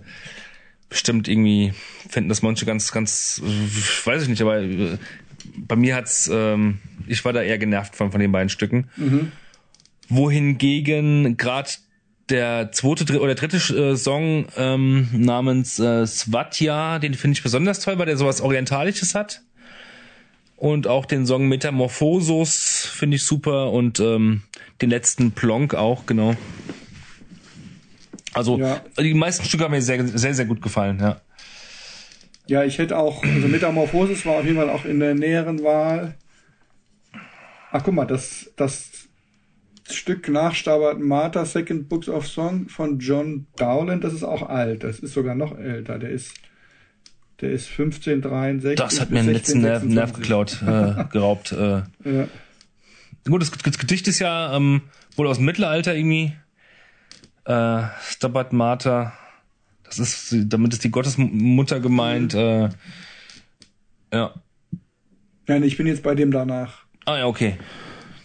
bestimmt 0.89 1.27
irgendwie 1.27 1.73
finden 2.07 2.29
das 2.29 2.43
manche 2.43 2.67
ganz, 2.67 2.91
ganz, 2.91 3.41
äh, 3.43 4.07
weiß 4.07 4.21
ich 4.23 4.29
nicht, 4.29 4.41
aber 4.43 4.61
äh, 4.61 4.97
bei 5.57 5.75
mir 5.75 5.95
hat's, 5.95 6.29
ähm, 6.31 6.79
ich 7.07 7.23
war 7.25 7.33
da 7.33 7.41
eher 7.41 7.57
genervt 7.57 7.95
von, 7.95 8.11
von 8.11 8.19
den 8.19 8.31
beiden 8.31 8.49
Stücken. 8.49 8.89
Wohingegen 10.09 11.37
gerade 11.37 11.69
der 12.29 12.71
zweite 12.71 13.05
dr- 13.05 13.21
oder 13.21 13.35
dritte 13.35 13.57
äh, 13.57 13.95
Song 13.95 14.47
ähm, 14.57 15.07
namens 15.13 15.79
äh, 15.79 16.05
Svatja, 16.07 16.99
den 16.99 17.13
finde 17.13 17.37
ich 17.37 17.43
besonders 17.43 17.79
toll, 17.79 17.97
weil 17.99 18.05
der 18.07 18.17
sowas 18.17 18.41
Orientalisches 18.41 19.13
hat. 19.15 19.41
Und 20.57 20.87
auch 20.87 21.05
den 21.05 21.25
Song 21.25 21.47
Metamorphosos 21.47 22.85
finde 22.91 23.17
ich 23.17 23.23
super 23.23 23.71
und 23.71 23.99
ähm, 23.99 24.41
den 24.81 24.89
letzten 24.89 25.31
Plonk 25.31 25.75
auch, 25.75 26.05
genau. 26.05 26.35
Also 28.33 28.57
Ja. 28.57 28.81
die 28.99 29.13
meisten 29.13 29.45
Stücke 29.45 29.65
haben 29.65 29.71
mir 29.71 29.81
sehr, 29.81 30.07
sehr, 30.07 30.33
sehr 30.33 30.45
gut 30.45 30.61
gefallen, 30.61 30.99
ja. 30.99 31.21
Ja, 32.47 32.63
ich 32.63 32.77
hätte 32.77 32.97
auch, 32.97 33.23
also 33.23 33.47
Metamorphosis 33.47 34.25
war 34.25 34.35
auf 34.35 34.45
jeden 34.45 34.57
Fall 34.57 34.69
auch 34.69 34.85
in 34.85 34.99
der 34.99 35.15
näheren 35.15 35.63
Wahl. 35.63 36.15
Ach, 37.75 37.83
guck 37.83 37.93
mal, 37.93 38.05
das, 38.05 38.53
das 38.55 39.09
Stück 39.89 40.29
nach 40.29 40.55
Stabat 40.55 40.97
Mater, 40.97 41.45
Second 41.45 41.89
Books 41.89 42.07
of 42.07 42.25
Song 42.25 42.69
von 42.69 42.99
John 42.99 43.47
Dowland, 43.57 44.01
das 44.01 44.13
ist 44.13 44.23
auch 44.23 44.43
alt. 44.47 44.85
Das 44.85 44.99
ist 44.99 45.13
sogar 45.13 45.35
noch 45.35 45.57
älter. 45.57 45.99
Der 45.99 46.09
ist, 46.09 46.35
der 47.41 47.51
ist 47.51 47.69
1563. 47.71 48.77
Das 48.77 49.01
hat 49.01 49.11
mir 49.11 49.23
den 49.23 49.33
letzten 49.33 49.59
Nerv, 49.59 49.83
Nerv 49.83 50.15
1626. 50.15 50.21
geklaut, 50.21 50.61
äh, 50.61 51.09
geraubt. 51.11 51.51
Äh. 51.51 52.09
Ja. 52.09 52.27
Gut, 53.27 53.41
das, 53.41 53.51
das 53.51 53.77
Gedicht 53.77 54.07
ist 54.07 54.19
ja 54.19 54.55
ähm, 54.55 54.83
wohl 55.17 55.27
aus 55.27 55.35
dem 55.35 55.45
Mittelalter 55.45 55.93
irgendwie. 55.93 56.31
Äh, 57.43 57.83
Stabat 58.07 58.53
Mater. 58.53 59.11
Das 59.83 59.99
ist, 59.99 60.33
damit 60.45 60.71
ist 60.71 60.85
die 60.85 60.91
Gottesmutter 60.91 61.81
gemeint. 61.81 62.33
Äh, 62.35 62.69
ja. 64.13 64.33
Nein, 65.47 65.63
ich 65.63 65.75
bin 65.75 65.87
jetzt 65.87 66.03
bei 66.03 66.15
dem 66.15 66.31
danach. 66.31 66.84
Ah 67.05 67.17
ja, 67.19 67.27
okay. 67.27 67.57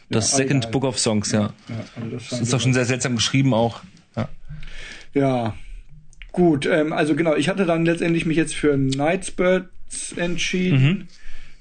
Das 0.09 0.33
Ja, 0.33 0.39
Second. 0.39 0.70
Book 0.70 0.85
of 0.85 0.99
Songs, 0.99 1.31
ja. 1.33 1.53
Ja, 1.68 1.85
also 1.97 2.11
das 2.16 2.41
ist 2.41 2.53
doch 2.53 2.61
schon 2.61 2.74
sehr 2.74 2.85
seltsam 2.85 3.14
geschrieben 3.16 3.55
auch. 3.55 3.81
Ja. 4.16 4.28
Ja, 5.14 5.55
gut. 6.33 6.66
Ähm, 6.66 6.93
also 6.93 7.14
genau, 7.14 7.35
ich 7.37 7.49
hatte 7.49 7.64
dann 7.66 7.85
letztendlich 7.85 8.26
mich 8.26 8.37
jetzt 8.37 8.55
für 8.55 8.76
Nightbirds 8.76 10.12
entschieden. 10.16 11.09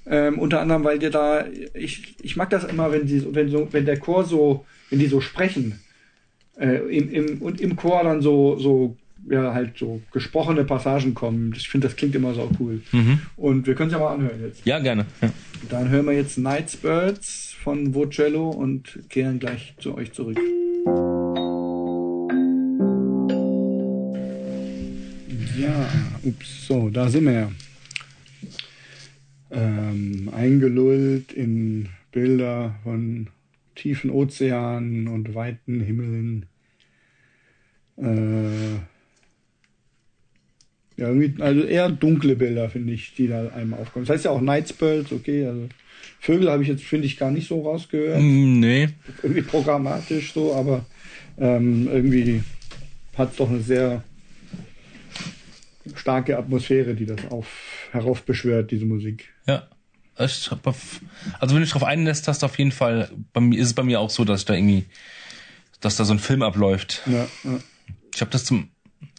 Ähm, 0.07 0.39
unter 0.39 0.59
anderem, 0.61 0.83
weil 0.83 0.97
dir 0.97 1.11
da, 1.11 1.45
ich, 1.75 2.15
ich 2.21 2.35
mag 2.35 2.49
das 2.49 2.63
immer, 2.63 2.91
wenn 2.91 3.05
die, 3.05 3.19
so- 3.19 3.35
wenn 3.35 3.49
so, 3.49 3.67
wenn 3.71 3.85
der 3.85 3.99
Chor 3.99 4.23
so, 4.25 4.65
wenn 4.89 4.97
die 4.97 5.05
so 5.07 5.21
sprechen, 5.21 5.79
äh, 6.59 6.77
im, 6.77 7.11
im, 7.11 7.41
und 7.43 7.61
im 7.61 7.75
Chor 7.75 8.03
dann 8.03 8.21
so, 8.23 8.57
so, 8.57 8.97
ja, 9.29 9.53
halt 9.53 9.77
so 9.77 10.01
gesprochene 10.11 10.63
Passagen 10.63 11.13
kommen. 11.13 11.53
Ich 11.55 11.69
finde, 11.69 11.87
das 11.87 11.95
klingt 11.95 12.15
immer 12.15 12.33
so 12.33 12.49
cool. 12.59 12.81
Und 13.35 13.67
wir 13.67 13.75
können 13.75 13.89
es 13.89 13.93
ja 13.93 13.99
mal 13.99 14.13
anhören 14.13 14.41
jetzt. 14.41 14.65
Ja, 14.65 14.79
gerne. 14.79 15.05
Ja. 15.21 15.31
Dann 15.69 15.89
hören 15.89 16.05
wir 16.05 16.13
jetzt 16.13 16.37
Nightbirds 16.37 17.55
von 17.61 17.93
Vocello 17.93 18.49
und 18.49 18.99
kehren 19.09 19.39
gleich 19.39 19.75
zu 19.79 19.95
euch 19.95 20.13
zurück. 20.13 20.39
Ja, 25.59 25.89
ups, 26.23 26.67
so, 26.67 26.89
da 26.89 27.09
sind 27.09 27.25
wir. 27.25 27.51
Ähm, 29.51 30.29
eingelullt 30.33 31.33
in 31.33 31.89
Bilder 32.11 32.75
von 32.83 33.27
tiefen 33.75 34.09
Ozeanen 34.09 35.07
und 35.07 35.35
weiten 35.35 35.81
Himmeln. 35.81 36.45
Äh, 37.97 38.79
ja, 40.99 41.07
irgendwie, 41.07 41.41
also 41.41 41.61
eher 41.61 41.89
dunkle 41.89 42.35
Bilder, 42.35 42.69
finde 42.69 42.91
ich, 42.91 43.13
die 43.15 43.27
da 43.27 43.47
einem 43.55 43.73
aufkommen. 43.73 44.05
Das 44.05 44.15
heißt 44.15 44.25
ja 44.25 44.31
auch 44.31 44.41
Nightbirds, 44.41 45.13
okay, 45.13 45.45
also 45.45 45.69
Vögel 46.19 46.51
habe 46.51 46.61
ich 46.61 46.67
jetzt, 46.67 46.83
finde 46.83 47.07
ich, 47.07 47.17
gar 47.17 47.31
nicht 47.31 47.47
so 47.47 47.61
rausgehört. 47.61 48.19
Mm, 48.21 48.59
Nee. 48.59 48.89
Irgendwie 49.23 49.43
programmatisch 49.43 50.33
so, 50.33 50.53
aber 50.53 50.85
ähm, 51.37 51.87
irgendwie 51.89 52.43
hat 53.17 53.31
es 53.31 53.37
doch 53.37 53.49
eine 53.49 53.61
sehr 53.61 54.03
starke 55.95 56.37
Atmosphäre, 56.37 56.95
die 56.95 57.05
das 57.05 57.31
auf, 57.31 57.47
heraufbeschwört, 57.93 58.71
diese 58.71 58.85
Musik. 58.85 59.29
Ja. 59.47 59.67
Also 60.15 60.57
wenn 60.61 61.47
du 61.47 61.59
dich 61.61 61.71
drauf 61.71 61.85
einlässt 61.85 62.27
hast, 62.27 62.43
auf 62.43 62.57
jeden 62.57 62.73
Fall, 62.73 63.09
bei 63.31 63.39
mir 63.39 63.57
ist 63.57 63.67
es 63.67 63.73
bei 63.73 63.83
mir 63.83 64.01
auch 64.01 64.09
so, 64.09 64.25
dass 64.25 64.41
ich 64.41 64.45
da 64.45 64.53
irgendwie, 64.53 64.83
dass 65.79 65.95
da 65.95 66.03
so 66.03 66.11
ein 66.11 66.19
Film 66.19 66.41
abläuft. 66.41 67.03
Ja, 67.05 67.25
ja. 67.45 67.59
Ich 68.13 68.19
habe 68.19 68.31
das 68.31 68.43
zum 68.43 68.69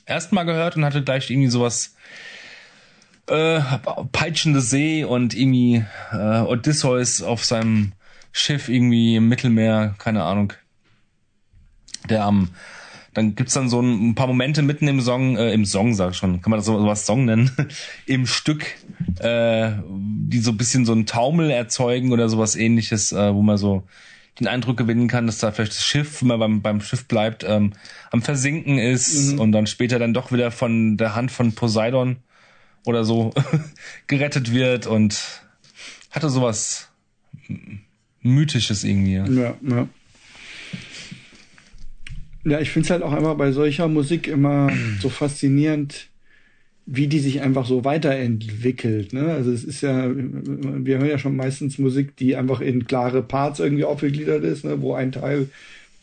ersten 0.04 0.34
Mal 0.34 0.44
gehört 0.44 0.76
und 0.76 0.84
hatte 0.84 1.02
gleich 1.02 1.30
irgendwie 1.30 1.50
sowas 1.50 1.94
äh, 3.28 3.60
peitschende 4.12 4.60
See 4.60 5.04
und 5.04 5.34
irgendwie 5.34 5.84
äh, 6.12 6.40
Odysseus 6.40 7.22
auf 7.22 7.44
seinem 7.44 7.92
Schiff 8.32 8.68
irgendwie 8.68 9.16
im 9.16 9.28
Mittelmeer, 9.28 9.94
keine 9.98 10.24
Ahnung. 10.24 10.52
Der 12.08 12.24
am 12.24 12.50
dann 13.12 13.34
gibt's 13.34 13.54
dann 13.54 13.68
so 13.68 13.80
ein, 13.80 14.10
ein 14.10 14.14
paar 14.14 14.28
Momente 14.28 14.62
mitten 14.62 14.86
im 14.86 15.00
Song, 15.00 15.36
äh, 15.36 15.52
im 15.52 15.64
Song 15.64 15.94
sag 15.94 16.12
ich 16.12 16.16
schon, 16.16 16.40
kann 16.40 16.50
man 16.50 16.58
das 16.58 16.66
so 16.66 16.78
sowas 16.78 17.06
Song 17.06 17.24
nennen, 17.24 17.50
im 18.06 18.26
Stück, 18.26 18.64
äh, 19.18 19.72
die 19.88 20.38
so 20.38 20.52
ein 20.52 20.56
bisschen 20.56 20.84
so 20.84 20.92
einen 20.92 21.06
Taumel 21.06 21.50
erzeugen 21.50 22.12
oder 22.12 22.28
sowas 22.28 22.54
ähnliches, 22.54 23.12
äh, 23.12 23.34
wo 23.34 23.42
man 23.42 23.58
so 23.58 23.82
den 24.38 24.46
Eindruck 24.46 24.76
gewinnen 24.76 25.08
kann, 25.08 25.26
dass 25.26 25.38
da 25.38 25.52
vielleicht 25.52 25.72
das 25.72 25.84
Schiff, 25.84 26.22
wenn 26.22 26.28
man 26.28 26.38
beim, 26.38 26.62
beim 26.62 26.80
Schiff 26.80 27.06
bleibt, 27.06 27.44
ähm, 27.44 27.72
am 28.10 28.22
Versinken 28.22 28.78
ist 28.78 29.38
und 29.38 29.52
dann 29.52 29.66
später 29.66 29.98
dann 29.98 30.14
doch 30.14 30.32
wieder 30.32 30.50
von 30.50 30.96
der 30.96 31.14
Hand 31.14 31.30
von 31.30 31.52
Poseidon 31.52 32.16
oder 32.84 33.04
so 33.04 33.32
gerettet 34.06 34.52
wird 34.52 34.86
und 34.86 35.42
hatte 36.10 36.30
sowas 36.30 36.88
Mythisches 38.22 38.84
irgendwie. 38.84 39.14
ja. 39.14 39.26
Ja, 39.26 39.54
ja. 39.62 39.88
Ja, 42.44 42.58
ich 42.58 42.70
finde 42.70 42.86
es 42.86 42.90
halt 42.90 43.02
auch 43.02 43.12
immer 43.12 43.34
bei 43.34 43.52
solcher 43.52 43.86
Musik 43.86 44.26
immer 44.26 44.72
so 45.00 45.10
faszinierend, 45.10 46.08
wie 46.92 47.06
die 47.06 47.20
sich 47.20 47.40
einfach 47.40 47.66
so 47.66 47.84
weiterentwickelt. 47.84 49.12
Ne? 49.12 49.32
Also 49.32 49.52
es 49.52 49.62
ist 49.62 49.80
ja, 49.80 50.10
wir 50.12 50.98
hören 50.98 51.08
ja 51.08 51.18
schon 51.18 51.36
meistens 51.36 51.78
Musik, 51.78 52.16
die 52.16 52.34
einfach 52.34 52.60
in 52.60 52.84
klare 52.88 53.22
Parts 53.22 53.60
irgendwie 53.60 53.84
aufgegliedert 53.84 54.42
ist, 54.42 54.64
ne? 54.64 54.82
wo 54.82 54.94
ein 54.94 55.12
Teil 55.12 55.48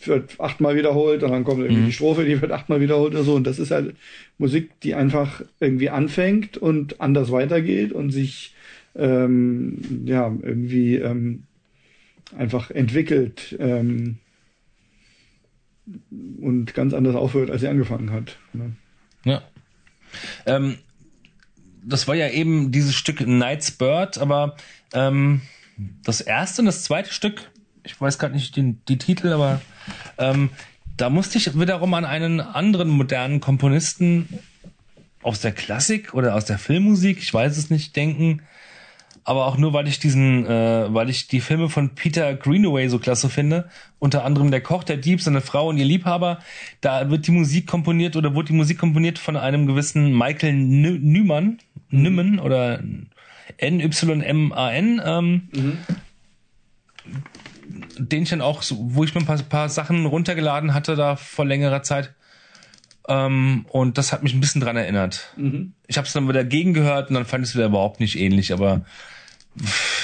wird 0.06 0.40
achtmal 0.40 0.78
wiederholt 0.78 1.24
und 1.24 1.32
dann 1.32 1.44
kommt 1.44 1.60
irgendwie 1.60 1.88
die 1.88 1.92
Strophe, 1.92 2.24
die 2.24 2.42
wird 2.42 2.54
achtmal 2.54 2.80
wiederholt 2.80 3.14
oder 3.14 3.26
so. 3.26 3.36
Und 3.36 3.46
das 3.46 3.60
ist 3.60 3.72
halt 3.72 3.96
Musik, 4.38 4.80
die 4.80 4.96
einfach 4.96 5.42
irgendwie 5.60 5.90
anfängt 5.90 6.58
und 6.58 7.02
anders 7.02 7.34
weitergeht 7.34 7.92
und 7.92 8.12
sich 8.12 8.56
ähm, 8.96 9.80
ja 10.06 10.34
irgendwie 10.42 10.96
ähm, 10.96 11.44
einfach 12.38 12.72
entwickelt 12.72 13.58
ähm, 13.60 14.20
und 16.40 16.74
ganz 16.74 16.94
anders 16.94 17.16
aufhört, 17.16 17.52
als 17.52 17.60
sie 17.60 17.68
angefangen 17.68 18.12
hat. 18.12 18.38
Ne? 18.54 18.72
Ja. 19.26 19.42
Ähm, 20.46 20.78
das 21.84 22.08
war 22.08 22.16
ja 22.16 22.30
eben 22.30 22.72
dieses 22.72 22.96
Stück 22.96 23.26
Night's 23.26 23.72
Bird, 23.72 24.18
aber 24.18 24.56
ähm, 24.94 25.42
das 26.04 26.22
erste 26.22 26.62
und 26.62 26.66
das 26.66 26.84
zweite 26.84 27.14
Stück, 27.14 27.50
ich 27.84 28.00
weiß 28.00 28.20
gerade 28.20 28.34
nicht 28.34 28.56
den, 28.56 28.82
die 28.88 28.98
Titel, 28.98 29.32
aber 29.32 29.62
ähm, 30.18 30.50
da 30.98 31.10
musste 31.10 31.38
ich 31.38 31.58
wiederum 31.58 31.94
an 31.94 32.06
einen 32.06 32.42
anderen 32.42 32.90
modernen 32.90 33.40
Komponisten 33.40 34.28
aus 35.22 35.42
der 35.42 35.52
Klassik 35.52 36.14
oder 36.14 36.36
aus 36.36 36.46
der 36.46 36.58
Filmmusik, 36.58 37.20
ich 37.20 37.34
weiß 37.34 37.58
es 37.58 37.70
nicht, 37.70 37.96
denken. 37.96 38.42
Aber 39.28 39.46
auch 39.46 39.58
nur, 39.58 39.74
weil 39.74 39.90
ich 39.90 40.00
diesen, 40.00 40.46
äh, 40.46 40.86
weil 40.94 41.10
ich 41.10 41.28
die 41.28 41.42
Filme 41.42 41.68
von 41.68 41.96
Peter 41.96 42.34
Greenaway 42.34 42.88
so 42.88 42.98
klasse 42.98 43.28
finde. 43.28 43.70
Unter 44.00 44.24
anderem 44.24 44.52
Der 44.52 44.62
Koch, 44.62 44.86
der 44.86 44.96
Dieb, 44.96 45.22
seine 45.22 45.42
Frau 45.42 45.68
und 45.68 45.78
ihr 45.78 45.84
Liebhaber. 45.84 46.40
Da 46.80 47.10
wird 47.10 47.28
die 47.28 47.32
Musik 47.32 47.68
komponiert 47.68 48.16
oder 48.16 48.36
wurde 48.36 48.48
die 48.48 48.54
Musik 48.54 48.78
komponiert 48.78 49.20
von 49.20 49.36
einem 49.36 49.68
gewissen 49.68 50.18
Michael 50.18 50.54
Nyman, 50.54 51.58
Nymmen 51.90 52.40
oder 52.40 52.82
N-Y-M-A-N. 53.58 55.02
Ähm, 55.04 55.50
mhm. 55.54 55.78
Den 57.98 58.24
ich 58.24 58.30
dann 58.30 58.40
auch, 58.40 58.64
wo 58.72 59.04
ich 59.04 59.14
mir 59.14 59.20
ein 59.20 59.28
paar, 59.28 59.40
paar 59.40 59.68
Sachen 59.68 60.06
runtergeladen 60.06 60.74
hatte 60.74 60.96
da 60.96 61.18
vor 61.18 61.44
längerer 61.44 61.84
Zeit. 61.84 62.14
Ähm, 63.10 63.66
und 63.68 63.98
das 63.98 64.14
hat 64.14 64.24
mich 64.24 64.34
ein 64.34 64.40
bisschen 64.40 64.62
dran 64.62 64.78
erinnert. 64.78 65.34
Mhm. 65.36 65.74
Ich 65.88 65.98
habe 65.98 66.08
es 66.08 66.14
dann 66.14 66.30
wieder 66.30 66.46
gegengehört 66.46 67.10
und 67.10 67.16
dann 67.16 67.26
fand 67.26 67.44
ich 67.44 67.50
es 67.50 67.56
wieder 67.58 67.66
überhaupt 67.66 68.00
nicht 68.00 68.18
ähnlich. 68.18 68.54
Aber 68.54 68.86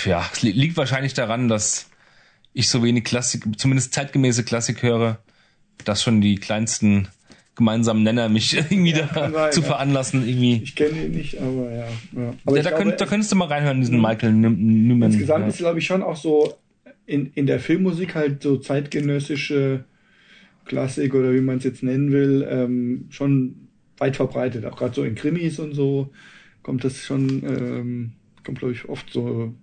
ja, 0.05 0.29
es 0.31 0.41
liegt 0.41 0.77
wahrscheinlich 0.77 1.13
daran, 1.13 1.47
dass 1.47 1.89
ich 2.53 2.69
so 2.69 2.83
wenig 2.83 3.03
Klassik, 3.03 3.43
zumindest 3.57 3.93
zeitgemäße 3.93 4.43
Klassik 4.43 4.83
höre, 4.83 5.19
dass 5.85 6.03
schon 6.03 6.21
die 6.21 6.35
kleinsten 6.35 7.07
gemeinsamen 7.55 8.03
Nenner 8.03 8.29
mich 8.29 8.55
irgendwie 8.71 8.91
ja, 8.91 9.09
da 9.13 9.29
sein, 9.29 9.51
zu 9.51 9.61
veranlassen 9.61 10.27
irgendwie. 10.27 10.61
Ich 10.63 10.75
kenne 10.75 11.05
ihn 11.05 11.11
nicht, 11.11 11.39
aber 11.39 11.71
ja. 11.71 11.87
ja. 12.15 12.33
Aber 12.45 12.57
ja 12.57 12.63
da, 12.63 12.69
glaube, 12.69 12.83
könnt, 12.83 13.01
da 13.01 13.05
könntest 13.05 13.31
du 13.31 13.35
mal 13.35 13.47
reinhören, 13.47 13.79
diesen 13.79 13.97
mhm. 13.97 14.03
Michael 14.03 14.33
Newman. 14.33 15.11
Insgesamt 15.11 15.47
ist, 15.47 15.57
glaube 15.57 15.79
ich, 15.79 15.85
schon 15.85 16.01
auch 16.01 16.15
so 16.15 16.55
in, 17.05 17.31
in 17.33 17.45
der 17.45 17.59
Filmmusik 17.59 18.15
halt 18.15 18.41
so 18.41 18.57
zeitgenössische 18.57 19.83
Klassik 20.65 21.13
oder 21.13 21.33
wie 21.33 21.41
man 21.41 21.57
es 21.57 21.63
jetzt 21.63 21.83
nennen 21.83 22.11
will, 22.11 22.47
ähm, 22.49 23.07
schon 23.09 23.67
weit 23.97 24.15
verbreitet. 24.15 24.65
Auch 24.65 24.77
gerade 24.77 24.95
so 24.95 25.03
in 25.03 25.15
Krimis 25.15 25.59
und 25.59 25.73
so 25.73 26.11
kommt 26.61 26.83
das 26.83 27.03
schon, 27.03 27.43
ähm, 27.43 28.11
kommt 28.43 28.59
glaube 28.59 28.73
ich 28.73 28.87
oft 28.89 29.11
so 29.11 29.53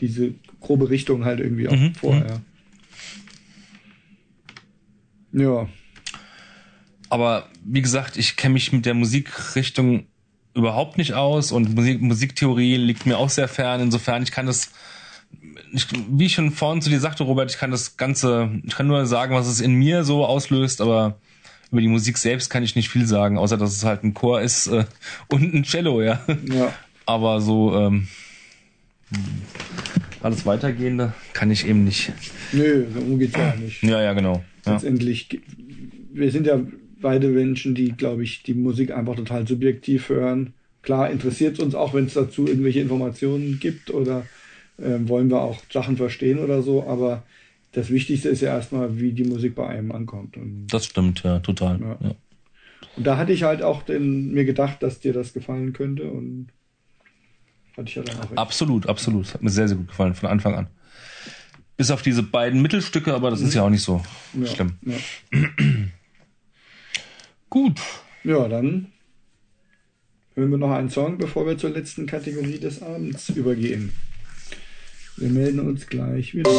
diese 0.00 0.34
grobe 0.60 0.90
Richtung 0.90 1.24
halt 1.24 1.40
irgendwie 1.40 1.68
auch 1.68 1.76
mhm. 1.76 1.94
vor. 1.94 2.14
Mhm. 2.14 2.24
Ja. 5.32 5.42
ja. 5.42 5.68
Aber 7.10 7.48
wie 7.64 7.82
gesagt, 7.82 8.16
ich 8.16 8.36
kenne 8.36 8.54
mich 8.54 8.72
mit 8.72 8.86
der 8.86 8.94
Musikrichtung 8.94 10.06
überhaupt 10.54 10.98
nicht 10.98 11.14
aus 11.14 11.52
und 11.52 11.74
Musik, 11.74 12.00
Musiktheorie 12.00 12.76
liegt 12.76 13.06
mir 13.06 13.18
auch 13.18 13.30
sehr 13.30 13.48
fern. 13.48 13.80
Insofern, 13.80 14.22
ich 14.22 14.30
kann 14.30 14.46
das 14.46 14.70
ich, 15.72 15.86
wie 16.10 16.26
ich 16.26 16.34
schon 16.34 16.50
vorhin 16.50 16.82
zu 16.82 16.90
dir 16.90 17.00
sagte, 17.00 17.24
Robert, 17.24 17.50
ich 17.50 17.58
kann 17.58 17.70
das 17.70 17.96
Ganze, 17.96 18.50
ich 18.64 18.74
kann 18.74 18.86
nur 18.86 19.06
sagen, 19.06 19.34
was 19.34 19.46
es 19.46 19.60
in 19.60 19.74
mir 19.74 20.04
so 20.04 20.24
auslöst, 20.24 20.80
aber 20.80 21.18
über 21.70 21.80
die 21.80 21.88
Musik 21.88 22.16
selbst 22.16 22.48
kann 22.48 22.62
ich 22.62 22.76
nicht 22.76 22.88
viel 22.88 23.06
sagen, 23.06 23.36
außer 23.36 23.58
dass 23.58 23.76
es 23.76 23.84
halt 23.84 24.02
ein 24.02 24.14
Chor 24.14 24.40
ist 24.40 24.68
äh, 24.68 24.84
und 25.28 25.54
ein 25.54 25.64
Cello, 25.64 26.00
ja. 26.00 26.20
ja. 26.50 26.72
Aber 27.08 27.40
so 27.40 27.74
ähm, 27.74 28.06
alles 30.20 30.44
weitergehende 30.44 31.14
kann 31.32 31.50
ich 31.50 31.66
eben 31.66 31.84
nicht. 31.84 32.12
Nö, 32.52 32.84
so 32.92 33.16
geht's 33.16 33.34
ja 33.34 33.54
nicht. 33.56 33.82
Ja, 33.82 34.02
ja, 34.02 34.12
genau. 34.12 34.44
Letztendlich, 34.66 35.28
ja. 35.32 35.38
wir 36.12 36.30
sind 36.30 36.46
ja 36.46 36.60
beide 37.00 37.28
Menschen, 37.28 37.74
die, 37.74 37.92
glaube 37.92 38.24
ich, 38.24 38.42
die 38.42 38.52
Musik 38.52 38.90
einfach 38.90 39.16
total 39.16 39.48
subjektiv 39.48 40.10
hören. 40.10 40.52
Klar 40.82 41.10
interessiert 41.10 41.54
es 41.54 41.64
uns 41.64 41.74
auch, 41.74 41.94
wenn 41.94 42.04
es 42.04 42.12
dazu 42.12 42.46
irgendwelche 42.46 42.80
Informationen 42.80 43.58
gibt 43.58 43.90
oder 43.90 44.26
ähm, 44.78 45.08
wollen 45.08 45.30
wir 45.30 45.40
auch 45.40 45.62
Sachen 45.72 45.96
verstehen 45.96 46.38
oder 46.38 46.60
so, 46.60 46.86
aber 46.86 47.22
das 47.72 47.88
Wichtigste 47.88 48.28
ist 48.28 48.42
ja 48.42 48.54
erstmal, 48.54 49.00
wie 49.00 49.12
die 49.12 49.24
Musik 49.24 49.54
bei 49.54 49.66
einem 49.66 49.92
ankommt. 49.92 50.36
Und, 50.36 50.66
das 50.68 50.84
stimmt, 50.84 51.22
ja, 51.22 51.38
total. 51.38 51.80
Ja. 51.80 51.98
Ja. 52.02 52.14
Und 52.96 53.06
da 53.06 53.16
hatte 53.16 53.32
ich 53.32 53.44
halt 53.44 53.62
auch 53.62 53.80
den, 53.82 54.34
mir 54.34 54.44
gedacht, 54.44 54.82
dass 54.82 55.00
dir 55.00 55.14
das 55.14 55.32
gefallen 55.32 55.72
könnte 55.72 56.10
und 56.10 56.48
hatte 57.78 57.88
ich 57.88 57.94
ja 57.94 58.02
dann 58.02 58.20
auch. 58.20 58.36
Absolut, 58.36 58.88
absolut. 58.88 59.32
Hat 59.32 59.42
mir 59.42 59.50
sehr, 59.50 59.68
sehr 59.68 59.76
gut 59.76 59.88
gefallen 59.88 60.14
von 60.14 60.28
Anfang 60.28 60.54
an. 60.54 60.66
Bis 61.76 61.90
auf 61.90 62.02
diese 62.02 62.24
beiden 62.24 62.60
Mittelstücke, 62.60 63.14
aber 63.14 63.30
das 63.30 63.40
mhm. 63.40 63.48
ist 63.48 63.54
ja 63.54 63.62
auch 63.62 63.70
nicht 63.70 63.84
so 63.84 64.02
ja, 64.34 64.46
schlimm. 64.46 64.74
gut. 67.50 67.80
Ja, 68.24 68.48
dann 68.48 68.88
hören 70.34 70.50
wir 70.50 70.58
noch 70.58 70.72
einen 70.72 70.90
Song, 70.90 71.18
bevor 71.18 71.46
wir 71.46 71.56
zur 71.56 71.70
letzten 71.70 72.06
Kategorie 72.06 72.58
des 72.58 72.82
Abends 72.82 73.28
übergehen. 73.30 73.92
Wir 75.16 75.30
melden 75.30 75.60
uns 75.60 75.86
gleich 75.86 76.34
wieder. 76.34 76.50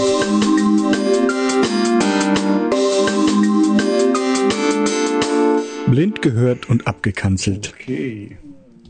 Blind 5.90 6.22
gehört 6.22 6.70
und 6.70 6.88
abgekanzelt. 6.88 7.74
Okay. 7.74 8.38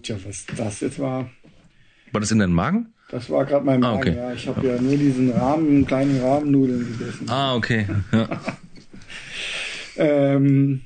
Tja, 0.03 0.17
was 0.25 0.45
das 0.57 0.81
jetzt 0.81 0.99
war. 0.99 1.29
War 2.11 2.21
das 2.21 2.31
in 2.31 2.39
deinem 2.39 2.53
Magen? 2.53 2.93
Das 3.09 3.29
war 3.29 3.45
gerade 3.45 3.65
mein 3.65 3.79
Magen, 3.79 3.95
ah, 3.95 3.99
okay. 3.99 4.15
ja. 4.15 4.33
Ich 4.33 4.47
habe 4.47 4.67
ja 4.67 4.79
nur 4.79 4.95
diesen 4.95 5.31
Rahmen, 5.31 5.85
kleinen 5.85 6.21
Rahmennudeln 6.21 6.97
gegessen. 6.97 7.29
Ah, 7.29 7.55
okay. 7.55 7.87
Ja, 8.11 8.41
ähm, 9.97 10.81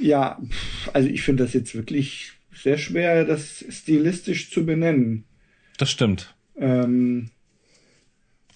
ja 0.00 0.38
also 0.92 1.08
ich 1.08 1.22
finde 1.22 1.44
das 1.44 1.54
jetzt 1.54 1.74
wirklich 1.74 2.32
sehr 2.52 2.78
schwer, 2.78 3.24
das 3.24 3.64
stilistisch 3.68 4.50
zu 4.50 4.66
benennen. 4.66 5.24
Das 5.78 5.90
stimmt. 5.90 6.34
Ähm, 6.56 7.30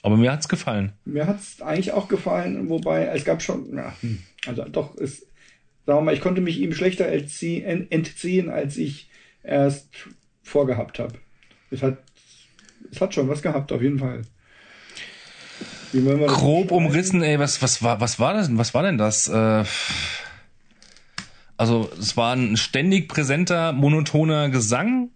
aber 0.03 0.17
mir 0.17 0.33
hat's 0.33 0.49
gefallen. 0.49 0.93
Mir 1.05 1.27
hat's 1.27 1.61
eigentlich 1.61 1.93
auch 1.93 2.09
gefallen, 2.09 2.69
wobei 2.69 3.07
es 3.07 3.25
gab 3.25 3.43
schon, 3.43 3.75
ja, 3.75 3.95
hm, 4.01 4.19
also 4.47 4.65
doch, 4.65 4.97
es, 4.97 5.21
sagen 5.87 5.99
wir 5.99 6.03
mal, 6.03 6.15
ich 6.15 6.21
konnte 6.21 6.41
mich 6.41 6.61
ihm 6.61 6.73
schlechter 6.73 7.09
entziehen, 7.09 8.51
als 8.51 8.77
ich 8.77 9.11
erst 9.43 9.89
vorgehabt 10.43 10.99
habe. 10.99 11.15
Es 11.71 11.83
hat, 11.83 11.99
es 12.91 13.01
hat 13.01 13.15
schon 13.15 13.29
was 13.29 13.43
gehabt, 13.43 13.73
auf 13.73 13.83
jeden 13.83 13.99
Fall. 13.99 14.23
Grob 16.27 16.71
umrissen, 16.71 17.23
ey, 17.23 17.39
was, 17.39 17.63
was 17.63 17.83
war, 17.83 18.01
was 18.01 18.21
war 18.21 18.35
das, 18.35 18.49
was 18.53 18.75
war 18.75 18.83
denn 18.83 18.99
das? 18.99 19.29
Äh, 19.29 19.65
also, 21.57 21.91
es 21.99 22.17
war 22.17 22.37
ein 22.37 22.57
ständig 22.57 23.09
präsenter, 23.09 23.73
monotoner 23.73 24.49
Gesang. 24.51 25.11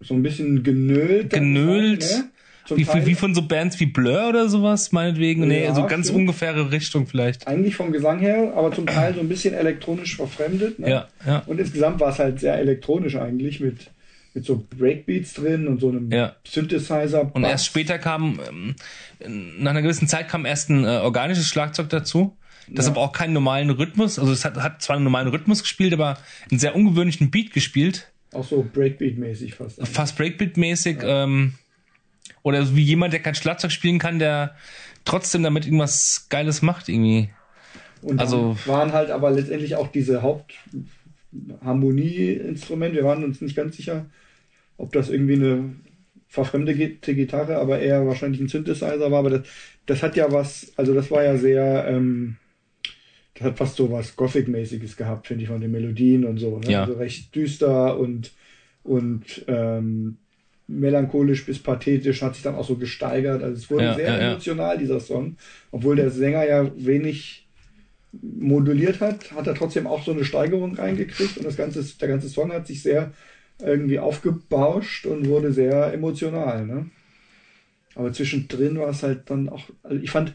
So 0.00 0.14
ein 0.14 0.22
bisschen 0.22 0.62
genölt. 0.62 1.30
Genölt. 1.30 2.02
Ne? 2.02 2.30
Wie, 2.76 2.86
wie, 3.06 3.14
von 3.14 3.34
so 3.34 3.42
Bands 3.42 3.80
wie 3.80 3.86
Blur 3.86 4.28
oder 4.28 4.48
sowas, 4.48 4.92
meinetwegen? 4.92 5.48
Nee, 5.48 5.64
ja, 5.64 5.74
so 5.74 5.86
ganz 5.86 6.06
stimmt. 6.06 6.20
ungefähre 6.20 6.70
Richtung 6.70 7.06
vielleicht. 7.06 7.46
Eigentlich 7.46 7.74
vom 7.74 7.90
Gesang 7.90 8.20
her, 8.20 8.52
aber 8.54 8.72
zum 8.72 8.86
Teil 8.86 9.14
so 9.14 9.20
ein 9.20 9.28
bisschen 9.28 9.54
elektronisch 9.54 10.16
verfremdet. 10.16 10.78
Ne? 10.78 10.90
Ja, 10.90 11.08
ja. 11.26 11.42
Und 11.46 11.58
insgesamt 11.58 11.98
war 12.00 12.10
es 12.10 12.18
halt 12.18 12.38
sehr 12.38 12.58
elektronisch 12.58 13.16
eigentlich 13.16 13.58
mit, 13.60 13.90
mit 14.34 14.44
so 14.44 14.64
Breakbeats 14.78 15.34
drin 15.34 15.66
und 15.66 15.80
so 15.80 15.88
einem 15.88 16.10
ja. 16.10 16.36
Synthesizer. 16.46 17.22
-Bass. 17.22 17.32
Und 17.32 17.44
erst 17.44 17.66
später 17.66 17.98
kam, 17.98 18.40
ähm, 18.48 18.74
nach 19.58 19.72
einer 19.72 19.82
gewissen 19.82 20.08
Zeit 20.08 20.28
kam 20.28 20.46
erst 20.46 20.70
ein 20.70 20.84
äh, 20.84 20.98
organisches 20.98 21.46
Schlagzeug 21.46 21.88
dazu. 21.88 22.36
Das 22.68 22.86
ja. 22.86 22.92
aber 22.92 23.00
auch 23.00 23.12
keinen 23.12 23.32
normalen 23.32 23.70
Rhythmus, 23.70 24.18
also 24.18 24.32
es 24.32 24.44
hat, 24.44 24.56
hat 24.56 24.80
zwar 24.80 24.96
einen 24.96 25.04
normalen 25.04 25.28
Rhythmus 25.28 25.62
gespielt, 25.62 25.92
aber 25.92 26.18
einen 26.50 26.60
sehr 26.60 26.76
ungewöhnlichen 26.76 27.30
Beat 27.30 27.52
gespielt. 27.52 28.12
Auch 28.32 28.44
so 28.44 28.62
Breakbeat-mäßig 28.62 29.54
fast. 29.54 29.84
Fast 29.86 30.18
Breakbeat-mäßig. 30.18 31.02
Ja. 31.02 31.24
Ähm, 31.24 31.54
oder 32.42 32.76
wie 32.76 32.82
jemand, 32.82 33.12
der 33.12 33.20
kein 33.20 33.34
Schlagzeug 33.34 33.72
spielen 33.72 33.98
kann, 33.98 34.20
der 34.20 34.54
trotzdem 35.04 35.42
damit 35.42 35.66
irgendwas 35.66 36.26
Geiles 36.28 36.62
macht 36.62 36.88
irgendwie. 36.88 37.30
Und 38.02 38.20
also 38.20 38.56
waren 38.66 38.92
halt 38.92 39.10
aber 39.10 39.30
letztendlich 39.30 39.76
auch 39.76 39.88
diese 39.88 40.22
Hauptharmonieinstrumente. 40.22 42.96
Wir 42.96 43.04
waren 43.04 43.24
uns 43.24 43.40
nicht 43.40 43.56
ganz 43.56 43.76
sicher, 43.76 44.04
ob 44.80 44.92
das 44.92 45.10
irgendwie 45.10 45.34
eine 45.34 45.74
verfremdete 46.28 47.14
Gitarre, 47.14 47.58
aber 47.58 47.80
eher 47.80 48.06
wahrscheinlich 48.06 48.40
ein 48.40 48.48
Synthesizer 48.48 49.10
war. 49.10 49.18
Aber 49.18 49.30
das, 49.30 49.42
das 49.86 50.02
hat 50.02 50.16
ja 50.16 50.32
was, 50.32 50.72
also 50.76 50.94
das 50.94 51.10
war 51.10 51.22
ja 51.22 51.36
sehr, 51.36 51.86
ähm, 51.88 52.36
das 53.34 53.48
hat 53.48 53.58
fast 53.58 53.76
so 53.76 53.90
was 53.90 54.16
Gothic-mäßiges 54.16 54.96
gehabt, 54.96 55.26
finde 55.26 55.42
ich, 55.42 55.50
von 55.50 55.60
den 55.60 55.70
Melodien 55.70 56.24
und 56.24 56.38
so. 56.38 56.58
Ne? 56.58 56.70
Ja. 56.70 56.82
Also 56.82 56.94
recht 56.94 57.34
düster 57.34 57.98
und, 57.98 58.32
und 58.82 59.44
ähm, 59.48 60.16
melancholisch 60.66 61.44
bis 61.44 61.58
pathetisch, 61.58 62.22
hat 62.22 62.34
sich 62.34 62.44
dann 62.44 62.54
auch 62.54 62.66
so 62.66 62.76
gesteigert. 62.76 63.42
Also 63.42 63.56
es 63.56 63.70
wurde 63.70 63.84
ja, 63.84 63.94
sehr 63.94 64.06
ja, 64.06 64.30
emotional, 64.30 64.78
dieser 64.78 65.00
Song. 65.00 65.36
Obwohl 65.72 65.96
der 65.96 66.10
Sänger 66.10 66.46
ja 66.46 66.70
wenig 66.76 67.48
moduliert 68.12 69.00
hat, 69.00 69.32
hat 69.32 69.46
er 69.46 69.54
trotzdem 69.54 69.86
auch 69.86 70.04
so 70.04 70.12
eine 70.12 70.24
Steigerung 70.24 70.74
reingekriegt 70.74 71.36
und 71.36 71.44
das 71.44 71.56
ganze, 71.56 71.84
der 71.98 72.08
ganze 72.08 72.28
Song 72.28 72.52
hat 72.52 72.66
sich 72.66 72.82
sehr 72.82 73.12
irgendwie 73.62 73.98
aufgebauscht 73.98 75.06
und 75.06 75.28
wurde 75.28 75.52
sehr 75.52 75.92
emotional. 75.92 76.66
Ne? 76.66 76.90
Aber 77.94 78.12
zwischendrin 78.12 78.78
war 78.78 78.90
es 78.90 79.02
halt 79.02 79.30
dann 79.30 79.48
auch, 79.48 79.64
also 79.82 80.02
ich 80.02 80.10
fand, 80.10 80.34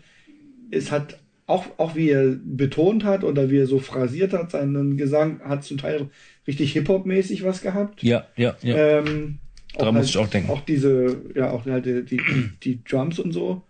es 0.72 0.91
hat 0.91 1.19
auch, 1.47 1.65
auch 1.77 1.95
wie 1.95 2.10
er 2.10 2.38
betont 2.43 3.03
hat 3.03 3.23
oder 3.23 3.49
wie 3.49 3.60
er 3.60 3.68
so 3.68 3.80
phrasiert 3.80 4.34
hat, 4.34 4.52
seinen 4.52 4.97
Gesang 4.97 5.41
hat 5.43 5.64
zum 5.64 5.77
Teil 5.77 6.10
richtig 6.47 6.73
Hip-Hop-mäßig 6.73 7.43
was 7.43 7.61
gehabt. 7.61 8.02
Ja, 8.03 8.27
ja, 8.35 8.56
ja. 8.61 8.99
Ähm, 8.99 9.39
Daran 9.77 9.95
muss 9.95 10.10
ich 10.10 10.18
auch 10.18 10.27
denken. 10.27 10.49
Auch 10.49 10.61
diese, 10.61 11.22
ja, 11.35 11.52
auch 11.52 11.65
halt 11.65 11.85
die, 11.85 12.03
die, 12.03 12.22
die 12.64 12.84
Drums 12.84 13.19
und 13.19 13.31
so. 13.31 13.64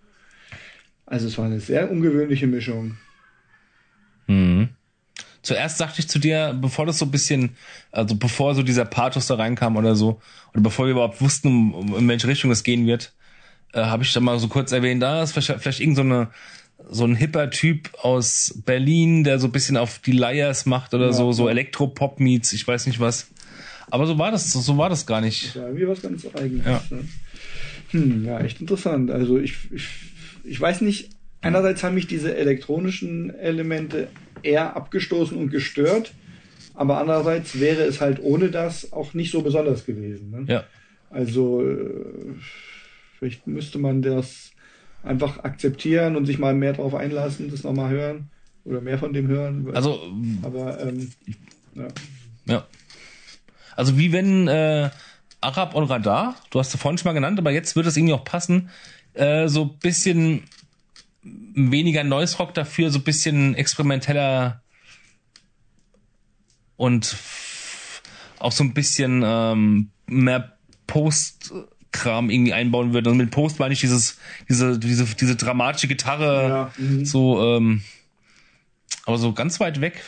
Also 1.05 1.27
es 1.27 1.37
war 1.37 1.45
eine 1.45 1.59
sehr 1.59 1.91
ungewöhnliche 1.91 2.47
Mischung. 2.47 2.97
Zuerst 5.45 5.77
sagte 5.77 5.99
ich 5.99 6.09
zu 6.09 6.17
dir, 6.17 6.57
bevor 6.59 6.85
das 6.85 6.97
so 6.97 7.05
ein 7.05 7.11
bisschen, 7.11 7.55
also 7.91 8.15
bevor 8.15 8.55
so 8.55 8.63
dieser 8.63 8.85
Pathos 8.85 9.27
da 9.27 9.35
reinkam 9.35 9.77
oder 9.77 9.95
so, 9.95 10.19
oder 10.53 10.63
bevor 10.63 10.85
wir 10.85 10.93
überhaupt 10.93 11.21
wussten, 11.21 11.71
um, 11.73 11.95
in 11.95 12.07
welche 12.07 12.27
Richtung 12.27 12.49
es 12.49 12.63
gehen 12.63 12.87
wird, 12.87 13.13
äh, 13.73 13.81
habe 13.81 14.03
ich 14.03 14.11
dann 14.11 14.23
mal 14.23 14.39
so 14.39 14.47
kurz 14.47 14.71
erwähnt, 14.71 15.03
da 15.03 15.21
ist 15.21 15.33
vielleicht, 15.33 15.61
vielleicht 15.61 15.79
irgend 15.79 15.97
so 15.97 16.01
eine 16.01 16.29
so 16.89 17.05
ein 17.05 17.15
hipper 17.15 17.49
Typ 17.49 17.89
aus 18.01 18.61
Berlin, 18.65 19.23
der 19.23 19.39
so 19.39 19.47
ein 19.47 19.51
bisschen 19.51 19.77
auf 19.77 19.99
die 19.99 20.11
Liars 20.11 20.65
macht 20.65 20.93
oder 20.93 21.07
Ja, 21.07 21.13
so, 21.13 21.31
so 21.31 21.45
ja. 21.45 21.51
Elektropop 21.51 22.19
meets, 22.19 22.53
ich 22.53 22.67
weiß 22.67 22.85
nicht 22.87 22.99
was. 22.99 23.27
Aber 23.89 24.05
so 24.07 24.17
war 24.17 24.31
das, 24.31 24.51
so, 24.51 24.77
war 24.77 24.89
das 24.89 25.05
gar 25.05 25.21
nicht. 25.21 25.55
War 25.55 25.67
irgendwie 25.67 25.87
was 25.87 26.01
ganz 26.01 26.25
eigenes. 26.35 26.65
Ja. 26.65 26.83
Ne? 26.89 27.07
Hm, 27.91 28.25
ja, 28.25 28.39
echt 28.39 28.61
interessant. 28.61 29.11
Also 29.11 29.39
ich, 29.39 29.53
ich, 29.71 29.87
ich 30.43 30.59
weiß 30.59 30.81
nicht, 30.81 31.09
einerseits 31.41 31.83
haben 31.83 31.95
mich 31.95 32.07
diese 32.07 32.35
elektronischen 32.35 33.33
Elemente 33.35 34.09
eher 34.45 34.75
abgestoßen 34.75 35.37
und 35.37 35.49
gestört, 35.49 36.13
aber 36.73 36.99
andererseits 36.99 37.59
wäre 37.59 37.83
es 37.83 38.01
halt 38.01 38.19
ohne 38.21 38.49
das 38.49 38.93
auch 38.93 39.13
nicht 39.13 39.31
so 39.31 39.41
besonders 39.41 39.85
gewesen. 39.85 40.31
Ne? 40.31 40.45
Ja. 40.47 40.63
Also 41.09 41.61
äh, 41.61 42.35
vielleicht 43.17 43.47
müsste 43.47 43.79
man 43.79 44.01
das 44.01 44.51
einfach 45.03 45.43
akzeptieren 45.43 46.15
und 46.15 46.25
sich 46.25 46.39
mal 46.39 46.53
mehr 46.53 46.73
drauf 46.73 46.95
einlassen, 46.95 47.49
das 47.49 47.63
nochmal 47.63 47.89
hören 47.89 48.29
oder 48.65 48.81
mehr 48.81 48.97
von 48.97 49.13
dem 49.13 49.27
hören. 49.27 49.69
Also, 49.73 50.01
aber 50.41 50.81
ähm, 50.81 51.11
ja. 51.75 51.87
ja. 52.45 52.67
Also 53.75 53.97
wie 53.97 54.11
wenn 54.11 54.47
äh, 54.47 54.89
Arab 55.41 55.75
und 55.75 55.83
Radar, 55.85 56.35
du 56.49 56.59
hast 56.59 56.73
es 56.73 56.79
vorhin 56.79 56.97
schon 56.97 57.09
mal 57.09 57.13
genannt, 57.13 57.39
aber 57.39 57.51
jetzt 57.51 57.75
wird 57.75 57.85
es 57.85 57.95
irgendwie 57.95 58.13
auch 58.13 58.23
passen, 58.23 58.69
äh, 59.13 59.47
so 59.47 59.63
ein 59.63 59.79
bisschen 59.79 60.43
weniger 61.25 62.03
Noise 62.03 62.37
Rock 62.37 62.53
dafür, 62.53 62.91
so 62.91 62.99
ein 62.99 63.03
bisschen 63.03 63.55
experimenteller 63.55 64.61
und 66.77 67.15
auch 68.39 68.51
so 68.51 68.63
ein 68.63 68.73
bisschen 68.73 69.23
ähm, 69.25 69.89
mehr 70.05 70.57
Post-Kram 70.87 72.29
irgendwie 72.29 72.53
einbauen 72.53 72.93
würde. 72.93 73.09
Und 73.09 73.17
mit 73.17 73.31
Post 73.31 73.59
meine 73.59 73.73
ich 73.73 73.79
dieses, 73.79 74.17
diese, 74.49 74.77
diese, 74.77 75.05
diese 75.05 75.35
dramatische 75.35 75.87
Gitarre, 75.87 76.49
Ja, 76.49 76.71
mhm. 76.77 77.05
so, 77.05 77.57
ähm, 77.57 77.81
aber 79.05 79.17
so 79.17 79.33
ganz 79.33 79.59
weit 79.59 79.81
weg. 79.81 80.03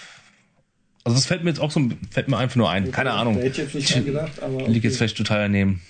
Also 1.04 1.16
das 1.16 1.26
fällt 1.26 1.44
mir 1.44 1.52
jetzt 1.52 1.60
auch 1.60 1.72
so, 1.72 1.90
fällt 2.12 2.28
mir 2.28 2.38
einfach 2.38 2.58
nur 2.58 2.70
ein. 2.70 2.92
Keine 2.92 3.14
Ahnung. 3.14 3.36
Da 3.36 3.44
hätte 3.44 3.62
ich 3.62 3.74
jetzt 3.74 3.76
nicht 3.76 3.96
dran 3.96 4.06
gedacht, 4.06 4.44
aber. 4.44 4.68
Liegt 4.68 4.84
jetzt 4.84 4.94
okay. 4.94 4.98
vielleicht 4.98 5.18
total 5.18 5.40
daneben. 5.44 5.82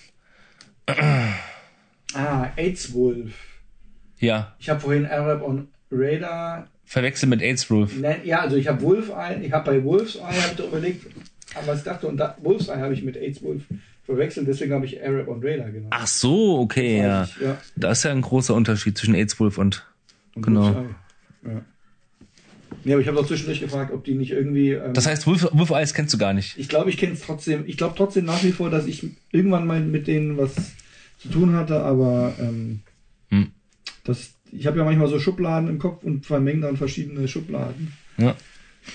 Ah, 2.14 2.52
AIDS 2.56 2.94
Wolf. 2.94 3.34
Ja, 4.20 4.56
Ich 4.60 4.70
habe 4.70 4.80
vorhin 4.80 5.06
Arab 5.06 5.42
on 5.44 5.68
Radar. 5.92 6.68
verwechselt 6.86 7.30
mit 7.30 7.42
AIDS 7.42 7.70
Wolf. 7.70 7.98
Nein, 8.00 8.22
ja, 8.24 8.40
also 8.42 8.56
ich 8.56 8.68
habe 8.68 8.82
Wolf 8.82 9.10
Eye, 9.10 9.40
ich 9.46 9.52
habe 9.52 9.72
bei 9.72 9.84
Wolf's 9.84 10.16
Eye 10.16 10.22
hab 10.42 10.58
ich 10.60 10.66
überlegt, 10.66 11.06
aber 11.56 11.68
was 11.68 11.80
ich 11.80 11.84
dachte, 11.86 12.08
und 12.08 12.18
da, 12.18 12.38
Wolf's 12.42 12.68
Eye 12.70 12.80
habe 12.80 12.94
ich 12.94 13.04
mit 13.04 13.16
AIDS 13.18 13.42
Wolf 13.44 13.64
verwechselt, 14.06 14.48
deswegen 14.48 14.74
habe 14.74 14.86
ich 14.86 15.04
Arab 15.04 15.28
on 15.28 15.40
Radar 15.44 15.68
genommen. 15.70 15.88
Ach 15.92 16.08
so, 16.08 16.60
okay, 16.60 17.00
ja. 17.00 17.24
Ich, 17.24 17.38
ja. 17.42 17.58
Da 17.76 17.92
ist 17.92 18.04
ja 18.04 18.12
ein 18.12 18.22
großer 18.22 18.54
Unterschied 18.56 18.98
zwischen 18.98 19.16
AIDS 19.16 19.40
Wolf 19.40 19.58
und. 19.58 19.86
Und 20.36 20.44
Genau. 20.44 20.86
Ja. 21.44 21.62
Nee, 22.84 22.94
aber 22.94 23.02
ich 23.02 23.08
habe 23.08 23.18
doch 23.18 23.28
zwischendurch 23.28 23.60
gefragt, 23.60 23.92
ob 23.92 24.04
die 24.06 24.14
nicht 24.16 24.32
irgendwie. 24.32 24.72
Ähm, 24.72 24.94
Das 24.94 25.08
heißt, 25.08 25.28
Wolf, 25.28 25.48
Wolf 25.52 25.72
Eyes 25.72 25.94
kennst 25.94 26.14
du 26.14 26.18
gar 26.18 26.34
nicht. 26.34 26.58
ich 26.58 26.70
glaube, 26.70 26.90
ich 26.90 26.98
kenne 26.98 27.14
es 27.14 27.22
trotzdem. 27.22 27.64
Ich 27.68 27.76
glaube 27.78 27.96
trotzdem 27.98 28.26
nach 28.26 28.44
wie 28.44 28.52
vor, 28.52 28.70
dass 28.70 28.86
ich 28.88 29.06
irgendwann 29.32 29.68
mal 29.68 29.82
mit 29.82 30.08
denen 30.08 30.38
was 30.38 30.54
zu 31.18 31.30
tun 31.30 31.54
hatte, 31.56 31.82
aber 31.82 32.34
ähm, 32.40 32.48
Hm. 32.48 32.80
Das, 34.08 34.32
ich 34.52 34.66
habe 34.68 34.78
ja 34.78 34.84
manchmal 34.86 35.08
so 35.08 35.20
Schubladen 35.20 35.70
im 35.70 35.80
Kopf 35.80 36.04
und 36.04 36.26
vermenge 36.26 36.62
dann 36.62 36.78
verschiedene 36.78 37.28
Schubladen. 37.28 37.94
Ja. 38.18 38.36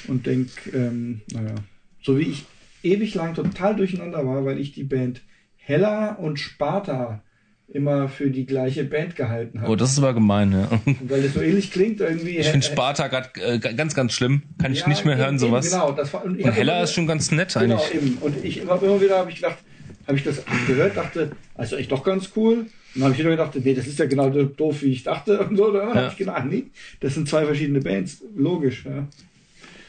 und 0.08 0.26
denk, 0.26 0.48
ähm, 0.74 1.20
naja, 1.32 1.54
so 2.02 2.18
wie 2.18 2.22
ich 2.24 2.44
ewig 2.82 3.14
lang 3.14 3.34
total 3.34 3.76
durcheinander 3.76 4.26
war, 4.26 4.44
weil 4.44 4.58
ich 4.58 4.72
die 4.72 4.82
Band 4.84 5.20
Hella 5.56 6.12
und 6.14 6.38
Sparta 6.40 7.22
immer 7.68 8.08
für 8.08 8.30
die 8.30 8.44
gleiche 8.44 8.84
Band 8.84 9.14
gehalten 9.16 9.60
habe. 9.60 9.70
Oh, 9.70 9.76
das 9.76 9.92
ist 9.92 9.98
aber 9.98 10.12
gemein, 10.12 10.52
ja. 10.52 10.68
Und 10.84 11.08
weil 11.08 11.24
es 11.24 11.34
so 11.34 11.40
ähnlich 11.40 11.70
klingt 11.70 12.00
irgendwie. 12.00 12.36
Ich 12.38 12.48
finde 12.48 12.66
Sparta 12.66 13.06
gerade 13.08 13.30
äh, 13.40 13.58
ganz, 13.60 13.94
ganz 13.94 14.12
schlimm. 14.12 14.42
Kann 14.60 14.72
ich 14.72 14.80
Ja, 14.80 14.88
nicht 14.88 15.04
mehr 15.04 15.16
hören, 15.16 15.36
eben, 15.36 15.38
sowas. 15.38 15.66
Eben, 15.66 15.74
genau, 15.76 15.92
das 15.92 16.12
war, 16.12 16.24
und 16.24 16.38
ich 16.38 16.44
Und 16.44 16.50
hab 16.50 16.56
Hella 16.58 16.74
immer- 16.74 16.84
ist 16.84 16.92
schon 16.94 17.06
ganz 17.06 17.30
nett 17.30 17.54
Genau, 17.54 17.76
eigentlich. 17.82 17.94
eben. 17.94 18.18
Und 18.20 18.44
ich 18.44 18.58
immer, 18.60 18.82
immer 18.82 19.00
wieder 19.00 19.18
habe 19.18 19.30
ich 19.30 19.36
gedacht, 19.36 19.58
habe 20.06 20.18
ich 20.18 20.24
das 20.24 20.42
gehört, 20.66 20.96
dachte, 20.96 21.30
also 21.54 21.76
echt 21.76 21.92
doch 21.92 22.02
ganz 22.02 22.30
cool. 22.36 22.66
Dann 22.94 23.04
habe 23.04 23.12
ich 23.14 23.18
wieder 23.20 23.30
gedacht, 23.30 23.52
nee, 23.64 23.74
das 23.74 23.86
ist 23.86 23.98
ja 23.98 24.06
genau 24.06 24.30
so 24.32 24.44
doof, 24.44 24.82
wie 24.82 24.92
ich 24.92 25.02
dachte. 25.02 25.38
Und 25.46 25.56
so, 25.56 25.72
dann 25.72 25.88
Ja. 25.88 25.94
habe 25.94 26.08
ich 26.12 26.16
gedacht, 26.18 26.44
nee, 26.46 26.64
das 27.00 27.14
sind 27.14 27.28
zwei 27.28 27.44
verschiedene 27.46 27.80
Bands. 27.80 28.22
Logisch, 28.36 28.84
ja. 28.84 29.06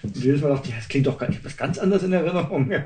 Und 0.04 0.18
jedes 0.18 0.42
Mal 0.42 0.50
dachte 0.50 0.66
ich, 0.68 0.72
ja, 0.72 0.78
das 0.80 0.88
klingt 0.90 1.08
doch 1.08 1.18
gar 1.18 1.30
nicht, 1.30 1.44
das 1.46 1.56
ganz 1.58 1.78
anders 1.78 2.04
in 2.04 2.14
Erinnerung. 2.14 2.70
Ja. 2.72 2.84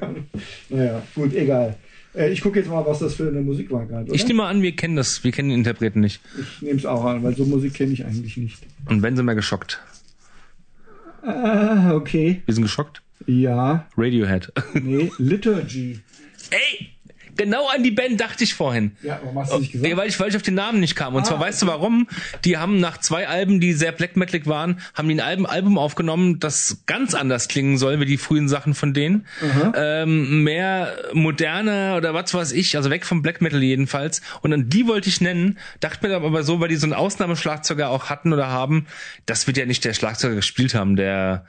Naja, 0.70 1.02
gut, 1.16 1.34
egal. 1.34 1.76
Äh, 2.16 2.32
ich 2.32 2.42
gucke 2.42 2.60
jetzt 2.60 2.70
mal, 2.70 2.86
was 2.86 3.00
das 3.00 3.16
für 3.16 3.28
eine 3.28 3.42
Musik 3.42 3.70
war 3.72 3.86
gerade. 3.86 4.12
Ich 4.14 4.26
nehme 4.28 4.38
mal 4.38 4.50
an, 4.50 4.62
wir 4.62 4.76
kennen 4.76 4.96
das, 4.96 5.24
wir 5.24 5.32
kennen 5.32 5.50
den 5.50 5.60
Interpreten 5.60 6.00
nicht. 6.00 6.20
Ich 6.40 6.62
nehme 6.62 6.80
es 6.80 6.86
auch 6.86 7.04
an, 7.06 7.22
weil 7.24 7.36
so 7.36 7.46
Musik 7.46 7.74
kenne 7.76 7.92
ich 7.94 8.06
eigentlich 8.06 8.38
nicht. 8.38 8.58
Und 8.86 9.02
wenn 9.04 9.16
sind 9.16 9.26
wir 9.26 9.36
geschockt. 9.36 9.80
Ah, 11.24 11.94
okay. 11.94 12.42
Wir 12.46 12.54
sind 12.54 12.64
geschockt. 12.64 13.02
Ja, 13.26 13.88
Radiohead. 13.98 14.52
nee, 14.82 15.12
Liturgy. 15.18 16.00
Ey, 16.52 16.90
genau 17.38 17.68
an 17.70 17.84
die 17.84 17.92
Band 17.92 18.20
dachte 18.20 18.44
ich 18.44 18.54
vorhin. 18.54 18.92
Ja, 19.02 19.20
warum 19.24 19.40
hast 19.40 19.54
du 19.54 19.60
nicht 19.60 19.72
gesagt? 19.72 19.90
Ja, 19.90 19.98
weil 19.98 20.10
ich, 20.10 20.20
weil 20.20 20.30
ich 20.30 20.36
auf 20.36 20.42
den 20.42 20.56
Namen 20.56 20.80
nicht 20.80 20.96
kam. 20.96 21.16
Und 21.16 21.22
Ah, 21.22 21.26
zwar, 21.26 21.40
weißt 21.40 21.62
du 21.62 21.68
warum? 21.68 22.08
Die 22.44 22.58
haben 22.58 22.80
nach 22.80 22.98
zwei 23.00 23.28
Alben, 23.28 23.60
die 23.60 23.74
sehr 23.74 23.92
black 23.92 24.16
metalig 24.18 24.48
waren, 24.48 24.80
haben 24.94 25.08
die 25.08 25.16
ein 25.16 25.20
Album, 25.22 25.46
Album 25.46 25.78
aufgenommen, 25.78 26.40
das 26.40 26.84
ganz 26.86 27.14
anders 27.14 27.48
klingen 27.48 27.78
soll, 27.78 28.00
wie 28.00 28.06
die 28.06 28.18
frühen 28.18 28.50
Sachen 28.50 28.74
von 28.74 28.94
denen. 28.94 29.26
Ähm, 29.76 30.44
mehr 30.44 30.94
moderne 31.14 31.96
oder 31.96 32.14
was 32.14 32.34
weiß 32.34 32.52
ich, 32.52 32.76
also 32.76 32.90
weg 32.90 33.06
vom 33.06 33.22
Black 33.22 33.42
Metal 33.42 33.62
jedenfalls. 33.62 34.22
Und 34.42 34.54
an 34.54 34.70
die 34.70 34.88
wollte 34.88 35.10
ich 35.10 35.22
nennen, 35.22 35.58
dachte 35.80 36.08
mir 36.08 36.16
aber 36.16 36.44
so, 36.44 36.60
weil 36.60 36.70
die 36.70 36.76
so 36.76 36.86
einen 36.86 36.94
Ausnahmeschlagzeuger 36.94 37.90
auch 37.90 38.10
hatten 38.10 38.34
oder 38.34 38.48
haben, 38.48 38.88
das 39.26 39.48
wird 39.48 39.58
ja 39.58 39.66
nicht 39.66 39.86
der 39.86 39.94
Schlagzeuger 39.94 40.36
gespielt 40.36 40.74
haben, 40.74 40.96
der 40.96 41.46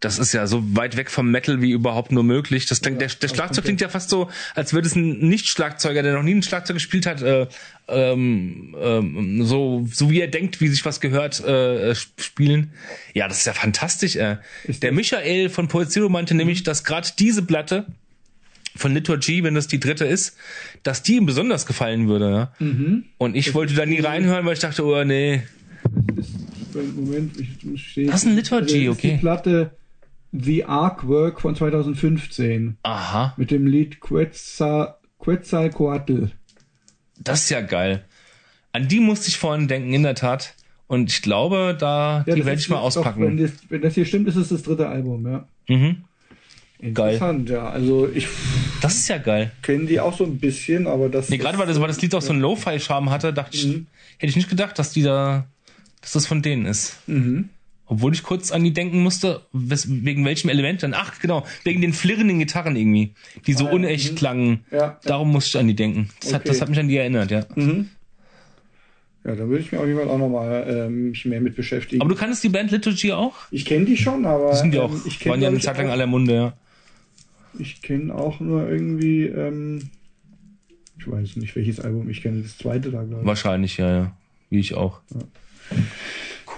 das 0.00 0.18
ist 0.18 0.32
ja 0.32 0.46
so 0.46 0.62
weit 0.74 0.96
weg 0.96 1.10
vom 1.10 1.30
Metal 1.30 1.60
wie 1.60 1.72
überhaupt 1.72 2.10
nur 2.10 2.24
möglich. 2.24 2.66
Das 2.66 2.80
klingt, 2.80 3.00
der, 3.00 3.08
der 3.08 3.28
Schlagzeug 3.28 3.64
klingt 3.64 3.80
ja 3.82 3.88
fast 3.90 4.08
so, 4.08 4.30
als 4.54 4.72
würde 4.72 4.88
es 4.88 4.96
ein 4.96 5.18
Nicht-Schlagzeuger, 5.18 6.02
der 6.02 6.14
noch 6.14 6.22
nie 6.22 6.34
ein 6.34 6.42
Schlagzeug 6.42 6.76
gespielt 6.76 7.04
hat, 7.04 7.20
äh, 7.20 7.46
ähm, 7.88 8.74
ähm, 8.80 9.44
so, 9.44 9.86
so 9.92 10.10
wie 10.10 10.20
er 10.20 10.28
denkt, 10.28 10.60
wie 10.62 10.68
sich 10.68 10.84
was 10.86 11.00
gehört, 11.00 11.44
äh, 11.44 11.90
sp- 11.92 12.16
spielen. 12.22 12.72
Ja, 13.12 13.28
das 13.28 13.38
ist 13.38 13.46
ja 13.46 13.52
fantastisch. 13.52 14.16
Äh. 14.16 14.38
Der 14.80 14.92
Michael 14.92 15.50
von 15.50 15.68
Poezio 15.68 16.08
meinte 16.08 16.34
nämlich, 16.34 16.62
dass 16.62 16.82
gerade 16.84 17.08
diese 17.18 17.42
Platte 17.42 17.86
von 18.76 18.94
Liturgy, 18.94 19.42
wenn 19.44 19.54
das 19.54 19.66
die 19.66 19.80
dritte 19.80 20.06
ist, 20.06 20.36
dass 20.82 21.02
die 21.02 21.16
ihm 21.16 21.26
besonders 21.26 21.66
gefallen 21.66 22.08
würde. 22.08 22.30
Ja? 22.60 22.66
Und 23.18 23.36
ich 23.36 23.52
wollte 23.52 23.74
da 23.74 23.84
nie 23.84 24.00
reinhören, 24.00 24.46
weil 24.46 24.54
ich 24.54 24.60
dachte, 24.60 24.84
oh 24.84 25.04
nee, 25.04 25.42
Moment, 26.94 27.38
ich 27.38 27.64
muss 27.64 27.80
stehen. 27.80 28.06
Das 28.06 28.22
ist 28.22 28.28
ein 28.28 28.36
Liturgy, 28.36 28.86
das 28.86 28.92
ist 28.94 28.98
okay. 28.98 29.12
Die 29.14 29.18
Platte 29.18 29.72
The 30.32 30.64
Artwork 30.64 31.40
von 31.40 31.56
2015 31.56 32.76
aha, 32.82 33.34
mit 33.36 33.50
dem 33.50 33.66
Lied 33.66 34.00
Quetzal, 34.00 34.94
Quetzalcoatl. 35.18 36.28
das 37.18 37.42
ist 37.42 37.50
ja 37.50 37.60
geil. 37.60 38.04
An 38.72 38.86
die 38.88 39.00
musste 39.00 39.28
ich 39.28 39.38
vorhin 39.38 39.66
denken, 39.68 39.92
in 39.92 40.02
der 40.04 40.14
Tat. 40.14 40.54
Und 40.86 41.10
ich 41.10 41.22
glaube, 41.22 41.76
da 41.78 42.24
Ja, 42.26 42.34
die 42.34 42.44
werde 42.44 42.60
ich 42.60 42.68
mal 42.68 42.82
jetzt 42.84 42.96
doch, 42.96 43.00
auspacken. 43.06 43.22
wenn, 43.22 43.36
das, 43.36 43.50
wenn 43.68 43.80
das 43.82 43.94
hier 43.94 44.04
stimmt, 44.04 44.28
ist 44.28 44.36
es 44.36 44.48
das 44.48 44.62
dritte 44.62 44.88
Album, 44.88 45.26
ja. 45.26 45.48
mhm. 45.68 46.04
Geil. 46.94 47.14
Interessant, 47.14 47.50
ja. 47.50 47.68
Also 47.68 48.08
ich 48.08 48.26
Das 48.80 48.94
ist 48.96 49.08
ja 49.08 49.18
geil. 49.18 49.52
kenne 49.60 49.84
die 49.84 50.00
auch 50.00 50.16
so 50.16 50.24
ein 50.24 50.38
bisschen, 50.38 50.86
aber 50.86 51.10
das. 51.10 51.28
Nee, 51.28 51.36
gerade 51.36 51.58
weil 51.58 51.66
das, 51.66 51.78
weil 51.78 51.88
das 51.88 52.00
Lied 52.00 52.14
auch 52.14 52.22
so 52.22 52.32
einen 52.32 52.40
Lo-Fi-Charme 52.40 53.10
hatte, 53.10 53.34
dachte 53.34 53.54
ich, 53.56 53.66
hätte 54.16 54.30
ich 54.30 54.36
nicht 54.36 54.48
gedacht, 54.48 54.78
dass 54.78 54.90
die 54.92 55.02
da, 55.02 55.46
dass 56.00 56.12
das 56.12 56.26
von 56.26 56.40
denen 56.40 56.64
ist. 56.64 56.96
Mhm. 57.06 57.50
Obwohl 57.92 58.14
ich 58.14 58.22
kurz 58.22 58.52
an 58.52 58.62
die 58.62 58.72
denken 58.72 59.02
musste, 59.02 59.40
wes, 59.52 59.86
wegen 59.90 60.24
welchem 60.24 60.48
Element 60.48 60.82
dann. 60.84 60.94
Ach, 60.94 61.18
genau, 61.18 61.44
wegen 61.64 61.80
den 61.80 61.92
flirrenden 61.92 62.38
Gitarren 62.38 62.76
irgendwie, 62.76 63.14
die 63.48 63.52
so 63.52 63.64
Ah, 63.66 63.68
ja, 63.70 63.74
unecht 63.74 64.12
mhm. 64.12 64.16
klangen. 64.16 64.64
Ja, 64.70 64.78
ja. 64.78 65.00
Darum 65.04 65.32
musste 65.32 65.58
ich 65.58 65.60
an 65.60 65.66
die 65.66 65.74
denken. 65.74 66.08
Das, 66.20 66.32
hat, 66.32 66.42
Okay. 66.42 66.48
das 66.50 66.60
hat 66.60 66.68
mich 66.68 66.78
an 66.78 66.88
die 66.88 66.96
erinnert, 66.96 67.30
ja. 67.32 67.44
Mhm. 67.56 67.88
Ja, 69.24 69.34
da 69.34 69.46
würde 69.48 69.58
ich 69.58 69.72
mir 69.72 69.80
auf 69.80 69.86
jeden 69.86 69.98
Fall 69.98 70.08
auch 70.08 70.18
nochmal 70.18 70.64
ähm, 70.86 71.10
mich 71.10 71.24
mehr 71.26 71.40
mit 71.40 71.56
beschäftigen. 71.56 72.00
Aber 72.00 72.08
du 72.08 72.16
kannst 72.16 72.42
die 72.44 72.48
Band 72.48 72.70
Liturgy 72.70 73.10
auch? 73.12 73.34
ich 73.50 73.64
kenne 73.66 73.84
die 73.86 73.96
schon, 73.96 74.24
aber 74.24 74.50
Das 74.50 74.60
sind 74.60 74.70
die 74.72 74.78
ähm, 74.78 74.84
auch. 74.84 75.06
ich 75.06 75.18
kenne 75.18 75.32
waren 75.34 75.42
ja 75.42 75.48
eine 75.48 75.58
Zeit 75.58 75.76
lang 75.76 75.88
auch- 75.88 75.92
aller 75.92 76.06
Munde, 76.06 76.34
ja. 76.34 76.52
Ich 77.58 77.82
kenne 77.82 78.14
auch 78.14 78.38
nur 78.38 78.68
irgendwie, 78.68 79.24
ähm, 79.24 79.90
ich 80.98 81.10
weiß 81.10 81.34
nicht 81.36 81.56
welches 81.56 81.80
Album, 81.80 82.08
ich 82.08 82.22
kenne 82.22 82.42
das 82.42 82.56
zweite 82.56 82.92
da, 82.92 83.02
glaube 83.02 83.22
ich. 83.22 83.26
Wahrscheinlich, 83.26 83.76
ja, 83.78 83.90
ja. 83.94 84.16
Wie 84.48 84.60
ich 84.60 84.74
auch. 84.74 85.00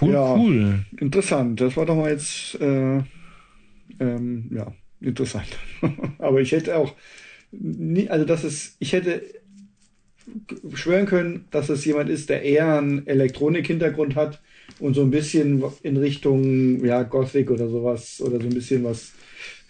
Cool, 0.01 0.13
Ja. 0.13 0.35
cool. 0.35 0.85
Interessant. 0.99 1.61
Das 1.61 1.77
war 1.77 1.85
doch 1.85 1.95
mal 1.95 2.11
jetzt, 2.11 2.59
äh, 2.59 3.01
ähm, 3.99 4.49
ja, 4.51 4.73
interessant. 5.01 5.47
Aber 6.17 6.41
ich 6.41 6.51
hätte 6.51 6.77
auch 6.77 6.95
nie, 7.51 8.09
also 8.09 8.25
das 8.25 8.43
ist, 8.43 8.75
ich 8.79 8.93
hätte 8.93 9.21
schwören 10.73 11.05
können, 11.05 11.45
dass 11.51 11.69
es 11.69 11.85
jemand 11.85 12.09
ist, 12.09 12.29
der 12.29 12.43
eher 12.43 12.77
einen 12.77 13.05
Elektronik-Hintergrund 13.07 14.15
hat 14.15 14.41
und 14.79 14.93
so 14.93 15.01
ein 15.01 15.11
bisschen 15.11 15.63
in 15.83 15.97
Richtung, 15.97 16.83
ja, 16.83 17.03
Gothic 17.03 17.51
oder 17.51 17.67
sowas 17.69 18.21
oder 18.21 18.39
so 18.39 18.47
ein 18.47 18.53
bisschen 18.53 18.83
was, 18.83 19.11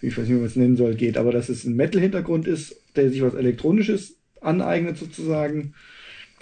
ich 0.00 0.16
weiß 0.16 0.24
nicht, 0.26 0.36
wie 0.36 0.40
man 0.40 0.46
es 0.46 0.56
nennen 0.56 0.76
soll, 0.76 0.94
geht. 0.94 1.16
Aber 1.18 1.32
dass 1.32 1.48
es 1.48 1.64
ein 1.64 1.76
Metal-Hintergrund 1.76 2.46
ist, 2.46 2.76
der 2.96 3.10
sich 3.10 3.22
was 3.22 3.34
Elektronisches 3.34 4.16
aneignet 4.40 4.96
sozusagen, 4.96 5.74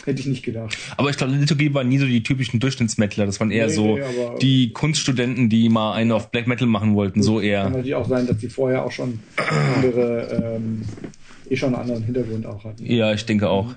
hätte 0.07 0.21
ich 0.21 0.27
nicht 0.27 0.45
gedacht. 0.45 0.77
Aber 0.97 1.11
ich 1.11 1.17
glaube, 1.17 1.33
Liturgie 1.35 1.73
waren 1.75 1.89
nie 1.89 1.99
so 1.99 2.07
die 2.07 2.23
typischen 2.23 2.61
Durchschnittsmetaler. 2.61 3.27
Das 3.27 3.41
waren 3.41 3.51
eher 3.51 3.67
Nee, 3.67 3.73
so 3.73 3.97
nee, 3.97 4.03
die 4.41 4.73
Kunststudenten, 4.73 5.49
die 5.49 5.69
mal 5.69 5.95
einen 5.95 6.13
auf 6.13 6.31
Black 6.31 6.47
Metal 6.47 6.67
machen 6.67 6.95
wollten. 6.95 7.23
So 7.23 7.37
Kann 7.37 7.45
eher. 7.45 7.71
natürlich 7.71 7.95
auch 7.95 8.09
sein, 8.09 8.27
dass 8.27 8.39
die 8.39 8.49
vorher 8.49 8.85
auch 8.85 8.93
schon 8.93 9.21
andere, 9.77 10.57
ähm, 10.57 10.83
eh 11.49 11.57
schon 11.57 11.75
einen 11.75 11.83
anderen 11.83 12.03
Hintergrund 12.05 12.47
auch 12.47 12.65
hatten. 12.65 12.85
Ja, 12.87 13.13
ich 13.13 13.25
denke 13.27 13.49
auch. 13.49 13.75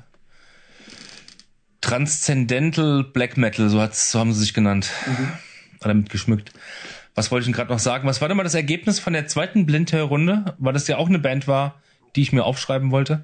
Transcendental 1.81 3.03
Black 3.03 3.37
Metal, 3.37 3.69
so, 3.69 3.79
hat's, 3.79 4.11
so 4.11 4.19
haben 4.19 4.33
sie 4.33 4.39
sich 4.39 4.53
genannt. 4.53 4.89
Oder 5.81 5.89
damit 5.89 6.09
geschmückt. 6.09 6.51
Was 7.13 7.31
wollte 7.31 7.43
ich 7.43 7.45
denn 7.45 7.53
gerade 7.53 7.71
noch 7.71 7.79
sagen? 7.79 8.07
Was 8.07 8.21
war 8.21 8.27
denn 8.27 8.35
mal 8.35 8.43
das 8.43 8.55
Ergebnis 8.55 8.99
von 8.99 9.13
der 9.13 9.27
zweiten 9.27 9.65
Blindhör-Runde? 9.65 10.55
Weil 10.57 10.73
das 10.73 10.87
ja 10.87 10.97
auch 10.97 11.07
eine 11.07 11.19
Band 11.19 11.47
war, 11.47 11.81
die 12.15 12.21
ich 12.21 12.33
mir 12.33 12.43
aufschreiben 12.43 12.91
wollte. 12.91 13.23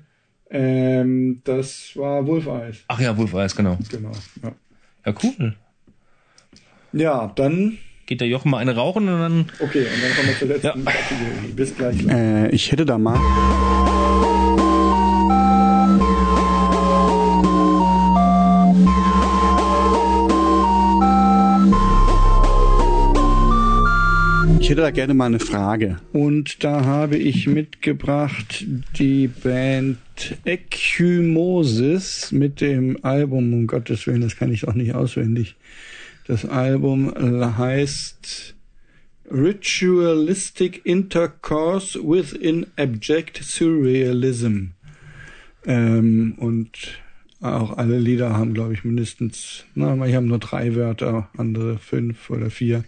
Ähm, 0.54 1.42
das 1.46 1.92
war 1.96 2.26
Wolf 2.28 2.46
Eyes, 2.48 2.78
Ach 2.90 3.00
ja, 3.00 3.16
Wolf 3.18 3.34
Eyes, 3.34 3.56
genau. 3.56 3.78
genau. 3.90 4.12
Ja. 4.44 4.52
Ja, 5.06 5.14
cool. 5.24 5.56
ja, 6.94 7.32
dann, 7.36 7.78
Geht 8.06 8.20
der 8.20 8.28
Jochen 8.28 8.52
mal 8.52 8.58
eine 8.58 8.76
rauchen 8.76 9.08
und 9.08 9.20
dann. 9.20 9.46
okay, 9.62 9.86
und 9.86 10.04
dann 10.04 10.14
kommen 10.16 10.28
wir 10.28 10.38
zur 10.38 10.48
letzten 10.50 10.68
Ja. 10.68 10.74
Kategorie. 10.92 11.54
Bis 11.56 11.76
gleich. 11.76 12.06
Äh, 12.08 12.50
ich 12.50 12.72
hätte 12.72 12.86
da 12.86 12.98
mal. 12.98 13.18
Hätte 24.72 24.84
da 24.84 24.92
gerne 24.92 25.14
mal 25.14 25.26
eine 25.26 25.42
Frage. 25.42 25.98
Und 26.14 26.64
da 26.64 26.86
habe 26.86 27.18
ich 27.18 27.46
mitgebracht 27.46 28.66
die 28.98 29.28
Band 29.28 29.98
Ekymosis 30.46 32.32
mit 32.32 32.62
dem 32.62 32.98
Album, 33.02 33.54
um 33.54 33.68
Gottes 33.68 34.08
Willen, 34.08 34.22
das 34.22 34.38
kann 34.38 34.54
ich 34.54 34.66
auch 34.66 34.74
nicht 34.74 34.96
auswendig. 34.96 35.58
Das 36.26 36.46
Album 36.46 37.14
heißt 37.14 38.56
Ritualistic 39.30 40.86
Intercourse 40.86 42.00
within 42.02 42.66
Abject 42.78 43.44
Surrealism. 43.44 44.68
Ähm, 45.66 46.36
und 46.38 47.02
auch 47.42 47.78
alle 47.78 47.98
Lieder 47.98 48.38
haben, 48.38 48.54
glaube 48.54 48.74
ich, 48.74 48.84
mindestens, 48.84 49.66
na, 49.74 49.96
manche 49.96 50.16
haben 50.16 50.28
nur 50.28 50.38
drei 50.38 50.76
Wörter, 50.76 51.30
andere 51.36 51.80
fünf 51.80 52.30
oder 52.30 52.52
vier. 52.52 52.84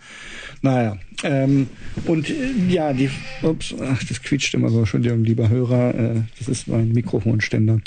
Naja, 0.62 0.98
ähm, 1.24 1.68
und 2.06 2.30
äh, 2.30 2.52
ja, 2.70 2.94
die, 2.94 3.10
ups, 3.42 3.74
ach, 3.82 4.04
das 4.04 4.22
quietscht 4.22 4.54
immer 4.54 4.70
so, 4.70 4.80
Entschuldigung, 4.80 5.24
lieber 5.24 5.50
Hörer, 5.50 5.96
äh, 5.96 6.22
das 6.38 6.48
ist 6.48 6.68
mein 6.68 6.92
Mikrofonständer. 6.92 7.80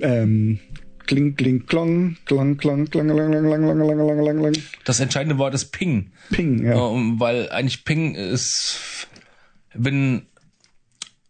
Ähm, 0.00 0.60
kling, 1.06 1.36
kling, 1.36 1.66
klong, 1.66 2.16
klang, 2.24 2.56
klang, 2.56 2.88
klang, 2.90 3.08
klang, 3.08 3.30
klang, 3.30 3.42
klang, 3.42 3.62
klang, 3.62 3.78
klang, 3.78 3.98
klang, 3.98 4.18
klang, 4.22 4.38
klang. 4.38 4.64
Das 4.84 5.00
entscheidende 5.00 5.38
Wort 5.38 5.54
ist 5.54 5.66
Ping. 5.66 6.12
Ping, 6.30 6.64
ja. 6.64 6.90
Ähm, 6.90 7.20
weil 7.20 7.50
eigentlich 7.50 7.84
Ping 7.84 8.14
ist, 8.14 9.08
wenn 9.72 10.26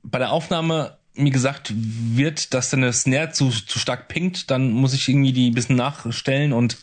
bei 0.03 0.19
der 0.19 0.33
Aufnahme 0.33 0.99
mir 1.15 1.31
gesagt 1.31 1.73
wird, 1.75 2.55
dass 2.55 2.71
deine 2.71 2.93
Snare 2.93 3.31
zu, 3.31 3.51
zu 3.51 3.79
stark 3.79 4.09
pingt, 4.09 4.51
dann 4.51 4.71
muss 4.71 4.95
ich 4.95 5.09
irgendwie 5.09 5.33
die 5.33 5.51
ein 5.51 5.55
bisschen 5.55 5.77
nachstellen 5.77 6.53
und 6.53 6.79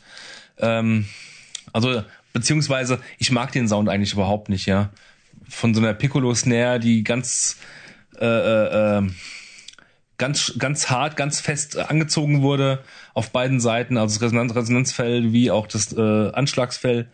ähm, 0.57 1.05
also 1.73 2.03
beziehungsweise 2.33 2.99
ich 3.17 3.31
mag 3.31 3.51
den 3.51 3.67
Sound 3.67 3.89
eigentlich 3.89 4.13
überhaupt 4.13 4.49
nicht, 4.49 4.65
ja. 4.65 4.91
Von 5.49 5.73
so 5.73 5.81
einer 5.81 5.93
Piccolo-Snare, 5.93 6.79
die 6.79 7.03
ganz 7.03 7.57
äh, 8.19 8.25
äh, 8.25 8.99
äh, 8.99 9.09
ganz 10.21 10.53
ganz 10.57 10.89
hart, 10.89 11.17
ganz 11.17 11.41
fest 11.41 11.75
äh, 11.75 11.81
angezogen 11.81 12.41
wurde 12.41 12.79
auf 13.13 13.31
beiden 13.31 13.59
Seiten, 13.59 13.97
also 13.97 14.13
das 14.15 14.21
Resonanz 14.21 14.55
Resonanzfell 14.55 15.33
wie 15.33 15.51
auch 15.51 15.67
das 15.67 15.91
äh, 15.91 15.99
Anschlagsfell. 16.31 17.09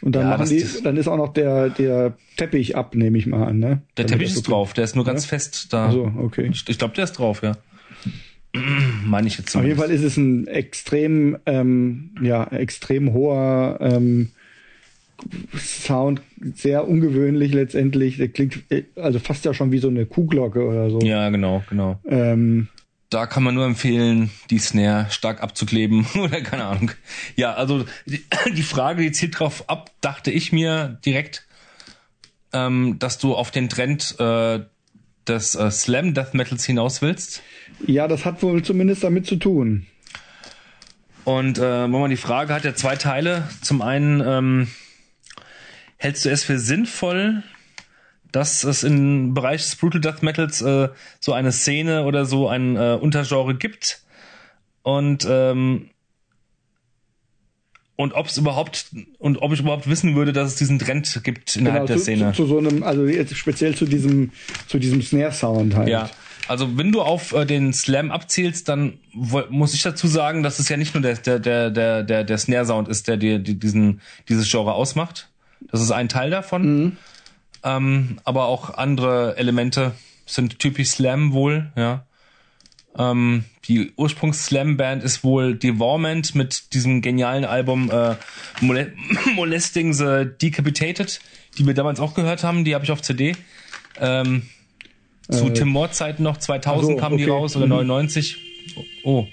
Und 0.00 0.14
dann 0.14 0.22
ja, 0.22 0.28
machen 0.36 0.48
die, 0.48 0.64
dann 0.82 0.96
ist 0.96 1.08
auch 1.08 1.16
noch 1.16 1.32
der, 1.32 1.70
der 1.70 2.14
Teppich 2.36 2.76
ab, 2.76 2.94
nehme 2.94 3.18
ich 3.18 3.26
mal 3.26 3.48
an, 3.48 3.58
ne? 3.58 3.82
Der 3.96 4.04
Damit 4.04 4.08
Teppich 4.08 4.28
das 4.28 4.34
so 4.34 4.40
ist 4.40 4.48
drauf, 4.48 4.72
der 4.72 4.84
ist 4.84 4.96
nur 4.96 5.04
ganz 5.04 5.24
Ja? 5.24 5.28
fest 5.28 5.72
da. 5.72 5.88
Ach 5.88 5.92
so, 5.92 6.12
okay. 6.18 6.50
Ich, 6.52 6.78
glaube, 6.78 6.94
der 6.94 7.04
ist 7.04 7.12
drauf, 7.12 7.42
ja. 7.42 7.56
Meine 9.04 9.26
ich 9.26 9.38
jetzt 9.38 9.54
Auf 9.56 9.64
jeden. 9.64 9.78
Fall 9.78 9.90
ist 9.90 10.02
es 10.02 10.16
ein 10.16 10.46
extrem, 10.46 11.36
ähm, 11.46 12.10
ja, 12.22 12.44
extrem 12.44 13.12
hoher 13.12 13.78
ähm, 13.80 14.30
Sound, 15.56 16.22
sehr 16.54 16.86
ungewöhnlich 16.88 17.52
letztendlich. 17.52 18.16
Der 18.16 18.28
klingt 18.28 18.62
also 18.96 19.18
fast 19.18 19.44
ja 19.44 19.54
schon 19.54 19.72
wie 19.72 19.78
so 19.78 19.88
eine 19.88 20.06
Kuhglocke 20.06 20.64
oder 20.64 20.90
so. 20.90 21.00
Ja, 21.00 21.28
genau, 21.30 21.62
genau. 21.68 22.00
Ähm, 22.08 22.68
Da 23.10 23.26
kann 23.26 23.42
man 23.42 23.54
nur 23.54 23.64
empfehlen, 23.66 24.30
die 24.50 24.58
Snare 24.58 25.06
stark 25.10 25.42
abzukleben 25.42 26.06
oder 26.14 26.40
keine 26.42 26.64
Ahnung. 26.64 26.90
Ja, 27.36 27.54
also 27.54 27.84
die, 28.06 28.22
die 28.54 28.62
Frage, 28.62 29.02
die 29.02 29.12
zielt 29.12 29.38
drauf 29.38 29.68
ab, 29.68 29.90
dachte 30.00 30.30
ich 30.30 30.52
mir 30.52 30.98
direkt, 31.04 31.46
ähm, 32.52 32.96
dass 32.98 33.18
du 33.18 33.34
auf 33.34 33.50
den 33.50 33.68
Trend 33.68 34.16
äh, 34.18 34.60
des 35.26 35.54
äh, 35.54 35.70
Slam 35.70 36.14
Death 36.14 36.34
Metals 36.34 36.64
hinaus 36.64 37.02
willst. 37.02 37.42
ja, 37.86 38.08
das 38.08 38.24
hat 38.24 38.42
wohl 38.42 38.62
zumindest 38.62 39.04
damit 39.04 39.26
zu 39.26 39.36
tun. 39.36 39.86
Und 41.24 41.58
äh, 41.58 41.86
man 41.86 42.08
die 42.08 42.16
Frage 42.16 42.54
hat 42.54 42.64
ja 42.64 42.74
zwei 42.74 42.96
Teile. 42.96 43.46
Zum 43.60 43.82
einen 43.82 44.22
ähm, 44.24 44.68
hältst 45.98 46.24
du 46.24 46.30
es 46.30 46.44
für 46.44 46.58
sinnvoll, 46.58 47.42
dass 48.32 48.64
es 48.64 48.82
im 48.84 49.34
Bereich 49.34 49.62
des 49.62 49.76
Brutal 49.76 50.00
Death 50.00 50.22
Metals 50.22 50.62
äh, 50.62 50.88
so 51.20 51.32
eine 51.32 51.52
Szene 51.52 52.04
oder 52.04 52.24
so 52.24 52.48
ein 52.48 52.76
äh, 52.76 52.98
Untergenre 53.00 53.54
gibt 53.54 54.02
und 54.82 55.26
ähm, 55.28 55.90
und 57.96 58.12
ob 58.12 58.28
es 58.28 58.36
überhaupt 58.38 58.86
und 59.18 59.42
ob 59.42 59.52
ich 59.52 59.60
überhaupt 59.60 59.88
wissen 59.88 60.14
würde, 60.14 60.32
dass 60.32 60.52
es 60.52 60.56
diesen 60.56 60.78
Trend 60.78 61.20
gibt 61.24 61.56
innerhalb 61.56 61.86
der 61.86 61.96
Genau, 61.96 61.98
zu, 61.98 62.04
Szene. 62.04 62.32
zu, 62.32 62.42
zu 62.44 62.46
so 62.46 62.58
einem, 62.58 62.84
also 62.84 63.04
jetzt 63.06 63.34
speziell 63.36 63.74
zu 63.74 63.86
diesem, 63.86 64.30
zu 64.68 64.78
diesem 64.78 65.02
Snare-Sound 65.02 65.74
halt. 65.74 65.88
Ja, 65.88 66.08
also 66.46 66.78
wenn 66.78 66.92
du 66.92 67.02
auf 67.02 67.32
äh, 67.32 67.44
den 67.44 67.72
Slam 67.72 68.12
abzielst, 68.12 68.68
dann 68.68 68.98
muss 69.12 69.74
ich 69.74 69.82
dazu 69.82 70.06
sagen, 70.06 70.44
dass 70.44 70.60
es 70.60 70.68
ja 70.68 70.76
nicht 70.76 70.94
nur 70.94 71.02
der 71.02 71.14
der 71.16 71.40
der 71.40 71.70
der 71.70 72.02
der, 72.04 72.22
der 72.24 72.38
Snare 72.38 72.66
Sound 72.66 72.86
ist, 72.88 73.08
der 73.08 73.16
dir 73.16 73.40
die, 73.40 73.58
diesen 73.58 74.00
dieses 74.28 74.48
Genre 74.48 74.74
ausmacht. 74.74 75.28
Das 75.70 75.80
ist 75.80 75.90
ein 75.90 76.08
Teil 76.08 76.30
davon. 76.30 76.96
Ähm, 77.64 78.18
aber 78.24 78.46
auch 78.46 78.74
andere 78.74 79.36
Elemente 79.36 79.92
sind 80.26 80.58
typisch 80.58 80.88
Slam 80.90 81.32
wohl, 81.32 81.72
ja. 81.76 82.04
Ähm, 82.96 83.44
die 83.68 83.92
Ursprungs-Slam-Band 83.96 85.04
ist 85.04 85.22
wohl 85.22 85.54
Devorment 85.54 86.34
mit 86.34 86.72
diesem 86.74 87.00
genialen 87.00 87.44
Album 87.44 87.90
äh, 87.90 88.16
Mole 88.60 88.92
Molesting 89.34 89.92
the 89.92 90.26
Decapitated, 90.40 91.20
die 91.58 91.66
wir 91.66 91.74
damals 91.74 92.00
auch 92.00 92.14
gehört 92.14 92.42
haben, 92.42 92.64
die 92.64 92.74
habe 92.74 92.84
ich 92.84 92.90
auf 92.90 93.02
CD. 93.02 93.36
Ähm, 94.00 94.42
zu 95.30 95.46
Äh, 95.46 95.52
Tim 95.52 95.68
Moore 95.68 95.90
Zeiten 95.90 96.22
noch, 96.22 96.38
2000 96.38 96.90
ach 96.90 96.94
so, 96.94 97.00
kamen 97.00 97.18
die 97.18 97.24
okay. 97.24 97.32
raus 97.32 97.56
oder 97.56 97.66
Mhm. 97.66 97.72
99. 97.72 98.38
Oh, 99.04 99.26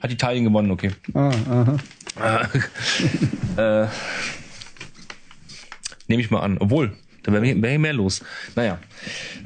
hat 0.00 0.12
Italien 0.12 0.44
gewonnen, 0.44 0.70
okay. 0.70 0.90
Ah, 1.14 1.30
aha. 2.18 2.48
äh, 3.84 3.88
Nehme 6.10 6.22
ich 6.22 6.30
mal 6.32 6.40
an. 6.40 6.58
Obwohl, 6.58 6.90
da 7.22 7.32
wäre 7.32 7.62
wär 7.62 7.78
mehr 7.78 7.92
los. 7.92 8.24
Naja. 8.56 8.80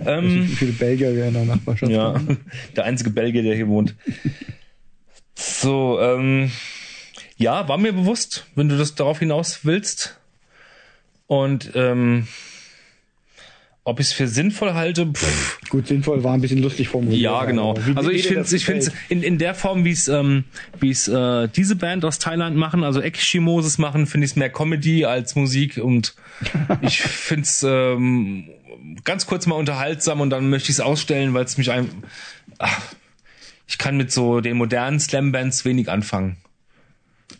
Ähm, 0.06 0.48
Wie 0.48 0.54
viele 0.54 0.72
Belgier 0.72 1.14
wir 1.14 1.26
in 1.26 1.34
der 1.34 1.44
Nachbarschaft 1.44 1.92
ja, 1.92 2.18
der 2.76 2.84
einzige 2.84 3.10
Belgier, 3.10 3.42
der 3.42 3.54
hier 3.54 3.68
wohnt. 3.68 3.94
So, 5.34 6.00
ähm, 6.00 6.50
ja, 7.36 7.68
war 7.68 7.76
mir 7.76 7.92
bewusst, 7.92 8.46
wenn 8.54 8.70
du 8.70 8.78
das 8.78 8.94
darauf 8.94 9.18
hinaus 9.18 9.66
willst. 9.66 10.18
Und 11.26 11.72
ähm, 11.74 12.28
ob 13.86 14.00
ich 14.00 14.06
es 14.06 14.12
für 14.14 14.26
sinnvoll 14.26 14.72
halte, 14.74 15.06
pff, 15.06 15.60
Gut, 15.68 15.86
sinnvoll 15.88 16.24
war 16.24 16.32
ein 16.34 16.40
bisschen 16.40 16.62
lustig 16.62 16.88
formuliert. 16.88 17.20
ja, 17.20 17.44
genau. 17.44 17.76
wie- 17.86 17.96
Also 17.96 18.10
ich 18.10 18.26
finde 18.26 18.46
ich 18.56 18.64
finde 18.64 18.90
in, 19.10 19.22
in 19.22 19.38
der 19.38 19.54
Form, 19.54 19.84
wie 19.84 19.90
es 19.90 20.08
ähm, 20.08 20.44
wie 20.80 20.90
es 20.90 21.06
äh, 21.06 21.48
diese 21.48 21.76
Band 21.76 22.04
aus 22.04 22.18
Thailand 22.18 22.56
machen, 22.56 22.82
also 22.82 23.02
Ekishimoses 23.02 23.76
machen, 23.78 24.06
finde 24.06 24.24
ich 24.24 24.30
es 24.32 24.36
mehr 24.36 24.50
Comedy 24.50 25.04
als 25.04 25.34
Musik 25.36 25.76
und 25.78 26.14
ich 26.80 27.00
finde 27.02 27.42
es 27.42 27.62
ähm, 27.62 28.48
ganz 29.04 29.26
kurz 29.26 29.46
mal 29.46 29.56
unterhaltsam 29.56 30.20
und 30.20 30.30
dann 30.30 30.48
möchte 30.50 30.70
ich 30.70 30.76
es 30.76 30.80
ausstellen, 30.80 31.34
weil 31.34 31.44
es 31.44 31.58
mich 31.58 31.70
ein 31.70 31.90
ach, 32.58 32.80
ich 33.66 33.78
kann 33.78 33.96
mit 33.96 34.10
so 34.12 34.40
den 34.40 34.56
modernen 34.56 35.00
Slam-Bands 35.00 35.64
wenig 35.64 35.90
anfangen. 35.90 36.36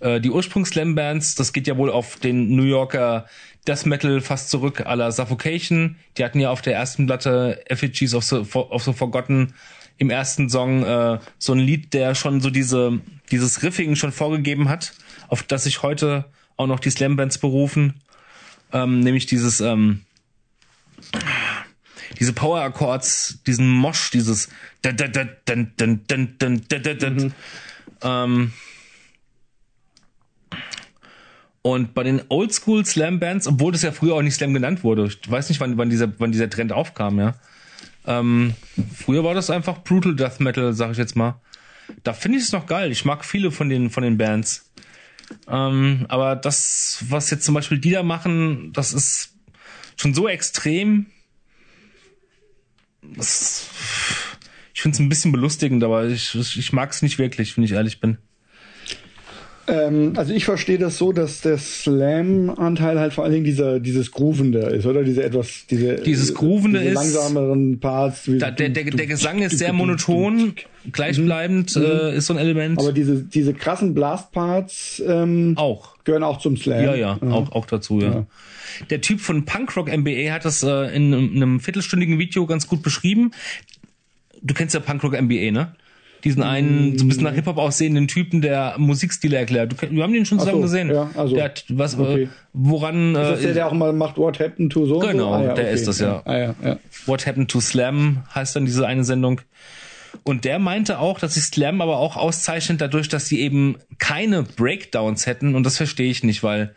Äh, 0.00 0.20
die 0.20 0.30
Ursprungs-Slam-Bands, 0.30 1.34
das 1.36 1.52
geht 1.52 1.66
ja 1.66 1.76
wohl 1.76 1.90
auf 1.90 2.16
den 2.16 2.54
New 2.56 2.62
Yorker 2.64 3.26
Death 3.66 3.86
Metal 3.86 4.20
fast 4.20 4.50
zurück 4.50 4.82
à 4.86 4.94
la 4.94 5.10
Suffocation. 5.10 5.96
Die 6.16 6.24
hatten 6.24 6.40
ja 6.40 6.50
auf 6.50 6.62
der 6.62 6.74
ersten 6.74 7.06
Platte 7.06 7.62
Effigies 7.70 8.14
of 8.14 8.24
the, 8.24 8.36
of 8.54 8.82
the 8.84 8.92
Forgotten 8.92 9.54
im 9.96 10.10
ersten 10.10 10.50
Song 10.50 10.84
äh, 10.84 11.18
so 11.38 11.52
ein 11.52 11.58
Lied, 11.58 11.94
der 11.94 12.14
schon 12.14 12.40
so 12.40 12.50
diese 12.50 13.00
dieses 13.30 13.62
Riffing 13.62 13.96
schon 13.96 14.12
vorgegeben 14.12 14.68
hat, 14.68 14.92
auf 15.28 15.42
das 15.42 15.64
sich 15.64 15.82
heute 15.82 16.26
auch 16.56 16.66
noch 16.66 16.80
die 16.80 16.90
Slam-Bands 16.90 17.38
berufen. 17.38 18.00
Ähm, 18.72 19.00
nämlich 19.00 19.26
dieses 19.26 19.60
ähm, 19.60 20.02
diese 22.18 22.32
Power 22.32 22.60
Accords, 22.60 23.40
diesen 23.46 23.70
Mosh, 23.70 24.10
dieses 24.10 24.48
da 24.82 24.92
da 24.92 25.08
und 31.66 31.94
bei 31.94 32.02
den 32.02 32.20
Oldschool 32.28 32.84
Slam 32.84 33.20
Bands, 33.20 33.46
obwohl 33.46 33.72
das 33.72 33.80
ja 33.80 33.90
früher 33.90 34.16
auch 34.16 34.22
nicht 34.22 34.34
Slam 34.34 34.52
genannt 34.52 34.84
wurde, 34.84 35.06
ich 35.06 35.30
weiß 35.30 35.48
nicht, 35.48 35.60
wann, 35.60 35.78
wann 35.78 35.88
dieser 35.88 36.12
wann 36.20 36.30
dieser 36.30 36.50
Trend 36.50 36.72
aufkam, 36.72 37.18
ja. 37.18 37.36
Ähm, 38.06 38.52
früher 38.94 39.24
war 39.24 39.32
das 39.32 39.48
einfach 39.48 39.82
Brutal 39.82 40.14
Death 40.14 40.40
Metal, 40.40 40.74
sag 40.74 40.90
ich 40.90 40.98
jetzt 40.98 41.16
mal. 41.16 41.40
Da 42.02 42.12
finde 42.12 42.36
ich 42.36 42.44
es 42.44 42.52
noch 42.52 42.66
geil. 42.66 42.92
Ich 42.92 43.06
mag 43.06 43.24
viele 43.24 43.50
von 43.50 43.70
den 43.70 43.88
von 43.88 44.02
den 44.02 44.18
Bands. 44.18 44.70
Ähm, 45.48 46.04
aber 46.10 46.36
das, 46.36 47.02
was 47.08 47.30
jetzt 47.30 47.46
zum 47.46 47.54
Beispiel 47.54 47.78
die 47.78 47.92
da 47.92 48.02
machen, 48.02 48.74
das 48.74 48.92
ist 48.92 49.34
schon 49.96 50.12
so 50.12 50.28
extrem. 50.28 51.06
Das, 53.00 53.70
ich 54.74 54.82
finde 54.82 54.96
es 54.96 55.00
ein 55.00 55.08
bisschen 55.08 55.32
belustigend, 55.32 55.82
aber 55.82 56.08
ich, 56.08 56.34
ich 56.34 56.72
mag 56.74 56.90
es 56.90 57.00
nicht 57.00 57.18
wirklich, 57.18 57.56
wenn 57.56 57.64
ich 57.64 57.72
ehrlich 57.72 58.00
bin. 58.00 58.18
Ähm, 59.66 60.12
also 60.16 60.34
ich 60.34 60.44
verstehe 60.44 60.76
das 60.78 60.98
so, 60.98 61.12
dass 61.12 61.40
der 61.40 61.56
Slam-Anteil 61.56 63.00
halt 63.00 63.12
vor 63.14 63.24
allen 63.24 63.32
Dingen 63.32 63.44
dieser, 63.44 63.80
dieses 63.80 64.10
Groovende 64.10 64.58
ist, 64.60 64.84
oder? 64.84 65.02
Diese 65.04 65.22
etwas, 65.24 65.66
diese, 65.70 65.96
Dieses 65.96 66.34
Groovende 66.34 66.80
diese 66.80 66.90
ist- 66.90 66.94
langsameren 66.96 67.80
Parts. 67.80 68.28
Da, 68.38 68.50
der, 68.50 68.68
der, 68.68 68.84
der 68.84 69.06
Gesang 69.06 69.40
ist 69.42 69.58
sehr 69.58 69.72
monoton, 69.72 70.54
gleichbleibend 70.92 71.74
äh, 71.76 72.16
ist 72.16 72.26
so 72.26 72.34
ein 72.34 72.38
Element. 72.38 72.78
Aber 72.78 72.92
diese, 72.92 73.22
diese 73.22 73.54
krassen 73.54 73.94
Blast-Parts 73.94 75.02
ähm, 75.06 75.54
auch. 75.56 75.96
gehören 76.04 76.24
auch 76.24 76.38
zum 76.40 76.56
Slam. 76.56 76.84
Ja, 76.84 76.94
ja, 76.94 77.18
auch, 77.22 77.52
auch 77.52 77.66
dazu, 77.66 78.00
ja. 78.00 78.26
Der 78.90 79.00
Typ 79.00 79.20
von 79.20 79.44
Punkrock 79.44 79.88
MBA 79.96 80.32
hat 80.32 80.44
das 80.44 80.62
äh, 80.62 80.94
in 80.94 81.14
einem, 81.14 81.30
einem 81.36 81.60
viertelstündigen 81.60 82.18
Video 82.18 82.44
ganz 82.46 82.66
gut 82.66 82.82
beschrieben. 82.82 83.30
Du 84.42 84.52
kennst 84.52 84.74
ja 84.74 84.80
Punkrock 84.80 85.12
MBA, 85.20 85.52
ne? 85.52 85.74
Diesen 86.24 86.42
einen, 86.42 86.96
so 86.98 87.04
ein 87.04 87.08
bisschen 87.08 87.24
nach 87.24 87.34
Hip-Hop 87.34 87.58
aussehenden 87.58 88.08
Typen, 88.08 88.40
der 88.40 88.74
Musikstile 88.78 89.36
erklärt. 89.36 89.72
Du, 89.72 89.90
wir 89.90 90.02
haben 90.02 90.12
den 90.14 90.24
schon 90.24 90.38
zusammen 90.38 90.56
so, 90.58 90.62
gesehen. 90.62 90.90
ja, 90.90 91.10
also, 91.14 91.34
der 91.34 91.44
hat 91.44 91.64
was, 91.68 91.98
okay. 91.98 92.22
äh, 92.22 92.28
woran, 92.54 93.12
Das 93.14 93.36
ist 93.36 93.42
der, 93.44 93.50
äh, 93.50 93.54
der 93.54 93.66
auch 93.66 93.72
mal 93.72 93.92
macht 93.92 94.16
What 94.16 94.40
Happened 94.40 94.72
to 94.72 94.86
so 94.86 94.98
Genau, 95.00 95.28
so? 95.28 95.34
Ah, 95.34 95.42
ja, 95.44 95.54
der 95.54 95.64
okay. 95.66 95.74
ist 95.74 95.86
das, 95.86 96.00
ja. 96.00 96.22
Ah, 96.24 96.36
ja, 96.36 96.54
ja. 96.64 96.78
What 97.06 97.26
Happened 97.26 97.50
to 97.50 97.60
Slam 97.60 98.22
heißt 98.34 98.56
dann 98.56 98.64
diese 98.64 98.86
eine 98.86 99.04
Sendung. 99.04 99.42
Und 100.22 100.44
der 100.46 100.58
meinte 100.58 100.98
auch, 101.00 101.18
dass 101.18 101.34
sich 101.34 101.42
Slam 101.44 101.80
aber 101.82 101.98
auch 101.98 102.16
auszeichnet 102.16 102.80
dadurch, 102.80 103.08
dass 103.08 103.26
sie 103.26 103.40
eben 103.40 103.76
keine 103.98 104.44
Breakdowns 104.44 105.26
hätten. 105.26 105.54
Und 105.54 105.64
das 105.64 105.76
verstehe 105.76 106.10
ich 106.10 106.22
nicht, 106.24 106.42
weil, 106.42 106.74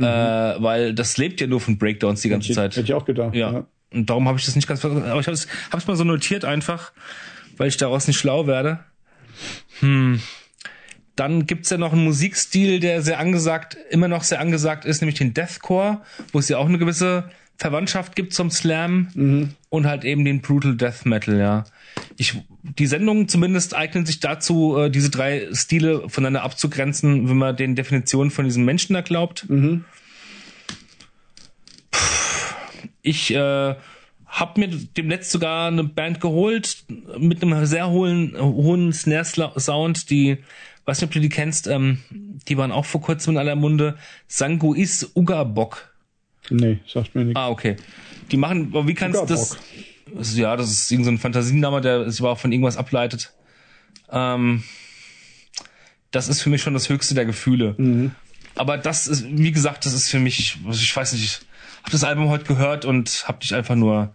äh, 0.00 0.04
weil 0.04 0.92
das 0.94 1.18
lebt 1.18 1.40
ja 1.40 1.46
nur 1.46 1.60
von 1.60 1.78
Breakdowns 1.78 2.22
die 2.22 2.30
ganze 2.30 2.52
Zeit. 2.52 2.72
Hätte 2.74 2.86
ich 2.86 2.94
auch 2.94 3.04
gedacht. 3.04 3.34
Ja. 3.36 3.66
Und 3.92 4.10
darum 4.10 4.26
habe 4.26 4.38
ich 4.38 4.46
das 4.46 4.56
nicht 4.56 4.66
ganz 4.66 4.80
ver- 4.80 4.90
aber 4.90 5.20
ich 5.20 5.26
habe 5.26 5.34
es 5.34 5.46
hab's 5.70 5.86
mal 5.86 5.96
so 5.96 6.04
notiert 6.04 6.44
einfach, 6.46 6.92
weil 7.56 7.68
ich 7.68 7.76
daraus 7.76 8.06
nicht 8.06 8.18
schlau 8.18 8.46
werde. 8.46 8.80
Hm. 9.80 10.20
Dann 11.16 11.46
gibt's 11.46 11.70
ja 11.70 11.76
noch 11.76 11.92
einen 11.92 12.04
Musikstil, 12.04 12.80
der 12.80 13.02
sehr 13.02 13.18
angesagt, 13.18 13.76
immer 13.90 14.08
noch 14.08 14.24
sehr 14.24 14.40
angesagt 14.40 14.84
ist, 14.84 15.02
nämlich 15.02 15.18
den 15.18 15.34
Deathcore, 15.34 16.00
wo 16.32 16.38
es 16.38 16.48
ja 16.48 16.56
auch 16.56 16.66
eine 16.66 16.78
gewisse 16.78 17.30
Verwandtschaft 17.58 18.16
gibt 18.16 18.32
zum 18.32 18.50
Slam 18.50 19.54
und 19.68 19.86
halt 19.86 20.04
eben 20.04 20.24
den 20.24 20.40
Brutal 20.40 20.74
Death 20.74 21.04
Metal, 21.04 21.38
ja. 21.38 21.64
Ich, 22.16 22.34
die 22.62 22.86
Sendungen 22.86 23.28
zumindest 23.28 23.74
eignen 23.76 24.06
sich 24.06 24.20
dazu, 24.20 24.76
äh, 24.78 24.90
diese 24.90 25.10
drei 25.10 25.48
Stile 25.52 26.08
voneinander 26.08 26.42
abzugrenzen, 26.42 27.28
wenn 27.28 27.36
man 27.36 27.56
den 27.56 27.76
Definitionen 27.76 28.30
von 28.30 28.46
diesen 28.46 28.64
Menschen 28.64 28.94
da 28.94 29.02
glaubt. 29.02 29.46
Ich 33.02 33.34
äh, 33.34 33.74
habe 34.32 34.60
mir 34.60 34.68
demnächst 34.68 35.30
sogar 35.30 35.68
eine 35.68 35.84
Band 35.84 36.20
geholt 36.20 36.84
mit 37.18 37.42
einem 37.42 37.66
sehr 37.66 37.90
hohen, 37.90 38.34
hohen 38.38 38.92
Snare-Sound, 38.92 40.08
die, 40.08 40.38
weiß 40.86 41.00
nicht, 41.00 41.08
ob 41.08 41.12
du 41.12 41.20
die 41.20 41.28
kennst, 41.28 41.66
ähm, 41.66 41.98
die 42.48 42.56
waren 42.56 42.72
auch 42.72 42.86
vor 42.86 43.02
kurzem 43.02 43.34
in 43.34 43.38
aller 43.38 43.56
Munde, 43.56 43.98
Sanguis 44.26 45.12
Ugabok. 45.14 45.92
Nee, 46.48 46.78
sagt 46.86 47.14
mir 47.14 47.26
nichts. 47.26 47.38
Ah, 47.38 47.50
okay. 47.50 47.76
Die 48.30 48.38
machen, 48.38 48.68
aber 48.72 48.88
wie 48.88 48.94
kannst 48.94 49.20
du 49.20 49.26
das? 49.26 49.58
Ja, 50.34 50.56
das 50.56 50.70
ist 50.70 50.90
irgendein 50.90 51.16
so 51.16 51.18
ein 51.18 51.20
Fantasiename, 51.20 51.80
der 51.82 52.10
sich 52.10 52.20
aber 52.20 52.30
auch 52.30 52.38
von 52.38 52.52
irgendwas 52.52 52.78
ableitet. 52.78 53.34
Ähm, 54.10 54.62
das 56.10 56.28
ist 56.28 56.40
für 56.40 56.48
mich 56.48 56.62
schon 56.62 56.74
das 56.74 56.88
höchste 56.88 57.14
der 57.14 57.26
Gefühle. 57.26 58.10
Aber 58.54 58.78
das 58.78 59.06
ist, 59.06 59.26
wie 59.28 59.52
gesagt, 59.52 59.84
das 59.84 59.92
ist 59.92 60.08
für 60.10 60.18
mich, 60.18 60.58
ich 60.70 60.96
weiß 60.96 61.12
nicht, 61.12 61.24
ich 61.24 61.40
habe 61.82 61.92
das 61.92 62.04
Album 62.04 62.28
heute 62.28 62.44
gehört 62.44 62.84
und 62.84 63.24
habe 63.26 63.40
dich 63.40 63.54
einfach 63.54 63.74
nur 63.74 64.14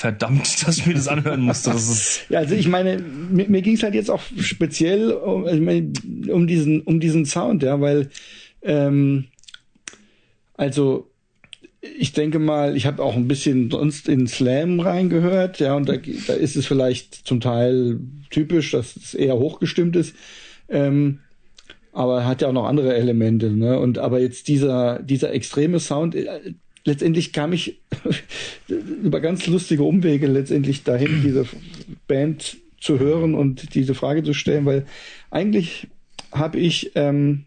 verdammt, 0.00 0.66
dass 0.66 0.78
ich 0.78 0.86
mir 0.86 0.94
das 0.94 1.08
anhören 1.08 1.42
musste. 1.42 1.70
Das 1.70 1.88
ist, 1.88 2.30
Ja, 2.30 2.40
also 2.40 2.54
ich 2.54 2.68
meine, 2.68 2.98
mir, 2.98 3.48
mir 3.48 3.62
ging 3.62 3.74
es 3.74 3.82
halt 3.82 3.94
jetzt 3.94 4.10
auch 4.10 4.22
speziell 4.38 5.12
um, 5.12 5.44
also 5.44 5.56
ich 5.56 5.62
meine, 5.62 5.92
um 6.32 6.46
diesen 6.46 6.80
um 6.82 7.00
diesen 7.00 7.26
Sound, 7.26 7.62
ja, 7.62 7.80
weil 7.80 8.08
ähm, 8.62 9.26
also 10.54 11.10
ich 11.82 12.12
denke 12.12 12.38
mal, 12.38 12.76
ich 12.76 12.86
habe 12.86 13.02
auch 13.02 13.16
ein 13.16 13.28
bisschen 13.28 13.70
sonst 13.70 14.08
in 14.08 14.26
Slam 14.26 14.80
reingehört, 14.80 15.60
ja, 15.60 15.74
und 15.74 15.88
da, 15.88 15.94
da 16.26 16.34
ist 16.34 16.56
es 16.56 16.66
vielleicht 16.66 17.26
zum 17.26 17.40
Teil 17.40 17.98
typisch, 18.28 18.72
dass 18.72 18.96
es 18.96 19.14
eher 19.14 19.38
hochgestimmt 19.38 19.96
ist, 19.96 20.14
ähm, 20.68 21.20
aber 21.92 22.26
hat 22.26 22.42
ja 22.42 22.48
auch 22.48 22.52
noch 22.52 22.66
andere 22.66 22.94
Elemente, 22.94 23.50
ne? 23.50 23.78
Und 23.78 23.98
aber 23.98 24.20
jetzt 24.20 24.48
dieser 24.48 25.02
dieser 25.02 25.32
extreme 25.32 25.80
Sound, 25.80 26.14
äh, 26.14 26.54
letztendlich 26.84 27.32
kam 27.32 27.52
ich 27.52 27.80
über 28.68 29.20
ganz 29.20 29.46
lustige 29.46 29.82
Umwege 29.82 30.26
letztendlich 30.26 30.82
dahin, 30.84 31.22
diese 31.22 31.46
Band 32.06 32.56
zu 32.80 32.98
hören 32.98 33.34
und 33.34 33.74
diese 33.74 33.94
Frage 33.94 34.22
zu 34.22 34.32
stellen, 34.32 34.64
weil 34.64 34.86
eigentlich 35.30 35.88
habe 36.32 36.58
ich 36.58 36.92
ähm, 36.94 37.44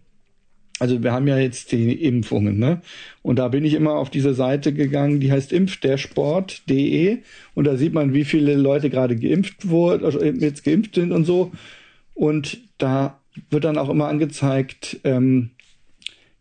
also 0.80 1.02
wir 1.02 1.14
haben 1.14 1.28
ja 1.28 1.38
jetzt 1.38 1.72
die 1.72 1.94
Impfungen, 1.94 2.58
ne? 2.58 2.82
Und 3.22 3.38
da 3.38 3.48
bin 3.48 3.64
ich 3.64 3.74
immer 3.74 3.94
auf 3.94 4.10
diese 4.10 4.34
Seite 4.34 4.74
gegangen, 4.74 5.20
die 5.20 5.32
heißt 5.32 5.54
impfdersport.de 5.54 7.20
und 7.54 7.64
da 7.66 7.78
sieht 7.78 7.94
man, 7.94 8.14
wie 8.14 8.26
viele 8.26 8.56
Leute 8.56 8.90
gerade 8.90 9.16
geimpft 9.16 9.70
wurden, 9.70 10.04
also 10.04 10.22
jetzt 10.22 10.64
geimpft 10.64 10.96
sind 10.96 11.12
und 11.12 11.26
so. 11.26 11.52
Und 12.16 12.58
da 12.80 13.20
wird 13.50 13.64
dann 13.64 13.78
auch 13.78 13.90
immer 13.90 14.08
angezeigt, 14.08 15.00
ähm, 15.04 15.52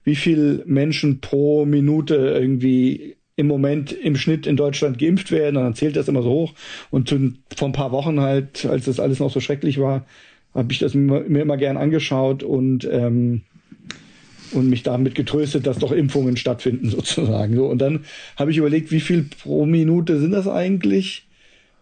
wie 0.04 0.16
viel 0.16 0.62
Menschen 0.66 1.20
pro 1.20 1.64
Minute 1.64 2.14
irgendwie 2.14 3.16
im 3.36 3.46
Moment 3.46 3.92
im 3.92 4.16
Schnitt 4.16 4.46
in 4.46 4.56
Deutschland 4.56 4.98
geimpft 4.98 5.30
werden, 5.30 5.56
dann 5.56 5.74
zählt 5.74 5.96
das 5.96 6.08
immer 6.08 6.22
so 6.22 6.30
hoch. 6.30 6.54
Und 6.90 7.08
zu, 7.08 7.32
vor 7.56 7.68
ein 7.68 7.72
paar 7.72 7.92
Wochen 7.92 8.20
halt, 8.20 8.66
als 8.66 8.84
das 8.84 9.00
alles 9.00 9.20
noch 9.20 9.30
so 9.30 9.40
schrecklich 9.40 9.80
war, 9.80 10.04
habe 10.54 10.72
ich 10.72 10.78
das 10.78 10.94
mir, 10.94 11.20
mir 11.20 11.42
immer 11.42 11.56
gern 11.56 11.76
angeschaut 11.76 12.42
und 12.42 12.84
ähm, 12.90 13.42
und 14.52 14.68
mich 14.68 14.82
damit 14.82 15.14
getröstet, 15.14 15.66
dass 15.66 15.78
doch 15.78 15.92
Impfungen 15.92 16.36
stattfinden 16.36 16.90
sozusagen. 16.90 17.54
So 17.56 17.66
und 17.66 17.78
dann 17.78 18.04
habe 18.36 18.50
ich 18.50 18.58
überlegt, 18.58 18.90
wie 18.92 19.00
viel 19.00 19.24
pro 19.42 19.66
Minute 19.66 20.20
sind 20.20 20.32
das 20.32 20.46
eigentlich? 20.46 21.26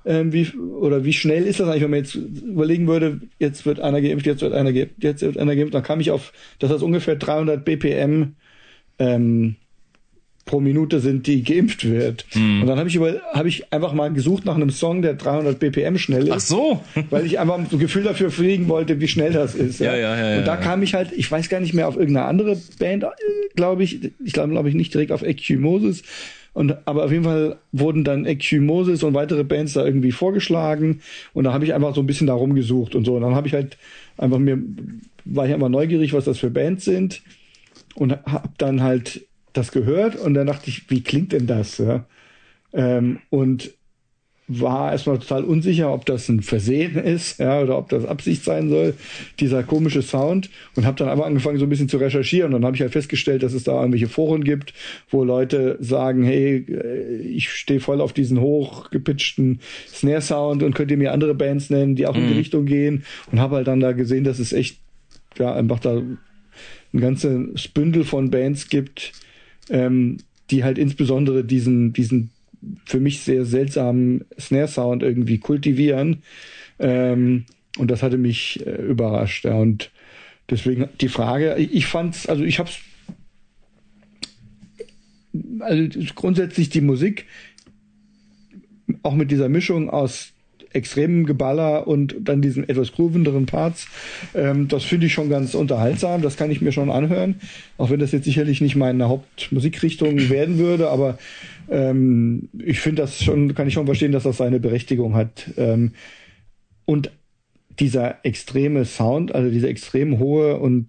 Ähm, 0.07 0.33
wie 0.33 0.51
oder 0.57 1.05
wie 1.05 1.13
schnell 1.13 1.45
ist 1.45 1.61
das 1.61 1.69
eigentlich, 1.69 1.83
wenn 1.83 1.91
man 1.91 2.01
jetzt 2.01 2.15
überlegen 2.15 2.87
würde, 2.87 3.21
jetzt 3.39 3.67
wird 3.67 3.81
einer 3.81 4.01
geimpft, 4.01 4.25
jetzt 4.25 4.41
wird 4.41 4.55
einer 4.55 4.73
geimpft, 4.73 4.95
jetzt 5.03 5.21
wird 5.21 5.37
einer 5.37 5.55
geimpft, 5.55 5.75
dann 5.75 5.83
kam 5.83 6.01
ich 6.01 6.11
auf, 6.11 6.33
dass 6.59 6.71
das 6.71 6.83
ungefähr 6.83 7.17
300 7.17 7.65
BPM 7.65 8.35
ähm, 8.99 9.57
pro 10.51 10.61
Minute 10.61 10.99
sind, 10.99 11.27
die 11.29 11.45
geimpft 11.45 11.89
wird. 11.89 12.27
Hm. 12.31 12.63
Und 12.63 12.67
dann 12.67 12.79
habe 12.79 12.89
ich 12.89 12.97
über, 12.97 13.21
habe 13.33 13.49
ich 13.49 13.73
einfach 13.73 13.93
mal 13.93 14.13
gesucht 14.13 14.45
nach 14.45 14.57
einem 14.57 14.71
Song, 14.71 15.01
der 15.01 15.15
300 15.15 15.59
BPM 15.59 15.97
schnell 15.97 16.25
ist. 16.25 16.33
Ach 16.33 16.41
so. 16.41 16.85
Weil 17.11 17.25
ich 17.25 17.39
einfach 17.39 17.57
ein 17.57 17.79
Gefühl 17.79 18.03
dafür 18.03 18.31
kriegen 18.31 18.69
wollte, 18.69 19.01
wie 19.01 19.07
schnell 19.07 19.33
das 19.33 19.55
ist. 19.55 19.79
Ja, 19.79 19.95
ja, 19.95 20.17
ja, 20.17 20.39
Und 20.39 20.47
da 20.47 20.55
ja. 20.55 20.61
kam 20.61 20.83
ich 20.83 20.95
halt, 20.95 21.13
ich 21.13 21.31
weiß 21.31 21.49
gar 21.51 21.61
nicht 21.61 21.73
mehr 21.73 21.87
auf 21.87 21.97
irgendeine 21.97 22.27
andere 22.27 22.57
Band, 22.79 23.05
glaube 23.55 23.85
ich. 23.85 24.11
Ich 24.25 24.33
glaube, 24.33 24.51
glaube 24.51 24.69
ich 24.69 24.75
nicht 24.75 24.93
direkt 24.93 25.13
auf 25.13 25.23
Equimosis. 25.23 26.03
Und 26.53 26.77
aber 26.87 27.05
auf 27.05 27.13
jeden 27.13 27.25
Fall 27.25 27.59
wurden 27.73 28.05
dann 28.05 28.27
Equimosis 28.27 29.03
und 29.03 29.15
weitere 29.15 29.45
Bands 29.45 29.75
da 29.75 29.85
irgendwie 29.85 30.13
vorgeschlagen. 30.13 31.01
Und 31.33 31.45
da 31.45 31.53
habe 31.53 31.65
ich 31.65 31.75
einfach 31.75 31.95
so 31.95 32.01
ein 32.01 32.07
bisschen 32.07 32.27
da 32.27 32.35
rumgesucht 32.35 32.95
und 32.95 33.05
so. 33.05 33.17
Und 33.17 33.23
dann 33.23 33.35
habe 33.35 33.47
ich 33.47 33.55
halt 33.55 33.79
einfach 34.19 34.39
mir, 34.39 34.59
war 35.25 35.47
ich 35.47 35.55
einfach 35.55 35.69
neugierig, 35.69 36.13
was 36.13 36.25
das 36.25 36.39
für 36.39 36.51
Bands 36.51 36.85
sind. 36.85 37.23
Und 37.95 38.13
habe 38.25 38.49
dann 38.59 38.83
halt 38.83 39.27
das 39.53 39.73
gehört 39.73 40.17
und 40.17 40.35
dann 40.35 40.47
dachte 40.47 40.71
ich, 40.71 40.89
wie 40.91 41.03
klingt 41.03 41.33
denn 41.33 41.47
das? 41.47 41.79
Ja? 41.79 42.05
Ähm, 42.73 43.19
und 43.31 43.73
war 44.53 44.91
erstmal 44.91 45.19
total 45.19 45.45
unsicher, 45.45 45.93
ob 45.93 46.05
das 46.07 46.29
ein 46.29 46.43
Versehen 46.43 46.97
ist, 46.97 47.39
ja, 47.39 47.61
oder 47.63 47.79
ob 47.79 47.89
das 47.89 48.05
Absicht 48.05 48.43
sein 48.43 48.69
soll, 48.69 48.95
dieser 49.39 49.63
komische 49.63 50.03
Sound. 50.03 50.51
Und 50.75 50.87
habe 50.87 50.97
dann 50.97 51.09
einfach 51.09 51.27
angefangen, 51.27 51.59
so 51.59 51.67
ein 51.67 51.69
bisschen 51.69 51.89
zu 51.89 51.99
recherchieren. 51.99 52.53
Und 52.53 52.63
dann 52.63 52.67
habe 52.67 52.77
ich 52.77 52.83
halt 52.83 52.93
festgestellt, 52.93 53.45
dass 53.45 53.53
es 53.53 53.63
da 53.63 53.79
irgendwelche 53.79 54.09
Foren 54.09 54.43
gibt, 54.43 54.75
wo 55.09 55.23
Leute 55.23 55.79
sagen, 55.81 56.25
hey, 56.25 56.67
äh, 56.69 57.19
ich 57.23 57.51
stehe 57.51 57.79
voll 57.79 58.01
auf 58.01 58.13
diesen 58.13 58.41
hochgepitchten 58.41 59.61
Snare-Sound 59.89 60.65
und 60.65 60.75
könnt 60.75 60.91
ihr 60.91 60.97
mir 60.97 61.13
andere 61.13 61.35
Bands 61.35 61.71
nennen, 61.71 61.95
die 61.95 62.09
auch 62.09 62.17
in 62.17 62.27
die 62.27 62.35
Richtung 62.35 62.67
gehen. 62.67 63.05
Und 63.31 63.39
habe 63.39 63.57
halt 63.57 63.69
dann 63.69 63.79
da 63.79 63.93
gesehen, 63.93 64.25
dass 64.25 64.41
es 64.41 64.53
echt, 64.53 64.81
ja, 65.39 65.55
einfach 65.55 65.79
da 65.79 66.03
ein 66.93 67.01
ganzes 67.01 67.69
Bündel 67.69 68.03
von 68.03 68.31
Bands 68.31 68.69
gibt, 68.69 69.13
ähm, 69.69 70.17
die 70.51 70.65
halt 70.65 70.77
insbesondere 70.77 71.45
diesen, 71.45 71.93
diesen 71.93 72.31
für 72.85 73.01
mich 73.01 73.21
sehr 73.21 73.45
seltsamen 73.45 74.25
Snare-Sound 74.39 75.03
irgendwie 75.03 75.39
kultivieren. 75.39 76.23
Ähm, 76.79 77.47
und 77.79 77.91
das 77.91 78.03
hatte 78.03 78.19
mich 78.19 78.65
äh, 78.67 78.83
überrascht. 78.83 79.45
Ja. 79.45 79.55
Und 79.55 79.91
deswegen 80.49 80.89
die 81.01 81.09
Frage, 81.09 81.57
ich, 81.57 81.73
ich 81.73 81.87
fand's, 81.87 82.27
also 82.27 82.45
ich 82.45 82.59
hab's, 82.59 82.79
also 85.61 86.01
grundsätzlich 86.15 86.71
die 86.71 86.81
Musik, 86.81 87.27
auch 89.03 89.15
mit 89.15 89.31
dieser 89.31 89.49
Mischung 89.49 89.89
aus 89.89 90.33
extremem 90.73 91.27
Geballer 91.27 91.87
und 91.87 92.17
dann 92.21 92.43
diesen 92.43 92.69
etwas 92.69 92.93
groovenderen 92.93 93.47
Parts. 93.47 93.89
Ähm, 94.35 94.69
das 94.69 94.85
finde 94.85 95.07
ich 95.07 95.13
schon 95.13 95.29
ganz 95.29 95.55
unterhaltsam. 95.55 96.23
Das 96.23 96.37
kann 96.37 96.51
ich 96.51 96.61
mir 96.61 96.73
schon 96.73 96.91
anhören. 96.91 97.41
Auch 97.79 97.91
wenn 97.91 98.01
das 98.01 98.13
jetzt 98.13 98.25
sicherlich 98.25 98.61
nicht 98.61 98.77
meine 98.77 99.09
Hauptmusikrichtung 99.09 100.17
werden 100.31 100.59
würde, 100.59 100.89
aber 100.91 101.19
ähm, 101.71 102.49
ich 102.59 102.81
finde 102.81 103.03
das 103.03 103.23
schon, 103.23 103.55
kann 103.55 103.69
ich 103.69 103.75
schon 103.75 103.87
verstehen, 103.87 104.13
dass 104.13 104.25
das 104.25 104.37
seine 104.37 104.61
Berechtigung 104.61 105.15
hat. 105.15 105.51
Ähm, 105.57 105.93
und 106.85 107.11
dieser 107.79 108.25
extreme 108.25 108.85
Sound, 108.85 109.35
also 109.35 109.51
dieser 109.51 109.69
extrem 109.69 110.19
hohe 110.19 110.59
und 110.59 110.89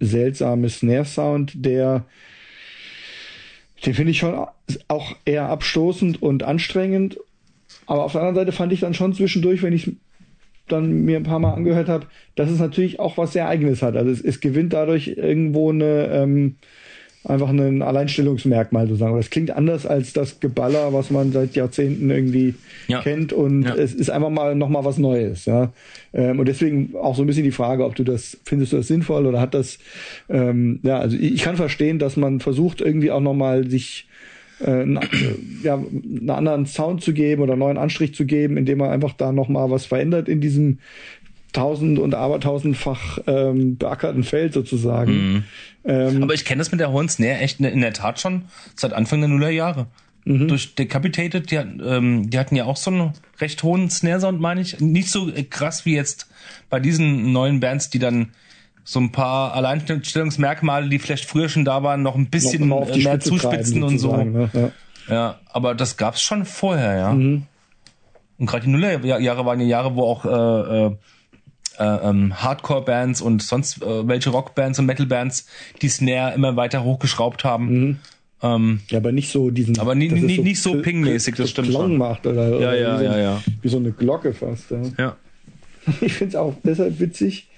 seltsame 0.00 0.68
Snare-Sound, 0.68 1.52
der 1.54 2.04
den 3.84 3.94
finde 3.94 4.10
ich 4.10 4.18
schon 4.18 4.46
auch 4.88 5.16
eher 5.24 5.48
abstoßend 5.48 6.22
und 6.22 6.42
anstrengend 6.42 7.18
aber 7.86 8.04
auf 8.04 8.12
der 8.12 8.20
anderen 8.22 8.36
Seite 8.36 8.52
fand 8.52 8.72
ich 8.72 8.80
dann 8.80 8.94
schon 8.94 9.14
zwischendurch, 9.14 9.62
wenn 9.62 9.72
ich 9.72 9.92
dann 10.68 11.04
mir 11.04 11.16
ein 11.16 11.22
paar 11.22 11.38
Mal 11.38 11.54
angehört 11.54 11.88
habe, 11.88 12.06
dass 12.34 12.50
es 12.50 12.58
natürlich 12.58 12.98
auch 12.98 13.16
was 13.16 13.32
sehr 13.32 13.48
Eigenes 13.48 13.82
hat. 13.82 13.96
Also 13.96 14.10
es, 14.10 14.20
es 14.20 14.40
gewinnt 14.40 14.72
dadurch 14.72 15.08
irgendwo 15.16 15.70
eine 15.70 16.08
ähm, 16.12 16.56
einfach 17.22 17.48
ein 17.48 17.82
Alleinstellungsmerkmal 17.82 18.86
sozusagen. 18.86 19.10
Aber 19.12 19.20
es 19.20 19.30
klingt 19.30 19.50
anders 19.50 19.84
als 19.86 20.12
das 20.12 20.38
Geballer, 20.40 20.92
was 20.92 21.10
man 21.10 21.32
seit 21.32 21.54
Jahrzehnten 21.56 22.10
irgendwie 22.10 22.54
Ja. 22.88 23.00
kennt 23.02 23.32
und 23.32 23.64
Ja. 23.64 23.74
es 23.74 23.94
ist 23.94 24.10
einfach 24.10 24.30
mal 24.30 24.54
noch 24.54 24.68
mal 24.68 24.84
was 24.84 24.98
Neues. 24.98 25.44
Ja? 25.44 25.72
Ähm, 26.12 26.38
und 26.38 26.46
deswegen 26.46 26.94
auch 26.96 27.16
so 27.16 27.22
ein 27.22 27.26
bisschen 27.26 27.44
die 27.44 27.50
Frage, 27.50 27.84
ob 27.84 27.94
du 27.96 28.04
das 28.04 28.38
findest 28.44 28.72
du 28.72 28.76
das 28.78 28.88
sinnvoll 28.88 29.26
oder 29.26 29.40
hat 29.40 29.54
das 29.54 29.78
ähm, 30.28 30.80
ja 30.82 30.98
also 30.98 31.16
ich, 31.16 31.34
ich 31.34 31.42
kann 31.42 31.56
verstehen, 31.56 31.98
dass 31.98 32.16
man 32.16 32.40
versucht 32.40 32.80
irgendwie 32.80 33.10
auch 33.10 33.20
noch 33.20 33.34
mal 33.34 33.68
sich 33.68 34.08
äh, 34.60 34.70
einen, 34.70 35.00
ja, 35.62 35.74
einen 35.74 36.30
anderen 36.30 36.66
Sound 36.66 37.02
zu 37.02 37.12
geben 37.12 37.42
oder 37.42 37.52
einen 37.52 37.60
neuen 37.60 37.78
Anstrich 37.78 38.14
zu 38.14 38.24
geben, 38.24 38.56
indem 38.56 38.78
man 38.78 38.90
einfach 38.90 39.12
da 39.12 39.32
noch 39.32 39.48
mal 39.48 39.70
was 39.70 39.86
verändert 39.86 40.28
in 40.28 40.40
diesem 40.40 40.78
tausend 41.52 41.98
und 41.98 42.14
abertausendfach 42.14 43.18
ähm, 43.26 43.76
beackerten 43.78 44.24
Feld 44.24 44.52
sozusagen. 44.52 45.44
Ähm, 45.84 46.22
Aber 46.22 46.34
ich 46.34 46.44
kenne 46.44 46.58
das 46.58 46.70
mit 46.70 46.80
der 46.80 46.92
hohen 46.92 47.08
Snare 47.08 47.38
echt 47.38 47.60
in 47.60 47.80
der 47.80 47.92
Tat 47.92 48.20
schon 48.20 48.42
seit 48.74 48.92
Anfang 48.92 49.20
der 49.20 49.28
Nullerjahre. 49.28 49.86
Durch 50.28 50.74
Decapitated, 50.74 51.52
die, 51.52 51.54
ähm, 51.54 52.28
die 52.28 52.38
hatten 52.38 52.56
ja 52.56 52.64
auch 52.64 52.76
so 52.76 52.90
einen 52.90 53.12
recht 53.40 53.62
hohen 53.62 53.88
Snare-Sound, 53.88 54.40
meine 54.40 54.60
ich. 54.60 54.80
Nicht 54.80 55.08
so 55.08 55.30
krass 55.50 55.86
wie 55.86 55.94
jetzt 55.94 56.28
bei 56.68 56.80
diesen 56.80 57.30
neuen 57.30 57.60
Bands, 57.60 57.90
die 57.90 58.00
dann 58.00 58.30
so 58.88 59.00
ein 59.00 59.10
paar 59.10 59.52
Alleinstellungsmerkmale, 59.54 60.88
die 60.88 60.98
vielleicht 61.00 61.24
früher 61.24 61.48
schon 61.48 61.64
da 61.64 61.82
waren, 61.82 62.02
noch 62.02 62.14
ein 62.14 62.30
bisschen 62.30 62.60
noch 62.68 62.76
mal 62.78 62.82
auf 62.84 62.90
die 62.92 63.02
mehr 63.02 63.14
Spitze 63.14 63.30
zuspitzen 63.30 63.82
und 63.82 63.98
so. 63.98 64.16
Ne? 64.16 64.48
Ja. 64.52 64.70
Ja, 65.08 65.40
aber 65.52 65.74
das 65.74 65.96
gab's 65.96 66.22
schon 66.22 66.44
vorher, 66.44 66.96
ja. 66.96 67.12
Mhm. 67.12 67.42
Und 68.38 68.46
gerade 68.46 68.64
die 68.64 68.70
Nullerjahre 68.70 69.44
waren 69.44 69.60
ja 69.60 69.66
Jahre, 69.66 69.96
wo 69.96 70.02
auch 70.04 70.24
äh, 70.24 70.86
äh, 70.86 70.90
äh, 71.78 72.08
ähm, 72.08 72.40
Hardcore-Bands 72.42 73.20
und 73.22 73.42
sonst 73.42 73.82
äh, 73.82 74.06
welche 74.08 74.30
Rockbands 74.30 74.78
und 74.78 74.86
Metal-Bands 74.86 75.46
die 75.82 75.88
Snare 75.88 76.34
immer 76.34 76.54
weiter 76.56 76.84
hochgeschraubt 76.84 77.44
haben. 77.44 77.98
Ähm, 78.42 78.80
Ja, 78.90 78.98
aber 78.98 79.10
nicht 79.12 79.32
so 79.32 79.50
diesen. 79.50 79.78
Aber 79.80 79.94
nie- 79.94 80.06
es 80.08 80.12
nie- 80.20 80.38
nicht 80.38 80.60
so 80.62 80.80
pingmäßig, 80.80 81.34
das 81.36 81.46
so 81.46 81.50
stimmt 81.52 81.68
Klong 81.70 81.82
schon. 81.82 81.96
macht 81.98 82.26
oder, 82.26 82.48
Ja, 82.50 82.56
oder 82.56 82.78
ja, 82.78 82.94
wie, 82.94 82.98
so, 82.98 83.04
ja, 83.04 83.18
ja. 83.18 83.42
wie 83.62 83.68
so 83.68 83.76
eine 83.78 83.92
Glocke 83.92 84.32
fast. 84.34 84.70
Ja. 84.70 84.82
ja. 84.98 85.16
Ich 86.00 86.14
finde 86.14 86.30
es 86.30 86.36
auch 86.36 86.54
deshalb 86.64 86.98
witzig. 87.00 87.48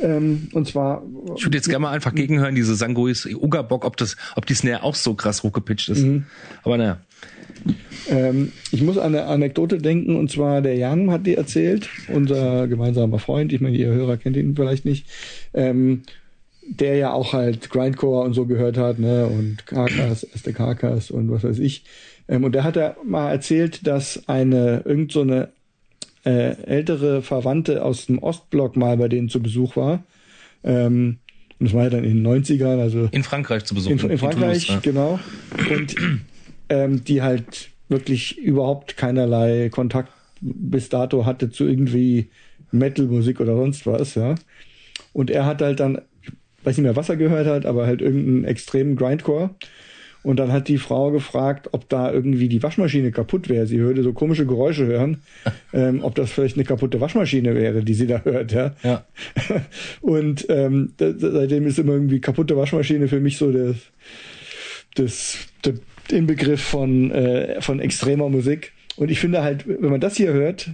Ähm, 0.00 0.48
und 0.52 0.68
zwar. 0.68 1.02
Ich 1.36 1.44
würde 1.44 1.56
jetzt 1.56 1.68
gerne 1.68 1.82
mal 1.82 1.92
einfach 1.92 2.14
gegenhören, 2.14 2.54
diese 2.54 2.74
Sangois 2.74 3.26
Ugabock, 3.26 3.84
ob 3.84 3.96
das, 3.96 4.16
ob 4.36 4.46
die 4.46 4.54
Snare 4.54 4.82
auch 4.82 4.94
so 4.94 5.14
krass 5.14 5.42
hochgepitcht 5.42 5.88
ist. 5.88 6.04
Aber 6.62 6.76
naja. 6.76 6.98
Ähm, 8.08 8.52
ich 8.70 8.82
muss 8.82 8.98
an 8.98 9.14
eine 9.14 9.24
Anekdote 9.24 9.78
denken, 9.78 10.16
und 10.16 10.30
zwar 10.30 10.60
der 10.60 10.76
Jan 10.76 11.10
hat 11.10 11.26
die 11.26 11.36
erzählt, 11.36 11.88
unser 12.08 12.68
gemeinsamer 12.68 13.18
Freund, 13.18 13.52
ich 13.52 13.60
meine, 13.60 13.76
ihr 13.76 13.88
Hörer 13.88 14.18
kennt 14.18 14.36
ihn 14.36 14.54
vielleicht 14.54 14.84
nicht, 14.84 15.06
ähm, 15.54 16.02
der 16.66 16.96
ja 16.96 17.12
auch 17.12 17.32
halt 17.32 17.70
Grindcore 17.70 18.24
und 18.24 18.34
so 18.34 18.46
gehört 18.46 18.76
hat, 18.76 18.98
ne, 18.98 19.26
und 19.26 19.66
Karkas, 19.66 20.22
erste 20.24 20.52
Karkas 20.52 21.10
und 21.10 21.30
was 21.30 21.44
weiß 21.44 21.58
ich. 21.58 21.84
Ähm, 22.28 22.44
und 22.44 22.54
der 22.54 22.64
hat 22.64 22.76
ja 22.76 22.96
mal 23.04 23.30
erzählt, 23.30 23.86
dass 23.86 24.28
eine, 24.28 24.82
irgend 24.84 25.12
so 25.12 25.22
eine 25.22 25.48
äh, 26.24 26.56
ältere 26.64 27.22
Verwandte 27.22 27.84
aus 27.84 28.06
dem 28.06 28.18
Ostblock 28.18 28.76
mal 28.76 28.96
bei 28.96 29.08
denen 29.08 29.28
zu 29.28 29.42
Besuch 29.42 29.76
war. 29.76 30.04
Ähm, 30.62 31.18
und 31.58 31.66
das 31.66 31.74
war 31.74 31.84
ja 31.84 31.90
dann 31.90 32.04
in 32.04 32.22
den 32.22 32.26
90ern, 32.26 32.80
also 32.80 33.08
In 33.12 33.22
Frankreich 33.22 33.64
zu 33.64 33.74
in, 33.74 33.76
besuchen. 33.76 34.10
in 34.10 34.18
Frankreich, 34.18 34.66
Toulouse, 34.66 34.68
ja. 34.68 34.78
genau. 34.80 35.20
Und 35.70 35.94
ähm, 36.68 37.04
die 37.04 37.22
halt 37.22 37.70
wirklich 37.88 38.38
überhaupt 38.38 38.96
keinerlei 38.96 39.68
Kontakt 39.68 40.12
bis 40.40 40.88
dato 40.88 41.24
hatte 41.26 41.50
zu 41.50 41.66
irgendwie 41.66 42.30
Metal-Musik 42.72 43.40
oder 43.40 43.56
sonst 43.56 43.86
was, 43.86 44.14
ja. 44.14 44.34
Und 45.12 45.30
er 45.30 45.46
hat 45.46 45.62
halt 45.62 45.80
dann, 45.80 46.00
ich 46.22 46.30
weiß 46.64 46.76
nicht 46.76 46.84
mehr, 46.84 46.96
was 46.96 47.08
er 47.08 47.16
gehört 47.16 47.46
hat, 47.46 47.66
aber 47.66 47.86
halt 47.86 48.02
irgendeinen 48.02 48.44
extremen 48.44 48.96
Grindcore. 48.96 49.50
Und 50.24 50.38
dann 50.38 50.52
hat 50.52 50.68
die 50.68 50.78
Frau 50.78 51.10
gefragt, 51.10 51.68
ob 51.72 51.88
da 51.90 52.10
irgendwie 52.10 52.48
die 52.48 52.62
Waschmaschine 52.62 53.12
kaputt 53.12 53.50
wäre. 53.50 53.66
Sie 53.66 53.78
würde 53.78 54.02
so 54.02 54.14
komische 54.14 54.46
Geräusche 54.46 54.86
hören, 54.86 55.18
ähm, 55.72 56.02
ob 56.02 56.14
das 56.14 56.32
vielleicht 56.32 56.56
eine 56.56 56.64
kaputte 56.64 57.00
Waschmaschine 57.00 57.54
wäre, 57.54 57.84
die 57.84 57.94
sie 57.94 58.06
da 58.06 58.22
hört, 58.24 58.50
ja. 58.52 58.74
Ja. 58.82 59.04
Und 60.00 60.46
ähm, 60.48 60.94
seitdem 60.98 61.66
ist 61.66 61.78
immer 61.78 61.92
irgendwie 61.92 62.20
kaputte 62.20 62.56
Waschmaschine 62.56 63.06
für 63.06 63.20
mich 63.20 63.36
so 63.36 63.52
das, 63.52 63.76
das, 64.94 65.36
der 65.62 65.74
Inbegriff 66.10 66.62
von, 66.62 67.10
äh, 67.10 67.60
von 67.60 67.78
extremer 67.78 68.30
Musik. 68.30 68.72
Und 68.96 69.10
ich 69.10 69.20
finde 69.20 69.42
halt, 69.42 69.68
wenn 69.68 69.90
man 69.90 70.00
das 70.00 70.16
hier 70.16 70.32
hört, 70.32 70.70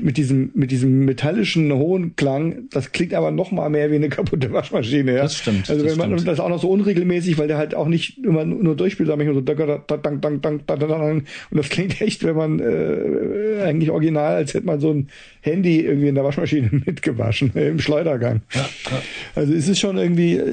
mit 0.00 0.18
diesem, 0.18 0.50
mit 0.52 0.70
diesem 0.70 1.06
metallischen 1.06 1.72
hohen 1.72 2.16
Klang, 2.16 2.68
das 2.70 2.92
klingt 2.92 3.14
aber 3.14 3.30
noch 3.30 3.50
mal 3.50 3.70
mehr 3.70 3.90
wie 3.90 3.94
eine 3.94 4.10
kaputte 4.10 4.52
Waschmaschine. 4.52 5.14
Ja? 5.14 5.22
Das 5.22 5.38
stimmt, 5.38 5.70
Also 5.70 5.82
das 5.82 5.92
wenn 5.92 5.98
man 5.98 6.18
stimmt. 6.18 6.28
das 6.28 6.40
auch 6.40 6.50
noch 6.50 6.60
so 6.60 6.68
unregelmäßig, 6.68 7.38
weil 7.38 7.48
der 7.48 7.56
halt 7.56 7.74
auch 7.74 7.88
nicht 7.88 8.18
immer 8.18 8.44
nur 8.44 8.76
durchspielt, 8.76 9.08
sondern 9.08 9.34
so 9.34 9.40
dang, 9.40 10.20
dang, 10.20 10.40
dang, 10.42 11.22
und 11.50 11.56
das 11.56 11.70
klingt 11.70 12.00
echt, 12.00 12.24
wenn 12.24 12.36
man 12.36 12.60
äh, 12.60 13.62
eigentlich 13.62 13.90
original, 13.90 14.36
als 14.36 14.52
hätte 14.52 14.66
man 14.66 14.80
so 14.80 14.92
ein 14.92 15.08
Handy 15.40 15.80
irgendwie 15.80 16.08
in 16.08 16.14
der 16.14 16.24
Waschmaschine 16.24 16.70
mitgewaschen, 16.86 17.56
äh, 17.56 17.68
im 17.68 17.78
Schleudergang. 17.78 18.42
Also 19.34 19.54
es 19.54 19.66
ist 19.66 19.80
schon 19.80 19.96
irgendwie 19.96 20.36
äh, 20.36 20.52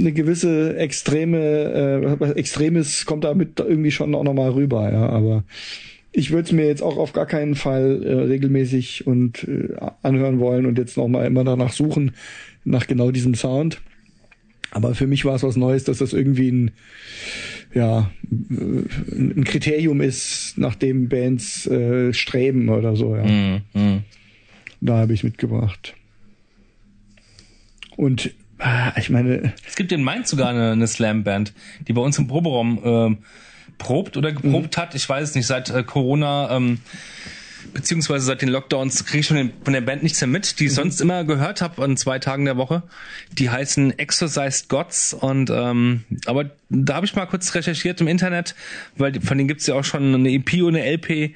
eine 0.00 0.12
gewisse 0.12 0.74
extreme, 0.76 2.18
äh, 2.18 2.30
Extremes 2.38 3.04
kommt 3.04 3.24
damit 3.24 3.60
irgendwie 3.60 3.90
schon 3.90 4.14
auch 4.14 4.24
nochmal 4.24 4.50
rüber, 4.50 4.90
ja, 4.90 5.06
aber 5.08 5.44
ich 6.18 6.32
würde 6.32 6.46
es 6.46 6.52
mir 6.52 6.66
jetzt 6.66 6.82
auch 6.82 6.96
auf 6.96 7.12
gar 7.12 7.26
keinen 7.26 7.54
Fall 7.54 8.02
äh, 8.02 8.12
regelmäßig 8.12 9.06
und 9.06 9.44
äh, 9.44 9.74
anhören 10.02 10.40
wollen 10.40 10.66
und 10.66 10.76
jetzt 10.76 10.96
nochmal 10.96 11.26
immer 11.26 11.44
danach 11.44 11.72
suchen, 11.72 12.12
nach 12.64 12.88
genau 12.88 13.12
diesem 13.12 13.34
Sound. 13.34 13.80
Aber 14.72 14.96
für 14.96 15.06
mich 15.06 15.24
war 15.24 15.36
es 15.36 15.44
was 15.44 15.56
Neues, 15.56 15.84
dass 15.84 15.98
das 15.98 16.12
irgendwie 16.12 16.50
ein, 16.50 16.70
ja, 17.72 18.10
äh, 18.30 19.14
ein 19.14 19.44
Kriterium 19.44 20.00
ist, 20.00 20.58
nach 20.58 20.74
dem 20.74 21.08
Bands 21.08 21.68
äh, 21.68 22.12
streben 22.12 22.68
oder 22.68 22.96
so, 22.96 23.14
ja. 23.14 23.24
Mhm. 23.24 23.60
Mhm. 23.72 24.02
Da 24.80 24.96
habe 24.96 25.12
ich 25.12 25.22
mitgebracht. 25.22 25.94
Und 27.96 28.32
ah, 28.58 28.92
ich 28.96 29.08
meine, 29.08 29.54
Es 29.66 29.76
gibt 29.76 29.92
in 29.92 30.02
Mainz 30.02 30.30
sogar 30.30 30.48
eine, 30.48 30.72
eine 30.72 30.86
Slam-Band, 30.88 31.52
die 31.86 31.92
bei 31.92 32.00
uns 32.00 32.18
im 32.18 32.26
Proberaum 32.26 32.80
ähm, 32.84 33.18
probt 33.78 34.16
oder 34.16 34.32
geprobt 34.32 34.76
Mhm. 34.76 34.80
hat. 34.80 34.94
Ich 34.94 35.08
weiß 35.08 35.30
es 35.30 35.34
nicht, 35.34 35.46
seit 35.46 35.70
äh, 35.70 35.82
Corona, 35.84 36.54
ähm, 36.56 36.78
beziehungsweise 37.74 38.24
seit 38.24 38.40
den 38.42 38.48
Lockdowns 38.48 39.04
kriege 39.04 39.20
ich 39.20 39.26
schon 39.26 39.50
von 39.62 39.72
der 39.72 39.80
Band 39.82 40.02
nichts 40.02 40.20
mehr 40.20 40.28
mit, 40.28 40.58
die 40.58 40.64
Mhm. 40.64 40.68
ich 40.68 40.74
sonst 40.74 41.00
immer 41.00 41.24
gehört 41.24 41.60
habe 41.60 41.82
an 41.82 41.96
zwei 41.96 42.18
Tagen 42.18 42.44
der 42.44 42.56
Woche. 42.56 42.82
Die 43.32 43.50
heißen 43.50 43.98
Exorcised 43.98 44.68
Gods 44.68 45.12
und 45.14 45.50
ähm, 45.50 46.04
aber 46.26 46.50
da 46.70 46.94
habe 46.94 47.06
ich 47.06 47.14
mal 47.14 47.26
kurz 47.26 47.54
recherchiert 47.54 48.00
im 48.00 48.08
Internet, 48.08 48.54
weil 48.96 49.20
von 49.20 49.36
denen 49.38 49.48
gibt's 49.48 49.66
ja 49.66 49.74
auch 49.74 49.84
schon 49.84 50.14
eine 50.14 50.30
EP 50.30 50.62
und 50.62 50.76
eine 50.76 50.84
LP. 50.84 51.34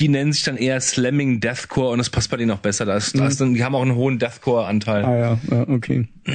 Die 0.00 0.08
nennen 0.08 0.32
sich 0.32 0.42
dann 0.42 0.56
eher 0.56 0.80
Slamming 0.80 1.40
Deathcore 1.40 1.90
und 1.92 1.98
das 1.98 2.10
passt 2.10 2.28
bei 2.30 2.36
denen 2.36 2.50
auch 2.50 2.58
besser. 2.58 2.84
Da 2.84 2.96
ist, 2.96 3.16
da 3.18 3.26
ist 3.28 3.40
dann, 3.40 3.54
die 3.54 3.62
haben 3.64 3.74
auch 3.76 3.82
einen 3.82 3.94
hohen 3.94 4.18
Deathcore-Anteil. 4.18 5.04
ah 5.04 5.16
ja, 5.16 5.38
ja 5.50 5.68
okay. 5.68 6.08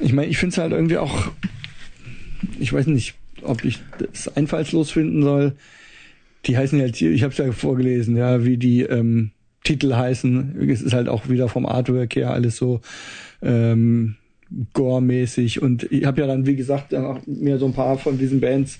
Ich 0.00 0.12
meine, 0.12 0.28
ich 0.28 0.38
finde 0.38 0.52
es 0.52 0.58
halt 0.58 0.72
irgendwie 0.72 0.96
auch, 0.98 1.30
ich 2.60 2.72
weiß 2.72 2.86
nicht, 2.86 3.14
ob 3.48 3.64
ich 3.64 3.80
das 3.98 4.28
einfallslos 4.36 4.90
finden 4.90 5.22
soll. 5.22 5.54
Die 6.46 6.56
heißen 6.56 6.80
halt, 6.80 7.00
ich 7.00 7.22
habe 7.22 7.32
es 7.32 7.38
ja 7.38 7.50
vorgelesen, 7.52 8.16
ja, 8.16 8.44
wie 8.44 8.56
die 8.56 8.82
ähm, 8.82 9.32
Titel 9.64 9.94
heißen. 9.94 10.68
Es 10.70 10.82
ist 10.82 10.92
halt 10.92 11.08
auch 11.08 11.28
wieder 11.28 11.48
vom 11.48 11.66
Artwork 11.66 12.14
her 12.16 12.30
alles 12.30 12.56
so 12.56 12.80
ähm, 13.42 14.16
gore-mäßig. 14.72 15.60
Und 15.62 15.90
ich 15.90 16.04
habe 16.04 16.20
ja 16.20 16.26
dann, 16.26 16.46
wie 16.46 16.56
gesagt, 16.56 16.92
dann 16.92 17.04
auch 17.04 17.20
mir 17.26 17.58
so 17.58 17.66
ein 17.66 17.74
paar 17.74 17.98
von 17.98 18.18
diesen 18.18 18.40
Bands 18.40 18.78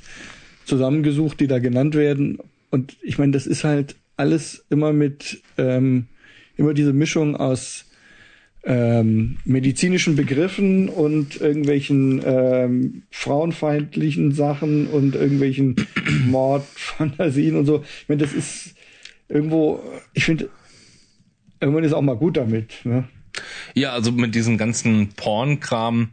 zusammengesucht, 0.65 1.40
die 1.40 1.47
da 1.47 1.59
genannt 1.59 1.95
werden. 1.95 2.39
Und 2.70 2.97
ich 3.03 3.19
meine, 3.19 3.32
das 3.32 3.47
ist 3.47 3.65
halt 3.65 3.97
alles 4.16 4.65
immer 4.70 4.93
mit, 4.93 5.43
ähm, 5.57 6.07
immer 6.57 6.74
diese 6.74 6.93
Mischung 6.93 7.36
aus 7.36 7.86
ähm, 8.70 9.39
medizinischen 9.47 10.15
Begriffen 10.15 10.90
und 10.90 11.40
irgendwelchen 11.40 12.20
ähm, 12.23 13.03
frauenfeindlichen 13.11 14.32
Sachen 14.32 14.89
und 14.89 15.15
irgendwelchen 15.15 15.74
Mordfantasien 16.27 17.57
und 17.57 17.65
so. 17.65 17.82
Ich 18.03 18.09
meine, 18.09 18.20
das 18.20 18.35
ist 18.35 18.74
irgendwo, 19.31 19.82
ich 20.12 20.27
finde, 20.27 20.51
irgendwann 21.61 21.82
ist 21.85 21.95
auch 21.95 22.03
mal 22.03 22.16
gut 22.16 22.36
damit. 22.36 22.74
Ne? 22.85 23.09
Ja, 23.74 23.93
also 23.93 24.12
mit 24.12 24.35
diesem 24.35 24.59
ganzen 24.59 25.09
Porn-Kram 25.16 26.11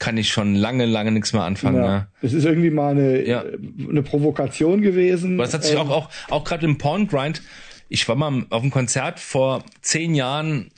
kann 0.00 0.16
ich 0.16 0.30
schon 0.32 0.56
lange, 0.56 0.86
lange 0.86 1.12
nichts 1.12 1.32
mehr 1.32 1.44
anfangen. 1.44 1.76
Ja. 1.76 1.86
Ja. 1.86 2.08
Es 2.20 2.32
ist 2.32 2.44
irgendwie 2.44 2.70
mal 2.70 2.90
eine, 2.96 3.24
Ja. 3.24 3.44
eine 3.88 4.02
Provokation 4.02 4.82
gewesen. 4.82 5.34
Aber 5.34 5.44
es 5.44 5.54
hat 5.54 5.62
sich 5.62 5.74
Ähm, 5.74 5.78
auch, 5.82 5.90
auch, 5.90 6.08
auch 6.30 6.42
gerade 6.42 6.66
im 6.66 6.78
Porn-Grind, 6.78 7.42
ich 7.88 8.08
war 8.08 8.16
mal 8.16 8.44
auf 8.50 8.62
einem 8.62 8.72
Konzert 8.72 9.20
vor 9.20 9.62
zehn 9.82 10.16
Jahren, 10.16 10.72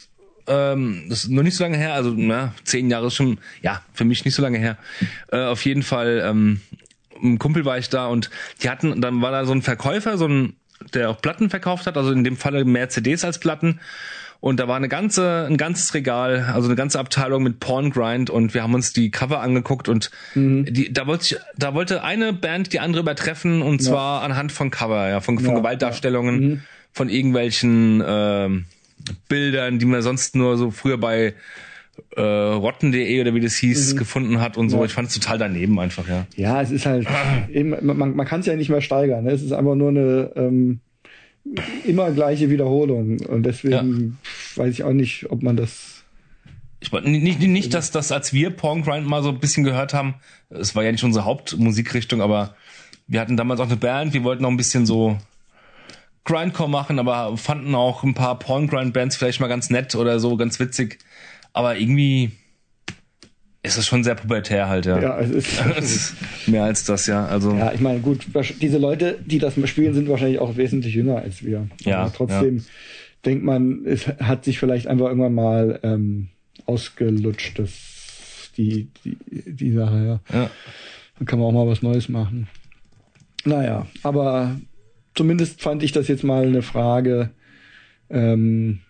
ähm, 0.47 1.05
das 1.09 1.25
ist 1.25 1.31
noch 1.31 1.43
nicht 1.43 1.57
so 1.57 1.65
lange 1.65 1.77
her, 1.77 1.95
also 1.95 2.13
na, 2.17 2.55
zehn 2.65 2.91
Jahre 2.91 3.07
ist 3.07 3.15
schon, 3.15 3.39
ja, 3.63 3.83
für 3.93 4.05
mich 4.05 4.25
nicht 4.25 4.35
so 4.35 4.43
lange 4.43 4.59
her. 4.59 4.77
Äh, 5.33 5.45
auf 5.45 5.65
jeden 5.65 5.83
Fall, 5.83 6.23
ähm, 6.25 6.61
ein 7.23 7.39
Kumpel 7.39 7.65
war 7.65 7.79
ich 7.79 7.89
da 7.89 8.07
und 8.07 8.31
die 8.63 8.69
hatten, 8.69 9.01
dann 9.01 9.23
war 9.23 9.31
da 9.31 9.45
so 9.45 9.53
ein 9.53 9.63
Verkäufer, 9.63 10.19
so 10.19 10.27
ein, 10.27 10.55
der 10.93 11.11
auch 11.11 11.21
Platten 11.21 11.49
verkauft 11.51 11.87
hat, 11.87 11.97
also 11.97 12.13
in 12.13 12.25
dem 12.25 12.37
Falle 12.37 12.65
mehr 12.65 12.89
CDs 12.89 13.25
als 13.25 13.39
Platten. 13.39 13.81
Und 14.41 14.61
da 14.61 14.69
war 14.69 14.77
eine 14.77 14.91
ganze, 14.91 15.47
ein 15.49 15.57
ganzes 15.57 15.95
Regal, 15.95 16.51
also 16.53 16.69
eine 16.69 16.77
ganze 16.77 16.99
Abteilung 16.99 17.43
mit 17.43 17.61
Porngrind 17.61 18.29
und 18.29 18.53
wir 18.53 18.63
haben 18.63 18.75
uns 18.75 18.93
die 18.93 19.11
Cover 19.11 19.41
angeguckt 19.41 19.89
und 19.89 20.11
die, 20.69 20.93
da 20.93 21.07
wollte 21.07 21.25
ich, 21.25 21.41
da 21.57 21.73
wollte 21.73 22.05
eine 22.05 22.35
Band 22.35 22.75
die 22.75 22.81
andere 22.81 23.01
übertreffen 23.01 23.63
und 23.63 23.83
zwar 23.83 24.21
anhand 24.21 24.53
von 24.53 24.71
Cover, 24.71 25.09
ja, 25.09 25.23
von, 25.23 25.39
von 25.39 25.55
Ja, 25.55 25.55
Gewaltdarstellungen, 25.55 26.63
von 26.93 27.09
irgendwelchen 27.09 28.03
ähm, 28.07 28.67
Bildern, 29.29 29.79
die 29.79 29.87
man 29.87 30.03
sonst 30.03 30.35
nur 30.35 30.57
so 30.57 30.71
früher 30.71 30.99
bei 30.99 31.35
äh, 32.17 32.21
rotten.de 32.21 33.21
oder 33.21 33.35
wie 33.35 33.41
das 33.41 33.55
hieß, 33.55 33.97
gefunden 33.97 34.41
hat 34.41 34.57
und 34.57 34.71
so. 34.71 34.79
Ja. 34.79 34.85
Ich 34.85 34.93
fand 34.93 35.09
es 35.09 35.15
total 35.15 35.39
daneben 35.39 35.79
einfach, 35.79 36.09
ja. 36.09 36.27
Ja, 36.37 36.63
es 36.63 36.71
ist 36.71 36.87
halt, 36.87 37.07
eben, 37.53 37.75
man, 37.83 38.17
man 38.17 38.27
kann 38.27 38.41
es 38.41 38.47
ja 38.47 38.57
nicht 38.57 38.71
mehr 38.71 38.81
steigern. 38.81 39.25
Ne? 39.25 39.33
Es 39.33 39.43
ist 39.43 39.53
einfach 39.53 39.75
nur 39.75 39.91
eine 39.91 40.33
ähm, 40.37 40.81
immer 41.87 42.11
gleiche 42.11 42.51
Wiederholung. 42.51 43.21
Und 43.21 43.45
deswegen 43.45 44.19
weiß 44.57 44.75
ich 44.75 44.85
auch 44.85 44.93
nicht, 44.93 45.31
ob 45.31 45.43
man 45.43 45.57
das. 45.57 46.05
Ich 46.81 46.93
meine, 46.93 47.09
nicht, 47.09 47.23
nicht, 47.23 47.41
nicht, 47.41 47.75
dass 47.75 47.91
das, 47.91 48.13
als 48.13 48.33
wir 48.33 48.51
Porngrind 48.51 49.07
mal 49.07 49.23
so 49.23 49.31
ein 49.31 49.39
bisschen 49.39 49.65
gehört 49.65 49.95
haben, 49.95 50.15
es 50.51 50.75
war 50.75 50.85
ja 50.85 50.93
nicht 50.93 51.05
unsere 51.05 51.25
Hauptmusikrichtung, 51.25 52.21
aber 52.21 52.57
wir 53.07 53.21
hatten 53.21 53.37
damals 53.37 53.61
auch 53.61 53.67
eine 53.67 53.77
Band, 53.77 54.13
wir 54.13 54.25
wollten 54.25 54.45
auch 54.45 54.51
ein 54.51 54.57
bisschen 54.57 54.85
so 54.85 55.19
Grindcore 56.25 56.71
machen, 56.71 56.99
aber 56.99 57.37
fanden 57.37 57.75
auch 57.75 58.03
ein 58.03 58.15
paar 58.15 58.39
Porngrind-Bands 58.39 59.17
vielleicht 59.17 59.41
mal 59.41 59.49
ganz 59.49 59.71
nett 59.71 59.95
oder 59.95 60.19
so, 60.19 60.37
ganz 60.37 60.59
witzig. 60.59 60.99
Aber 61.53 61.77
irgendwie 61.77 62.33
ist 63.63 63.79
es 63.79 63.87
schon 63.87 64.05
sehr 64.05 64.15
pubertär 64.15 64.69
halt, 64.69 64.87
ja. 64.87 65.01
Ja, 65.01 65.19
es 65.19 65.31
ist. 65.31 65.65
Es 65.77 65.97
ist 65.97 66.15
mehr 66.49 66.65
als 66.65 66.85
das, 66.85 67.07
ja. 67.07 67.27
Also 67.27 67.53
ja, 67.55 67.73
ich 67.73 67.81
meine, 67.81 68.01
gut, 68.01 68.27
diese 68.61 68.79
Leute, 68.79 69.19
die 69.25 69.39
das 69.39 69.55
spielen, 69.69 69.95
sind 69.95 70.09
wahrscheinlich 70.09 70.39
auch 70.39 70.57
wesentlich 70.57 70.95
jünger 70.95 71.17
als 71.17 71.43
wir. 71.45 71.69
Ja, 71.81 72.03
Aber 72.03 72.13
trotzdem 72.13 72.65
denkt 73.25 73.45
man, 73.45 73.85
es 73.87 74.07
hat 74.07 74.45
sich 74.45 74.59
vielleicht 74.59 74.87
einfach 74.87 75.07
irgendwann 75.07 75.35
mal 75.35 75.81
ähm, 75.83 76.29
ausgelutscht, 76.67 77.59
das, 77.59 78.51
die, 78.57 78.89
die, 79.05 79.17
die 79.31 79.73
Sache, 79.73 80.21
ja. 80.31 80.39
ja. 80.39 80.51
Dann 81.19 81.27
kann 81.27 81.39
man 81.39 81.49
auch 81.49 81.53
mal 81.53 81.67
was 81.67 81.83
Neues 81.83 82.09
machen. 82.09 82.49
Naja, 83.45 83.87
aber 84.03 84.57
zumindest 85.15 85.61
fand 85.63 85.83
ich 85.83 85.93
das 85.93 86.09
jetzt 86.09 86.25
mal 86.25 86.47
eine 86.47 86.63
Frage. 86.63 87.31
Ähm, 88.11 88.81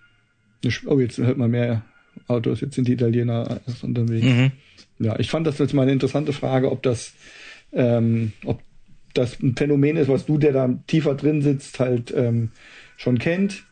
oh, 0.86 0.98
jetzt 0.98 1.18
hört 1.18 1.38
man 1.38 1.50
mehr 1.50 1.82
Autos, 2.26 2.60
jetzt 2.60 2.74
sind 2.74 2.88
die 2.88 2.94
Italiener 2.94 3.60
unterwegs. 3.82 4.26
Mhm. 4.26 4.52
Ja, 4.98 5.18
ich 5.18 5.30
fand 5.30 5.46
das 5.46 5.58
jetzt 5.58 5.74
mal 5.74 5.82
eine 5.82 5.92
interessante 5.92 6.32
Frage, 6.32 6.70
ob 6.70 6.82
das, 6.82 7.14
ähm, 7.72 8.32
ob 8.44 8.62
das 9.12 9.40
ein 9.40 9.56
Phänomen 9.56 9.96
ist, 9.96 10.08
was 10.08 10.26
du, 10.26 10.38
der 10.38 10.52
da 10.52 10.68
tiefer 10.86 11.14
drin 11.14 11.42
sitzt, 11.42 11.80
halt 11.80 12.12
ähm, 12.16 12.50
schon 12.96 13.18
kennt. 13.18 13.64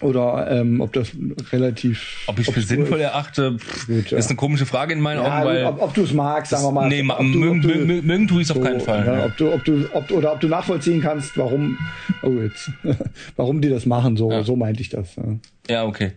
Oder 0.00 0.50
ähm, 0.50 0.80
ob 0.82 0.92
das 0.92 1.12
relativ. 1.52 2.24
Ob 2.26 2.38
ich 2.38 2.50
für 2.50 2.60
sinnvoll 2.60 3.00
erachte, 3.00 3.56
Gut, 3.86 4.10
ja. 4.10 4.18
ist 4.18 4.28
eine 4.28 4.36
komische 4.36 4.66
Frage 4.66 4.92
in 4.92 5.00
meinen 5.00 5.22
Ja, 5.22 5.38
Augen, 5.38 5.46
weil 5.46 5.64
ob, 5.64 5.80
ob 5.80 5.94
du 5.94 6.02
es 6.02 6.12
magst, 6.12 6.50
sagen 6.50 6.64
wir 6.64 6.72
mal. 6.72 6.88
nee, 6.88 7.02
du, 7.02 7.22
mögen, 7.24 7.62
du, 7.62 7.68
mögen, 7.68 8.06
mögen 8.06 8.28
tue 8.28 8.42
ich 8.42 8.48
es 8.48 8.50
auf 8.50 8.58
so, 8.58 8.62
keinen 8.62 8.80
Fall. 8.80 9.06
Ja, 9.06 9.24
ob 9.24 9.36
du, 9.38 9.52
ob 9.52 9.64
du, 9.64 9.88
ob, 9.94 10.10
oder 10.10 10.32
ob 10.34 10.40
du 10.40 10.48
nachvollziehen 10.48 11.00
kannst, 11.00 11.38
warum, 11.38 11.78
oh 12.22 12.30
jetzt, 12.30 12.70
warum 13.36 13.62
die 13.62 13.70
das 13.70 13.86
machen, 13.86 14.16
so, 14.18 14.42
so 14.42 14.54
meinte 14.54 14.82
ich 14.82 14.90
das. 14.90 15.16
Ja. 15.16 15.24
Ja, 15.68 15.84
okay. 15.86 16.12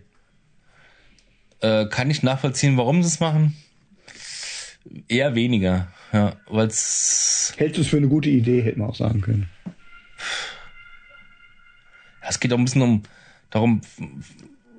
Äh, 1.60 1.86
kann 1.86 2.10
ich 2.10 2.22
nachvollziehen, 2.22 2.76
warum 2.76 3.02
sie 3.02 3.08
es 3.08 3.20
machen? 3.20 3.56
Eher 5.08 5.34
weniger, 5.34 5.88
ja, 6.12 6.34
weil 6.48 6.66
es 6.66 7.54
Hältst 7.56 7.78
du 7.78 7.82
es 7.82 7.88
für 7.88 7.96
eine 7.96 8.08
gute 8.08 8.28
Idee, 8.28 8.60
hätten 8.60 8.80
wir 8.80 8.88
auch 8.88 8.94
sagen 8.94 9.20
können. 9.22 9.48
es 12.28 12.40
geht 12.40 12.52
auch 12.52 12.58
ein 12.58 12.64
bisschen 12.64 12.82
um 12.82 13.02
darum, 13.50 13.80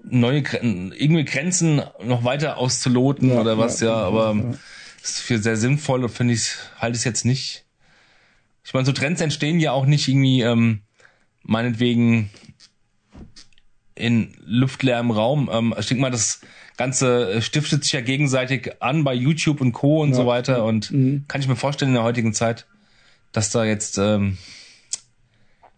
neue 0.03 0.39
irgendwie 0.41 1.26
Grenzen 1.26 1.81
noch 2.03 2.23
weiter 2.23 2.57
auszuloten 2.57 3.30
Ja, 3.30 3.41
oder 3.41 3.57
was, 3.57 3.80
ja, 3.80 3.89
ja, 3.89 3.95
aber 3.95 4.35
ja. 4.35 4.52
ist 5.03 5.19
für 5.19 5.38
sehr 5.38 5.57
sinnvoll 5.57 6.07
finde 6.10 6.34
ich, 6.34 6.52
halte 6.80 6.98
ich 6.98 7.03
jetzt 7.06 7.26
nicht. 7.26 7.65
Ich 8.64 8.73
meine, 8.73 8.85
so 8.85 8.91
Trends 8.91 9.22
entstehen 9.22 9.60
ja 9.60 9.72
auch 9.72 9.85
nicht 9.85 10.07
irgendwie 10.07 10.41
ähm, 10.41 10.81
meinetwegen 11.43 12.30
in 13.95 14.34
luftleerem 14.45 15.11
Raum. 15.11 15.49
Ähm, 15.52 15.73
ich 15.77 15.88
denke 15.88 16.02
mal, 16.02 16.11
das 16.11 16.41
Ganze 16.77 17.34
äh, 17.34 17.41
stiftet 17.41 17.84
sich 17.84 17.93
ja 17.93 18.02
gegenseitig 18.02 18.81
an 18.81 19.03
bei 19.03 19.14
YouTube 19.14 19.61
und 19.61 19.73
Co. 19.73 20.02
und 20.02 20.10
Ja. 20.11 20.15
so 20.15 20.26
weiter. 20.26 20.65
Und 20.65 20.91
Mhm. 20.91 21.26
kann 21.27 21.41
ich 21.41 21.48
mir 21.48 21.56
vorstellen 21.56 21.89
in 21.91 21.95
der 21.95 22.03
heutigen 22.03 22.34
Zeit, 22.34 22.65
dass 23.31 23.49
da 23.52 23.64
jetzt 23.65 23.98
ähm, 23.98 24.38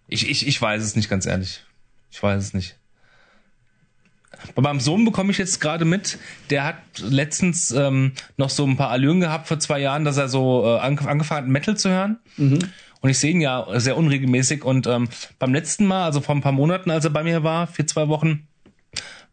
Ich, 0.08 0.30
ich, 0.30 0.48
ich 0.48 0.62
weiß 0.62 0.84
es 0.84 0.96
nicht, 0.96 1.10
ganz 1.10 1.26
ehrlich. 1.26 1.64
Ich 2.12 2.22
weiß 2.22 2.42
es 2.44 2.54
nicht. 2.54 2.78
Bei 4.56 4.62
meinem 4.62 4.80
Sohn 4.80 5.06
bekomme 5.06 5.32
ich 5.32 5.38
jetzt 5.38 5.60
gerade 5.62 5.86
mit, 5.86 6.18
der 6.50 6.64
hat 6.66 6.76
letztens 7.00 7.72
ähm, 7.72 8.14
noch 8.38 8.50
so 8.50 8.66
ein 8.66 8.78
paar 8.78 8.90
Allüren 8.90 9.20
gehabt 9.20 9.48
vor 9.48 9.60
zwei 9.60 9.80
Jahren, 9.80 10.06
dass 10.06 10.18
er 10.18 10.28
so 10.28 10.64
äh, 10.66 10.80
angefangen 10.80 11.30
hat, 11.30 11.48
Metal 11.48 11.78
zu 11.78 11.90
hören. 11.90 12.20
Mhm. 12.38 12.60
Und 13.02 13.10
ich 13.10 13.20
sehe 13.20 13.32
ihn 13.32 13.42
ja 13.42 13.68
sehr 13.80 13.98
unregelmäßig. 13.98 14.64
Und 14.64 14.88
ähm, 14.88 15.10
beim 15.38 15.54
letzten 15.54 15.86
Mal, 15.86 16.06
also 16.06 16.22
vor 16.22 16.36
ein 16.36 16.42
paar 16.42 16.54
Monaten, 16.54 16.90
als 16.90 17.04
er 17.04 17.12
bei 17.12 17.24
mir 17.24 17.44
war, 17.44 17.68
für 17.68 17.86
zwei 17.86 18.08
Wochen, 18.08 18.48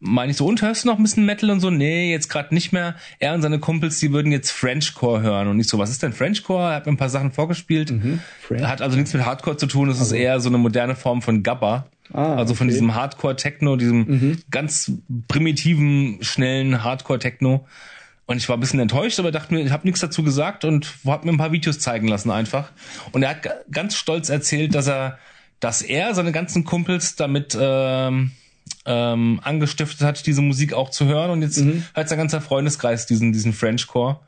meine 0.01 0.31
ich 0.31 0.37
so, 0.37 0.45
und 0.45 0.61
hörst 0.61 0.83
du 0.83 0.89
noch 0.89 0.97
ein 0.97 1.03
bisschen 1.03 1.25
Metal 1.25 1.49
und 1.51 1.61
so? 1.61 1.69
Nee, 1.69 2.11
jetzt 2.11 2.27
gerade 2.27 2.53
nicht 2.53 2.73
mehr. 2.73 2.95
Er 3.19 3.33
und 3.33 3.43
seine 3.43 3.59
Kumpels, 3.59 3.99
die 3.99 4.11
würden 4.11 4.31
jetzt 4.31 4.51
Frenchcore 4.51 5.21
hören. 5.21 5.47
Und 5.47 5.59
ich 5.59 5.67
so, 5.67 5.77
was 5.77 5.91
ist 5.91 6.03
denn 6.03 6.11
Frenchcore? 6.11 6.71
Er 6.71 6.75
hat 6.75 6.85
mir 6.85 6.91
ein 6.91 6.97
paar 6.97 7.09
Sachen 7.09 7.31
vorgespielt. 7.31 7.91
Mhm. 7.91 8.19
Hat 8.61 8.81
also 8.81 8.97
nichts 8.97 9.13
mit 9.13 9.25
Hardcore 9.25 9.57
zu 9.57 9.67
tun. 9.67 9.87
Das 9.87 9.99
also. 9.99 10.15
ist 10.15 10.19
eher 10.19 10.39
so 10.41 10.49
eine 10.49 10.57
moderne 10.57 10.95
Form 10.95 11.21
von 11.21 11.43
Gabba. 11.43 11.85
Ah, 12.13 12.35
also 12.35 12.55
von 12.55 12.67
diesem 12.67 12.95
Hardcore-Techno, 12.95 13.75
diesem 13.75 13.99
mhm. 13.99 14.41
ganz 14.51 14.91
primitiven, 15.27 16.19
schnellen 16.21 16.83
Hardcore-Techno. 16.83 17.65
Und 18.25 18.37
ich 18.37 18.47
war 18.47 18.57
ein 18.57 18.59
bisschen 18.59 18.79
enttäuscht, 18.79 19.19
aber 19.19 19.31
dachte 19.31 19.53
mir, 19.53 19.61
ich 19.61 19.71
habe 19.71 19.85
nichts 19.85 19.99
dazu 19.99 20.23
gesagt 20.23 20.63
und 20.63 20.87
habe 21.05 21.25
mir 21.25 21.33
ein 21.33 21.37
paar 21.37 21.51
Videos 21.51 21.79
zeigen 21.79 22.07
lassen 22.07 22.31
einfach. 22.31 22.71
Und 23.11 23.23
er 23.23 23.31
hat 23.31 23.71
ganz 23.71 23.95
stolz 23.95 24.29
erzählt, 24.29 24.73
dass 24.73 24.87
er, 24.87 25.17
dass 25.59 25.81
er 25.81 26.15
seine 26.15 26.31
ganzen 26.31 26.63
Kumpels 26.63 27.15
damit 27.15 27.57
ähm, 27.59 28.31
ähm, 28.85 29.39
angestiftet 29.43 30.01
hat, 30.01 30.25
diese 30.25 30.41
Musik 30.41 30.73
auch 30.73 30.89
zu 30.89 31.05
hören. 31.05 31.31
Und 31.31 31.41
jetzt 31.41 31.57
mhm. 31.57 31.83
hat 31.93 32.09
sein 32.09 32.17
ganzer 32.17 32.41
Freundeskreis 32.41 33.05
diesen, 33.05 33.33
diesen 33.33 33.53
Frenchcore. 33.53 34.19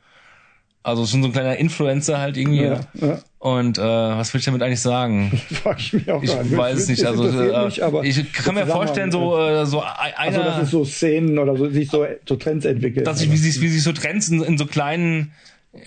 Also 0.84 1.06
schon 1.06 1.22
so 1.22 1.28
ein 1.28 1.32
kleiner 1.32 1.56
Influencer 1.56 2.18
halt 2.18 2.36
irgendwie. 2.36 2.64
Ja, 2.64 2.80
ja. 3.00 3.18
Und 3.38 3.78
äh, 3.78 3.82
was 3.82 4.34
will 4.34 4.40
ich 4.40 4.44
damit 4.44 4.62
eigentlich 4.62 4.82
sagen? 4.82 5.32
Frag 5.50 5.80
ich 5.80 5.94
mich 5.94 6.10
auch 6.10 6.22
ich 6.22 6.36
nicht. 6.36 6.54
weiß 6.54 6.78
es 6.78 6.88
nicht. 6.88 7.06
Also 7.06 7.26
äh, 7.26 8.02
mich, 8.02 8.18
ich 8.18 8.32
kann 8.34 8.54
mir 8.54 8.66
vorstellen, 8.66 9.10
so 9.10 9.38
äh, 9.38 9.64
so 9.64 9.80
einer, 9.80 10.18
also 10.18 10.42
dass 10.42 10.62
es 10.64 10.70
so 10.70 10.84
Szenen 10.84 11.38
oder 11.38 11.56
so 11.56 11.70
sich 11.70 11.88
so, 11.88 12.06
so 12.28 12.36
Trends 12.36 12.66
entwickeln. 12.66 13.02
Dass 13.02 13.20
sich 13.20 13.32
wie 13.32 13.36
sich 13.38 13.62
wie 13.62 13.68
sich 13.68 13.82
so 13.82 13.92
Trends 13.92 14.28
in, 14.28 14.42
in 14.42 14.58
so 14.58 14.66
kleinen 14.66 15.32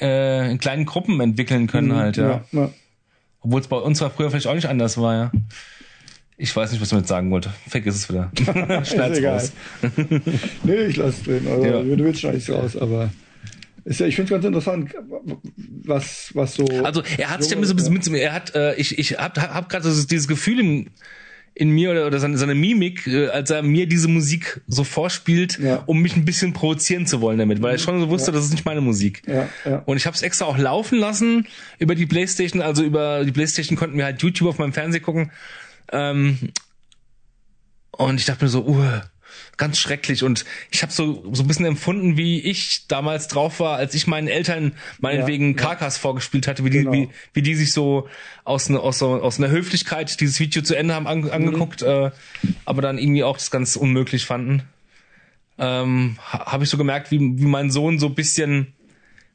äh, 0.02 0.49
in 0.49 0.57
kleinen 0.57 0.86
Gruppen 0.86 1.22
entwickeln 1.22 1.68
können 1.68 1.90
mhm, 1.90 1.95
halt, 1.95 2.18
ja. 2.18 2.44
ja 2.52 2.69
Obwohl 3.41 3.61
es 3.61 3.68
bei 3.68 3.78
uns 3.78 4.02
war 4.02 4.10
früher 4.10 4.32
vielleicht 4.32 4.48
auch 4.48 4.56
nicht 4.56 4.68
anders 4.68 4.98
war, 4.98 5.14
ja. 5.14 5.32
Ich 6.38 6.56
weiß 6.56 6.72
nicht, 6.72 6.82
was 6.82 6.90
du 6.90 6.95
damit 6.95 7.07
sagen 7.07 7.30
wollte. 7.30 7.52
Vergiss 7.68 7.95
es 7.95 8.10
wieder. 8.10 8.32
Schneid's 8.84 9.24
raus. 9.24 9.52
nee, 10.64 10.86
ich 10.88 10.95
lass 10.95 11.22
drin. 11.22 11.48
Also, 11.48 11.65
ja. 11.65 11.82
Du 11.84 12.03
willst 12.03 12.22
schneid's 12.22 12.49
raus, 12.49 12.76
aber 12.76 13.11
ist 13.88 14.01
ja, 14.01 14.05
ich 14.05 14.18
finde 14.18 14.35
es 14.35 14.41
ganz 14.41 14.45
interessant, 14.45 14.93
was, 15.85 16.31
was 16.34 16.55
so. 16.55 16.65
Also 16.84 17.03
er 17.18 17.30
hat 17.30 17.41
sich 17.41 17.51
so, 17.51 17.57
ein 17.57 17.76
bisschen 17.77 18.11
mit, 18.11 18.22
er 18.22 18.34
hat, 18.34 18.53
äh, 18.53 18.76
ich, 18.76 18.99
ich 18.99 19.18
hab, 19.18 19.38
hab 19.39 19.69
gerade 19.69 19.89
so 19.89 20.05
dieses 20.05 20.27
Gefühl 20.27 20.59
im, 20.59 20.88
in 21.55 21.69
mir 21.69 21.91
oder, 21.91 22.05
oder 22.05 22.19
seine, 22.19 22.38
seine 22.38 22.53
Mimik, 22.53 23.07
äh, 23.07 23.30
als 23.30 23.49
er 23.49 23.64
mir 23.64 23.88
diese 23.88 24.09
Musik 24.09 24.59
so 24.68 24.84
vorspielt, 24.84 25.57
ja. 25.59 25.84
um 25.85 26.01
mich 26.01 26.18
ein 26.18 26.26
bisschen 26.26 26.51
provozieren 26.51 27.07
zu 27.07 27.22
wollen 27.22 27.38
damit, 27.38 27.61
weil 27.61 27.76
er 27.76 27.77
schon 27.77 27.97
so 28.01 28.09
wusste, 28.09 28.31
ja. 28.31 28.35
das 28.35 28.45
ist 28.45 28.51
nicht 28.51 28.65
meine 28.65 28.81
Musik. 28.81 29.22
Ja, 29.26 29.47
ja. 29.64 29.84
Und 29.85 29.95
ich 29.95 30.05
habe 30.05 30.15
es 30.15 30.22
extra 30.22 30.45
auch 30.45 30.57
laufen 30.57 30.99
lassen 30.99 31.47
über 31.80 31.95
die 31.95 32.05
Playstation, 32.05 32.61
also 32.61 32.84
über 32.84 33.23
die 33.23 33.31
Playstation 33.31 33.77
konnten 33.77 33.97
wir 33.97 34.03
halt 34.03 34.22
YouTube 34.22 34.49
auf 34.49 34.57
meinem 34.57 34.73
Fernseher 34.73 35.01
gucken 35.01 35.31
ähm, 35.93 36.38
und 37.91 38.19
ich 38.19 38.26
dachte 38.26 38.43
mir 38.43 38.49
so, 38.49 38.65
uh, 38.68 38.84
ganz 39.57 39.80
schrecklich. 39.80 40.23
Und 40.23 40.45
ich 40.72 40.81
habe 40.81 40.91
so, 40.91 41.23
so 41.34 41.43
ein 41.43 41.47
bisschen 41.47 41.65
empfunden, 41.65 42.18
wie 42.18 42.39
ich 42.39 42.88
damals 42.88 43.27
drauf 43.27 43.59
war, 43.59 43.77
als 43.77 43.93
ich 43.93 44.07
meinen 44.07 44.27
Eltern 44.27 44.73
meinetwegen 44.99 45.51
ja, 45.51 45.55
Karkas 45.55 45.95
ja. 45.95 46.01
vorgespielt 46.01 46.47
hatte, 46.47 46.64
wie 46.64 46.69
die, 46.69 46.80
genau. 46.80 46.93
wie, 46.93 47.09
wie 47.34 47.41
die 47.41 47.55
sich 47.55 47.73
so 47.73 48.07
aus, 48.43 48.69
ne, 48.69 48.80
aus, 48.80 48.99
so, 48.99 49.22
aus 49.22 49.39
einer 49.39 49.49
Höflichkeit 49.49 50.19
dieses 50.19 50.39
Video 50.39 50.61
zu 50.61 50.76
Ende 50.76 50.93
haben 50.93 51.07
an, 51.07 51.30
angeguckt, 51.30 51.81
mhm. 51.81 51.88
äh, 51.88 52.11
aber 52.65 52.81
dann 52.81 52.97
irgendwie 52.97 53.23
auch 53.23 53.38
das 53.38 53.51
ganz 53.51 53.76
unmöglich 53.76 54.26
fanden. 54.26 54.64
Ähm, 55.59 56.18
habe 56.30 56.64
ich 56.64 56.69
so 56.69 56.77
gemerkt, 56.77 57.09
wie, 57.11 57.19
wie 57.19 57.45
mein 57.45 57.72
Sohn 57.72 57.97
so 57.97 58.07
ein 58.07 58.15
bisschen 58.15 58.73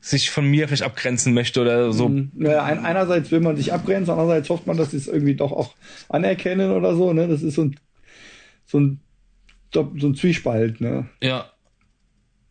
sich 0.03 0.31
von 0.31 0.45
mir 0.45 0.67
vielleicht 0.67 0.83
abgrenzen 0.83 1.33
möchte 1.33 1.61
oder 1.61 1.93
so. 1.93 2.09
Mhm. 2.09 2.33
Ja, 2.35 2.65
einerseits 2.65 3.31
will 3.31 3.41
man 3.41 3.57
sich 3.57 3.73
abgrenzen, 3.73 4.11
andererseits 4.11 4.51
hofft 4.51 4.67
man, 4.67 4.77
dass 4.77 4.91
sie 4.91 4.97
es 4.97 5.07
irgendwie 5.07 5.37
doch 5.37 5.53
auch 5.53 5.75
anerkennen 6.09 6.73
oder 6.73 6.97
so. 6.97 7.13
Ne? 7.13 7.29
Das 7.29 7.43
ist 7.43 7.55
so 7.55 7.63
ein, 7.63 7.77
so 8.67 8.81
ein, 8.81 9.01
so 9.73 10.07
ein 10.07 10.15
Zwiespalt. 10.15 10.81
Ne? 10.81 11.07
Ja. 11.23 11.47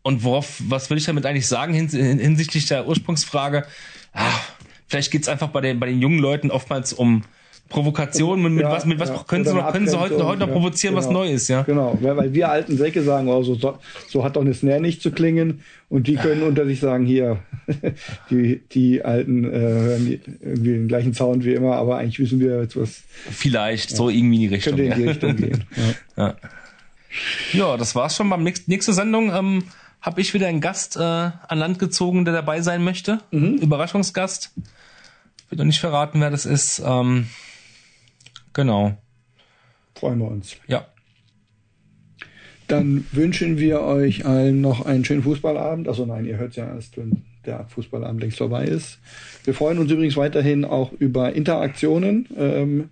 Und 0.04 0.24
worauf, 0.24 0.62
was 0.68 0.90
will 0.90 0.98
ich 0.98 1.06
damit 1.06 1.26
eigentlich 1.26 1.48
sagen 1.48 1.74
hinsichtlich 1.74 2.66
der 2.66 2.88
Ursprungsfrage? 2.88 3.66
Ah, 4.14 4.40
vielleicht 4.88 5.12
geht's 5.12 5.28
einfach 5.28 5.50
bei 5.50 5.62
den, 5.62 5.80
bei 5.80 5.88
den 5.88 6.02
jungen 6.02 6.20
Leuten 6.20 6.50
oftmals 6.50 6.92
um 6.94 7.24
Provokation, 7.72 8.42
mit, 8.42 8.52
mit 8.52 8.64
ja, 8.64 8.72
was, 8.72 8.86
mit 8.86 9.00
was 9.00 9.10
ja. 9.10 9.24
können 9.26 9.46
sie 9.46 9.54
noch, 9.54 9.72
können 9.72 9.88
sie 9.88 9.98
heute, 9.98 10.24
heute 10.26 10.42
noch 10.42 10.48
ja, 10.48 10.54
provozieren, 10.54 10.94
genau. 10.94 11.08
was 11.08 11.14
Neues, 11.14 11.48
ja? 11.48 11.64
Genau, 11.64 11.98
weil 12.02 12.34
wir 12.34 12.50
alten 12.50 12.78
Säcke 12.78 13.02
sagen, 13.02 13.30
oh, 13.30 13.42
so, 13.44 13.58
so 14.08 14.24
hat 14.24 14.36
doch 14.36 14.42
eine 14.42 14.54
Snare 14.54 14.82
nicht 14.82 15.02
zu 15.02 15.12
klingen 15.12 15.62
und 15.88 16.08
die 16.08 16.16
können 16.16 16.44
unter 16.44 16.66
sich 16.66 16.82
sagen, 16.82 17.06
hier, 17.06 17.40
die, 18.30 18.62
die 18.72 19.04
Alten 19.04 19.46
äh, 19.46 19.58
hören 19.58 20.20
irgendwie 20.42 20.72
den 20.72 20.88
gleichen 20.90 21.14
Sound 21.14 21.46
wie 21.46 21.54
immer, 21.54 21.78
aber 21.78 21.98
eigentlich 21.98 22.20
wissen 22.20 22.42
wir 22.42 22.62
jetzt 22.62 22.76
was. 22.76 23.04
Vielleicht, 23.32 23.96
so 23.96 24.10
irgendwie 24.10 24.44
in 24.44 24.50
die 24.50 24.56
Richtung. 24.56 24.76
Könnte 24.76 24.94
in 24.94 25.02
die 25.02 25.08
Richtung 25.08 25.36
gehen. 25.38 25.64
Ja. 26.18 26.36
Ja. 27.54 27.78
das 27.78 27.96
war's 27.96 28.16
schon 28.16 28.30
beim 28.30 28.44
nächsten, 28.44 28.70
nächste 28.72 28.94
Sendung. 28.94 29.34
Ähm, 29.34 29.64
habe 30.02 30.22
ich 30.22 30.34
wieder 30.34 30.48
einen 30.48 30.62
Gast 30.62 30.96
äh, 30.96 31.00
an 31.00 31.58
Land 31.58 31.80
gezogen, 31.80 32.26
der 32.26 32.34
dabei 32.34 32.62
sein 32.62 32.84
möchte. 32.84 33.20
Mhm. 33.32 33.56
Überraschungsgast. 33.58 34.54
Will 35.50 35.58
noch 35.58 35.66
nicht 35.66 35.80
verraten, 35.80 36.22
wer 36.22 36.32
das 36.32 36.46
ist. 36.46 36.82
Ähm, 36.84 37.28
Genau. 38.54 38.98
Freuen 39.96 40.20
wir 40.20 40.28
uns. 40.28 40.58
Ja. 40.68 40.88
Dann 42.68 43.06
wünschen 43.12 43.58
wir 43.58 43.82
euch 43.82 44.26
allen 44.26 44.62
noch 44.62 44.86
einen 44.86 45.04
schönen 45.04 45.24
Fußballabend. 45.24 45.88
Also 45.88 46.06
nein, 46.06 46.26
ihr 46.26 46.38
hört 46.38 46.56
ja 46.56 46.74
erst, 46.74 46.98
wenn 46.98 47.24
der 47.46 47.68
Fußballabend 47.68 48.22
längst 48.22 48.38
vorbei 48.38 48.66
ist. 48.66 49.00
Wir 49.44 49.54
freuen 49.54 49.78
uns 49.80 49.92
übrigens 49.92 50.16
weiterhin 50.16 50.64
auch 50.64 50.94
über 50.94 51.34
Interaktionen. 51.34 52.28
Ähm, 52.38 52.90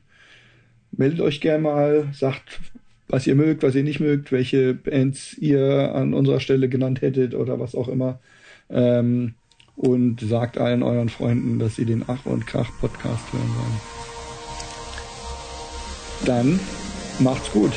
meldet 0.92 1.22
euch 1.22 1.40
gerne 1.40 1.64
mal, 1.64 2.08
sagt, 2.14 2.60
was 3.10 3.28
ihr 3.28 3.36
mögt, 3.36 3.64
was 3.64 3.76
ihr 3.76 3.84
nicht 3.84 4.00
mögt, 4.00 4.32
welche 4.32 4.74
Bands 4.76 5.38
ihr 5.38 5.94
an 5.94 6.14
unserer 6.14 6.40
Stelle 6.40 6.70
genannt 6.70 7.02
hättet 7.02 7.34
oder 7.34 7.60
was 7.60 7.76
auch 7.76 7.90
immer. 7.90 8.20
Ähm, 8.70 9.34
und 9.76 10.20
sagt 10.22 10.58
allen 10.58 10.84
euren 10.84 11.10
Freunden, 11.10 11.58
dass 11.58 11.76
sie 11.78 11.86
den 11.86 12.04
Ach 12.08 12.26
und 12.26 12.46
Krach 12.46 12.70
Podcast 12.80 13.24
hören 13.32 13.50
sollen. 13.56 13.80
Dann 16.26 16.60
macht's 17.20 17.52
gut. 17.52 17.72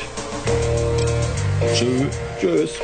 Tschö. 1.73 2.05
Tschüss. 2.39 2.77